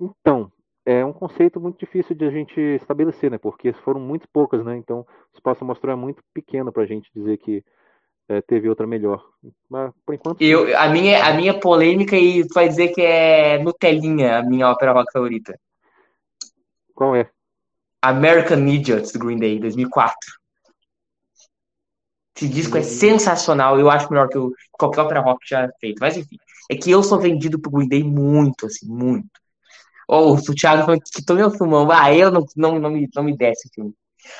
Então, 0.00 0.50
é 0.84 1.04
um 1.04 1.12
conceito 1.12 1.60
muito 1.60 1.78
difícil 1.78 2.14
de 2.14 2.24
a 2.24 2.30
gente 2.30 2.60
estabelecer, 2.60 3.30
né? 3.30 3.38
Porque 3.38 3.72
foram 3.72 4.00
muito 4.00 4.28
poucas, 4.28 4.64
né? 4.64 4.76
Então, 4.76 5.00
o 5.00 5.36
espaço 5.36 5.64
amostral 5.64 5.92
é 5.92 6.00
muito 6.00 6.22
pequeno 6.32 6.72
para 6.72 6.82
a 6.82 6.86
gente 6.86 7.10
dizer 7.14 7.36
que 7.38 7.64
é, 8.32 8.40
teve 8.42 8.68
outra 8.68 8.86
melhor. 8.86 9.24
Mas 9.68 9.92
por 10.04 10.14
enquanto. 10.14 10.40
Eu, 10.42 10.76
a, 10.78 10.88
minha, 10.88 11.24
a 11.24 11.34
minha 11.34 11.58
polêmica 11.58 12.16
e 12.16 12.42
vai 12.54 12.68
dizer 12.68 12.88
que 12.88 13.00
é 13.02 13.62
Nutelinha, 13.62 14.38
a 14.38 14.42
minha 14.42 14.68
ópera 14.68 14.92
rock 14.92 15.12
favorita. 15.12 15.58
Qual 16.94 17.16
é? 17.16 17.30
American 18.02 18.66
Idiots 18.66 19.12
do 19.12 19.18
Green 19.20 19.38
Day, 19.38 19.58
2004. 19.60 20.32
Esse 22.36 22.48
disco 22.48 22.76
é 22.78 22.82
sensacional, 22.82 23.78
eu 23.78 23.90
acho 23.90 24.10
melhor 24.10 24.28
que 24.28 24.38
o- 24.38 24.52
qualquer 24.72 25.02
outra 25.02 25.20
rock 25.20 25.46
já 25.48 25.68
feito. 25.80 25.98
Mas 26.00 26.16
enfim, 26.16 26.36
é 26.70 26.76
que 26.76 26.90
eu 26.90 27.02
sou 27.02 27.20
vendido 27.20 27.60
pro 27.60 27.70
Green 27.70 27.88
Day 27.88 28.02
muito, 28.02 28.66
assim, 28.66 28.86
muito. 28.88 29.28
Ou 30.08 30.34
o 30.36 30.54
Thiago 30.54 30.84
falou 30.84 31.00
que 31.00 31.24
tô 31.24 31.34
meu 31.34 31.50
filmão, 31.50 31.90
ah, 31.90 32.14
eu 32.14 32.30
não, 32.30 32.44
não, 32.56 32.78
não, 32.78 32.90
me, 32.90 33.08
não 33.14 33.22
me 33.24 33.36
desce 33.36 33.68
esse 33.68 33.74
filme. 33.74 33.94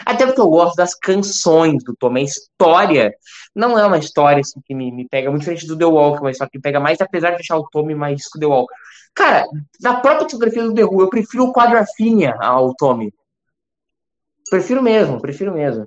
Até 0.05 0.27
porque 0.27 0.41
eu 0.41 0.49
gosto 0.49 0.77
das 0.77 0.95
canções 0.95 1.83
do 1.85 1.95
Tom, 1.97 2.15
a 2.15 2.21
história 2.21 3.15
não 3.55 3.79
é 3.79 3.87
uma 3.87 3.99
história 3.99 4.41
assim, 4.41 4.61
que 4.65 4.75
me, 4.75 4.91
me 4.93 5.09
pega, 5.09 5.31
muito 5.31 5.41
diferente 5.41 5.67
do 5.67 5.77
The 5.77 5.85
é 5.85 5.89
uma 5.89 6.31
história 6.31 6.51
que 6.51 6.59
me 6.59 6.63
pega 6.63 6.81
mais, 6.81 7.01
apesar 7.01 7.31
de 7.31 7.37
deixar 7.37 7.59
o 7.59 7.69
Tommy 7.71 7.95
mais 7.95 8.29
que 8.29 8.39
o 8.39 8.41
The 8.41 8.47
Wall. 8.47 8.67
Cara, 9.15 9.47
na 9.81 10.01
própria 10.01 10.25
discografia 10.27 10.63
do 10.63 10.75
The 10.75 10.85
Who, 10.85 11.03
eu 11.03 11.09
prefiro 11.11 11.45
o 11.45 11.53
Quadrafinha 11.53 12.35
ao 12.41 12.75
Tommy. 12.75 13.13
Prefiro 14.51 14.83
mesmo, 14.83 15.21
prefiro 15.21 15.53
mesmo. 15.53 15.87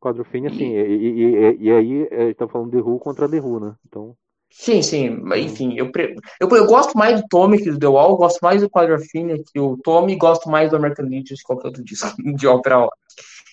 Quadro 0.00 0.24
fino, 0.24 0.48
assim, 0.48 0.74
e, 0.74 0.96
e, 0.96 1.24
e, 1.24 1.56
e 1.62 1.72
aí 1.72 2.34
tá 2.34 2.48
falando 2.48 2.70
The 2.70 2.78
Who 2.78 2.98
contra 2.98 3.28
The 3.28 3.40
Who, 3.40 3.60
né? 3.60 3.74
Então, 3.86 4.16
Sim, 4.50 4.82
sim, 4.82 5.08
mas, 5.08 5.44
enfim, 5.44 5.74
eu, 5.78 5.90
pre- 5.90 6.14
eu, 6.38 6.48
eu 6.50 6.66
gosto 6.66 6.96
mais 6.96 7.20
do 7.20 7.26
Tommy 7.28 7.58
que 7.58 7.70
do 7.70 7.78
The 7.78 7.86
Wall, 7.86 8.16
gosto 8.16 8.38
mais 8.42 8.60
do 8.60 8.68
Quadrafinha 8.68 9.36
que 9.38 9.58
o 9.58 9.78
Tommy, 9.78 10.14
gosto 10.16 10.50
mais 10.50 10.70
do 10.70 10.76
American 10.76 11.06
Idiots 11.06 11.40
que 11.40 11.46
qualquer 11.46 11.68
outro 11.68 11.82
disco 11.82 12.08
de 12.36 12.46
ópera. 12.46 12.86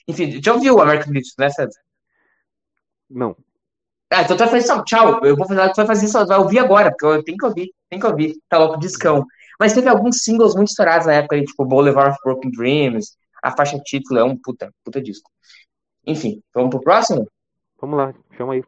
Enfim, 0.09 0.41
já 0.43 0.53
ouviu 0.53 0.75
o 0.75 0.81
American 0.81 1.11
Idiots, 1.11 1.35
né, 1.37 1.49
César? 1.51 1.79
não. 3.09 3.35
Ah, 4.11 4.23
então 4.23 4.35
tu 4.35 4.39
vai 4.39 4.47
fazer 4.47 4.65
isso, 4.65 4.83
tchau, 4.85 5.23
eu 5.23 5.35
vou 5.35 5.47
fazer, 5.47 5.69
tu 5.69 5.75
vai 5.75 5.85
fazer 5.85 6.05
isso, 6.05 6.25
vai 6.25 6.39
ouvir 6.39 6.57
agora, 6.57 6.89
porque 6.89 7.05
eu 7.05 7.23
tenho 7.23 7.37
que 7.37 7.45
ouvir, 7.45 7.71
tem 7.87 7.99
que 7.99 8.07
ouvir, 8.07 8.35
tá 8.49 8.57
louco, 8.57 8.79
discão. 8.79 9.23
Mas 9.59 9.73
teve 9.73 9.87
alguns 9.87 10.23
singles 10.23 10.55
muito 10.55 10.69
estourados 10.69 11.05
na 11.05 11.13
época, 11.13 11.39
tipo 11.45 11.63
Boulevard 11.63 12.11
of 12.11 12.19
Broken 12.23 12.49
Dreams, 12.49 13.15
a 13.43 13.55
faixa 13.55 13.79
título 13.79 14.19
é 14.19 14.23
um 14.23 14.35
puta, 14.35 14.73
puta 14.83 14.99
disco. 14.99 15.29
Enfim, 16.07 16.41
vamos 16.55 16.71
pro 16.71 16.81
próximo? 16.81 17.29
Vamos 17.79 17.97
lá, 17.97 18.13
chama 18.35 18.53
aí. 18.53 18.63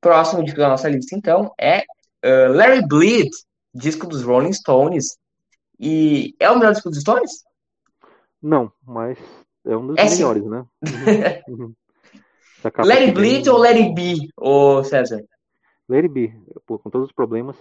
Próximo 0.00 0.42
disco 0.42 0.58
da 0.58 0.70
nossa 0.70 0.88
lista, 0.88 1.14
então, 1.14 1.54
é 1.56 1.84
uh, 2.24 2.52
Larry 2.52 2.84
Bleed, 2.84 3.30
disco 3.72 4.08
dos 4.08 4.24
Rolling 4.24 4.52
Stones. 4.52 5.16
E 5.78 6.34
é 6.40 6.50
o 6.50 6.58
melhor 6.58 6.72
disco 6.72 6.90
dos 6.90 7.00
Stones? 7.00 7.44
Não, 8.42 8.72
mas 8.84 9.18
é 9.66 9.76
um 9.76 9.86
dos 9.88 9.96
É 9.98 10.06
sim. 10.08 10.16
melhores, 10.16 10.44
né? 10.44 10.64
Uhum, 11.48 11.64
uhum. 11.64 11.74
Larry 12.84 13.04
aqui 13.04 13.12
Bleed 13.12 13.48
ou 13.48 13.58
Larry 13.58 13.92
B, 13.92 14.28
ô 14.36 14.84
César? 14.84 15.24
Larry 15.88 16.08
B. 16.08 16.32
Pô, 16.66 16.78
com 16.78 16.90
todos 16.90 17.08
os 17.08 17.12
problemas, 17.12 17.56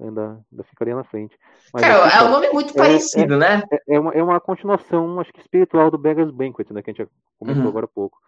ainda, 0.00 0.40
ainda 0.52 0.64
ficaria 0.64 0.94
na 0.94 1.02
frente. 1.04 1.36
Mas 1.72 1.82
Cara, 1.82 2.08
é 2.08 2.22
um 2.22 2.30
nome 2.30 2.48
muito 2.50 2.70
é- 2.70 2.76
parecido, 2.76 3.36
né? 3.36 3.62
é, 3.72 3.96
é 3.96 4.00
uma, 4.00 4.12
é 4.12 4.22
uma 4.22 4.40
continuação, 4.40 5.18
acho 5.18 5.32
que 5.32 5.40
espiritual 5.40 5.90
do 5.90 5.98
Beggar's 5.98 6.30
Banquet, 6.30 6.72
né? 6.72 6.80
Que 6.82 6.90
a 6.90 6.94
gente 6.94 7.08
comentou 7.38 7.64
Uhum. 7.64 7.68
agora 7.68 7.86
há 7.86 7.88
pouco. 7.88 8.18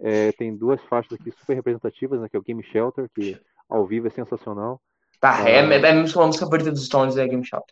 É, 0.00 0.32
tem 0.32 0.56
duas 0.56 0.82
faixas 0.84 1.12
aqui 1.12 1.30
super 1.30 1.54
representativas, 1.54 2.20
né? 2.20 2.28
Que 2.28 2.36
é 2.36 2.40
o 2.40 2.42
Game 2.42 2.62
Shelter, 2.64 3.08
que 3.14 3.38
ao 3.68 3.86
vivo 3.86 4.08
é 4.08 4.10
sensacional. 4.10 4.80
Tá, 5.20 5.48
é, 5.48 5.56
é, 5.60 5.80
é 5.80 5.90
a 5.90 5.94
música 5.94 6.44
favorita 6.46 6.72
dos 6.72 6.86
Stones, 6.86 7.16
é 7.16 7.28
Game 7.28 7.44
Shop. 7.44 7.64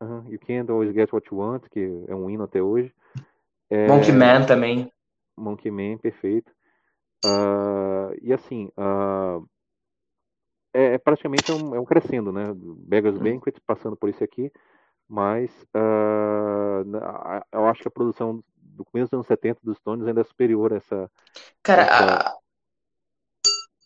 Uhum. 0.00 0.24
You 0.28 0.38
Can't 0.40 0.70
Always 0.70 0.92
Get 0.92 1.12
What 1.12 1.28
You 1.30 1.38
Want, 1.38 1.64
que 1.70 2.04
é 2.08 2.14
um 2.14 2.28
hino 2.28 2.42
até 2.44 2.60
hoje. 2.60 2.92
É, 3.70 3.86
Monkey 3.88 4.12
Man 4.12 4.46
também. 4.46 4.92
Monkey 5.36 5.70
Man, 5.70 5.98
perfeito. 5.98 6.52
Ah, 7.24 8.10
e 8.20 8.32
assim, 8.32 8.70
ah, 8.76 9.40
é, 10.72 10.94
é 10.94 10.98
praticamente 10.98 11.50
um, 11.52 11.74
é 11.74 11.80
um 11.80 11.84
crescendo, 11.84 12.32
né? 12.32 12.44
Beggars 12.54 13.16
Banquet 13.18 13.54
passando 13.66 13.96
por 13.96 14.08
isso 14.08 14.22
aqui, 14.22 14.50
mas 15.08 15.50
na- 16.86 17.42
eu 17.52 17.66
acho 17.66 17.82
que 17.82 17.88
a 17.88 17.90
produção 17.92 18.42
do 18.56 18.84
começo 18.84 19.10
dos 19.10 19.14
anos 19.14 19.26
70 19.26 19.60
dos 19.62 19.76
Stones 19.78 20.06
ainda 20.06 20.20
é 20.20 20.24
superior 20.24 20.72
a 20.72 20.76
essa. 20.76 21.10
Cara, 21.62 21.82
Essa- 21.82 22.38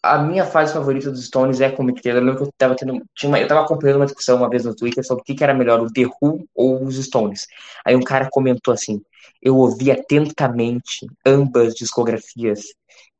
a, 0.02 0.14
a 0.14 0.22
minha 0.22 0.46
fase 0.46 0.72
favorita 0.72 1.10
dos 1.10 1.26
Stones 1.26 1.60
é 1.60 1.70
com 1.70 1.82
o 1.82 1.86
Mick 1.86 2.00
Taylor. 2.00 2.22
Eu 2.22 2.26
lembro 2.26 2.42
que 2.42 2.48
eu 2.48 2.52
tava 2.56 2.74
tendo, 2.74 3.02
tinha 3.14 3.28
uma- 3.28 3.40
eu 3.40 3.46
tava 3.48 3.62
acompanhando 3.64 3.96
uma 3.96 4.06
discussão 4.06 4.36
uma 4.38 4.48
vez 4.48 4.64
no 4.64 4.74
Twitter 4.74 5.04
sobre 5.04 5.22
o 5.22 5.24
que, 5.24 5.34
que 5.34 5.44
era 5.44 5.52
melhor, 5.54 5.80
o 5.80 5.92
The 5.92 6.06
Who 6.22 6.48
ou 6.54 6.82
os 6.84 6.96
Stones. 7.04 7.46
Aí 7.84 7.94
um 7.94 8.02
cara 8.02 8.28
comentou 8.30 8.72
assim: 8.72 9.02
eu 9.42 9.56
ouvi 9.56 9.90
atentamente 9.90 11.06
ambas 11.24 11.74
discografias 11.74 12.64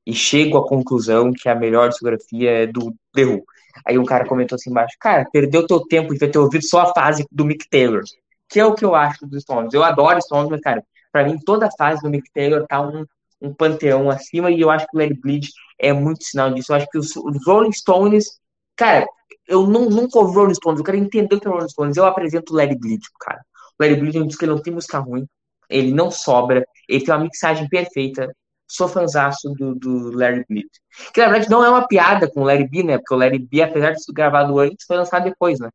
e 0.06 0.14
chego 0.14 0.56
à 0.56 0.66
conclusão 0.66 1.32
que 1.32 1.48
a 1.48 1.54
melhor 1.54 1.90
discografia 1.90 2.50
é 2.62 2.66
do 2.66 2.94
The 3.14 3.24
Who. 3.24 3.44
Aí 3.86 3.98
um 3.98 4.04
cara 4.04 4.26
comentou 4.26 4.56
assim 4.56 4.70
embaixo: 4.70 4.96
cara, 4.98 5.26
perdeu 5.30 5.66
teu 5.66 5.80
tempo 5.80 6.14
de 6.14 6.26
ter 6.26 6.38
ouvido 6.38 6.64
só 6.64 6.80
a 6.80 6.94
fase 6.94 7.26
do 7.30 7.44
Mick 7.44 7.68
Taylor, 7.68 8.02
que 8.48 8.58
é 8.58 8.64
o 8.64 8.74
que 8.74 8.84
eu 8.84 8.94
acho 8.94 9.26
dos 9.26 9.42
Stones. 9.42 9.74
Eu 9.74 9.84
adoro 9.84 10.20
Stones, 10.22 10.48
mas 10.48 10.60
cara, 10.60 10.82
pra 11.12 11.24
mim 11.24 11.38
toda 11.38 11.66
a 11.66 11.70
fase 11.70 12.02
do 12.02 12.10
Mick 12.10 12.30
Taylor 12.32 12.66
tá 12.66 12.80
um, 12.80 13.04
um 13.40 13.52
panteão 13.52 14.10
acima 14.10 14.50
e 14.50 14.60
eu 14.60 14.70
acho 14.70 14.86
que 14.86 14.96
o 14.96 14.98
Larry 14.98 15.14
Bleed 15.14 15.48
é 15.78 15.92
muito 15.92 16.24
sinal 16.24 16.52
disso. 16.52 16.72
Eu 16.72 16.76
acho 16.76 16.86
que 16.90 16.98
os, 16.98 17.14
os 17.14 17.46
Rolling 17.46 17.72
Stones, 17.72 18.40
cara, 18.76 19.06
eu 19.46 19.66
não, 19.66 19.88
nunca 19.88 20.18
ouvi 20.18 20.36
Rolling 20.36 20.54
Stones, 20.54 20.78
eu 20.78 20.84
quero 20.84 20.96
entender 20.96 21.34
o 21.34 21.40
que 21.40 21.46
é 21.46 21.50
Rolling 21.50 21.68
Stones. 21.68 21.96
Eu 21.96 22.06
apresento 22.06 22.52
o 22.52 22.56
Larry 22.56 22.76
Bleed, 22.76 23.02
cara. 23.20 23.40
O 23.78 23.82
Larry 23.82 23.96
Bleed 24.00 24.16
é 24.16 24.20
um 24.20 24.26
disco 24.26 24.40
que 24.40 24.46
não 24.46 24.60
tem 24.60 24.72
música 24.72 24.98
ruim, 24.98 25.26
ele 25.68 25.92
não 25.92 26.10
sobra, 26.10 26.66
ele 26.88 27.04
tem 27.04 27.14
uma 27.14 27.24
mixagem 27.24 27.68
perfeita. 27.68 28.32
Sou 28.70 28.86
fanzaço 28.86 29.50
do, 29.54 29.74
do 29.74 30.16
Larry 30.16 30.44
Bleed. 30.46 30.68
Que 31.14 31.20
na 31.20 31.28
verdade 31.28 31.50
não 31.50 31.64
é 31.64 31.70
uma 31.70 31.86
piada 31.86 32.30
com 32.30 32.42
o 32.42 32.44
Larry 32.44 32.68
B, 32.68 32.82
né? 32.82 32.98
Porque 32.98 33.14
o 33.14 33.16
Larry 33.16 33.38
B, 33.38 33.62
apesar 33.62 33.92
de 33.92 34.02
ser 34.02 34.12
gravado 34.12 34.58
antes, 34.58 34.84
foi 34.86 34.96
lançado 34.96 35.24
depois, 35.24 35.58
né? 35.58 35.70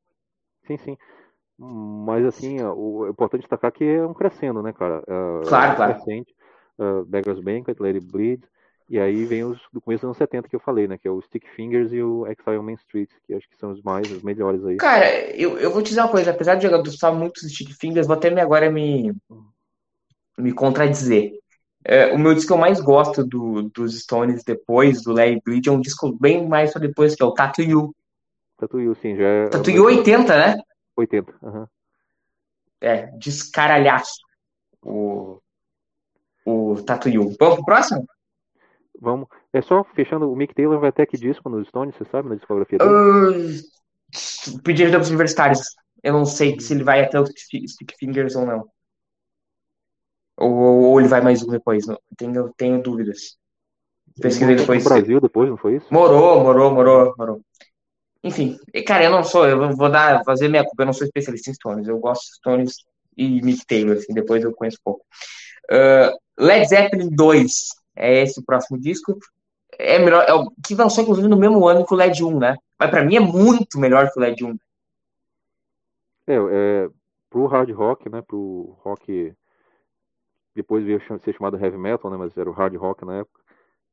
Sim, 0.68 0.78
sim. 0.78 0.98
Mas 1.58 2.26
assim, 2.26 2.62
o, 2.62 3.06
é 3.08 3.10
importante 3.10 3.42
destacar 3.42 3.72
que 3.72 3.84
é 3.84 4.06
um 4.06 4.14
crescendo, 4.14 4.62
né, 4.62 4.74
cara? 4.74 5.04
É, 5.08 5.48
Claro, 5.48 5.72
é 5.72 5.76
claro. 5.76 5.94
Crescente, 5.96 6.36
uh, 6.80 7.06
Beggars 7.06 7.40
Banquet, 7.40 7.76
Lady 7.80 8.00
Bleed, 8.00 8.44
e 8.90 9.00
aí 9.00 9.26
vem 9.26 9.44
os 9.44 9.60
do 9.72 9.82
começo 9.82 10.02
dos 10.02 10.10
anos 10.10 10.18
70 10.18 10.50
que 10.50 10.56
eu 10.56 10.60
falei, 10.60 10.88
né? 10.88 10.98
Que 10.98 11.08
é 11.08 11.12
o 11.12 11.22
Stick 11.22 11.48
Fingers 11.56 11.92
e 11.94 12.02
o 12.02 12.28
Exile 12.28 12.62
Main 12.62 12.76
Street, 12.76 13.10
que 13.26 13.34
acho 13.34 13.50
que 13.50 13.58
são 13.58 13.72
os 13.72 13.82
mais, 13.82 14.12
os 14.12 14.22
melhores 14.22 14.64
aí. 14.66 14.78
Cara, 14.78 15.10
eu, 15.36 15.58
eu 15.58 15.72
vou 15.72 15.82
te 15.82 15.90
dizer 15.90 16.02
uma 16.02 16.12
coisa, 16.12 16.32
apesar 16.32 16.56
de 16.56 16.68
eu 16.68 16.84
gostar 16.84 17.12
muito 17.12 17.42
dos 17.42 17.52
Stick 17.52 17.72
Fingers, 17.74 18.08
vou 18.08 18.16
até 18.16 18.30
me 18.30 18.42
agora 18.42 18.70
me, 18.70 19.14
me 20.38 20.52
contradizer. 20.52 21.34
É, 21.86 22.14
o 22.14 22.18
meu 22.18 22.34
disco 22.34 22.48
que 22.48 22.54
eu 22.54 22.58
mais 22.58 22.80
gosto 22.80 23.26
do, 23.26 23.64
dos 23.64 24.00
Stones 24.00 24.44
depois, 24.44 25.02
do 25.02 25.12
Larry 25.12 25.42
Bleed, 25.44 25.68
é 25.68 25.72
um 25.72 25.82
disco 25.82 26.18
bem 26.18 26.48
mais 26.48 26.72
pra 26.72 26.82
depois, 26.82 27.14
que 27.14 27.22
é 27.22 27.26
o 27.26 27.34
Tattoo 27.34 27.66
You. 27.66 27.96
Tattoo 28.58 28.80
You, 28.80 28.96
sim, 28.96 29.16
já 29.18 29.28
é. 29.28 29.48
Tattoo 29.50 29.74
You 29.74 29.86
80, 29.86 30.38
né? 30.38 30.58
80. 30.96 31.34
aham. 31.44 31.68
É, 32.80 33.08
descaralhaço. 33.18 34.22
O, 34.82 35.40
o 36.46 36.82
Tattoo 36.86 37.12
You. 37.12 37.36
Vamos 37.40 37.56
pro 37.56 37.66
próximo? 37.66 38.06
Vamos. 39.00 39.28
É 39.52 39.62
só 39.62 39.84
fechando, 39.84 40.32
o 40.32 40.36
Mick 40.36 40.54
Taylor 40.54 40.80
vai 40.80 40.90
até 40.90 41.06
que 41.06 41.18
disco 41.18 41.50
nos 41.50 41.68
Stones, 41.68 41.96
você 41.96 42.06
sabe, 42.10 42.30
na 42.30 42.36
discografia 42.36 42.78
dele? 42.78 42.92
Uh, 42.92 44.60
pedir 44.64 44.84
ajuda 44.84 45.00
pros 45.00 45.10
universitários. 45.10 45.62
Eu 46.02 46.14
não 46.14 46.26
sei 46.26 46.60
se 46.60 46.74
ele 46.74 46.84
vai 46.84 47.04
até 47.04 47.20
o 47.20 47.26
Stick 47.26 47.94
Fingers 47.98 48.36
ou 48.36 48.46
não. 48.46 48.70
Ou, 50.44 50.84
ou 50.84 51.00
ele 51.00 51.10
vai 51.10 51.22
mais 51.22 51.42
um 51.44 51.48
depois. 51.48 51.86
não- 51.88 52.00
Tenho, 52.18 52.54
tenho 52.58 52.82
dúvidas. 52.82 53.38
Pesquisei 54.22 54.56
depois. 54.56 54.84
No 54.84 54.90
Brasil 54.90 55.20
depois, 55.22 55.50
não 55.50 55.58
foi 55.58 55.78
isso? 55.78 55.88
Morou, 55.92 56.44
morou, 56.44 56.72
morou, 56.72 57.14
morou. 57.18 57.42
Enfim, 58.24 58.58
cara, 58.88 59.04
eu 59.04 59.12
não 59.12 59.24
sou, 59.24 59.46
eu 59.48 59.76
vou 59.76 59.90
dar, 59.90 60.24
fazer 60.24 60.48
minha 60.48 60.64
culpa, 60.64 60.84
eu 60.84 60.86
não 60.86 60.94
sou 60.94 61.06
especialista 61.06 61.50
em 61.50 61.54
Stones. 61.54 61.88
Eu 61.88 62.00
gosto 62.00 62.24
de 62.26 62.36
Stones 62.36 62.76
e 63.18 63.42
Mick 63.42 63.66
Taylor, 63.66 63.98
assim, 63.98 64.14
depois 64.14 64.44
eu 64.44 64.54
conheço 64.54 64.78
pouco. 64.84 65.04
Uh, 65.70 66.16
Led 66.38 66.66
Zeppelin 66.68 67.10
2 67.10 67.70
é 67.96 68.22
esse 68.24 68.40
o 68.40 68.44
próximo 68.46 68.80
disco. 68.80 69.18
É 69.78 70.00
melhor, 70.00 70.24
é 70.28 70.34
o 70.34 70.50
que 70.66 70.76
lançou 70.76 71.04
inclusive 71.04 71.28
no 71.28 71.38
mesmo 71.38 71.68
ano 71.68 71.86
que 71.86 71.94
o 71.94 71.98
Led 71.98 72.24
1, 72.24 72.40
né? 72.40 72.56
Mas 72.80 72.90
pra 72.90 73.04
mim 73.04 73.16
é 73.16 73.20
muito 73.20 73.80
melhor 73.80 74.10
que 74.12 74.20
o 74.20 74.22
Led 74.22 74.44
1. 74.44 74.56
É, 76.28 76.36
é, 76.36 76.90
pro 77.30 77.48
hard 77.48 77.72
rock, 77.72 78.10
né, 78.10 78.22
pro 78.22 78.78
rock 78.84 79.34
depois 80.56 80.84
veio 80.84 81.02
ser 81.20 81.34
chamado 81.34 81.58
heavy 81.58 81.78
metal, 81.78 82.12
né, 82.12 82.18
mas 82.18 82.38
era 82.38 82.50
o 82.50 82.54
hard 82.54 82.76
rock 82.76 83.06
na 83.06 83.18
época. 83.18 83.42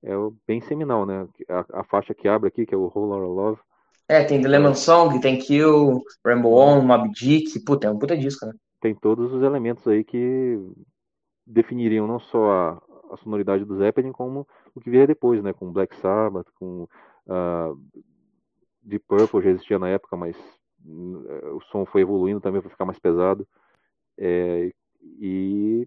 É 0.02 0.12
bem 0.46 0.60
seminal, 0.62 1.04
né? 1.04 1.28
A, 1.48 1.80
a 1.80 1.84
faixa 1.84 2.14
que 2.14 2.26
abre 2.26 2.48
aqui, 2.48 2.64
que 2.64 2.74
é 2.74 2.78
o 2.78 2.90
Whole 2.94 3.10
Lotta 3.10 3.26
Love. 3.26 3.60
É, 4.08 4.24
tem 4.24 4.40
The 4.40 4.48
Lemon 4.48 4.74
Song, 4.74 5.20
tem 5.20 5.38
Kill, 5.38 6.02
Rainbow 6.24 6.54
On, 6.54 6.82
Mob 6.82 7.10
Dick, 7.10 7.60
puta, 7.60 7.86
é 7.86 7.90
um 7.90 7.98
puta 7.98 8.16
disco, 8.16 8.46
né? 8.46 8.52
Tem 8.80 8.94
todos 8.94 9.32
os 9.32 9.42
elementos 9.42 9.86
aí 9.86 10.02
que 10.02 10.58
definiriam 11.46 12.06
não 12.06 12.18
só 12.18 12.50
a, 12.50 12.82
a 13.12 13.16
sonoridade 13.18 13.64
do 13.64 13.76
Zeppelin, 13.76 14.10
como 14.10 14.46
o 14.74 14.80
que 14.80 14.90
viria 14.90 15.06
depois, 15.06 15.42
né? 15.42 15.52
Com 15.52 15.70
Black 15.70 15.94
Sabbath, 15.96 16.46
com 16.54 16.88
uh, 17.26 17.78
Deep 18.82 19.04
Purple 19.06 19.42
já 19.42 19.50
existia 19.50 19.78
na 19.78 19.88
época, 19.88 20.16
mas 20.16 20.36
hum, 20.84 21.22
o 21.54 21.60
som 21.70 21.84
foi 21.84 22.00
evoluindo 22.00 22.40
também 22.40 22.60
para 22.60 22.70
ficar 22.70 22.86
mais 22.86 22.98
pesado. 22.98 23.46
É, 24.18 24.72
e 25.20 25.86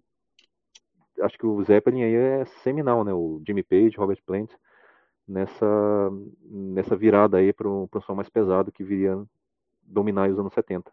acho 1.20 1.38
que 1.38 1.46
o 1.46 1.62
Zeppelin 1.64 2.02
aí 2.02 2.14
é 2.14 2.44
seminal, 2.62 3.04
né? 3.04 3.12
O 3.12 3.42
Jimmy 3.46 3.62
Page, 3.62 3.96
Robert 3.96 4.18
Plant, 4.24 4.50
nessa, 5.26 6.10
nessa 6.42 6.96
virada 6.96 7.38
aí 7.38 7.52
para 7.52 7.68
um 7.68 7.88
som 8.06 8.14
mais 8.14 8.28
pesado 8.28 8.72
que 8.72 8.84
viria 8.84 9.18
dominar 9.82 10.30
os 10.30 10.38
anos 10.38 10.52
70. 10.52 10.90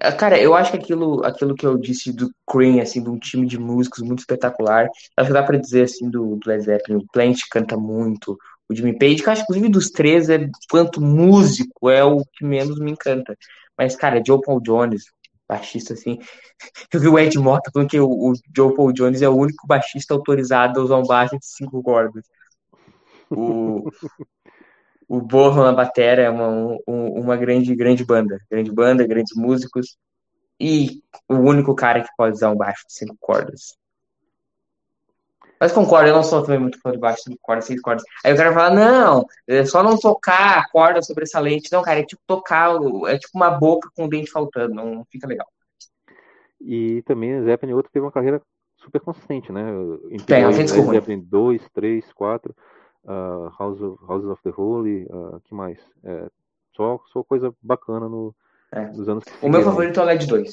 É, 0.00 0.12
Cara, 0.12 0.40
eu 0.40 0.54
acho 0.54 0.70
que 0.70 0.78
aquilo, 0.78 1.24
aquilo 1.24 1.54
que 1.54 1.66
eu 1.66 1.76
disse 1.76 2.12
do 2.12 2.30
Cream, 2.48 2.80
assim, 2.80 3.02
de 3.02 3.10
um 3.10 3.18
time 3.18 3.46
de 3.46 3.58
músicos 3.58 4.02
muito 4.02 4.20
espetacular, 4.20 4.88
acho 5.16 5.26
que 5.26 5.32
dá 5.32 5.42
pra 5.42 5.58
dizer, 5.58 5.82
assim, 5.82 6.08
do, 6.10 6.36
do 6.36 6.48
Led 6.48 6.62
Zeppelin. 6.62 6.98
O 6.98 7.06
Plant 7.12 7.40
canta 7.50 7.76
muito, 7.76 8.38
o 8.68 8.74
Jimmy 8.74 8.98
Page, 8.98 9.22
que 9.22 9.30
acho 9.30 9.42
que, 9.42 9.52
inclusive, 9.52 9.68
dos 9.68 9.90
três, 9.90 10.28
é, 10.30 10.48
quanto 10.70 11.00
músico, 11.00 11.90
é 11.90 12.04
o 12.04 12.24
que 12.32 12.44
menos 12.44 12.78
me 12.78 12.92
encanta. 12.92 13.36
Mas, 13.76 13.94
cara, 13.94 14.22
Joe 14.24 14.40
Paul 14.40 14.60
Jones, 14.60 15.04
baixista, 15.48 15.94
assim, 15.94 16.18
eu 16.92 17.00
vi 17.00 17.08
o 17.08 17.18
Ed 17.18 17.38
Mota 17.38 17.70
falando 17.72 17.90
que 17.90 18.00
o, 18.00 18.08
o 18.08 18.34
Joe 18.56 18.74
Paul 18.74 18.92
Jones 18.92 19.22
é 19.22 19.28
o 19.28 19.36
único 19.36 19.66
baixista 19.66 20.14
autorizado 20.14 20.80
a 20.80 20.84
usar 20.84 20.96
um 20.98 21.06
baixo 21.06 21.38
de 21.38 21.46
cinco 21.46 21.82
cordas. 21.82 22.24
O, 23.30 23.90
o 25.08 25.20
Borro 25.20 25.62
na 25.64 25.72
batera 25.72 26.22
é 26.22 26.30
uma, 26.30 26.48
um- 26.86 27.20
uma 27.20 27.36
grande, 27.36 27.74
grande 27.74 28.04
banda. 28.04 28.38
Grande 28.50 28.70
banda, 28.72 29.06
grandes 29.06 29.34
músicos. 29.36 29.96
E 30.60 31.02
o 31.28 31.36
único 31.36 31.74
cara 31.74 32.02
que 32.02 32.10
pode 32.16 32.34
usar 32.36 32.50
um 32.50 32.56
baixo 32.56 32.84
de 32.86 32.94
cinco 32.94 33.16
cordas. 33.20 33.76
Mas 35.60 35.72
concordo, 35.72 36.08
eu 36.08 36.14
não 36.14 36.22
sou 36.22 36.42
também 36.42 36.60
muito 36.60 36.80
fã 36.80 36.92
de 36.92 36.98
baixo 36.98 37.18
de 37.18 37.24
cinco 37.24 37.38
cordas, 37.42 37.64
seis 37.64 37.80
cordas. 37.80 38.04
Aí 38.24 38.32
o 38.32 38.36
cara 38.36 38.52
fala, 38.52 38.74
não, 38.74 39.26
é 39.46 39.64
só 39.64 39.82
não 39.82 39.98
tocar 39.98 40.58
a 40.58 40.68
corda 40.70 41.02
sobressalente. 41.02 41.72
Não, 41.72 41.82
cara, 41.82 42.00
é 42.00 42.04
tipo 42.04 42.22
tocar, 42.26 42.70
é 43.06 43.18
tipo 43.18 43.36
uma 43.36 43.50
boca 43.50 43.90
com 43.94 44.04
o 44.04 44.08
dente 44.08 44.30
faltando, 44.30 44.74
não 44.74 45.04
fica 45.10 45.26
legal. 45.26 45.48
E 46.60 47.02
também 47.02 47.42
Zeppelin 47.42 47.72
outro 47.72 47.90
teve 47.92 48.04
uma 48.04 48.12
carreira 48.12 48.40
super 48.76 49.00
consistente, 49.00 49.52
né? 49.52 49.64
Tem, 50.26 50.44
tem 50.44 50.64
disco 50.64 50.80
ruim. 50.80 50.94
Zeppelin 50.94 51.20
2, 51.20 51.68
3, 51.72 52.12
4, 52.12 52.54
uh, 53.04 53.50
House 53.58 53.80
of, 53.80 54.04
Houses 54.08 54.30
of 54.30 54.42
the 54.42 54.52
Holy, 54.56 55.04
uh, 55.04 55.40
que 55.44 55.54
mais? 55.54 55.78
É, 56.04 56.28
só, 56.76 57.00
só 57.12 57.22
coisa 57.22 57.52
bacana 57.62 58.08
no, 58.08 58.34
É. 58.72 58.86
nos 58.86 59.08
anos 59.08 59.24
O 59.42 59.48
meu 59.48 59.62
favorito 59.62 59.98
é 59.98 60.02
o 60.02 60.06
LED 60.06 60.26
2. 60.26 60.50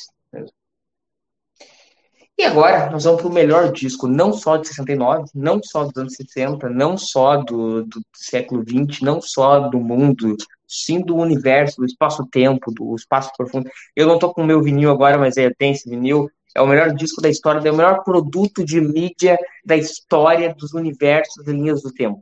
E 2.37 2.43
agora 2.43 2.89
nós 2.89 3.05
vamos 3.05 3.21
para 3.21 3.29
o 3.29 3.33
melhor 3.33 3.71
disco, 3.71 4.07
não 4.07 4.33
só 4.33 4.57
de 4.57 4.67
69, 4.67 5.29
não 5.33 5.61
só 5.63 5.85
dos 5.85 5.95
anos 5.95 6.15
60, 6.15 6.69
não 6.69 6.97
só 6.97 7.37
do, 7.37 7.83
do 7.83 8.01
século 8.13 8.61
20, 8.61 9.05
não 9.05 9.21
só 9.21 9.69
do 9.69 9.79
mundo, 9.79 10.35
sim 10.67 10.99
do 10.99 11.15
universo, 11.15 11.77
do 11.77 11.85
espaço-tempo, 11.85 12.73
do 12.73 12.93
espaço 12.93 13.31
profundo. 13.37 13.69
Eu 13.95 14.05
não 14.05 14.19
tô 14.19 14.33
com 14.33 14.41
o 14.41 14.45
meu 14.45 14.61
vinil 14.61 14.91
agora, 14.91 15.17
mas 15.17 15.37
é, 15.37 15.49
tem 15.49 15.71
esse 15.71 15.89
vinil. 15.89 16.29
É 16.53 16.61
o 16.61 16.67
melhor 16.67 16.93
disco 16.93 17.21
da 17.21 17.29
história, 17.29 17.65
é 17.65 17.71
o 17.71 17.75
melhor 17.75 18.03
produto 18.03 18.65
de 18.65 18.81
mídia 18.81 19.37
da 19.65 19.77
história 19.77 20.53
dos 20.53 20.73
universos 20.73 21.47
e 21.47 21.51
linhas 21.51 21.81
do 21.81 21.91
tempo. 21.93 22.19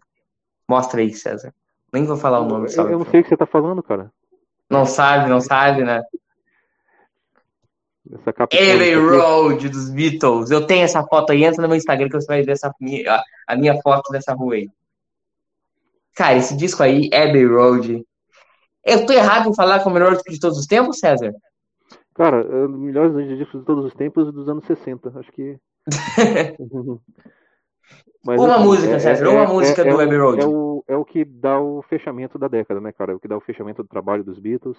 Mostra 0.70 1.02
aí, 1.02 1.12
César. 1.14 1.52
Nem 1.92 2.06
vou 2.06 2.18
falar 2.18 2.40
o 2.40 2.48
nome. 2.48 2.68
Eu, 2.76 2.90
eu 2.90 3.00
não 3.00 3.06
sei 3.06 3.22
o 3.22 3.24
que 3.24 3.30
você 3.30 3.38
tá 3.38 3.46
falando, 3.46 3.82
cara. 3.82 4.12
Não 4.70 4.86
sabe, 4.86 5.30
não 5.30 5.42
sabe, 5.42 5.84
né? 5.84 6.02
Essa 8.12 8.34
capa 8.34 8.56
Abbey. 8.56 8.96
Road 8.96 9.70
dos 9.70 9.90
Beatles. 9.90 10.52
Eu 10.52 10.66
tenho 10.68 10.84
essa 10.84 11.04
foto 11.04 11.32
aí, 11.32 11.44
entra 11.46 11.62
no 11.62 11.68
meu 11.70 11.78
Instagram 11.78 12.10
que 12.10 12.16
você 12.20 12.28
vai 12.28 12.42
ver 12.44 12.52
essa 12.52 12.68
a, 12.68 13.24
a 13.48 13.56
minha 13.56 13.80
foto 13.82 14.12
dessa 14.12 14.34
rua 14.34 14.56
aí. 14.56 14.70
Cara, 16.16 16.36
esse 16.38 16.56
disco 16.56 16.84
aí, 16.84 17.10
Abbey 17.14 17.46
Road. 17.46 18.06
Eu 18.86 19.06
tô 19.06 19.14
errado 19.14 19.50
em 19.50 19.56
falar 19.56 19.80
que 19.80 19.88
é 19.88 19.92
o 19.92 19.94
melhor 19.94 20.12
disco 20.14 20.32
de 20.32 20.40
todos 20.40 20.58
os 20.60 20.68
tempos, 20.68 21.00
César? 21.00 21.34
Cara, 22.14 22.42
é, 22.42 22.68
melhores 22.68 23.16
discos 23.38 23.62
de 23.62 23.66
todos 23.66 23.86
os 23.86 23.94
tempos 23.94 24.32
dos 24.34 24.48
anos 24.50 24.66
60. 24.66 25.18
Acho 25.18 25.32
que. 25.32 25.58
Mas, 28.26 28.40
Uma 28.40 28.56
assim, 28.56 28.64
música, 28.64 29.00
César, 29.00 29.28
uma 29.30 29.46
música 29.46 29.84
do 29.84 29.96
o- 29.96 30.00
Abbey 30.00 30.18
Road. 30.18 30.42
É 30.42 30.46
o, 30.46 30.84
é 30.88 30.96
o 30.96 31.04
que 31.04 31.26
dá 31.26 31.60
o 31.60 31.82
fechamento 31.90 32.38
da 32.38 32.48
década, 32.48 32.80
né, 32.80 32.92
cara? 32.92 33.12
É 33.12 33.16
o 33.16 33.20
que 33.20 33.28
dá 33.28 33.36
o 33.36 33.42
fechamento 33.42 33.84
do 33.84 33.90
trabalho 33.90 34.24
dos 34.24 34.40
Beatles. 34.40 34.78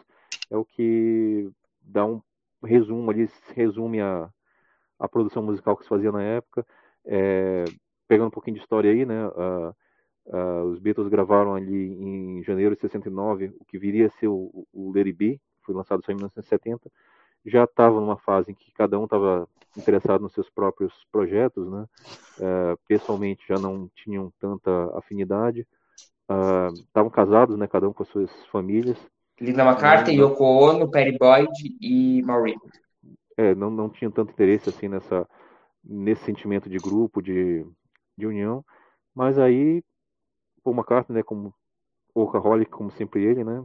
É 0.50 0.56
o 0.56 0.64
que 0.64 1.50
dá 1.82 2.06
um 2.06 2.22
resumo 2.64 3.10
ali, 3.10 3.28
resume 3.54 4.00
a, 4.00 4.28
a 4.98 5.08
produção 5.08 5.42
musical 5.42 5.76
que 5.76 5.84
se 5.84 5.88
fazia 5.88 6.12
na 6.12 6.22
época. 6.22 6.66
É, 7.06 7.64
pegando 8.08 8.28
um 8.28 8.30
pouquinho 8.30 8.56
de 8.56 8.62
história 8.62 8.90
aí, 8.90 9.04
né? 9.04 9.26
ah, 9.36 9.74
ah, 10.32 10.64
os 10.64 10.78
Beatles 10.78 11.08
gravaram 11.08 11.54
ali 11.54 11.92
em 11.92 12.42
janeiro 12.42 12.74
de 12.74 12.80
69 12.80 13.52
o 13.60 13.64
que 13.64 13.78
viria 13.78 14.06
a 14.06 14.10
ser 14.10 14.28
o, 14.28 14.66
o 14.72 14.92
Let 14.92 15.38
foi 15.62 15.74
lançado 15.74 16.04
só 16.04 16.12
em 16.12 16.14
1970. 16.14 16.90
Já 17.46 17.64
estava 17.64 18.00
numa 18.00 18.16
fase 18.18 18.52
em 18.52 18.54
que 18.54 18.72
cada 18.72 18.98
um 18.98 19.04
estava 19.04 19.48
interessado 19.76 20.22
nos 20.22 20.32
seus 20.32 20.48
próprios 20.50 20.92
projetos, 21.10 21.70
né? 21.70 21.86
Eh, 22.40 22.76
pessoalmente 22.88 23.44
já 23.48 23.58
não 23.58 23.88
tinham 23.94 24.32
tanta 24.38 24.70
afinidade. 24.96 25.66
Ah, 26.28 26.68
Estavam 26.72 27.10
casados, 27.10 27.56
né? 27.58 27.66
Cada 27.66 27.88
um 27.88 27.92
com 27.92 28.02
as 28.02 28.08
suas 28.08 28.30
famílias. 28.46 28.98
Linda 29.40 29.64
McCartney, 29.64 30.20
Yoko 30.20 30.44
Ono, 30.44 30.90
Perry 30.90 31.18
Boyd 31.18 31.50
e 31.80 32.22
Maureen. 32.22 32.56
É, 33.36 33.54
não, 33.54 33.70
não 33.70 33.88
tinham 33.90 34.12
tanto 34.12 34.32
interesse 34.32 34.68
assim 34.68 34.88
nessa 34.88 35.28
nesse 35.82 36.24
sentimento 36.24 36.68
de 36.68 36.78
grupo, 36.78 37.20
de, 37.20 37.64
de 38.16 38.26
união. 38.26 38.64
Mas 39.14 39.38
aí 39.38 39.82
Paul 40.62 40.74
McCartney, 40.74 41.16
né, 41.18 41.22
como 41.22 41.54
workaholic, 42.16 42.70
como 42.70 42.90
sempre 42.92 43.22
ele, 43.22 43.44
né, 43.44 43.62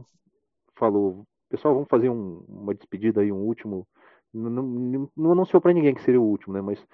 falou, 0.76 1.24
pessoal, 1.48 1.72
vamos 1.74 1.88
fazer 1.88 2.10
um- 2.10 2.44
uma 2.48 2.74
despedida 2.74 3.20
aí, 3.22 3.32
um 3.32 3.38
último. 3.42 3.86
Não, 4.32 4.50
não, 4.50 5.10
não 5.16 5.32
anunciou 5.32 5.60
para 5.60 5.72
ninguém 5.72 5.94
que 5.94 6.02
seria 6.02 6.20
o 6.20 6.24
último, 6.24 6.52
né, 6.54 6.60
mas 6.60 6.84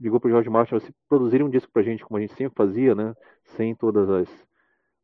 ligou 0.00 0.18
para 0.18 0.30
George 0.30 0.48
Martin, 0.48 0.80
se 0.80 0.94
produzirem 1.08 1.46
um 1.46 1.50
disco 1.50 1.70
pra 1.72 1.82
gente, 1.82 2.02
como 2.04 2.16
a 2.16 2.20
gente 2.20 2.34
sempre 2.34 2.56
fazia, 2.56 2.94
né, 2.94 3.14
sem 3.56 3.74
todas 3.74 4.08
as, 4.08 4.28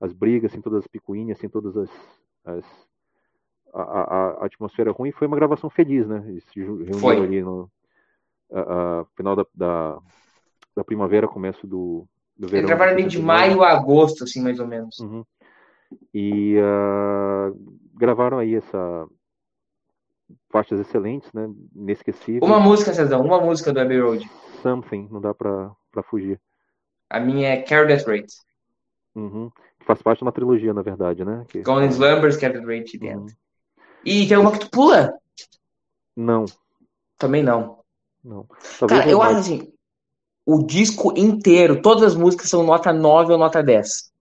as 0.01 0.12
brigas, 0.12 0.53
sem 0.53 0.61
todas 0.62 0.81
as 0.81 0.87
picuinhas, 0.87 1.39
sem 1.39 1.51
todas 1.51 1.77
as, 1.77 1.91
as 2.45 2.64
a, 3.83 4.01
a- 4.43 4.47
atmosfera 4.47 4.91
ruim, 4.93 5.12
foi 5.12 5.27
uma 5.27 5.37
gravação 5.37 5.68
feliz, 5.70 6.07
né, 6.07 6.22
se 6.53 6.64
Foi. 7.01 7.16
ali 7.16 7.43
no 7.43 7.70
a- 8.53 9.05
final 9.16 9.37
da, 9.37 9.47
da, 9.55 9.99
da 10.77 10.85
primavera, 10.85 11.27
começo 11.29 11.66
do, 11.66 12.07
do 12.37 12.47
verão. 12.49 12.61
Eles 12.61 12.66
gravaram 12.68 12.97
de 12.97 13.03
69. 13.16 13.22
maio 13.27 13.62
a 13.62 13.70
agosto, 13.72 14.24
assim, 14.24 14.43
mais 14.43 14.59
ou 14.61 14.66
menos. 14.66 14.99
Uhum. 15.01 15.24
E 16.12 16.57
ah, 16.59 17.53
gravaram 17.95 18.39
aí 18.39 18.55
essa 18.55 19.07
faixas 20.51 20.81
excelentes, 20.81 21.33
né? 21.33 21.49
Inesquecíveis. 21.74 22.43
Uma 22.43 22.59
música, 22.59 22.93
César, 22.93 23.18
uma 23.18 23.41
música 23.41 23.72
do 23.72 23.81
Abbey 23.81 24.01
Road. 24.01 24.29
Something, 24.62 25.09
não 25.11 25.20
dá 25.20 25.33
pra, 25.35 25.70
pra 25.93 26.03
fugir. 26.03 26.41
A 27.09 27.20
minha 27.20 27.49
é 27.51 27.62
Carry 27.62 27.89
That 27.89 28.05
Rate. 28.11 28.35
Uhum. 29.14 29.51
Que 29.79 29.87
faz 29.87 30.03
parte 30.03 30.18
de 30.18 30.24
uma 30.24 30.33
trilogia, 30.33 30.74
na 30.74 30.83
verdade, 30.83 31.24
né? 31.24 31.45
Que, 31.49 31.62
Gone 31.62 31.87
in 31.87 31.91
Slumbers, 31.91 32.37
Carry 32.37 32.55
That 32.55 32.66
Rate 32.66 32.99
Uhum. 33.01 33.27
E 34.07 34.28
tem 34.28 34.36
uma 34.36 34.52
que 34.52 34.61
tu 34.61 34.70
pula? 34.70 35.12
Não, 36.16 36.44
Também 37.18 37.42
não. 37.42 37.80
não. 38.24 38.46
Talvez 38.78 39.00
Cara, 39.00 39.11
eu 39.11 39.20
acho 39.20 39.38
assim, 39.38 39.72
o 40.46 40.62
disco 40.62 41.12
inteiro, 41.16 41.82
todas 41.82 42.04
as 42.04 42.14
músicas 42.14 42.48
são 42.48 42.62
nota 42.62 42.92
9 42.92 43.33
ou 43.33 43.38
nota 43.38 43.62
10. 43.62 44.14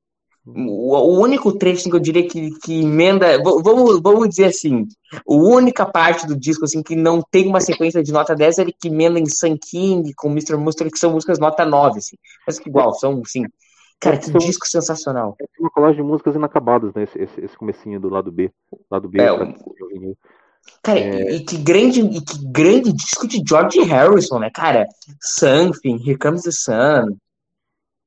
O, 0.47 1.19
único 1.19 1.57
trecho 1.57 1.81
assim, 1.81 1.89
que 1.89 1.95
eu 1.95 1.99
diria 1.99 2.27
que, 2.27 2.51
que 2.59 2.81
emenda. 2.81 3.41
Vamos, 3.41 3.99
vamos 4.01 4.29
dizer 4.29 4.45
assim, 4.45 4.87
a 5.13 5.33
única 5.33 5.85
parte 5.85 6.27
do 6.27 6.35
disco 6.35 6.65
assim, 6.65 6.83
que 6.83 6.95
não 6.95 7.19
tem 7.19 7.47
uma 7.47 7.59
sequência 7.59 8.03
de 8.03 8.11
nota 8.11 8.35
10 8.35 8.59
é 8.59 8.61
ele 8.61 8.75
que 8.79 8.87
emenda 8.87 9.19
em 9.19 9.25
Sun 9.27 9.57
King, 9.57 10.13
com 10.15 10.29
Mr. 10.29 10.55
Mustard, 10.55 10.91
que 10.91 10.99
são 10.99 11.11
músicas 11.11 11.39
nota 11.39 11.65
9, 11.65 11.97
assim. 11.97 12.15
Mas 12.45 12.59
que 12.59 12.69
igual, 12.69 12.93
são 12.93 13.21
assim. 13.25 13.45
Cara, 13.99 14.17
que 14.17 14.25
São- 14.25 14.37
disco 14.39 14.67
sensacional. 14.67 15.35
É 15.41 15.45
uma 15.59 15.69
colagem 15.69 15.97
de 15.97 16.03
músicas 16.03 16.35
inacabadas, 16.35 16.93
né? 16.93 17.03
Esse, 17.03 17.17
esse, 17.19 17.41
esse 17.45 17.57
comecinho 17.57 17.99
do 17.99 18.09
lado 18.09 18.31
B. 18.31 18.51
Lado 18.91 19.07
B. 19.09 19.21
É, 19.21 19.33
pra- 19.35 19.47
o- 19.47 20.17
Cara, 20.81 20.99
É. 20.99 21.35
e, 21.35 21.45
que 21.45 21.57
grande, 21.57 22.01
e 22.01 22.21
que 22.23 22.43
grande 22.51 22.91
disco 22.91 23.27
de 23.27 23.41
George 23.47 23.79
Harrison, 23.81 24.39
né, 24.39 24.49
cara? 24.51 24.85
Something, 25.21 25.95
Here 26.07 26.17
Comes 26.17 26.41
the 26.43 26.51
Sun. 26.51 27.17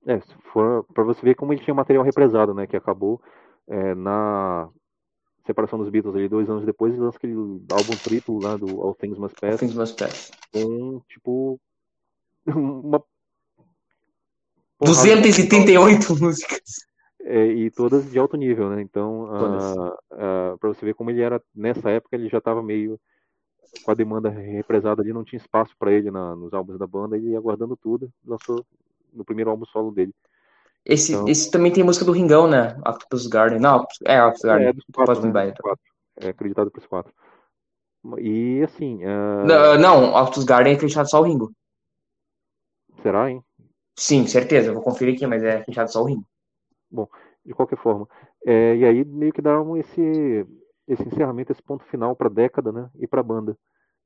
É, 0.06 0.20
for 0.52 0.84
para 0.94 1.04
você 1.04 1.20
ver 1.22 1.34
como 1.34 1.52
ele 1.52 1.62
tinha 1.62 1.74
material 1.74 2.04
represado, 2.04 2.52
né? 2.54 2.66
Que 2.66 2.76
acabou 2.76 3.20
é, 3.68 3.94
na 3.94 4.68
separação 5.46 5.78
dos 5.78 5.88
Beatles 5.88 6.14
ali 6.16 6.28
dois 6.28 6.48
anos 6.50 6.64
depois 6.64 6.94
e 6.94 6.98
lança 6.98 7.16
aquele 7.16 7.34
álbum 7.34 7.96
triplo 8.02 8.38
lá 8.42 8.56
do 8.56 8.80
All 8.82 8.94
Things 8.94 9.18
Must 9.18 9.36
Pass 9.40 9.60
Things 9.60 9.74
Must 9.74 9.96
Pass. 9.96 10.30
com 10.52 11.00
tipo 11.08 11.60
uma 12.46 13.02
porrada 14.78 15.16
de 15.16 15.22
238 15.22 16.16
músicas. 16.22 16.60
é, 17.22 17.46
e 17.46 17.70
todas 17.70 18.10
de 18.10 18.18
alto 18.18 18.36
nível, 18.36 18.70
né? 18.70 18.80
Então, 18.82 19.26
Todas. 19.38 19.74
para 20.58 20.68
você 20.68 20.84
ver 20.86 20.94
como 20.94 21.10
ele 21.10 21.20
era 21.20 21.42
nessa 21.54 21.90
época, 21.90 22.16
ele 22.16 22.28
já 22.28 22.38
estava 22.38 22.62
meio 22.62 22.98
com 23.84 23.90
a 23.90 23.94
demanda 23.94 24.30
represada 24.30 25.02
ali, 25.02 25.12
não 25.12 25.24
tinha 25.24 25.38
espaço 25.38 25.74
para 25.78 25.92
ele 25.92 26.10
na, 26.10 26.34
nos 26.34 26.54
álbuns 26.54 26.78
da 26.78 26.86
banda, 26.86 27.16
ele 27.16 27.30
ia 27.30 27.40
guardando 27.40 27.76
tudo, 27.76 28.10
lançou 28.26 28.64
no 29.12 29.24
primeiro 29.24 29.50
álbum 29.50 29.66
solo 29.66 29.90
dele. 29.92 30.14
Esse, 30.84 31.12
Então- 31.12 31.28
esse 31.28 31.50
também 31.50 31.70
tem 31.70 31.84
música 31.84 32.04
do 32.04 32.12
Ringão, 32.12 32.46
né? 32.48 32.74
Octopus 32.86 33.26
Garden. 33.26 33.60
Não, 33.60 33.84
é 34.06 34.22
Octopus 34.22 34.42
Garden. 34.42 34.68
É, 34.68 34.72
dos 34.72 34.84
quatro, 34.92 35.32
né? 35.32 35.52
quatro. 35.60 35.84
É 36.16 36.28
acreditado 36.28 36.70
pros 36.70 36.86
quatro. 36.86 37.12
E 38.18 38.62
assim, 38.62 39.04
ah, 39.04 39.44
Não, 39.44 39.78
não, 39.78 40.14
Octopus 40.14 40.44
Garden 40.44 40.72
é 40.72 40.76
acreditado 40.76 41.10
só 41.10 41.20
o 41.20 41.24
Ringo. 41.24 41.52
será, 43.02 43.30
hein? 43.30 43.42
Sim, 43.98 44.28
certeza. 44.28 44.68
eu 44.70 44.74
Vou 44.74 44.82
conferir 44.82 45.16
aqui, 45.16 45.26
mas 45.26 45.42
é 45.42 45.56
acreditado 45.56 45.90
só 45.90 46.02
o 46.02 46.04
Ringo. 46.04 46.24
De 47.44 47.52
qualquer 47.52 47.76
forma. 47.78 48.08
É, 48.46 48.76
e 48.76 48.84
aí 48.84 49.04
meio 49.04 49.32
que 49.32 49.42
dá 49.42 49.60
um, 49.60 49.76
esse, 49.76 50.46
esse 50.86 51.02
encerramento, 51.02 51.50
esse 51.50 51.62
ponto 51.62 51.84
final 51.86 52.14
para 52.14 52.28
a 52.28 52.32
década, 52.32 52.70
né? 52.70 52.88
E 53.00 53.08
para 53.08 53.20
a 53.20 53.24
banda. 53.24 53.58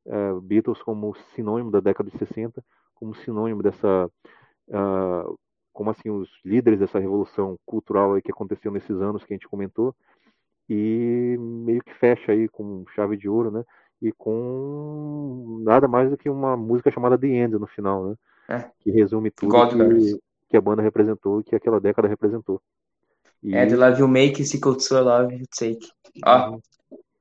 Uh, 0.06 0.40
Beatles 0.40 0.82
como 0.82 1.14
sinônimo 1.34 1.70
da 1.70 1.78
década 1.78 2.10
de 2.10 2.16
60, 2.16 2.64
como 2.94 3.14
sinônimo 3.16 3.62
dessa, 3.62 4.10
uh, 4.68 5.38
como 5.72 5.90
assim 5.90 6.10
os 6.10 6.28
líderes 6.42 6.80
dessa 6.80 6.98
revolução 6.98 7.56
cultural 7.66 8.14
aí 8.14 8.22
que 8.22 8.32
aconteceu 8.32 8.72
nesses 8.72 8.96
anos 9.00 9.24
que 9.24 9.32
a 9.32 9.36
gente 9.36 9.48
comentou, 9.48 9.94
e 10.68 11.36
meio 11.38 11.82
que 11.84 11.94
fecha 11.94 12.32
aí 12.32 12.48
com 12.48 12.84
chave 12.94 13.16
de 13.16 13.28
ouro, 13.28 13.50
né? 13.50 13.62
E 14.02 14.10
com 14.10 15.62
nada 15.64 15.86
mais 15.86 16.10
do 16.10 16.16
que 16.16 16.28
uma 16.28 16.56
música 16.56 16.90
chamada 16.90 17.16
The 17.16 17.28
End 17.28 17.56
no 17.56 17.68
final, 17.68 18.08
né? 18.08 18.16
É. 18.48 18.70
Que 18.80 18.90
resume 18.90 19.30
tudo 19.30 19.52
que, 19.68 20.20
que, 20.50 20.56
a 20.56 20.60
banda 20.60 20.82
representou, 20.82 21.42
que 21.44 21.54
aquela 21.54 21.80
década 21.80 22.08
representou. 22.08 22.60
E... 23.40 23.54
É, 23.54 23.64
The 23.64 23.76
Love 23.76 24.00
You 24.00 24.08
Make, 24.08 24.44
Sequel 24.44 24.76
to 24.76 24.94
Love 24.94 25.36
You 25.36 25.46
Take. 25.56 25.88
Ó, 26.26 26.50
uhum. 26.50 26.60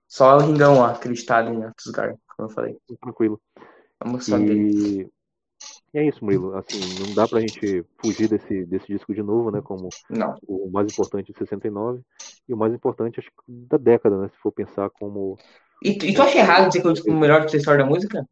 só 0.07 0.37
o 0.37 0.39
Ringão, 0.39 0.79
ó, 0.79 0.85
acreditado 0.85 1.53
em 1.53 1.63
Atusgar, 1.63 2.17
como 2.35 2.49
eu 2.49 2.53
falei. 2.53 2.77
Tranquilo. 2.99 3.39
Vamos 4.03 4.25
só 4.25 4.39
e... 4.39 5.07
E 5.93 5.99
é 5.99 6.07
isso, 6.07 6.23
Murilo. 6.23 6.55
Assim, 6.55 6.79
não 6.99 7.13
dá 7.13 7.27
pra 7.27 7.41
gente 7.41 7.85
fugir 7.97 8.29
desse, 8.29 8.65
desse 8.65 8.87
disco 8.87 9.13
de 9.13 9.21
novo, 9.21 9.51
né? 9.51 9.61
Como 9.61 9.89
não. 10.09 10.35
o 10.47 10.69
mais 10.71 10.91
importante 10.91 11.31
de 11.31 11.37
69 11.37 12.01
e 12.47 12.53
o 12.53 12.57
mais 12.57 12.73
importante, 12.73 13.19
acho 13.19 13.29
que 13.29 13.35
da 13.47 13.77
década, 13.77 14.17
né? 14.17 14.29
Se 14.29 14.37
for 14.37 14.51
pensar 14.51 14.89
como. 14.89 15.37
E, 15.83 15.91
e 15.91 16.13
tu 16.13 16.21
acha 16.21 16.37
errado 16.37 16.67
dizer 16.67 16.81
que 16.81 16.87
é 16.87 16.89
o 16.89 16.93
disco 16.93 17.11
melhor 17.11 17.45
da 17.45 17.57
história 17.57 17.83
da 17.83 17.89
música? 17.89 18.25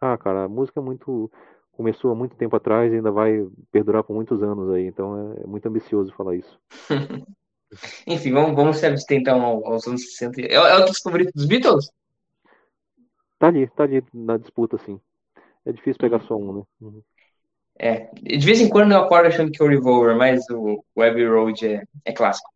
Ah, 0.00 0.18
cara, 0.18 0.44
a 0.44 0.48
música 0.48 0.80
é 0.80 0.82
muito. 0.82 1.30
Começou 1.72 2.10
há 2.10 2.14
muito 2.14 2.36
tempo 2.36 2.56
atrás 2.56 2.92
e 2.92 2.96
ainda 2.96 3.10
vai 3.10 3.46
perdurar 3.70 4.02
por 4.02 4.12
muitos 4.12 4.42
anos 4.42 4.68
aí, 4.72 4.84
então 4.84 5.32
é, 5.32 5.44
é 5.44 5.46
muito 5.46 5.66
ambicioso 5.66 6.12
falar 6.12 6.34
isso. 6.34 6.60
Enfim, 8.06 8.32
vamos, 8.32 8.56
vamos 8.56 8.78
se 8.78 8.86
abster 8.86 9.18
então 9.18 9.40
aos 9.64 9.86
anos 9.86 10.02
60. 10.02 10.40
É, 10.40 10.54
é 10.54 10.76
o 10.76 10.84
teu 10.84 10.94
favorito 11.02 11.32
dos 11.32 11.46
Beatles? 11.46 11.90
Tá 13.38 13.46
ali, 13.46 13.68
tá 13.68 13.84
ali 13.84 14.02
na 14.12 14.36
disputa, 14.36 14.76
sim. 14.78 15.00
É 15.68 15.72
difícil 15.72 15.98
pegar 16.00 16.20
só 16.22 16.34
um, 16.34 16.54
né? 16.54 16.62
Uhum. 16.80 17.02
É, 17.78 18.08
de 18.14 18.44
vez 18.44 18.58
em 18.58 18.70
quando 18.70 18.92
eu 18.92 18.98
acordo 18.98 19.26
achando 19.26 19.52
que 19.52 19.62
é 19.62 19.64
o 19.64 19.68
Revolver, 19.68 20.16
mas 20.16 20.40
o, 20.50 20.82
Web 20.96 21.26
Road 21.28 21.66
é, 21.66 21.82
é 22.06 22.12
clássico. 22.12 22.48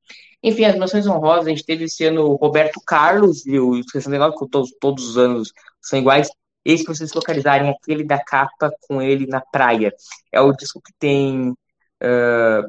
Enfim, 0.43 0.65
as 0.65 0.77
menções 0.77 1.07
honrosas, 1.07 1.47
a 1.47 1.51
gente 1.51 1.65
teve 1.65 1.85
esse 1.85 2.05
ano 2.07 2.25
o 2.25 2.37
Roberto 2.37 2.81
Carlos 2.85 3.47
e 3.47 3.59
o 3.61 3.83
69, 3.85 4.37
que 4.37 4.49
todos, 4.49 4.71
todos 4.81 5.11
os 5.11 5.19
anos 5.19 5.53
são 5.81 5.99
iguais. 5.99 6.29
Esse, 6.65 6.85
para 6.85 6.95
vocês 6.95 7.13
localizarem, 7.13 7.71
aquele 7.71 8.03
da 8.03 8.19
capa 8.19 8.73
com 8.89 9.03
ele 9.03 9.27
na 9.27 9.41
praia. 9.41 9.93
É 10.33 10.41
o 10.41 10.53
disco 10.53 10.81
que 10.81 10.93
tem 10.99 11.51
uh, 11.51 12.67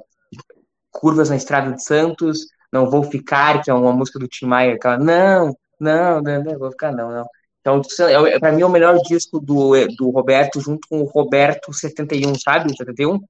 Curvas 0.91 1.30
na 1.30 1.38
Estrada 1.38 1.72
de 1.72 1.84
Santos, 1.84 2.48
Não 2.72 2.90
Vou 2.90 3.03
Ficar, 3.03 3.64
que 3.64 3.72
é 3.72 3.74
uma 3.74 3.94
música 3.94 4.20
do 4.20 4.28
Tim 4.28 4.45
Maia, 4.45 4.76
aquela, 4.76 4.98
não, 4.98 5.56
não, 5.80 6.22
não, 6.22 6.44
não 6.44 6.60
vou 6.60 6.72
ficar, 6.72 6.91
não, 6.91 7.10
não. 7.10 7.26
Então, 7.64 7.81
é, 8.10 8.38
para 8.40 8.52
mim, 8.52 8.61
é 8.61 8.65
o 8.65 8.69
melhor 8.69 8.98
disco 9.07 9.40
do, 9.40 9.72
do 9.95 10.10
Roberto, 10.10 10.60
junto 10.60 10.85
com 10.90 10.99
o 10.99 11.06
Roberto 11.06 11.72
71, 11.72 12.35
sabe? 12.35 12.69
O 12.69 12.76
71? 12.76 13.22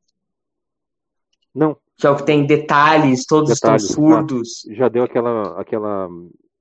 Não. 1.53 1.77
Que 1.95 2.07
é 2.07 2.09
o 2.09 2.15
que 2.15 2.25
tem 2.25 2.43
detalhes, 2.43 3.27
todos 3.27 3.53
detalhes, 3.53 3.83
estão 3.83 3.95
surdos. 3.95 4.63
Já 4.71 4.89
deu 4.89 5.03
aquela, 5.03 5.61
aquela 5.61 6.09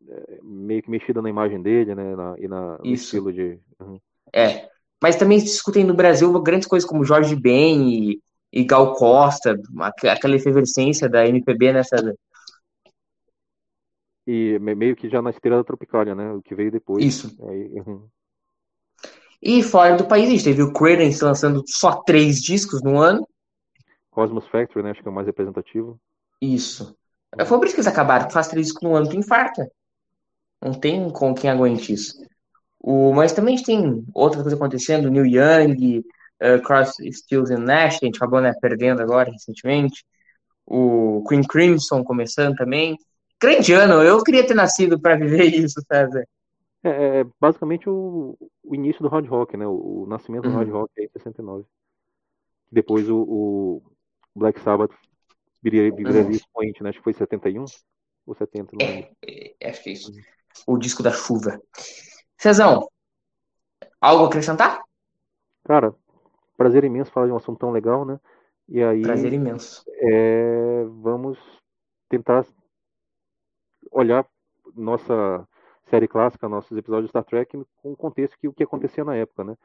é, 0.06 0.38
meio 0.42 0.82
que 0.82 0.90
mexida 0.90 1.22
na 1.22 1.30
imagem 1.30 1.62
dele, 1.62 1.94
né? 1.94 2.14
Na, 2.14 2.34
e 2.38 2.46
na, 2.46 2.76
no 2.76 2.84
Isso. 2.84 3.04
estilo 3.04 3.32
de. 3.32 3.58
Uhum. 3.80 3.98
É. 4.34 4.68
Mas 5.02 5.16
também 5.16 5.40
se 5.40 5.46
discutem 5.46 5.82
no 5.82 5.94
Brasil 5.94 6.30
grandes 6.42 6.68
coisas 6.68 6.88
como 6.88 7.04
Jorge 7.04 7.34
Ben 7.34 7.88
e, 7.88 8.20
e 8.52 8.64
Gal 8.64 8.92
Costa, 8.92 9.58
aquela 10.04 10.36
efervescência 10.36 11.08
da 11.08 11.26
MPB 11.26 11.72
nessa, 11.72 11.96
e 14.26 14.58
meio 14.58 14.94
que 14.94 15.08
já 15.08 15.20
na 15.20 15.30
esteira 15.30 15.56
da 15.56 15.64
Tropicália, 15.64 16.14
né? 16.14 16.32
O 16.32 16.42
que 16.42 16.54
veio 16.54 16.70
depois. 16.70 17.04
Isso. 17.04 17.36
Aí, 17.48 17.80
uhum. 17.80 18.08
E 19.42 19.62
fora 19.62 19.96
do 19.96 20.06
país, 20.06 20.28
a 20.28 20.30
gente 20.30 20.44
teve 20.44 20.62
o 20.62 20.72
Creedence 20.72 21.24
lançando 21.24 21.64
só 21.66 22.02
três 22.02 22.40
discos 22.40 22.80
no 22.82 22.98
ano. 22.98 23.26
Cosmos 24.10 24.46
Factory, 24.46 24.84
né? 24.84 24.90
Acho 24.92 25.02
que 25.02 25.08
é 25.08 25.10
o 25.10 25.14
mais 25.14 25.26
representativo. 25.26 26.00
Isso. 26.40 26.96
Uhum. 27.36 27.46
Foi 27.46 27.58
por 27.58 27.66
isso 27.66 27.74
que 27.74 27.80
eles 27.80 27.92
acabaram. 27.92 28.30
Faz 28.30 28.48
três 28.48 28.66
discos 28.66 28.82
no 28.88 28.94
ano, 28.94 29.08
tu 29.08 29.16
infarta. 29.16 29.68
Não 30.60 30.72
tem 30.72 31.10
com 31.10 31.34
quem 31.34 31.50
aguente 31.50 31.92
isso. 31.92 32.14
O, 32.78 33.12
mas 33.12 33.32
também 33.32 33.54
a 33.54 33.56
gente 33.56 33.66
tem 33.66 34.04
outra 34.14 34.42
coisa 34.42 34.56
acontecendo, 34.56 35.10
Neil 35.10 35.26
Young, 35.26 35.98
uh, 35.98 36.62
Cross 36.62 36.94
Stills 37.10 37.52
and 37.52 37.64
Nash, 37.64 37.98
que 37.98 38.04
a 38.04 38.08
gente 38.08 38.16
acabou 38.16 38.40
né, 38.40 38.52
perdendo 38.60 39.02
agora 39.02 39.30
recentemente. 39.30 40.04
O 40.64 41.24
Queen 41.28 41.42
Crimson 41.42 42.04
começando 42.04 42.54
também 42.54 42.96
grande 43.42 43.72
ano. 43.72 44.02
Eu 44.02 44.22
queria 44.22 44.46
ter 44.46 44.54
nascido 44.54 44.98
para 45.00 45.16
viver 45.16 45.44
isso, 45.52 45.82
César. 45.86 46.26
É, 46.84 46.88
é, 46.88 47.20
é 47.20 47.24
basicamente 47.40 47.88
o, 47.88 48.36
o, 48.62 48.74
início 48.74 49.02
do 49.02 49.08
hard 49.08 49.26
rock, 49.26 49.56
né? 49.56 49.66
O, 49.66 50.04
o 50.04 50.06
nascimento 50.06 50.46
uhum. 50.46 50.52
do 50.52 50.56
hard 50.56 50.68
uhum. 50.70 50.80
rock 50.80 50.92
é 50.98 51.04
em 51.04 51.08
69. 51.08 51.64
Depois 52.70 53.08
o, 53.08 53.18
o 53.18 53.82
Black 54.34 54.60
Sabbath 54.60 54.92
viria, 55.62 55.92
viria 55.92 56.22
uhum. 56.22 56.30
expoente, 56.30 56.82
né? 56.82 56.90
Acho 56.90 56.98
que 56.98 57.04
foi 57.04 57.12
71 57.12 57.64
ou 58.24 58.34
70, 58.36 58.76
não 58.78 58.86
é, 58.86 59.10
é, 59.26 59.68
acho 59.68 59.82
que 59.82 59.90
é 59.90 59.92
isso. 59.92 60.12
Uhum. 60.12 60.74
O 60.74 60.78
disco 60.78 61.02
da 61.02 61.10
chuva. 61.10 61.60
Cezão, 62.38 62.88
algo 64.00 64.24
a 64.24 64.26
acrescentar? 64.28 64.80
Cara, 65.64 65.94
prazer 66.56 66.84
imenso 66.84 67.10
falar 67.10 67.26
de 67.26 67.32
um 67.32 67.36
assunto 67.36 67.58
tão 67.58 67.72
legal, 67.72 68.04
né? 68.04 68.18
E 68.68 68.82
aí, 68.82 69.02
prazer 69.02 69.32
imenso. 69.32 69.84
É, 69.88 70.84
vamos 70.84 71.38
tentar 72.08 72.44
olhar 73.90 74.26
nossa 74.74 75.46
série 75.88 76.08
clássica, 76.08 76.48
nossos 76.48 76.76
episódios 76.76 77.06
de 77.06 77.10
Star 77.10 77.24
Trek 77.24 77.62
com 77.76 77.92
o 77.92 77.96
contexto 77.96 78.38
que 78.38 78.48
o 78.48 78.52
que 78.52 78.62
acontecia 78.62 79.04
na 79.04 79.14
época, 79.16 79.44
né? 79.44 79.56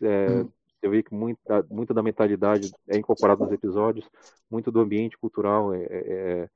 É, 0.00 0.30
hum. 0.30 0.48
Eu 0.82 0.90
vi 0.90 1.02
que 1.02 1.14
muita, 1.14 1.66
muita 1.70 1.94
da 1.94 2.02
mentalidade 2.02 2.70
é 2.88 2.96
incorporada 2.96 3.42
nos 3.42 3.52
episódios, 3.52 4.08
muito 4.50 4.70
do 4.70 4.80
ambiente 4.80 5.16
cultural 5.16 5.72
é, 5.74 5.82
é, 5.82 6.50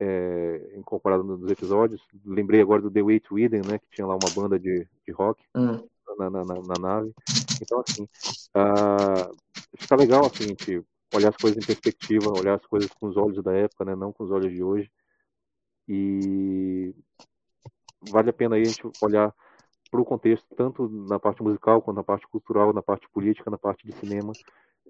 é, 0.00 0.70
é 0.72 0.78
incorporado 0.78 1.22
nos 1.22 1.50
episódios. 1.50 2.02
Lembrei 2.24 2.60
agora 2.60 2.82
do 2.82 2.90
The 2.90 3.02
Way 3.02 3.20
to 3.20 3.38
Eden, 3.38 3.62
né? 3.66 3.78
Que 3.78 3.90
tinha 3.90 4.06
lá 4.06 4.14
uma 4.14 4.34
banda 4.34 4.58
de, 4.58 4.86
de 5.06 5.12
rock 5.12 5.42
hum. 5.54 5.86
na, 6.18 6.30
na, 6.30 6.44
na, 6.44 6.54
na, 6.54 6.78
nave. 6.80 7.12
Então, 7.60 7.82
assim, 7.86 8.04
uh, 8.04 9.36
fica 9.76 9.96
legal 9.96 10.26
assim, 10.26 10.44
a 10.44 10.48
gente 10.48 10.82
olhar 11.14 11.28
as 11.28 11.36
coisas 11.36 11.62
em 11.62 11.66
perspectiva, 11.66 12.32
olhar 12.36 12.54
as 12.54 12.66
coisas 12.66 12.90
com 12.90 13.06
os 13.06 13.16
olhos 13.16 13.42
da 13.42 13.52
época, 13.52 13.84
né? 13.84 13.94
Não 13.94 14.12
com 14.12 14.24
os 14.24 14.30
olhos 14.30 14.52
de 14.52 14.62
hoje. 14.62 14.90
E 15.88 16.94
vale 18.00 18.30
a 18.30 18.32
pena 18.32 18.56
aí 18.56 18.62
a 18.62 18.64
gente 18.64 18.82
olhar 19.02 19.34
para 19.90 20.00
o 20.00 20.04
contexto, 20.04 20.46
tanto 20.56 20.88
na 20.88 21.18
parte 21.18 21.42
musical, 21.42 21.80
quanto 21.80 21.96
na 21.96 22.02
parte 22.02 22.26
cultural, 22.26 22.72
na 22.72 22.82
parte 22.82 23.08
política, 23.10 23.50
na 23.50 23.58
parte 23.58 23.86
de 23.86 23.92
cinema, 23.92 24.32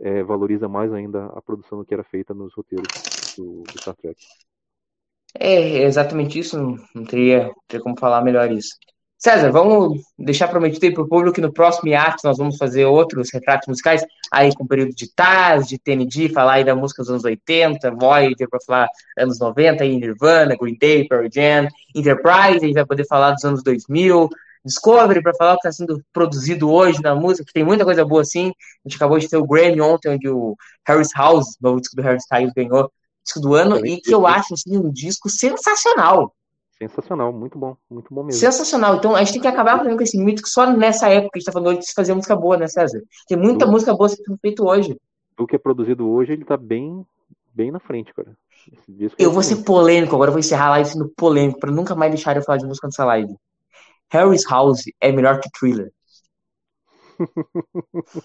é, 0.01 0.23
valoriza 0.23 0.69
mais 0.69 0.93
ainda 0.93 1.27
a 1.27 1.43
produção 1.43 1.79
do 1.79 1.85
que 1.85 1.95
era 1.95 2.05
feita 2.05 2.33
nos 2.33 2.55
roteiros 2.55 2.89
do, 3.37 3.63
do 3.63 3.81
Star 3.81 3.95
Trek. 3.97 4.17
É 5.37 5.83
exatamente 5.83 6.39
isso, 6.39 6.57
não 6.95 7.05
teria, 7.05 7.53
teria 7.67 7.83
como 7.83 7.99
falar 7.99 8.23
melhor 8.23 8.51
isso. 8.53 8.77
César, 9.17 9.51
vamos 9.51 10.03
deixar 10.19 10.49
prometido 10.49 10.85
aí 10.85 10.93
para 10.93 11.03
o 11.03 11.09
público 11.09 11.35
que 11.35 11.41
no 11.41 11.53
próximo 11.53 11.89
IAT 11.89 12.17
nós 12.25 12.37
vamos 12.37 12.59
fazer 12.59 12.85
outros 12.85 13.33
retratos 13.33 13.69
musicais, 13.69 14.05
aí 14.31 14.55
com 14.55 14.65
o 14.65 14.69
período 14.69 14.95
de 14.95 15.11
Taz, 15.15 15.67
de 15.67 15.79
TND, 15.79 16.29
falar 16.29 16.55
aí 16.55 16.65
da 16.65 16.75
música 16.75 17.03
dos 17.03 17.11
anos 17.11 17.25
80, 17.25 17.91
Voyager 17.93 18.49
para 18.51 18.61
falar 18.67 18.89
anos 19.17 19.39
90, 19.39 19.83
aí 19.83 19.97
Nirvana, 19.97 20.57
Green 20.61 20.77
Day, 20.79 21.09
Pearl 21.09 21.27
Jam, 21.33 21.69
Enterprise, 21.95 22.59
a 22.59 22.67
gente 22.67 22.75
vai 22.75 22.85
poder 22.85 23.07
falar 23.07 23.33
dos 23.33 23.45
anos 23.45 23.63
2000, 23.63 24.29
Discovery 24.65 25.23
para 25.23 25.35
falar 25.35 25.53
o 25.53 25.59
que 25.59 25.69
está 25.69 25.73
sendo 25.73 26.03
produzido 26.13 26.71
hoje 26.71 27.01
na 27.03 27.15
música, 27.15 27.45
que 27.45 27.53
tem 27.53 27.65
muita 27.65 27.85
coisa 27.85 28.05
boa 28.05 28.23
assim. 28.23 28.49
A 28.85 28.89
gente 28.89 28.97
acabou 28.97 29.19
de 29.19 29.29
ter 29.29 29.37
o 29.37 29.47
Grammy 29.47 29.81
ontem, 29.81 30.09
onde 30.09 30.29
o 30.29 30.57
Harris 30.87 31.11
House, 31.15 31.57
o 31.63 31.81
disco 31.81 31.97
do 31.97 32.03
Harry 32.03 32.17
Styles, 32.17 32.53
ganhou 32.55 32.91
disco 33.23 33.41
do 33.41 33.55
ano, 33.55 33.85
e 33.87 34.01
que 34.01 34.15
eu 34.15 34.27
acho 34.27 34.55
assim, 34.55 34.77
um 34.79 34.91
disco 34.91 35.29
sensacional. 35.29 36.35
Sensacional, 36.89 37.33
muito 37.33 37.59
bom, 37.59 37.77
muito 37.89 38.13
bom 38.13 38.25
mesmo. 38.25 38.39
Sensacional. 38.39 38.97
Então 38.97 39.17
a 39.17 39.21
gente 39.21 39.33
tem 39.33 39.41
que 39.41 39.49
acabar 39.49 39.83
com 39.83 40.03
esse 40.03 40.19
mito 40.19 40.43
que 40.43 40.49
só 40.49 40.71
nessa 40.71 41.09
época 41.09 41.31
que 41.33 41.39
a 41.39 41.41
gente 41.41 41.47
tá 41.47 41.53
falando 41.53 41.69
hoje 41.69 41.79
de 41.81 41.87
se 41.87 41.95
fazer 41.95 42.13
música 42.13 42.37
boa, 42.37 42.59
né, 42.59 42.69
César? 42.69 43.01
Tem 43.27 43.39
muita 43.39 43.65
do, 43.65 43.73
música 43.73 43.95
boa 43.95 44.09
sendo 44.09 44.37
feita 44.41 44.63
hoje. 44.63 44.97
O 45.39 45.47
que 45.47 45.57
é 45.57 45.59
produzido 45.59 46.09
hoje, 46.09 46.33
ele 46.33 46.45
tá 46.45 46.57
bem, 46.57 47.07
bem 47.55 47.71
na 47.71 47.81
frente, 47.81 48.13
cara. 48.13 48.37
Eu 49.19 49.31
vou 49.31 49.43
ser 49.43 49.65
polêmico, 49.65 50.15
agora 50.15 50.29
eu 50.29 50.33
vou 50.33 50.41
encerrar 50.41 50.67
a 50.67 50.71
live 50.71 50.89
sendo 50.89 51.09
polêmico, 51.17 51.61
pra 51.61 51.71
nunca 51.71 51.95
mais 51.95 52.13
deixar 52.13 52.37
eu 52.37 52.43
falar 52.43 52.59
de 52.59 52.67
música 52.67 52.87
nessa 52.87 53.05
live. 53.05 53.35
Harry's 54.11 54.45
House 54.49 54.85
é 55.01 55.11
melhor 55.11 55.41
que 55.41 55.51
Thriller. 55.51 55.91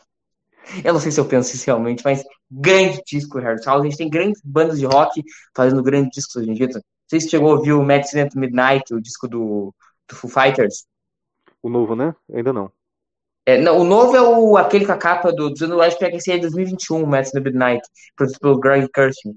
eu 0.83 0.93
não 0.93 0.99
sei 0.99 1.11
se 1.11 1.19
eu 1.19 1.25
penso 1.25 1.55
isso 1.55 1.65
realmente, 1.65 2.03
mas 2.03 2.23
grande 2.49 3.01
disco 3.05 3.39
Harry's 3.39 3.65
House. 3.65 3.81
A 3.81 3.83
gente 3.85 3.97
tem 3.97 4.09
grandes 4.09 4.41
bandas 4.43 4.79
de 4.79 4.85
rock 4.85 5.23
fazendo 5.55 5.81
grandes 5.81 6.11
discos 6.11 6.35
hoje 6.37 6.51
em 6.51 6.53
dia 6.53 6.67
sei 7.09 7.19
se 7.19 7.29
chegou 7.29 7.51
a 7.51 7.55
ouvir 7.55 7.73
o 7.73 7.83
Madison 7.83 8.21
at 8.21 8.35
Midnight, 8.35 8.93
o 8.93 9.01
disco 9.01 9.27
do, 9.27 9.73
do 10.07 10.15
Foo 10.15 10.29
Fighters. 10.29 10.85
O 11.61 11.69
novo, 11.69 11.95
né? 11.95 12.15
Ainda 12.33 12.53
não. 12.53 12.71
É, 13.45 13.57
não, 13.57 13.79
o 13.79 13.83
novo 13.83 14.15
é 14.15 14.21
o, 14.21 14.57
aquele 14.57 14.85
com 14.85 14.91
a 14.91 14.97
capa 14.97 15.31
do, 15.31 15.49
do 15.49 15.81
acho 15.81 15.97
que 15.97 16.05
é 16.05 16.15
esse 16.15 16.31
é 16.31 16.37
2021, 16.37 17.05
Madison 17.05 17.39
at 17.39 17.43
Midnight, 17.43 17.81
produzido 18.15 18.39
pelo 18.39 18.59
Greg 18.59 18.87
Kirsten. 18.93 19.35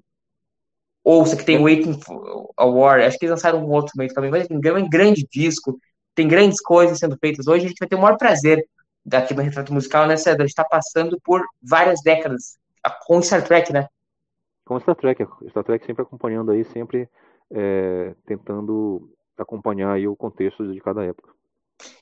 Ou 1.02 1.24
você 1.24 1.36
que 1.36 1.44
tem 1.44 1.62
Waiting 1.62 2.00
for 2.00 2.50
a 2.56 2.64
War, 2.64 3.00
acho 3.00 3.18
que 3.18 3.24
eles 3.24 3.32
lançaram 3.32 3.64
um 3.64 3.70
outro 3.70 3.92
meio 3.96 4.12
também, 4.12 4.30
mas 4.30 4.46
tem 4.46 4.56
um 4.56 4.88
grande 4.88 5.26
disco, 5.32 5.78
tem 6.14 6.28
grandes 6.28 6.60
coisas 6.60 6.98
sendo 6.98 7.16
feitas 7.18 7.46
hoje, 7.46 7.64
a 7.64 7.68
gente 7.68 7.78
vai 7.78 7.88
ter 7.88 7.96
o 7.96 8.00
maior 8.00 8.16
prazer 8.16 8.64
daqui 9.04 9.34
no 9.34 9.42
Retrato 9.42 9.72
Musical, 9.72 10.06
né, 10.06 10.16
Cedro? 10.16 10.44
A 10.44 10.46
gente 10.46 10.54
tá 10.54 10.64
passando 10.64 11.18
por 11.24 11.42
várias 11.60 12.00
décadas 12.02 12.58
com 13.06 13.20
Star 13.20 13.42
Trek, 13.42 13.72
né? 13.72 13.88
Com 14.64 14.78
Star 14.78 14.94
Trek, 14.94 15.26
Star 15.48 15.64
Trek 15.64 15.84
sempre 15.84 16.02
acompanhando 16.02 16.52
aí, 16.52 16.64
sempre 16.64 17.08
é, 17.52 18.14
tentando 18.26 19.10
acompanhar 19.36 19.98
o 20.06 20.16
contexto 20.16 20.72
de 20.72 20.80
cada 20.80 21.04
época. 21.04 21.32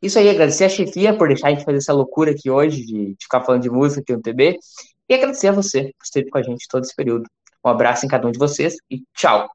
Isso 0.02 0.18
aí, 0.18 0.28
agradecer 0.28 0.64
a 0.64 0.68
chefia 0.68 1.16
por 1.16 1.28
deixar 1.28 1.48
a 1.48 1.51
gente 1.51 1.64
fazer 1.64 1.78
essa 1.78 1.93
loucura 1.93 2.32
aqui 2.32 2.51
hoje, 2.51 2.85
de 2.85 3.16
ficar 3.20 3.43
falando 3.43 3.62
de 3.62 3.70
música 3.70 4.02
aqui 4.02 4.12
no 4.12 4.22
TB, 4.22 4.59
e 5.09 5.14
agradecer 5.14 5.48
a 5.48 5.52
você 5.52 5.93
por 5.98 6.05
estar 6.05 6.31
com 6.31 6.39
a 6.39 6.43
gente 6.43 6.68
todo 6.68 6.85
esse 6.85 6.94
período. 6.94 7.28
Um 7.64 7.68
abraço 7.70 8.06
em 8.06 8.09
cada 8.09 8.27
um 8.27 8.31
de 8.32 8.39
vocês 8.39 8.77
e 8.90 9.02
tchau! 9.14 9.48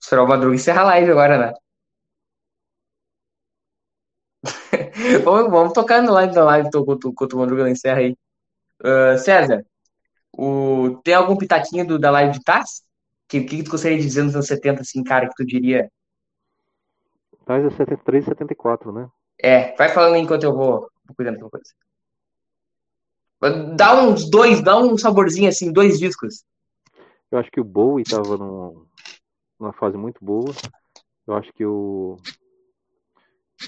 Esperar 0.00 0.24
o 0.24 0.28
Madruga 0.28 0.54
encerrar 0.54 0.82
a 0.82 0.84
live 0.84 1.10
agora, 1.10 1.38
né? 1.38 1.52
vamos, 5.24 5.50
vamos 5.50 5.72
tocar 5.72 6.02
no 6.02 6.12
live 6.12 6.32
da 6.34 6.44
live 6.44 6.68
enquanto 6.74 7.32
o 7.34 7.38
Madruga 7.38 7.68
encerra 7.68 8.00
aí. 8.00 8.16
Uh, 8.80 9.18
César, 9.18 9.64
o, 10.38 11.00
tem 11.02 11.14
algum 11.14 11.36
pitaquinho 11.36 11.84
do, 11.84 11.98
da 11.98 12.12
live 12.12 12.34
de 12.34 12.44
Taz? 12.44 12.84
O 13.24 13.28
que, 13.28 13.42
que, 13.42 13.64
tu 13.64 13.72
gostaria 13.72 13.98
de 13.98 14.04
dizer 14.04 14.22
nos 14.22 14.36
anos 14.36 14.46
70, 14.46 14.82
assim, 14.82 15.02
cara, 15.02 15.28
que 15.28 15.34
tu 15.34 15.44
diria? 15.44 15.90
Taz 17.44 17.64
é 17.64 17.70
73 17.70 18.22
e 18.22 18.28
74, 18.28 18.92
né? 18.92 19.08
É, 19.36 19.74
vai 19.74 19.88
falando 19.88 20.14
enquanto 20.14 20.44
eu 20.44 20.54
vou, 20.54 20.88
vou 21.04 21.16
cuidando 21.16 21.38
de 21.38 21.42
uma 21.42 21.50
coisa. 21.50 21.66
Dá 23.76 24.00
uns 24.00 24.30
dois, 24.30 24.62
dá 24.62 24.78
um 24.78 24.96
saborzinho 24.96 25.48
assim, 25.48 25.72
dois 25.72 25.98
discos. 25.98 26.44
Eu 27.32 27.38
acho 27.38 27.50
que 27.50 27.60
o 27.60 27.64
Bowie 27.64 28.04
tava 28.04 28.36
num, 28.36 28.86
numa 29.58 29.72
fase 29.72 29.96
muito 29.96 30.24
boa. 30.24 30.54
Eu 31.26 31.34
acho 31.34 31.52
que 31.52 31.64
o. 31.64 32.16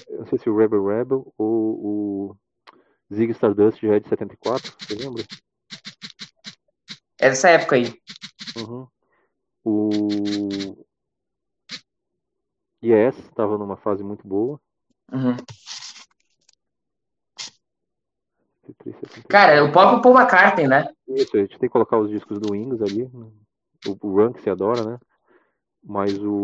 Eu 0.07 0.19
não 0.19 0.27
sei 0.27 0.39
se 0.39 0.49
o 0.49 0.57
Rebel 0.57 0.85
Rebel 0.85 1.33
ou 1.37 1.85
o 1.85 2.37
Zig 3.13 3.31
Stardust 3.31 3.81
já 3.81 3.95
é 3.95 3.99
de 3.99 4.07
74, 4.07 4.73
você 4.79 4.95
lembra? 4.95 5.23
É 7.21 7.29
dessa 7.29 7.49
época 7.49 7.75
aí. 7.75 7.93
Uhum. 8.57 8.87
O 9.63 10.75
Yes 12.83 13.15
estava 13.19 13.59
numa 13.59 13.77
fase 13.77 14.03
muito 14.03 14.27
boa. 14.27 14.59
Uhum. 15.13 15.37
Cara, 19.29 19.63
o 19.63 19.71
próprio 19.71 20.01
Paul 20.01 20.17
McCartney, 20.17 20.67
né? 20.67 20.91
Isso, 21.07 21.37
a 21.37 21.41
gente 21.41 21.59
tem 21.59 21.69
que 21.69 21.69
colocar 21.69 21.99
os 21.99 22.09
discos 22.09 22.39
do 22.39 22.53
Wings 22.53 22.81
ali. 22.81 23.03
Né? 23.03 23.31
O, 23.85 24.07
o 24.07 24.15
Run 24.15 24.33
que 24.33 24.41
se 24.41 24.49
adora, 24.49 24.83
né? 24.83 24.99
Mas 25.83 26.17
o 26.17 26.41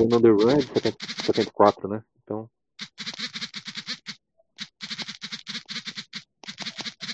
on 0.00 0.20
the 0.22 0.30
Run 0.30 0.50
é 0.50 0.56
de 0.56 1.24
74, 1.24 1.88
né? 1.88 2.02
Então. 2.22 2.48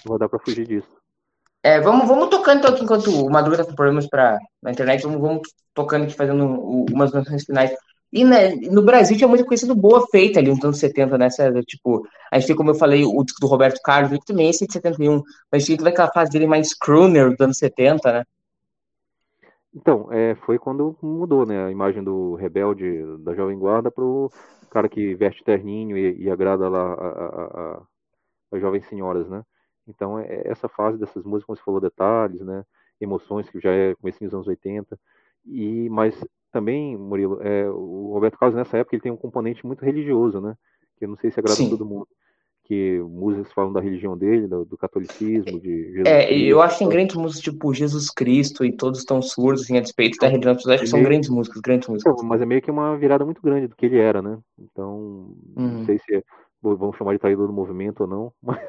Não 0.04 0.10
vai 0.10 0.18
dar 0.18 0.28
pra 0.28 0.38
fugir 0.38 0.68
disso. 0.68 0.99
É, 1.62 1.80
vamos, 1.80 2.08
vamos 2.08 2.28
tocando 2.28 2.58
então 2.58 2.70
aqui 2.70 2.82
enquanto 2.82 3.10
o 3.10 3.30
Madruga 3.30 3.58
tá 3.58 3.64
com 3.64 3.74
problemas 3.74 4.06
pra, 4.08 4.38
na 4.62 4.70
internet, 4.70 5.02
vamos, 5.02 5.20
vamos 5.20 5.42
tocando 5.74 6.04
aqui, 6.04 6.14
fazendo 6.14 6.44
umas 6.90 7.12
menções 7.12 7.44
finais. 7.44 7.70
E 8.12 8.24
né, 8.24 8.54
no 8.70 8.82
Brasil 8.82 9.16
tinha 9.16 9.28
muita 9.28 9.44
coisa 9.44 9.66
do 9.66 9.74
boa 9.74 10.06
feita 10.08 10.40
ali 10.40 10.50
nos 10.50 10.64
anos 10.64 10.78
70, 10.78 11.16
né? 11.16 11.28
Tipo, 11.64 12.02
a 12.32 12.38
gente 12.38 12.48
tem, 12.48 12.56
como 12.56 12.70
eu 12.70 12.74
falei, 12.74 13.04
o 13.04 13.22
disco 13.22 13.40
do 13.40 13.46
Roberto 13.46 13.80
Carlos, 13.84 14.10
que 14.18 14.24
também 14.24 14.46
é 14.46 14.50
esse 14.50 14.66
de 14.66 14.72
71, 14.72 15.22
mas 15.52 15.64
tinha 15.64 15.78
toda 15.78 15.90
aquela 15.90 16.10
fase 16.10 16.30
dele 16.30 16.46
mais 16.46 16.74
crooner 16.74 17.30
dos 17.30 17.40
anos 17.40 17.58
70, 17.58 18.12
né? 18.12 18.24
Então, 19.72 20.08
é, 20.10 20.34
foi 20.46 20.58
quando 20.58 20.96
mudou, 21.00 21.46
né? 21.46 21.66
A 21.66 21.70
imagem 21.70 22.02
do 22.02 22.34
rebelde 22.34 22.84
da 23.20 23.34
Jovem 23.34 23.56
Guarda 23.56 23.90
pro 23.90 24.28
cara 24.70 24.88
que 24.88 25.14
veste 25.14 25.44
terninho 25.44 25.96
e, 25.96 26.24
e 26.24 26.30
agrada 26.30 26.68
lá 26.68 26.94
a, 26.94 27.06
a, 27.06 27.44
a, 27.44 27.82
as 28.52 28.60
jovens 28.60 28.88
senhoras, 28.88 29.28
né? 29.28 29.42
Então, 29.90 30.18
é 30.18 30.42
essa 30.44 30.68
fase 30.68 30.98
dessas 30.98 31.24
músicas, 31.24 31.46
como 31.46 31.56
você 31.56 31.64
falou, 31.64 31.80
detalhes, 31.80 32.40
né? 32.40 32.64
Emoções, 33.00 33.48
que 33.48 33.60
já 33.60 33.72
é 33.72 33.94
comecinho 33.94 34.28
dos 34.28 34.34
anos 34.34 34.48
80. 34.48 34.98
E, 35.46 35.88
mas 35.90 36.14
também, 36.52 36.96
Murilo, 36.96 37.40
é, 37.42 37.68
o 37.70 38.12
Roberto 38.12 38.38
Carlos 38.38 38.56
nessa 38.56 38.78
época 38.78 38.96
ele 38.96 39.02
tem 39.02 39.12
um 39.12 39.16
componente 39.16 39.64
muito 39.66 39.84
religioso, 39.84 40.40
né? 40.40 40.54
Que 40.96 41.04
eu 41.04 41.08
não 41.08 41.16
sei 41.16 41.30
se 41.30 41.38
agrada 41.40 41.62
a 41.62 41.68
todo 41.68 41.84
mundo. 41.84 42.08
Que 42.64 43.00
músicas 43.00 43.52
falam 43.52 43.72
da 43.72 43.80
religião 43.80 44.16
dele, 44.16 44.46
do, 44.46 44.64
do 44.64 44.76
catolicismo, 44.76 45.58
de 45.58 45.92
Jesus 45.92 46.06
É, 46.06 46.26
Cristo, 46.26 46.44
eu 46.44 46.62
acho 46.62 46.74
que 46.74 46.78
tem 46.80 46.88
grandes 46.88 47.16
músicas 47.16 47.42
tipo 47.42 47.74
Jesus 47.74 48.10
Cristo 48.10 48.64
e 48.64 48.70
todos 48.70 49.00
estão 49.00 49.20
surdos 49.20 49.62
assim, 49.62 49.76
a 49.76 49.80
despeito 49.80 50.18
da 50.18 50.28
religião. 50.28 50.56
Eu 50.64 50.72
acho 50.72 50.84
que 50.84 50.90
são 50.90 51.02
grandes 51.02 51.28
músicas, 51.30 51.60
grandes 51.60 51.88
músicas. 51.88 52.22
mas 52.22 52.40
é 52.40 52.46
meio 52.46 52.62
que 52.62 52.70
uma 52.70 52.96
virada 52.96 53.24
muito 53.24 53.42
grande 53.42 53.66
do 53.66 53.74
que 53.74 53.86
ele 53.86 53.98
era, 53.98 54.22
né? 54.22 54.38
Então, 54.58 55.34
uhum. 55.56 55.78
não 55.78 55.84
sei 55.84 55.98
se 55.98 56.16
é, 56.16 56.22
vamos 56.62 56.96
chamar 56.96 57.12
de 57.12 57.18
traidor 57.18 57.46
do 57.48 57.52
movimento 57.52 58.02
ou 58.02 58.06
não, 58.06 58.32
mas 58.42 58.60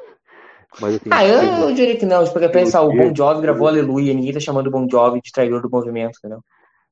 mas, 0.80 0.94
assim, 0.94 1.10
ah, 1.10 1.26
eu, 1.26 1.68
eu, 1.68 1.74
diria 1.74 1.96
que 1.96 2.06
não. 2.06 2.24
Porque 2.26 2.48
pensar, 2.48 2.82
o 2.82 2.92
Bon 2.92 3.14
Jovi 3.14 3.42
gravou 3.42 3.68
Aleluia, 3.68 4.14
ninguém 4.14 4.32
tá 4.32 4.40
chamando 4.40 4.68
o 4.68 4.70
Bon 4.70 4.88
Jovi 4.88 5.20
de 5.20 5.30
traidor 5.30 5.60
do 5.60 5.70
movimento, 5.70 6.16
entendeu? 6.18 6.42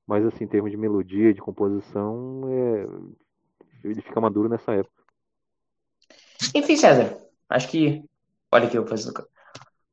Mas 0.06 0.24
assim, 0.26 0.44
em 0.44 0.48
termos 0.48 0.70
de 0.70 0.76
melodia, 0.76 1.32
de 1.32 1.40
composição, 1.40 2.42
é... 2.48 3.88
ele 3.88 4.02
fica 4.02 4.20
maduro 4.20 4.48
nessa 4.48 4.72
época. 4.72 5.02
Enfim, 6.54 6.76
César, 6.76 7.16
acho 7.48 7.68
que. 7.68 8.02
Olha 8.52 8.66
aqui, 8.66 8.76
eu 8.76 8.86
faço. 8.86 9.12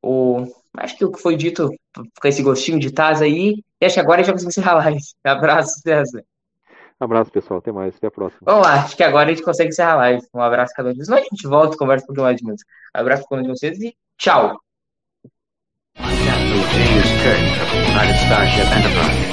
O... 0.02 0.46
Acho 0.76 0.98
que 0.98 1.06
o 1.06 1.12
que 1.12 1.22
foi 1.22 1.36
dito 1.36 1.70
com 1.94 2.28
esse 2.28 2.44
gostinho 2.44 2.80
de 2.80 2.92
Taz 2.92 3.22
aí. 3.22 3.64
E 3.80 3.86
acho 3.86 3.96
que 3.96 4.02
agora 4.02 4.24
já 4.24 4.32
conseguimos 4.32 4.58
encerrar 4.58 4.74
a 4.74 4.86
live. 4.86 5.02
Abraço, 5.24 5.80
César. 5.82 6.24
Abraço, 7.00 7.32
pessoal. 7.32 7.60
Até 7.60 7.72
mais. 7.72 7.96
Até 7.96 8.08
a 8.08 8.12
próxima. 8.12 8.42
Vamos 8.44 8.66
lá. 8.66 8.74
Acho 8.84 8.98
que 8.98 9.04
agora 9.04 9.30
a 9.30 9.34
gente 9.34 9.44
consegue 9.44 9.70
encerrar 9.70 9.94
a 9.94 9.98
live. 9.98 10.22
Um 10.34 10.42
abraço 10.42 10.74
cada 10.76 10.90
um 10.90 10.92
de 10.94 10.98
vocês. 10.98 11.10
Não, 11.10 11.18
a 11.18 11.22
gente 11.22 11.48
volta 11.48 11.76
e 11.76 11.78
conversa 11.78 12.04
um 12.04 12.08
pouquinho 12.08 12.26
mais 12.26 12.38
de 12.38 12.44
música. 12.44 12.70
Abraço 12.94 13.24
para 13.24 13.38
cada 13.38 13.42
um 13.42 13.54
de 13.54 13.60
vocês 13.60 13.80
e 13.82 13.96
tchau. 14.18 14.60
James 15.98 17.10
Kirk 17.24 17.42
United 17.92 18.18
Starship 18.26 18.68
Enterprise. 18.78 19.28